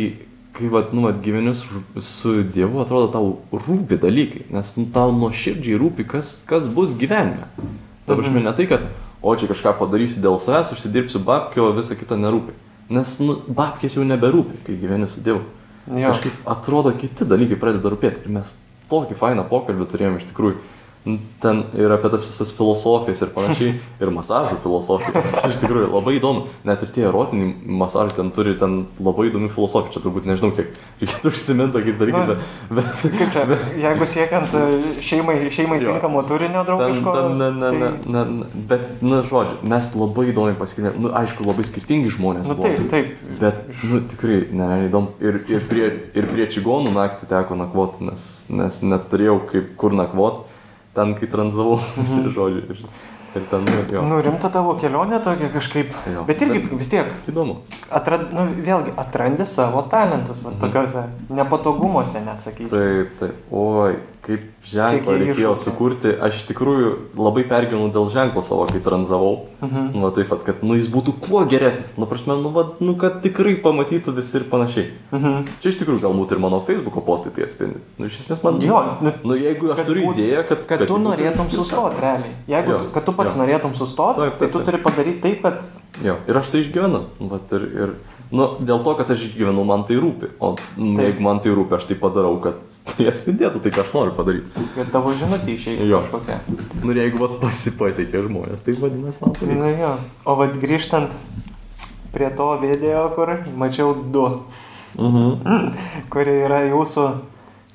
kai 0.53 0.69
vat, 0.69 0.91
nu, 0.93 1.05
vat, 1.07 1.21
gyveni 1.23 1.53
su, 1.57 1.81
su 1.97 2.35
Dievu, 2.43 2.81
atrodo, 2.83 3.07
tau 3.13 3.61
rūpi 3.65 3.97
dalykai, 4.01 4.43
nes, 4.53 4.75
nu, 4.77 4.85
tau 4.93 5.13
nuoširdžiai 5.15 5.79
rūpi, 5.81 6.05
kas, 6.09 6.35
kas 6.49 6.67
bus 6.69 6.93
gyvenime. 6.99 7.49
Ta 8.05 8.17
prasme, 8.19 8.43
ne 8.43 8.53
tai, 8.53 8.67
kad, 8.69 8.85
o 9.23 9.33
čia 9.39 9.49
kažką 9.49 9.73
padarysiu 9.79 10.21
dėl 10.21 10.37
savęs, 10.41 10.75
užsidirbsiu 10.75 11.23
babkio, 11.25 11.69
o 11.69 11.75
visa 11.77 11.97
kita 11.97 12.19
nerūpi. 12.19 12.53
Nes, 12.93 13.15
nu, 13.23 13.39
babkės 13.47 13.97
jau 13.97 14.05
neberūpi, 14.05 14.61
kai 14.67 14.77
gyveni 14.77 15.09
su 15.09 15.23
Dievu. 15.25 15.41
Jo. 15.87 16.13
Kažkaip 16.13 16.45
atrodo, 16.47 16.93
kiti 16.95 17.25
dalykai 17.27 17.57
pradeda 17.59 17.91
rūpėti. 17.91 18.23
Ir 18.23 18.37
mes 18.37 18.53
tokį 18.91 19.17
fainą 19.19 19.43
pokalbį 19.49 19.87
turėjome 19.91 20.21
iš 20.21 20.29
tikrųjų. 20.29 20.59
Ten 21.43 21.63
ir 21.75 21.91
apie 21.91 22.07
tas 22.13 22.23
visas 22.23 22.53
filosofijas 22.55 23.21
ir 23.25 23.31
panašiai, 23.35 23.73
ir 24.03 24.11
masažų 24.15 24.55
filosofijas. 24.63 25.41
Iš 25.49 25.57
tikrųjų 25.59 25.89
labai 25.91 26.13
įdomu. 26.15 26.45
Net 26.63 26.85
ir 26.85 26.93
tie 26.95 27.03
erotiniai 27.09 27.51
masažai 27.81 28.15
ten 28.21 28.29
turi 28.31 28.53
ten 28.59 28.77
labai 29.03 29.25
įdomių 29.27 29.49
filosofijų. 29.51 29.91
Čia 29.97 30.03
turbūt 30.05 30.29
nežinau, 30.29 30.53
kiek 30.55 30.71
reikėtų 31.01 31.33
užsiminti 31.33 31.75
tokiais 31.75 31.99
dalykais, 31.99 32.23
Na, 32.23 32.37
bet, 32.37 32.77
bet 32.79 33.17
Kaip 33.19 33.33
čia, 33.35 33.57
jeigu 33.83 34.07
siekiant 34.07 34.55
e, 34.55 34.63
šeimai, 35.03 35.35
šeimai 35.51 35.81
Jo. 35.83 35.97
tinkamo 35.97 36.23
turinio 36.29 36.63
draugiško. 36.69 37.17
ne, 37.35 37.51
ne, 37.51 37.51
ne, 37.51 37.73
tai- 37.73 38.13
ne, 38.15 38.23
ne, 38.39 38.47
bet, 38.71 38.87
na, 39.03 39.19
žodžiu, 39.27 39.59
mes 39.73 39.91
labai 39.99 40.27
įdomiai 40.31 40.55
pasikėlėm. 40.59 40.97
Nu, 41.03 41.11
aišku, 41.19 41.43
labai 41.49 41.67
skirtingi 41.67 42.13
žmonės. 42.15 42.47
Nu 42.47 42.55
buvo. 42.55 42.71
taip, 42.71 42.87
taip. 42.93 43.13
Bet, 43.43 43.59
nu, 43.83 43.99
tikrai, 44.07 44.39
ne, 44.55 44.71
ne, 44.71 44.79
įdomu. 44.87 45.11
Ir, 45.19 45.41
ir, 45.51 45.67
prie, 45.67 45.91
ir 46.15 46.31
prie 46.31 46.47
čigonų 46.47 46.95
naktį 46.95 47.27
teko 47.35 47.59
nakvoti, 47.59 48.07
nes, 48.07 48.25
nes 48.53 48.81
neturėjau 48.87 49.41
kaip 49.51 49.75
kur 49.79 49.91
nakvoti, 49.99 50.47
ten, 50.93 51.13
kai 51.17 51.27
tranzavau, 51.27 51.79
Mhm. 51.97 52.27
žodžiu. 52.35 52.63
Ir, 52.69 52.77
ir 53.35 53.41
ten, 53.49 53.63
nu, 53.65 53.79
jo. 53.91 54.01
Nu, 54.05 54.19
rimta 54.21 54.49
tavo 54.53 54.75
kelionė 54.77 55.17
tokia 55.25 55.49
kažkaip. 55.49 55.95
Jo. 56.13 56.23
Bet 56.27 56.41
irgi 56.45 56.59
vis 56.77 56.89
tiek, 56.91 57.07
Įdomu. 57.27 57.55
atrad, 57.89 58.27
nu, 58.33 58.45
vėlgi, 58.61 58.93
atrandi 58.95 59.45
savo 59.49 59.81
talentus, 59.89 60.43
Mhm. 60.45 60.59
tokiuose 60.61 61.03
nepatogumuose, 61.29 62.21
net 62.25 62.41
sakyti. 62.45 62.69
Taip, 62.69 63.17
taip. 63.19 63.35
Oi, 63.51 63.95
kaip 64.23 64.43
ženklą 64.63 65.17
reikėjo 65.19 65.51
iššūkių. 65.51 65.59
sukurti. 65.59 66.11
Aš 66.23 66.37
iš 66.39 66.43
tikrųjų 66.53 66.91
labai 67.19 67.41
pergyvenau 67.43 67.89
dėl 67.91 68.05
ženklo 68.13 68.39
savo, 68.45 68.63
kai 68.71 68.79
tranzavau. 68.79 69.49
Mhm. 69.59 69.89
Nu, 69.99 70.11
taip, 70.15 70.29
vat, 70.31 70.45
kad, 70.47 70.61
nu, 70.63 70.77
jis 70.79 70.87
būtų 70.91 71.17
kuo 71.25 71.41
geresnis. 71.51 71.97
Nu, 71.99 72.07
prasme, 72.07 72.37
nu, 72.39 72.49
va, 72.55 72.63
nu, 72.79 72.95
kad 72.99 73.17
tikrai 73.25 73.57
pamatytų 73.59 74.13
visi 74.15 74.37
ir 74.39 74.45
panašiai. 74.51 74.85
Mhm. 75.11 75.49
Čia 75.59 75.73
iš 75.73 75.79
tikrųjų 75.81 76.03
galbūt 76.05 76.31
ir 76.31 76.39
mano 76.39 76.61
Facebook'o 76.63 77.03
postai 77.03 77.33
tai 77.35 77.43
atspindi. 77.49 77.81
Nu, 77.99 78.07
iš 78.07 78.21
esmės 78.23 78.43
man... 78.47 78.61
Jo, 78.63 78.79
nu, 79.03 79.11
Nu, 79.23 79.35
jeigu 79.39 79.71
aš 79.75 79.81
kad 79.83 79.91
turiu 79.91 80.07
būt- 80.07 80.17
idėją, 80.23 80.45
kad... 80.47 80.63
kad 80.71 80.79
tu 80.79 80.87
ji 80.87 80.91
būtų 80.93 81.03
norėtum 81.09 81.51
sustoti 81.51 82.01
realiai. 82.01 82.31
Jeigu, 82.47 82.71
Jo, 82.71 82.79
tu- 82.79 82.89
kad 82.95 83.05
tu 83.05 83.11
pats 83.19 83.35
jo. 83.35 83.41
norėtum 83.43 83.75
sustoti, 83.75 84.31
tai 84.39 84.47
tu 84.55 84.63
turi 84.63 84.79
padaryti 84.87 85.19
taip, 85.27 85.41
kad... 85.43 85.59
Jo, 86.03 86.15
ir 86.27 86.39
aš 86.39 86.47
tai 86.55 86.63
išgyvenu. 86.63 87.03
Vat, 87.31 87.51
ir, 87.59 87.67
ir, 87.83 87.93
nu, 88.33 88.47
dėl 88.65 88.81
to, 88.85 88.93
kad 88.97 89.11
aš 89.13 89.21
išgyvenu, 89.29 89.63
man 89.69 89.83
tai 89.87 89.99
rūpi. 90.01 90.31
O 90.41 90.55
nu, 90.77 90.95
Taip. 90.97 91.03
jeigu 91.05 91.23
man 91.25 91.39
tai 91.43 91.53
rūpi, 91.53 91.77
aš 91.77 91.85
tai 91.91 91.97
padarau, 92.01 92.33
kad 92.43 92.59
tai 92.89 93.07
atspindėtų 93.11 93.61
tai, 93.63 93.71
ką 93.75 93.85
aš 93.85 93.93
noriu 93.93 94.15
padaryti. 94.17 94.65
kad 94.75 94.89
tavo 94.95 95.13
žinutė 95.17 95.53
išeitų 95.55 95.87
Jo. 95.91 96.01
kažkokia. 96.03 96.39
Nu, 96.83 96.91
ir 96.95 97.01
jeigu 97.05 97.21
vat, 97.21 97.37
pasipasiekė 97.43 98.25
žmonės, 98.27 98.65
tai 98.65 98.75
vadinasi 98.81 99.21
man 99.23 99.37
pavyko. 99.37 99.59
Na 99.61 99.71
jo. 99.77 99.93
O 100.25 100.35
vad 100.41 100.57
grįžtant 100.61 101.13
prie 102.13 102.29
to 102.37 102.49
video, 102.61 103.07
kur 103.15 103.37
mačiau 103.57 103.93
du, 104.13 104.27
Mhm. 104.93 105.71
kurie 106.13 106.35
yra 106.45 106.59
jūsų, 106.69 107.03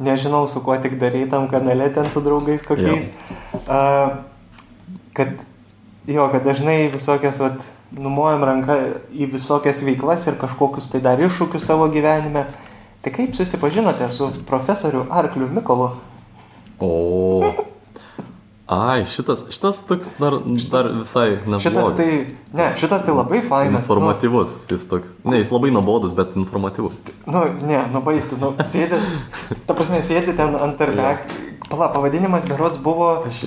nežinau 0.07 0.45
su 0.49 0.61
kuo 0.63 0.77
tik 0.79 0.93
darytam 1.01 1.49
kanale 1.51 1.89
ten 1.91 2.07
su 2.07 2.21
draugais 2.23 2.63
kokiais. 2.63 3.09
Uh, 3.67 4.21
kad 5.19 5.33
jo, 6.07 6.29
kad 6.31 6.45
dažnai 6.47 6.87
visokias, 6.95 7.41
vat, 7.43 7.59
numojam 7.97 8.45
ranką 8.45 8.77
į 9.15 9.31
visokias 9.33 9.81
veiklas 9.87 10.27
ir 10.29 10.37
kažkokius 10.41 10.91
tai 10.93 11.01
dar 11.05 11.21
iššūkius 11.23 11.65
savo 11.71 11.89
gyvenime. 11.93 12.47
Tai 13.03 13.15
kaip 13.15 13.37
susipažinote 13.39 14.11
su 14.11 14.31
profesoriu 14.47 15.07
Arkliu 15.11 15.49
Mikolu? 15.49 15.93
O. 16.81 17.43
Ai, 18.69 19.07
šitas, 19.09 19.47
šitas 19.55 19.79
toks 19.89 20.19
dar, 20.21 20.35
dar 20.73 20.91
visai 20.99 21.29
neblogas. 21.47 21.65
Šitas 21.65 21.95
tai, 21.97 22.09
ne, 22.53 22.71
šitas 22.81 23.05
tai 23.07 23.15
labai 23.17 23.43
fainas. 23.49 23.85
Informatyvus, 23.85 24.63
jis 24.71 24.87
toks. 24.91 25.13
Ne, 25.25 25.41
jis 25.43 25.51
labai 25.53 25.71
nuobodus, 25.75 26.15
bet 26.17 26.37
informatyvus. 26.39 26.97
Nu, 27.27 27.45
nu 27.45 27.67
ne, 27.69 27.83
nu 27.93 28.01
baigti, 28.05 28.39
nu, 28.41 28.55
sėdi, 28.65 28.99
ta 29.69 29.77
prasme, 29.77 30.01
sėdi 30.05 30.35
ten 30.39 30.57
ant 30.57 30.79
tarpek, 30.81 31.29
pala, 31.69 31.91
pavadinimas 31.93 32.47
berots 32.49 32.79
buvo... 32.81 33.11
Aš 33.29 33.43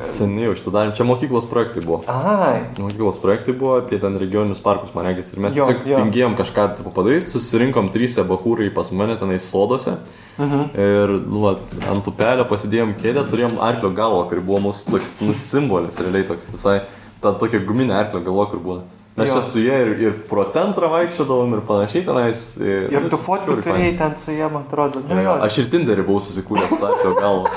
seniai 0.00 0.46
jau 0.48 0.54
šitą 0.56 0.72
darėm. 0.72 0.94
Čia 0.96 1.04
mokyklos 1.08 1.44
projektai 1.50 1.82
buvo. 1.84 1.98
Ai, 2.08 2.62
Mokyklos 2.80 3.18
projektai 3.20 3.52
buvo 3.58 3.74
apie 3.82 3.98
ten 4.00 4.16
regioninius 4.20 4.62
parkus, 4.64 4.94
man 4.96 5.04
regis. 5.10 5.34
Ir 5.36 5.42
mes 5.44 5.56
Jo, 5.58 5.66
tiesiog 5.68 5.90
jo. 5.92 6.00
tingėjom 6.00 6.36
kažką 6.40 6.66
tipo, 6.80 6.92
padaryti, 6.96 7.28
susirinkom 7.34 7.90
trysia 7.92 8.24
bahūrai 8.28 8.70
pas 8.74 8.88
mane 8.96 9.18
tenai 9.20 9.36
sodose. 9.42 9.98
mhm. 10.40 10.70
Ir 10.86 11.16
nu, 11.26 11.42
vat, 11.44 11.76
ant 11.92 12.08
upelio 12.08 12.48
pasidėjom 12.48 12.96
kėdę, 13.02 13.26
turėjom 13.28 13.60
arklio 13.60 13.92
galvą, 13.96 14.24
kuri 14.32 14.40
buvo 14.48 14.64
mūsų 14.70 14.96
toks 14.96 15.20
nu, 15.26 15.36
simbolis, 15.36 16.00
realiai 16.00 16.24
toks 16.32 16.48
visai. 16.54 16.80
Ta 17.20 17.32
tokia 17.32 17.58
guminė 17.64 17.94
arklio 17.96 18.20
galva, 18.24 18.46
kur 18.50 18.60
būna. 18.60 18.80
Mes 19.16 19.28
Jo. 19.30 19.34
čia 19.38 19.42
su 19.42 19.58
jie 19.64 19.72
ir, 19.80 19.90
ir 20.00 20.12
pro 20.28 20.44
centrą 20.44 20.90
vaikščiodavom 20.92 21.54
ir 21.56 21.60
panašiai 21.64 22.04
tenais. 22.04 22.56
Ir, 22.60 22.90
Ir 22.92 23.06
tu 23.08 23.16
žiauriai 23.16 23.46
fainai. 23.46 23.62
turėjai 23.64 23.96
ten 23.98 24.16
su 24.20 24.30
jie, 24.30 24.48
man 24.52 24.62
atrodo. 24.68 25.00
Nu, 25.00 25.08
Jo, 25.14 25.20
jo, 25.22 25.30
jo. 25.30 25.36
aš 25.46 25.58
ir 25.58 25.64
Tinderį 25.72 26.04
buvau 26.04 26.20
susikūręs 26.20 26.68
tą 26.76 26.86
arklio 26.92 27.14
galvą. 27.16 27.46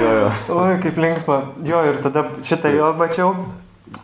jo, 0.00 0.10
jo. 0.20 0.30
Oi, 0.56 0.76
kaip 0.82 0.96
linksma. 1.04 1.38
Jo, 1.66 1.82
ir 1.90 1.98
tada 2.04 2.24
šitą 2.44 2.72
jo 2.74 2.92
mačiau. 2.98 3.34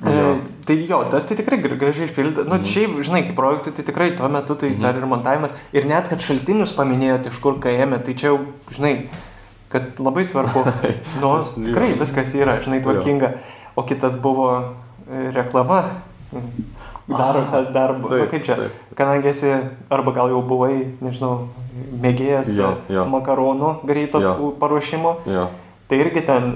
E, 0.05 0.13
Jo. 0.13 0.33
tai 0.69 0.75
jo, 0.85 0.99
tas 1.11 1.25
tai 1.27 1.37
tikrai 1.39 1.59
gra- 1.65 1.79
gražiai 1.81 2.09
išpildyta. 2.11 2.45
Nu, 2.45 2.55
Mhm. 2.59 2.65
šiaip, 2.69 2.99
žinai, 3.09 3.23
kaip 3.27 3.37
projektai, 3.37 3.73
tai 3.73 3.85
tikrai 3.89 4.11
tuo 4.17 4.29
metu 4.29 4.55
tai 4.55 4.71
dar 4.77 4.95
ir 4.97 5.07
montavimas. 5.07 5.53
Ir 5.73 5.85
net, 5.87 6.09
kad 6.09 6.19
šaltinius 6.21 6.75
paminėjote, 6.77 7.33
iš 7.33 7.39
kur 7.41 7.55
ką 7.57 7.73
ėmė, 7.73 8.05
tai 8.05 8.15
čia 8.15 8.29
jau, 8.29 8.39
žinai, 8.71 9.09
kad 9.69 9.99
labai 10.01 10.25
svarbu. 10.25 10.65
Nu, 11.23 11.33
tikrai 11.55 11.93
viskas 12.01 12.35
yra, 12.39 12.59
žinai, 12.65 12.83
tvarkinga. 12.85 13.33
O 13.77 13.83
kitas 13.87 14.17
buvo 14.21 14.51
e, 15.11 15.29
reklama. 15.35 15.83
Daro 17.09 17.41
tą 17.51 17.63
darbą. 17.73 18.09
Nu, 18.11 18.27
kaip 18.29 18.45
čia? 18.45 18.57
Kadangi 18.99 19.31
esi, 19.31 19.49
arba 19.89 20.13
gal 20.13 20.29
jau 20.35 20.43
buvai, 20.45 20.91
nežinau, 21.01 21.49
mėgėjas 22.03 22.51
Jo, 22.59 22.75
jo. 22.93 23.05
makaronų 23.09 23.71
greito 23.89 24.21
Jo. 24.21 24.35
paruošimo, 24.61 25.15
jo. 25.31 25.47
tai 25.89 26.01
irgi 26.03 26.21
ten 26.27 26.51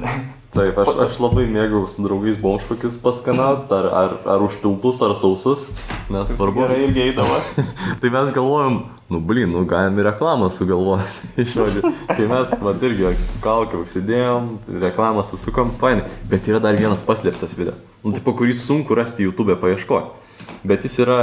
Taip, 0.53 0.77
aš, 0.77 0.91
aš 1.01 1.15
labai 1.17 1.47
mėgau 1.49 1.87
su 1.89 2.03
draugais 2.05 2.37
bomšpakius 2.37 2.99
paskanat, 3.01 3.71
ar, 3.73 3.87
ar, 3.89 4.11
ar 4.35 4.43
užpiltus, 4.45 4.99
ar 5.01 5.15
sausus, 5.17 5.71
nesvarbu. 6.13 6.67
gerai 6.67 6.83
irgi 6.85 7.07
eidavo. 7.07 7.39
Tai 8.03 8.11
mes 8.13 8.35
galvojom, 8.37 8.77
nu 9.15 9.21
blin, 9.25 9.49
nu 9.49 9.65
galim 9.69 9.97
ir 9.97 10.11
reklamą 10.11 10.51
sugalvoti 10.53 11.09
iš 11.41 11.55
žodžių. 11.57 11.95
Tai 12.11 12.27
mes, 12.35 12.53
va, 12.61 12.75
irgi 12.85 13.15
kaukę 13.41 13.81
užsidėjom, 13.81 14.51
reklamą 14.85 15.25
susukom, 15.25 15.73
fainai. 15.81 16.05
Bet 16.29 16.53
yra 16.53 16.61
dar 16.61 16.77
vienas 16.77 17.01
paslėptas 17.07 17.57
video. 17.57 17.79
Nu, 18.05 18.13
tipo, 18.13 18.37
kurį 18.37 18.53
sunku 18.53 18.99
rasti 18.99 19.25
YouTube 19.25 19.57
paieškoti. 19.57 20.22
Bet 20.65 20.85
jis 20.87 20.99
yra 21.03 21.17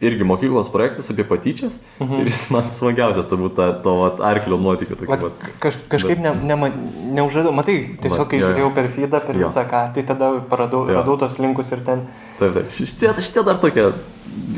irgi 0.00 0.24
mokyklos 0.28 0.68
projektas 0.72 1.10
apie 1.12 1.24
patyčias. 1.24 1.78
Mhm. 2.00 2.20
Ir 2.20 2.30
jis 2.30 2.42
man 2.52 2.70
smagiausias, 2.72 3.28
turbūt, 3.30 3.54
ta, 3.56 3.70
to 3.84 3.94
vat, 4.02 4.20
arklio 4.24 4.58
nuotykio. 4.60 4.96
Vat, 5.08 5.22
Vat. 5.24 5.46
kaž, 5.60 5.78
kažkaip 5.92 6.20
ne, 6.20 6.32
ne, 6.48 6.70
neužradau, 7.16 7.52
matai, 7.56 7.78
tiesiog 8.02 8.24
Va, 8.24 8.28
kai 8.30 8.40
jo, 8.40 8.50
žiūrėjau 8.50 8.74
per 8.76 8.90
feedą, 8.92 9.20
per 9.24 9.36
Jo. 9.40 9.48
visą 9.48 9.64
ką, 9.68 9.82
tai 9.96 10.04
tada 10.08 10.30
paradau, 10.50 10.84
Jo. 10.88 11.00
radau 11.00 11.16
tos 11.20 11.38
linkus 11.40 11.72
ir 11.72 11.84
ten. 11.84 12.04
Taip, 12.38 12.52
taip. 12.56 12.68
Šitie, 12.76 13.12
šitie 13.20 13.44
dar 13.44 13.60
tokie. 13.62 13.88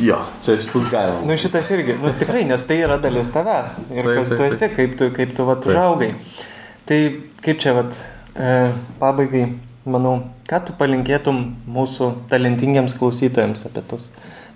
Jo, 0.02 0.18
čia 0.42 0.56
šitus 0.58 0.90
galima. 0.90 1.22
Nu 1.26 1.36
šitas 1.38 1.70
irgi, 1.70 1.94
nu 2.02 2.10
tikrai, 2.18 2.44
nes 2.48 2.64
tai 2.66 2.80
yra 2.82 2.98
dalis 2.98 3.30
tavęs. 3.34 3.78
Ir 3.94 4.02
Taip, 4.04 4.18
kas 4.18 4.28
taip, 4.32 4.38
tu 4.38 4.44
esi, 4.48 4.68
kaip 4.74 4.98
tu, 4.98 5.10
kaip 5.14 5.34
tu 5.36 5.46
vat 5.46 5.66
užaugai. 5.66 6.12
Tai 6.88 6.98
kaip 7.44 7.58
čia 7.62 7.74
vat, 7.76 7.94
e, 8.34 8.72
pabaigai, 8.98 9.44
manau, 9.90 10.14
ką 10.48 10.60
tu 10.68 10.74
palinkėtum 10.78 11.40
mūsų 11.68 12.10
talentingiems 12.30 12.96
klausytojams 12.98 13.66
apie 13.68 13.84
tus 13.90 14.08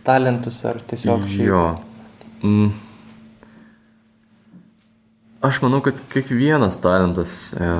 talentus 0.06 0.62
ar 0.68 0.80
tiesiog 0.88 1.26
šiaip. 1.30 1.46
Jo. 1.46 1.66
Mm. 2.42 2.72
Aš 5.42 5.58
manau, 5.64 5.80
kad 5.82 5.98
kiekvienas 6.12 6.78
talentas, 6.82 7.32
e, 7.54 7.70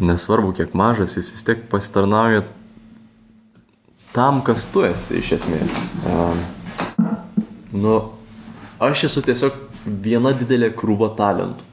nesvarbu 0.00 0.54
kiek 0.56 0.76
mažas, 0.76 1.18
jis 1.18 1.32
vis 1.34 1.44
tiek 1.44 1.66
pasitarnauja 1.68 2.46
tam, 4.16 4.40
kas 4.44 4.64
tu 4.72 4.84
esi 4.88 5.20
iš 5.20 5.34
esmės. 5.36 5.80
E, 6.08 6.16
nu, 7.76 7.98
aš 8.80 9.08
esu 9.10 9.24
tiesiog 9.26 9.56
viena 9.84 10.32
didelė 10.36 10.72
krūva 10.76 11.12
talentų. 11.18 11.66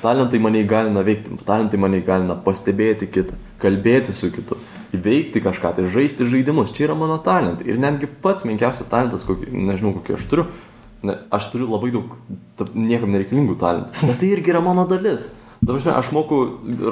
Talentai 0.00 0.40
mane 0.40 0.62
įgalina 0.64 1.02
veikti, 1.04 1.36
talentai 1.44 1.80
mane 1.80 1.98
įgalina 2.00 2.36
pastebėti 2.44 3.08
kitą, 3.12 3.36
kalbėti 3.60 4.14
su 4.16 4.30
kitu, 4.32 4.56
įveikti 4.96 5.42
kažką, 5.44 5.74
tai 5.76 5.84
žaisti 5.92 6.28
žaidimus. 6.30 6.72
Čia 6.76 6.88
yra 6.88 6.96
mano 6.96 7.18
talentai. 7.24 7.68
Ir 7.68 7.80
netgi 7.82 8.08
pats 8.24 8.46
menkiausias 8.48 8.88
talentas, 8.88 9.26
kokį, 9.28 9.50
nežinau, 9.68 9.92
kokį 9.98 10.16
aš 10.16 10.24
turiu, 10.30 10.46
ne, 11.04 11.18
aš 11.36 11.50
turiu 11.52 11.68
labai 11.68 11.92
daug 11.92 12.16
niekam 12.72 13.12
nereikalingų 13.12 13.58
talentų. 13.60 14.08
Bet 14.08 14.22
tai 14.22 14.32
irgi 14.32 14.54
yra 14.54 14.64
mano 14.64 14.86
dalis. 14.88 15.30
Dabar 15.60 15.82
žinai, 15.84 15.98
aš 16.00 16.08
moku 16.16 16.40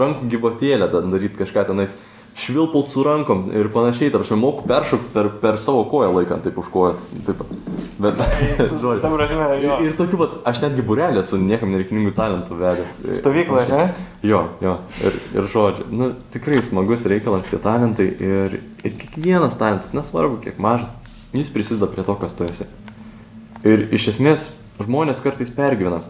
rankų 0.02 0.28
gyvatėlę 0.34 0.90
daryti 0.92 1.40
kažką 1.40 1.64
tenais, 1.70 1.96
švilpaut 2.38 2.88
su 2.88 3.02
rankom 3.02 3.48
ir 3.54 3.70
panašiai. 3.74 4.12
Tarp 4.14 4.26
aš 4.26 4.36
moku 4.38 4.66
peršokti 4.68 5.10
per, 5.14 5.30
per 5.42 5.58
savo 5.62 5.84
koją 5.90 6.12
laikant 6.14 6.46
taip 6.46 6.58
už 6.60 6.70
koją. 6.72 6.94
Taip 7.26 7.40
pat. 7.42 7.56
Bet, 7.98 8.20
žodžiu. 8.82 9.00
Ta 9.02 9.10
prasme, 9.10 9.46
jo. 9.62 9.78
Ir, 9.82 9.90
ir 9.90 9.96
tokių 9.98 10.20
pat, 10.20 10.36
aš 10.46 10.60
netgi 10.62 10.84
burelį 10.86 11.22
esu 11.24 11.40
niekam 11.42 11.72
nereikalingų 11.74 12.12
talentų 12.14 12.58
vedęs. 12.60 12.94
Stovykla, 13.18 13.64
ne? 13.72 13.88
Jo, 14.22 14.44
jo, 14.62 14.76
ir, 15.02 15.18
ir 15.34 15.50
žodžiu, 15.50 15.88
nu, 15.90 16.12
tikrai 16.34 16.62
smagus 16.62 17.06
reikalas 17.10 17.50
tie 17.50 17.58
talentai 17.62 18.06
ir, 18.06 18.56
ir 18.86 18.96
kiekvienas 19.02 19.58
talentas, 19.58 19.94
nesvarbu 19.98 20.38
kiek 20.46 20.62
mažas, 20.62 20.94
jis 21.34 21.50
prisideda 21.54 21.90
prie 21.90 22.06
to, 22.06 22.14
kas 22.22 22.38
tu 22.38 22.46
esi. 22.46 22.70
Ir 23.66 23.88
iš 23.94 24.12
esmės 24.14 24.52
žmonės 24.78 25.22
kartais 25.24 25.50
pergyvena, 25.54 26.04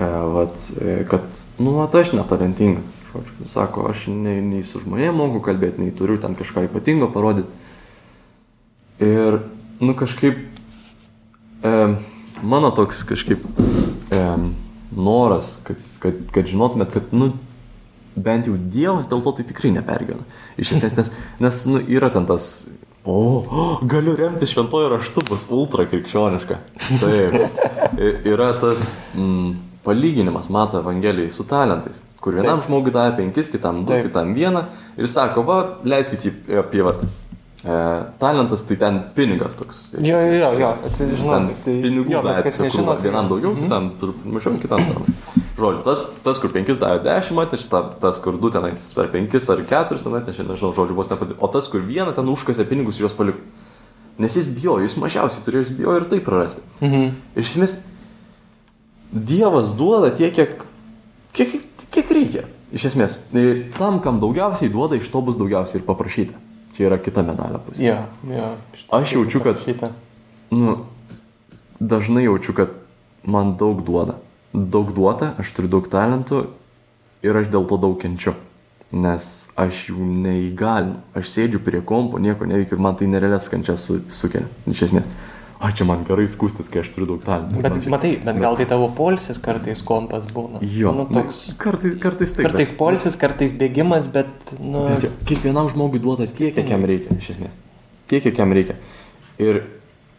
e, 0.00 0.10
vat, 0.32 0.68
e, 0.80 1.00
kad, 1.12 1.28
nu, 1.60 1.76
vat, 1.76 1.96
aš 2.00 2.16
netalentingas. 2.16 2.95
Žodžiu, 3.16 3.48
sako, 3.48 3.86
aš 3.90 4.06
nei, 4.12 4.40
nei 4.44 4.64
su 4.66 4.82
žmonėmis 4.82 5.16
moku 5.16 5.40
kalbėti, 5.44 5.80
nei 5.82 5.94
turiu 5.96 6.18
ten 6.20 6.36
kažką 6.36 6.66
ypatingo 6.68 7.08
parodyti. 7.14 7.48
Ir, 9.02 9.40
nu, 9.80 9.94
kažkaip, 9.96 10.38
e, 11.64 11.72
mano 12.42 12.70
toks 12.76 13.02
kažkaip 13.08 13.42
e, 14.12 14.22
noras, 14.96 15.56
kad, 15.64 15.80
kad, 16.02 16.22
kad 16.32 16.48
žinotumėt, 16.48 16.94
kad, 16.96 17.12
nu, 17.16 17.32
bent 18.16 18.48
jau 18.48 18.56
Dievas 18.56 19.08
dėl 19.10 19.22
to 19.24 19.34
tai 19.38 19.46
tikrai 19.48 19.72
nepergyvena. 19.76 20.24
Iš 20.60 20.76
esmės, 20.78 20.96
nes, 20.96 21.12
nes 21.44 21.62
nu, 21.68 21.82
yra 21.92 22.08
ten 22.12 22.28
tas, 22.28 22.48
o, 23.04 23.18
o, 23.44 23.66
galiu 23.88 24.16
remti 24.18 24.48
šventojo 24.48 24.90
raštu, 24.96 25.26
bus 25.28 25.46
ultra 25.52 25.86
krikščioniška. 25.90 26.60
Taip. 27.02 27.36
Yra 28.26 28.50
tas 28.60 28.94
mm, 29.14 29.52
palyginimas, 29.86 30.48
mato 30.52 30.80
Evangelijai, 30.80 31.30
su 31.30 31.46
talentais, 31.48 32.00
kur 32.26 32.34
vienam 32.34 32.58
Taip. 32.58 32.66
žmogui 32.66 32.90
davė 32.94 33.12
penkis, 33.20 33.48
kitam 33.52 33.84
du, 33.84 33.92
Taip. 33.94 34.08
kitam 34.08 34.34
vieną 34.34 34.64
ir 34.98 35.06
sako, 35.12 35.44
va, 35.46 35.60
leiskit 35.86 36.26
jį 36.26 36.58
apyvartą. 36.64 37.06
E, 37.66 37.76
talentas 38.22 38.62
tai 38.66 38.76
ten 38.78 38.98
pinigas 39.14 39.54
toks. 39.58 39.78
Jo, 39.98 40.18
jo, 40.22 40.34
jo, 40.38 40.50
jo, 40.60 40.68
atsižinau. 40.86 41.32
Ten 41.32 41.46
Tai, 41.64 41.72
pinigų 41.86 42.12
jo, 42.12 42.20
davė, 42.26 42.42
kas 42.46 42.58
nežino, 42.62 42.92
tai- 42.94 43.06
vienam 43.08 43.30
daugiau, 43.30 43.54
kitam 43.58 43.88
truputį 44.02 44.34
mažiau, 44.36 44.58
kitam 44.62 44.82
mažiau. 44.86 45.06
Žodžiu, 45.56 45.82
tas, 45.86 46.02
tas, 46.22 46.38
kur 46.42 46.50
penkis 46.52 46.78
davė 46.78 47.00
dešimt 47.06 47.40
atnešė, 47.46 47.68
ta- 47.72 47.94
tas, 48.04 48.18
kur 48.22 48.36
du 48.38 48.50
tenais 48.50 48.82
per 48.94 49.08
penkis 49.08 49.48
ar 49.50 49.62
keturis 49.66 50.02
ten 50.04 50.12
atnešė, 50.18 50.44
nežinau, 50.50 50.74
žodžiu, 50.76 50.94
vos 50.98 51.08
nepadėjo. 51.08 51.38
O 51.40 51.48
tas, 51.48 51.66
kur 51.72 51.80
vieną 51.80 52.12
ten 52.14 52.28
užkasė 52.28 52.66
pinigus 52.68 53.00
ir 53.00 53.06
juos 53.08 53.16
paliko. 53.16 53.38
Nes 54.18 54.36
jis 54.36 54.46
bijo, 54.46 54.78
jis 54.84 54.94
mažiausiai 55.00 55.42
turėjo, 55.46 55.64
jis 55.66 55.74
bijo 55.78 55.96
ir 55.96 56.04
tai 56.12 56.20
prarasti. 56.20 56.62
Mhm. 56.82 57.10
Ir 57.36 57.42
iš 57.42 57.56
esmės, 57.56 57.78
Dievas 59.12 59.72
duoda 59.78 60.10
tiek, 60.14 60.32
kiek, 60.34 60.62
kiek, 61.36 61.64
kiek 61.92 62.10
reikia. 62.16 62.44
Iš 62.72 62.88
esmės, 62.90 63.18
tai 63.32 63.44
tam, 63.76 64.00
kam 64.02 64.18
daugiausiai 64.20 64.70
duoda, 64.72 64.96
iš 64.98 65.08
to 65.12 65.20
bus 65.22 65.36
daugiausiai 65.38 65.80
ir 65.82 65.86
paprašyta. 65.86 66.34
Čia 66.76 66.88
yra 66.90 66.98
kita 67.00 67.22
medalio 67.24 67.60
pusė. 67.64 67.84
Jo, 67.86 67.98
jo. 68.28 68.48
Aš 68.92 69.12
jaučiu, 69.16 69.40
kad- 69.44 69.62
Šitą. 69.64 69.92
nu, 70.50 70.84
dažnai 71.80 72.24
jaučiu, 72.26 72.52
kad 72.54 72.68
man 73.24 73.56
daug 73.56 73.84
duoda. 73.84 74.18
Daug 74.52 74.92
duota, 74.96 75.34
aš 75.38 75.52
turiu 75.52 75.68
daug 75.68 75.88
talentų 75.92 76.46
ir 77.22 77.36
aš 77.36 77.46
dėl 77.52 77.66
to 77.68 77.76
daug 77.80 77.96
kenčiu. 78.00 78.34
Nes 78.92 79.50
aš 79.58 79.88
jų 79.90 79.98
neįgalinu. 80.22 81.00
Aš 81.14 81.28
sėdžiu 81.34 81.58
prie 81.64 81.80
kompo, 81.82 82.18
nieko 82.22 82.46
neveikiu 82.46 82.76
ir 82.78 82.82
man 82.82 82.94
tai 82.96 83.06
nerealias 83.10 83.48
kančias 83.50 83.82
su, 83.84 84.00
sukelia. 84.08 84.46
Iš 84.70 84.82
esmės. 84.88 85.08
O 85.56 85.70
čia 85.72 85.86
man 85.88 86.02
gerai 86.04 86.26
skūstis, 86.28 86.68
kai 86.68 86.82
aš 86.82 86.90
turiu 86.92 87.06
daug 87.14 87.22
talentų. 87.24 87.62
Bet 87.62 87.72
Panašiai. 87.72 87.92
matai, 87.94 88.10
bet 88.26 88.40
gal 88.42 88.58
tai 88.58 88.66
tavo 88.68 88.90
polsis 88.92 89.38
kartais 89.40 89.80
kompas 89.86 90.26
būna. 90.28 90.60
Jo, 90.60 90.92
Nu, 90.92 91.06
toks. 91.08 91.54
Kartais, 91.60 91.94
kartais 92.02 92.34
taip. 92.36 92.44
Kartais 92.50 92.72
polsis, 92.76 93.16
kartais 93.16 93.54
bėgimas, 93.56 94.10
bet, 94.12 94.28
nu. 94.60 94.84
Bet 94.90 95.06
jo, 95.06 95.12
kiekvienam 95.30 95.70
žmogui 95.72 96.02
duoda 96.04 96.26
tiek, 96.28 96.52
kiek 96.56 96.68
jam 96.74 96.84
reikia, 96.84 97.16
iš 97.16 97.30
esmės. 97.36 97.56
Tiek, 98.06 98.26
kiek 98.26 98.42
jam 98.42 98.52
reikia. 98.52 98.76
Ir 99.40 99.62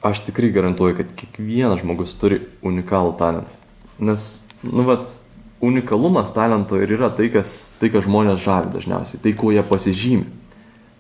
aš 0.06 0.24
tikrai 0.26 0.50
garantuoju, 0.56 0.98
kad 1.04 1.14
kiekvienas 1.22 1.84
žmogus 1.86 2.18
turi 2.18 2.42
unikalų 2.66 3.14
talentą. 3.22 3.62
Nes, 4.02 4.26
nu, 4.66 4.82
vat, 4.90 5.06
unikalumas 5.62 6.34
talento 6.34 6.82
ir 6.82 6.98
yra 6.98 7.10
tai, 7.14 7.30
kas, 7.34 7.78
tai, 7.80 7.90
kas 7.94 8.06
žmonės 8.10 8.42
žavi 8.44 8.74
dažniausiai, 8.74 9.22
tai, 9.22 9.34
kuo 9.38 9.54
jie 9.54 9.62
pasižymi. 9.66 10.26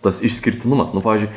Tas 0.05 0.21
išskirtinumas. 0.25 0.93
Nu, 0.95 1.01
pavyzdžiui, 1.05 1.31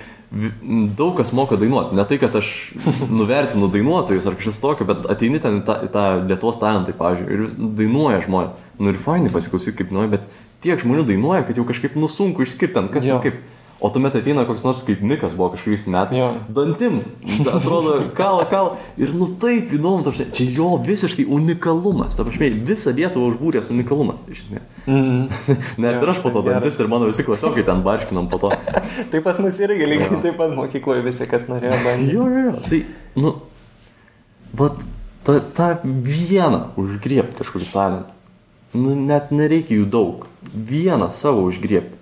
daug 0.99 1.17
kas 1.19 1.33
moka 1.35 1.59
dainuoti. 1.59 1.97
Ne 1.99 2.05
tai, 2.07 2.19
kad 2.23 2.37
aš 2.39 2.51
nuvertinu 3.21 3.71
dainuotojus 3.73 4.29
ar 4.31 4.37
kažkas 4.39 4.61
tokio, 4.63 4.87
bet 4.91 5.09
ateini 5.11 5.41
ten 5.43 5.61
į 5.61 5.65
tą, 5.67 5.79
į 5.87 5.91
tą 5.95 6.05
Lietuvos 6.27 6.61
talentai, 6.63 6.95
pavyzdžiui, 6.99 7.31
ir 7.35 7.73
dainuoja 7.81 8.23
žmonės. 8.27 8.69
Nu 8.79 8.93
ir 8.93 9.01
fainai 9.01 9.33
pasiklausyti, 9.35 9.79
kaip 9.81 9.95
nuoja, 9.95 10.13
bet 10.17 10.29
tiek 10.65 10.81
žmonių 10.81 11.07
dainuoja, 11.09 11.43
kad 11.49 11.59
jau 11.59 11.67
kažkaip 11.69 11.97
nusunku 11.99 12.45
išskirti 12.47 12.87
kas 12.93 13.09
ten 13.09 13.25
kaip. 13.25 13.41
O 13.81 13.89
tuomet 13.89 14.13
ateina 14.19 14.43
koks 14.45 14.61
nors 14.61 14.83
kaip 14.85 15.01
Mikas 15.01 15.33
buvo 15.33 15.55
kažkuriais 15.55 15.87
metais. 15.89 16.19
Jo. 16.19 16.27
Dantim. 16.53 16.99
Atrodo, 17.49 17.95
kala, 18.19 18.45
kala. 18.51 18.75
Ir 19.01 19.15
nu 19.17 19.31
taip 19.41 19.73
įdomu, 19.73 20.05
ta 20.05 20.13
prasme, 20.13 20.27
čia 20.37 20.45
jo 20.59 20.75
visiškai 20.85 21.25
unikalumas. 21.25 22.19
Ta 22.19 22.27
prasme, 22.27 22.51
visą 22.69 22.93
Lietuvą 22.93 23.31
užbūręs 23.33 23.71
unikalumas, 23.73 24.21
iš 24.29 24.43
esmės. 24.45 24.67
Mm. 24.85 25.31
Net 25.87 25.97
Jo, 25.97 26.03
ir 26.05 26.13
aš 26.13 26.21
po 26.21 26.33
to 26.35 26.43
dantis 26.45 26.77
ir 26.77 26.91
mano 26.93 27.09
visi 27.09 27.25
klasiokai 27.25 27.65
ten 27.65 27.81
barškinom 27.87 28.29
po 28.29 28.41
to. 28.43 28.51
Tai 29.15 29.23
pas 29.25 29.41
mus 29.41 29.61
irgi 29.65 29.89
lygiai 29.89 30.21
taip 30.27 30.37
pat 30.43 30.53
mokykloje 30.59 31.07
visi, 31.07 31.29
kas 31.31 31.49
norėjo 31.49 31.79
bandyti. 31.87 32.19
Jo, 32.19 32.27
jo, 32.29 32.43
jo. 32.51 32.55
Tai, 32.67 32.83
nu, 33.25 33.33
bet 34.61 34.85
tą, 35.25 35.39
tą 35.57 35.71
vieną 35.87 36.67
užgriebti 36.81 37.41
kažkokį 37.41 37.71
talentą. 37.73 38.19
Nu, 38.77 38.93
net 38.93 39.33
nereikia 39.33 39.81
jų 39.81 39.89
daug. 39.91 40.29
Vieną 40.53 41.09
savo 41.15 41.49
užgriebti. 41.49 42.00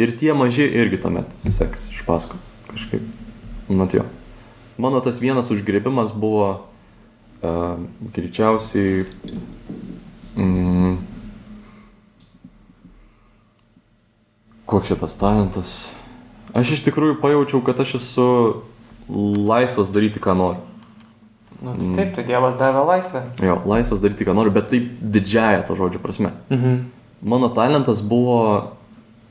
Ir 0.00 0.14
tie 0.16 0.32
maži 0.36 0.64
irgi 0.64 1.00
tuomet 1.02 1.34
seks 1.36 1.90
iš 1.92 2.02
paskui. 2.08 2.40
Kažkaip. 2.70 3.04
Mat 3.68 3.94
jo. 3.94 4.04
Mano 4.80 5.00
tas 5.04 5.20
vienas 5.20 5.50
užgriebimas 5.52 6.14
buvo 6.16 6.46
uh, 7.42 7.76
greičiausiai. 8.14 9.04
Mm, 10.36 10.96
koks 14.66 14.88
šitas 14.88 15.16
talentas? 15.20 15.74
Aš 16.56 16.76
iš 16.76 16.84
tikrųjų 16.88 17.20
pajaučiau, 17.20 17.60
kad 17.64 17.80
aš 17.84 17.98
esu 18.00 18.28
laisvas 19.12 19.92
daryti, 19.92 20.20
ką 20.22 20.36
noriu. 20.36 20.68
Nu, 21.62 21.76
tai 21.76 21.94
taip, 21.94 22.14
tai 22.16 22.24
Dievas 22.26 22.56
davė 22.58 22.82
laisvę. 22.88 23.22
Jo, 23.44 23.60
laisvas 23.70 24.00
daryti, 24.02 24.26
ką 24.26 24.34
noriu, 24.34 24.50
bet 24.54 24.72
taip 24.72 24.88
didžiaja 24.98 25.62
to 25.68 25.76
žodžio 25.78 26.00
prasme. 26.02 26.32
Mhm. 26.50 26.80
Mano 27.22 27.52
talentas 27.54 28.00
buvo, 28.02 28.72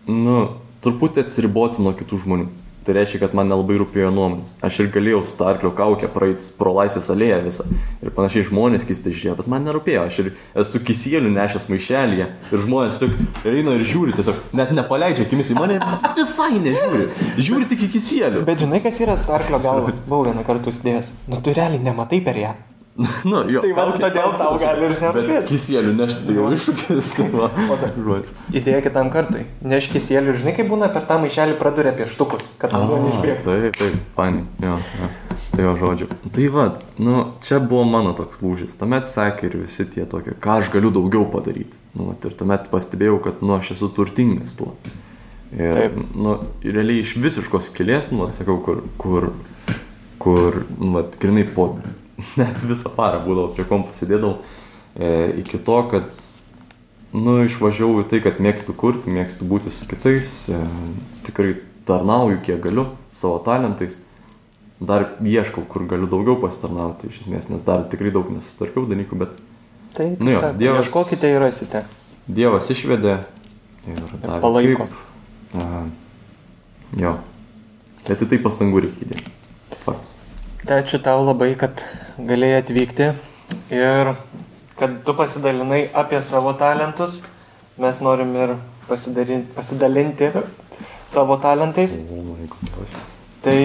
nu, 0.09 0.37
truputį 0.81 1.25
atsiriboti 1.25 1.83
nuo 1.83 1.93
kitų 1.97 2.23
žmonių. 2.25 2.49
Tai 2.81 2.95
reiškia, 2.97 3.19
kad 3.21 3.33
man 3.37 3.45
nelabai 3.45 3.75
rūpėjo 3.77 4.07
nuomonės. 4.09 4.55
Aš 4.65 4.79
ir 4.81 4.87
galėjau 4.89 5.19
starklio 5.29 5.69
kaukę 5.77 6.07
praeiti 6.09 6.47
pro 6.57 6.71
laisvės 6.73 7.11
alėją 7.13 7.35
visą. 7.45 7.65
Ir 8.01 8.09
panašiai 8.15 8.47
žmonės 8.47 8.87
keistai 8.89 9.13
žiūrėjo, 9.13 9.35
bet 9.37 9.51
man 9.53 9.67
nerūpėjo. 9.69 10.07
Aš 10.09 10.17
ir 10.23 10.31
esu 10.63 10.81
kisėlių 10.87 11.29
nešęs 11.35 11.69
maišelėje. 11.69 12.27
Ir 12.49 12.65
žmonės 12.65 12.97
tik 13.03 13.45
eina 13.53 13.77
ir 13.77 13.85
žiūri, 13.85 14.17
tiesiog 14.17 14.41
net 14.57 14.73
nepaleidžia 14.73 15.27
akimis 15.27 15.53
į 15.53 15.59
mane 15.59 15.77
ir 15.77 15.85
visai 16.17 16.55
nežiūri. 16.57 17.05
Žiūri 17.37 17.69
tik 17.69 17.85
į 17.85 17.93
kisėlių. 17.99 18.43
Bet 18.49 18.65
žinai, 18.65 18.81
kas 18.81 18.97
yra 19.05 19.19
starklio 19.21 19.61
galva? 19.61 19.93
Buvau 20.09 20.25
vieną 20.31 20.41
kartą 20.49 20.73
uždėjęs. 20.73 21.13
Nu, 21.29 21.37
tu 21.37 21.53
realiai 21.53 21.85
nematai 21.85 22.23
per 22.25 22.41
ją. 22.41 22.57
Nu, 23.31 23.41
jo, 23.49 23.61
Tai 23.63 23.71
va, 23.77 23.85
kaukė- 23.89 24.03
todėl 24.05 24.35
tau 24.39 24.55
gali 24.61 24.85
ir 24.87 24.95
nerūpėt. 25.01 25.29
Bet 25.31 25.49
kisėlių 25.49 25.93
nešti 25.97 26.27
tai 26.27 26.35
jau 26.37 26.47
iššūkis. 26.55 27.11
Tai 27.17 27.27
va, 27.33 27.49
žodis. 28.07 28.33
Idėja 28.53 28.81
kitam 28.85 29.11
kartui. 29.13 29.45
Neški 29.65 30.01
sėlių, 30.03 30.37
žinai, 30.41 30.55
kaip 30.57 30.69
būna 30.71 30.89
per 30.93 31.05
tą 31.09 31.17
maišelį 31.23 31.57
praduria 31.61 31.93
pieštukus, 31.97 32.53
kad 32.61 32.73
vanduo 32.75 32.99
A, 32.99 33.05
neišbėgtų. 33.07 33.45
Taip, 33.47 33.77
taip, 33.81 33.99
fainai. 34.17 34.45
Jo, 34.63 34.77
jo. 35.01 35.11
Tai 35.51 35.65
jo 35.65 35.71
žodžiu. 35.81 36.05
Tai 36.31 36.45
vad, 36.53 36.77
nu, 37.03 37.15
čia 37.43 37.57
buvo 37.59 37.83
mano 37.83 38.13
toks 38.15 38.39
lūžis. 38.39 38.77
Tuomet 38.79 39.09
sekė 39.11 39.49
ir 39.49 39.57
visi 39.65 39.83
tie 39.91 40.05
tokie, 40.07 40.31
ką 40.39 40.61
aš 40.61 40.69
galiu 40.71 40.93
daugiau 40.95 41.25
padaryti. 41.33 41.75
Nu, 41.91 42.05
vat, 42.13 42.23
ir 42.29 42.37
tuomet 42.39 42.69
pastebėjau, 42.71 43.17
kad, 43.25 43.41
nu, 43.43 43.57
aš 43.57 43.73
esu 43.75 43.89
turtingas 43.91 44.53
tuo. 44.55 44.71
Ir, 45.51 45.73
Taip. 45.75 45.97
nu, 46.15 46.37
ir 46.63 46.77
realiai 46.79 47.01
iš 47.03 47.17
visiškos 47.19 47.67
kilės, 47.75 48.07
nu, 48.15 48.29
sakau, 48.31 48.55
kur, 48.63 48.79
kur, 49.01 49.27
kur, 50.23 50.61
nu, 50.79 50.93
vat, 50.95 51.17
grinai 51.19 51.43
po, 51.51 51.65
net 52.41 52.61
visą 52.67 52.91
parą 52.95 53.21
būdavau 53.25 53.53
prie 53.55 53.65
kompo 53.69 53.93
sėdėdavau, 53.97 54.37
e, 54.95 55.11
iki 55.43 55.57
to, 55.57 55.77
kad, 55.91 56.11
nu, 57.13 57.39
išvažiavau 57.47 58.03
į 58.03 58.07
tai, 58.11 58.21
kad 58.23 58.39
mėgstu 58.43 58.75
kurti, 58.77 59.11
mėgstu 59.13 59.47
būti 59.49 59.71
su 59.73 59.87
kitais, 59.89 60.31
e, 60.49 60.61
tikrai 61.27 61.55
tarnauju, 61.89 62.39
kiek 62.45 62.61
galiu, 62.63 62.87
savo 63.11 63.39
talentais. 63.45 63.97
Dar 64.81 65.11
ieškau, 65.21 65.61
kur 65.69 65.83
galiu 65.85 66.07
daugiau 66.09 66.39
pasitarnauti, 66.41 67.11
iš 67.11 67.19
esmės, 67.25 67.49
nes 67.53 67.61
dar 67.67 67.83
tikrai 67.91 68.09
daug 68.13 68.29
nesustarkiau 68.33 68.87
dalykų, 68.89 69.17
bet 69.25 69.35
Tai, 69.91 70.05
Nu 70.23 70.31
jo, 70.31 70.39
sako, 70.39 70.57
Dievas- 70.57 70.85
ieškokite 70.85 71.27
ir 71.33 71.41
rasite. 71.43 71.81
Dievas 72.31 72.69
išvedė 72.71 73.17
ir 73.91 73.97
davė 74.23 74.37
palaiko. 74.39 74.85
kaip. 74.87 75.59
A, 75.59 75.81
jo. 76.95 77.11
Bet 78.07 78.23
į 78.23 78.29
tai 78.31 78.39
pastangų 78.45 78.85
reikia 78.85 79.03
įdėti. 79.03 79.33
Faktas. 79.83 80.10
Tai 80.61 80.77
ačiū 80.77 80.99
tau 81.01 81.23
labai, 81.25 81.55
kad 81.57 81.81
galėjai 82.21 82.61
atvykti 82.61 83.07
ir 83.73 84.11
kad 84.77 84.99
tu 85.05 85.15
pasidalinai 85.17 85.87
apie 85.97 86.21
savo 86.21 86.53
talentus. 86.57 87.21
Mes 87.81 87.97
norim 88.03 88.35
ir 88.37 88.53
pasidalinti 88.89 90.29
savo 91.09 91.39
talentais. 91.41 91.95
Tai 93.41 93.57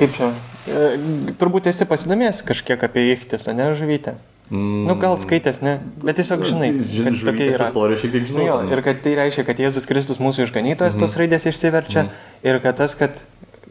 kaip 0.00 0.16
čia? 0.16 0.32
E, 0.66 0.90
Turbūt 1.38 1.70
esi 1.70 1.86
pasidomėjęs 1.86 2.42
kažkiek 2.50 2.82
apie 2.90 3.06
Ichtis, 3.14 3.46
ne 3.54 3.70
žuvytę? 3.78 4.16
Nu, 4.50 4.96
gal 4.98 5.14
skaitęs, 5.22 5.60
ne? 5.62 5.76
Bet 6.02 6.18
tiesiog 6.18 6.40
žinai, 6.42 6.72
kad 6.74 7.20
tokia 7.22 7.52
yra. 7.52 7.68
Istorija 7.70 8.00
šiek 8.02 8.16
tiek 8.16 8.24
žinau. 8.26 8.46
jo, 8.48 8.56
ten. 8.64 8.72
ir 8.74 8.82
kad 8.82 9.04
tai 9.04 9.12
reiškia, 9.20 9.44
kad 9.46 9.62
Jėzus 9.62 9.86
Kristus 9.86 10.18
mūsų 10.18 10.48
išganytojas, 10.48 10.96
tos 10.98 11.14
raidės 11.20 11.46
išsiverčia 11.46 12.08
ir 12.42 12.58
kad 12.64 12.80
tas, 12.82 12.96
kad 12.98 13.22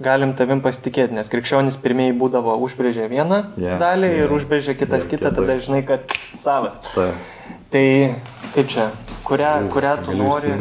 galim 0.03 0.31
tavim 0.37 0.61
pasitikėti, 0.63 1.13
nes 1.17 1.27
krikščionys 1.31 1.75
pirmieji 1.83 2.15
būdavo 2.19 2.55
užbrėžę 2.65 3.09
vieną 3.11 3.41
Jo, 3.59 3.75
dalį 3.81 4.09
jo. 4.13 4.23
ir 4.23 4.33
užbrėžė 4.37 4.77
kitas 4.79 5.05
Jo, 5.05 5.11
kitą, 5.15 5.33
tada 5.35 5.57
žinai, 5.59 5.81
kad 5.87 6.15
savas. 6.39 6.79
Tai, 6.95 7.11
Tai 7.69 7.85
kaip 8.55 8.69
čia, 8.71 8.87
kurią, 9.27 9.49
kurią 9.69 9.91
tu 10.01 10.15
nori, 10.17 10.55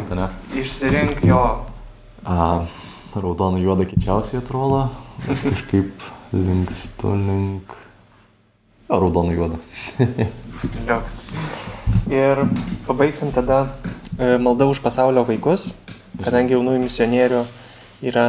išsirink 0.61 1.23
jo. 1.25 1.41
A, 2.21 2.65
raudona 3.15 3.57
juoda 3.57 3.87
kičiausiai 3.89 4.43
atrodo. 4.43 4.83
Kažkaip 5.25 6.05
linkstu 6.33 7.15
link. 7.17 7.73
A, 8.89 8.99
raudona 9.01 9.33
juoda. 9.33 9.57
Liuks. 10.85 11.17
Ir 12.13 12.43
pabaigsim 12.85 13.33
tada 13.33 13.63
e, 14.19 14.37
malda 14.37 14.67
už 14.69 14.83
pasaulio 14.85 15.23
vaikus, 15.25 15.71
kadangi 16.21 16.53
jaunųjų 16.53 16.83
misionierių 16.85 17.41
yra, 18.05 18.27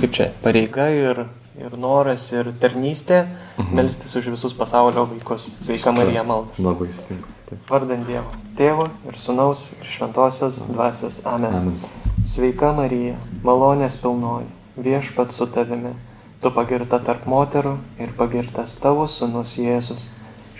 kaip 0.00 0.12
čia, 0.12 0.30
pareiga 0.42 0.88
ir, 0.92 1.26
ir 1.60 1.76
noras 1.76 2.32
ir 2.32 2.52
tarnystė 2.60 3.26
Mhm. 3.58 3.74
melstis 3.76 4.16
už 4.16 4.30
visus 4.32 4.52
pasaulio 4.54 5.06
vaikus. 5.06 5.50
Sveika 5.60 5.92
Marija 5.92 6.22
malda. 6.24 6.50
Labai 6.58 6.88
sutinku. 6.92 7.28
Vardant 7.68 8.06
Dievo. 8.06 8.30
Tėvo 8.56 8.88
ir 9.08 9.14
Sūnaus 9.18 9.72
ir 9.80 9.86
Šventosios 9.86 10.60
Dvasios. 10.68 11.20
Amen. 11.24 11.54
Amen. 11.54 11.78
Sveika 12.24 12.72
Marija, 12.72 13.16
malonės 13.42 13.96
pilnoji, 13.98 14.46
viešpat 14.78 15.32
su 15.32 15.46
tavimi. 15.46 15.94
Tu 16.42 16.50
pagirta 16.50 16.98
tarp 17.04 17.26
moterų 17.26 17.76
ir 17.98 18.08
pagirtas 18.16 18.76
tavo 18.80 19.06
sūnus 19.06 19.56
Jėzus. 19.58 20.08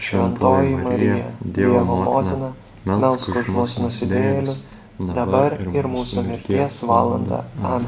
Šventoji 0.00 0.76
Marija, 0.82 1.24
Dievo 1.44 1.84
motina, 1.84 2.52
melsk 2.84 3.36
už 3.36 3.48
mus 3.48 3.78
nusidėjėlius, 3.78 4.64
dabar 4.98 5.52
ir 5.72 5.84
mūsų 5.84 6.24
mirties 6.26 6.82
valanda. 6.82 7.44
Amen. 7.62 7.86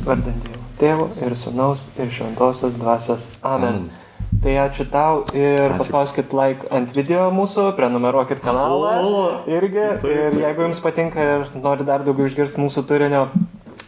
Vardant 0.00 0.44
Dievo, 0.46 0.60
Tėvo 0.80 1.06
ir 1.20 1.34
Sūnaus 1.36 1.88
ir 2.00 2.08
Šventosios 2.14 2.76
Dvasios. 2.80 3.26
Amen. 3.44 3.82
Tai 4.40 4.52
ačiū 4.62 4.86
tau 4.88 5.24
ir 5.36 5.58
Ačiū. 5.58 5.76
paspauskit 5.76 6.32
like 6.32 6.64
ant 6.72 6.88
video 6.96 7.26
mūsų, 7.34 7.74
prenumeruokit 7.76 8.40
kanalą. 8.40 9.42
Irgi. 9.50 9.82
Ir 10.08 10.38
jeigu 10.40 10.64
jums 10.64 10.80
patinka 10.80 11.20
ir 11.20 11.44
nori 11.60 11.84
dar 11.84 12.06
daugiau 12.06 12.30
išgirsti 12.30 12.62
mūsų 12.62 12.84
turinio, 12.88 13.26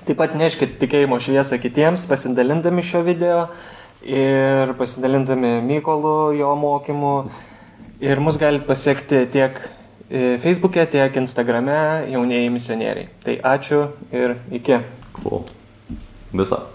taip 0.05 0.19
pat 0.21 0.35
neškit 0.37 0.77
tikėjimo 0.83 1.17
šviesą 1.23 1.57
kitiems, 1.63 2.05
pasidalindami 2.11 2.85
šio 2.85 3.01
video 3.07 3.47
ir 4.05 4.75
pasidalindami 4.77 5.63
Mykolu 5.65 6.35
jo 6.37 6.53
mokymu. 6.61 7.15
Ir 8.03 8.21
mus 8.21 8.37
galite 8.37 8.67
pasiekti 8.69 9.25
tiek 9.33 9.57
e, 10.11 10.37
Facebook'e, 10.43 10.85
tiek 10.91 11.17
Instagram'e 11.23 12.11
jaunieji 12.13 12.53
misionieriai. 12.53 13.09
Tai 13.25 13.41
ačiū 13.57 13.87
ir 14.13 14.37
iki. 14.51 14.83
Cool. 15.23 15.47
Visa. 16.33 16.72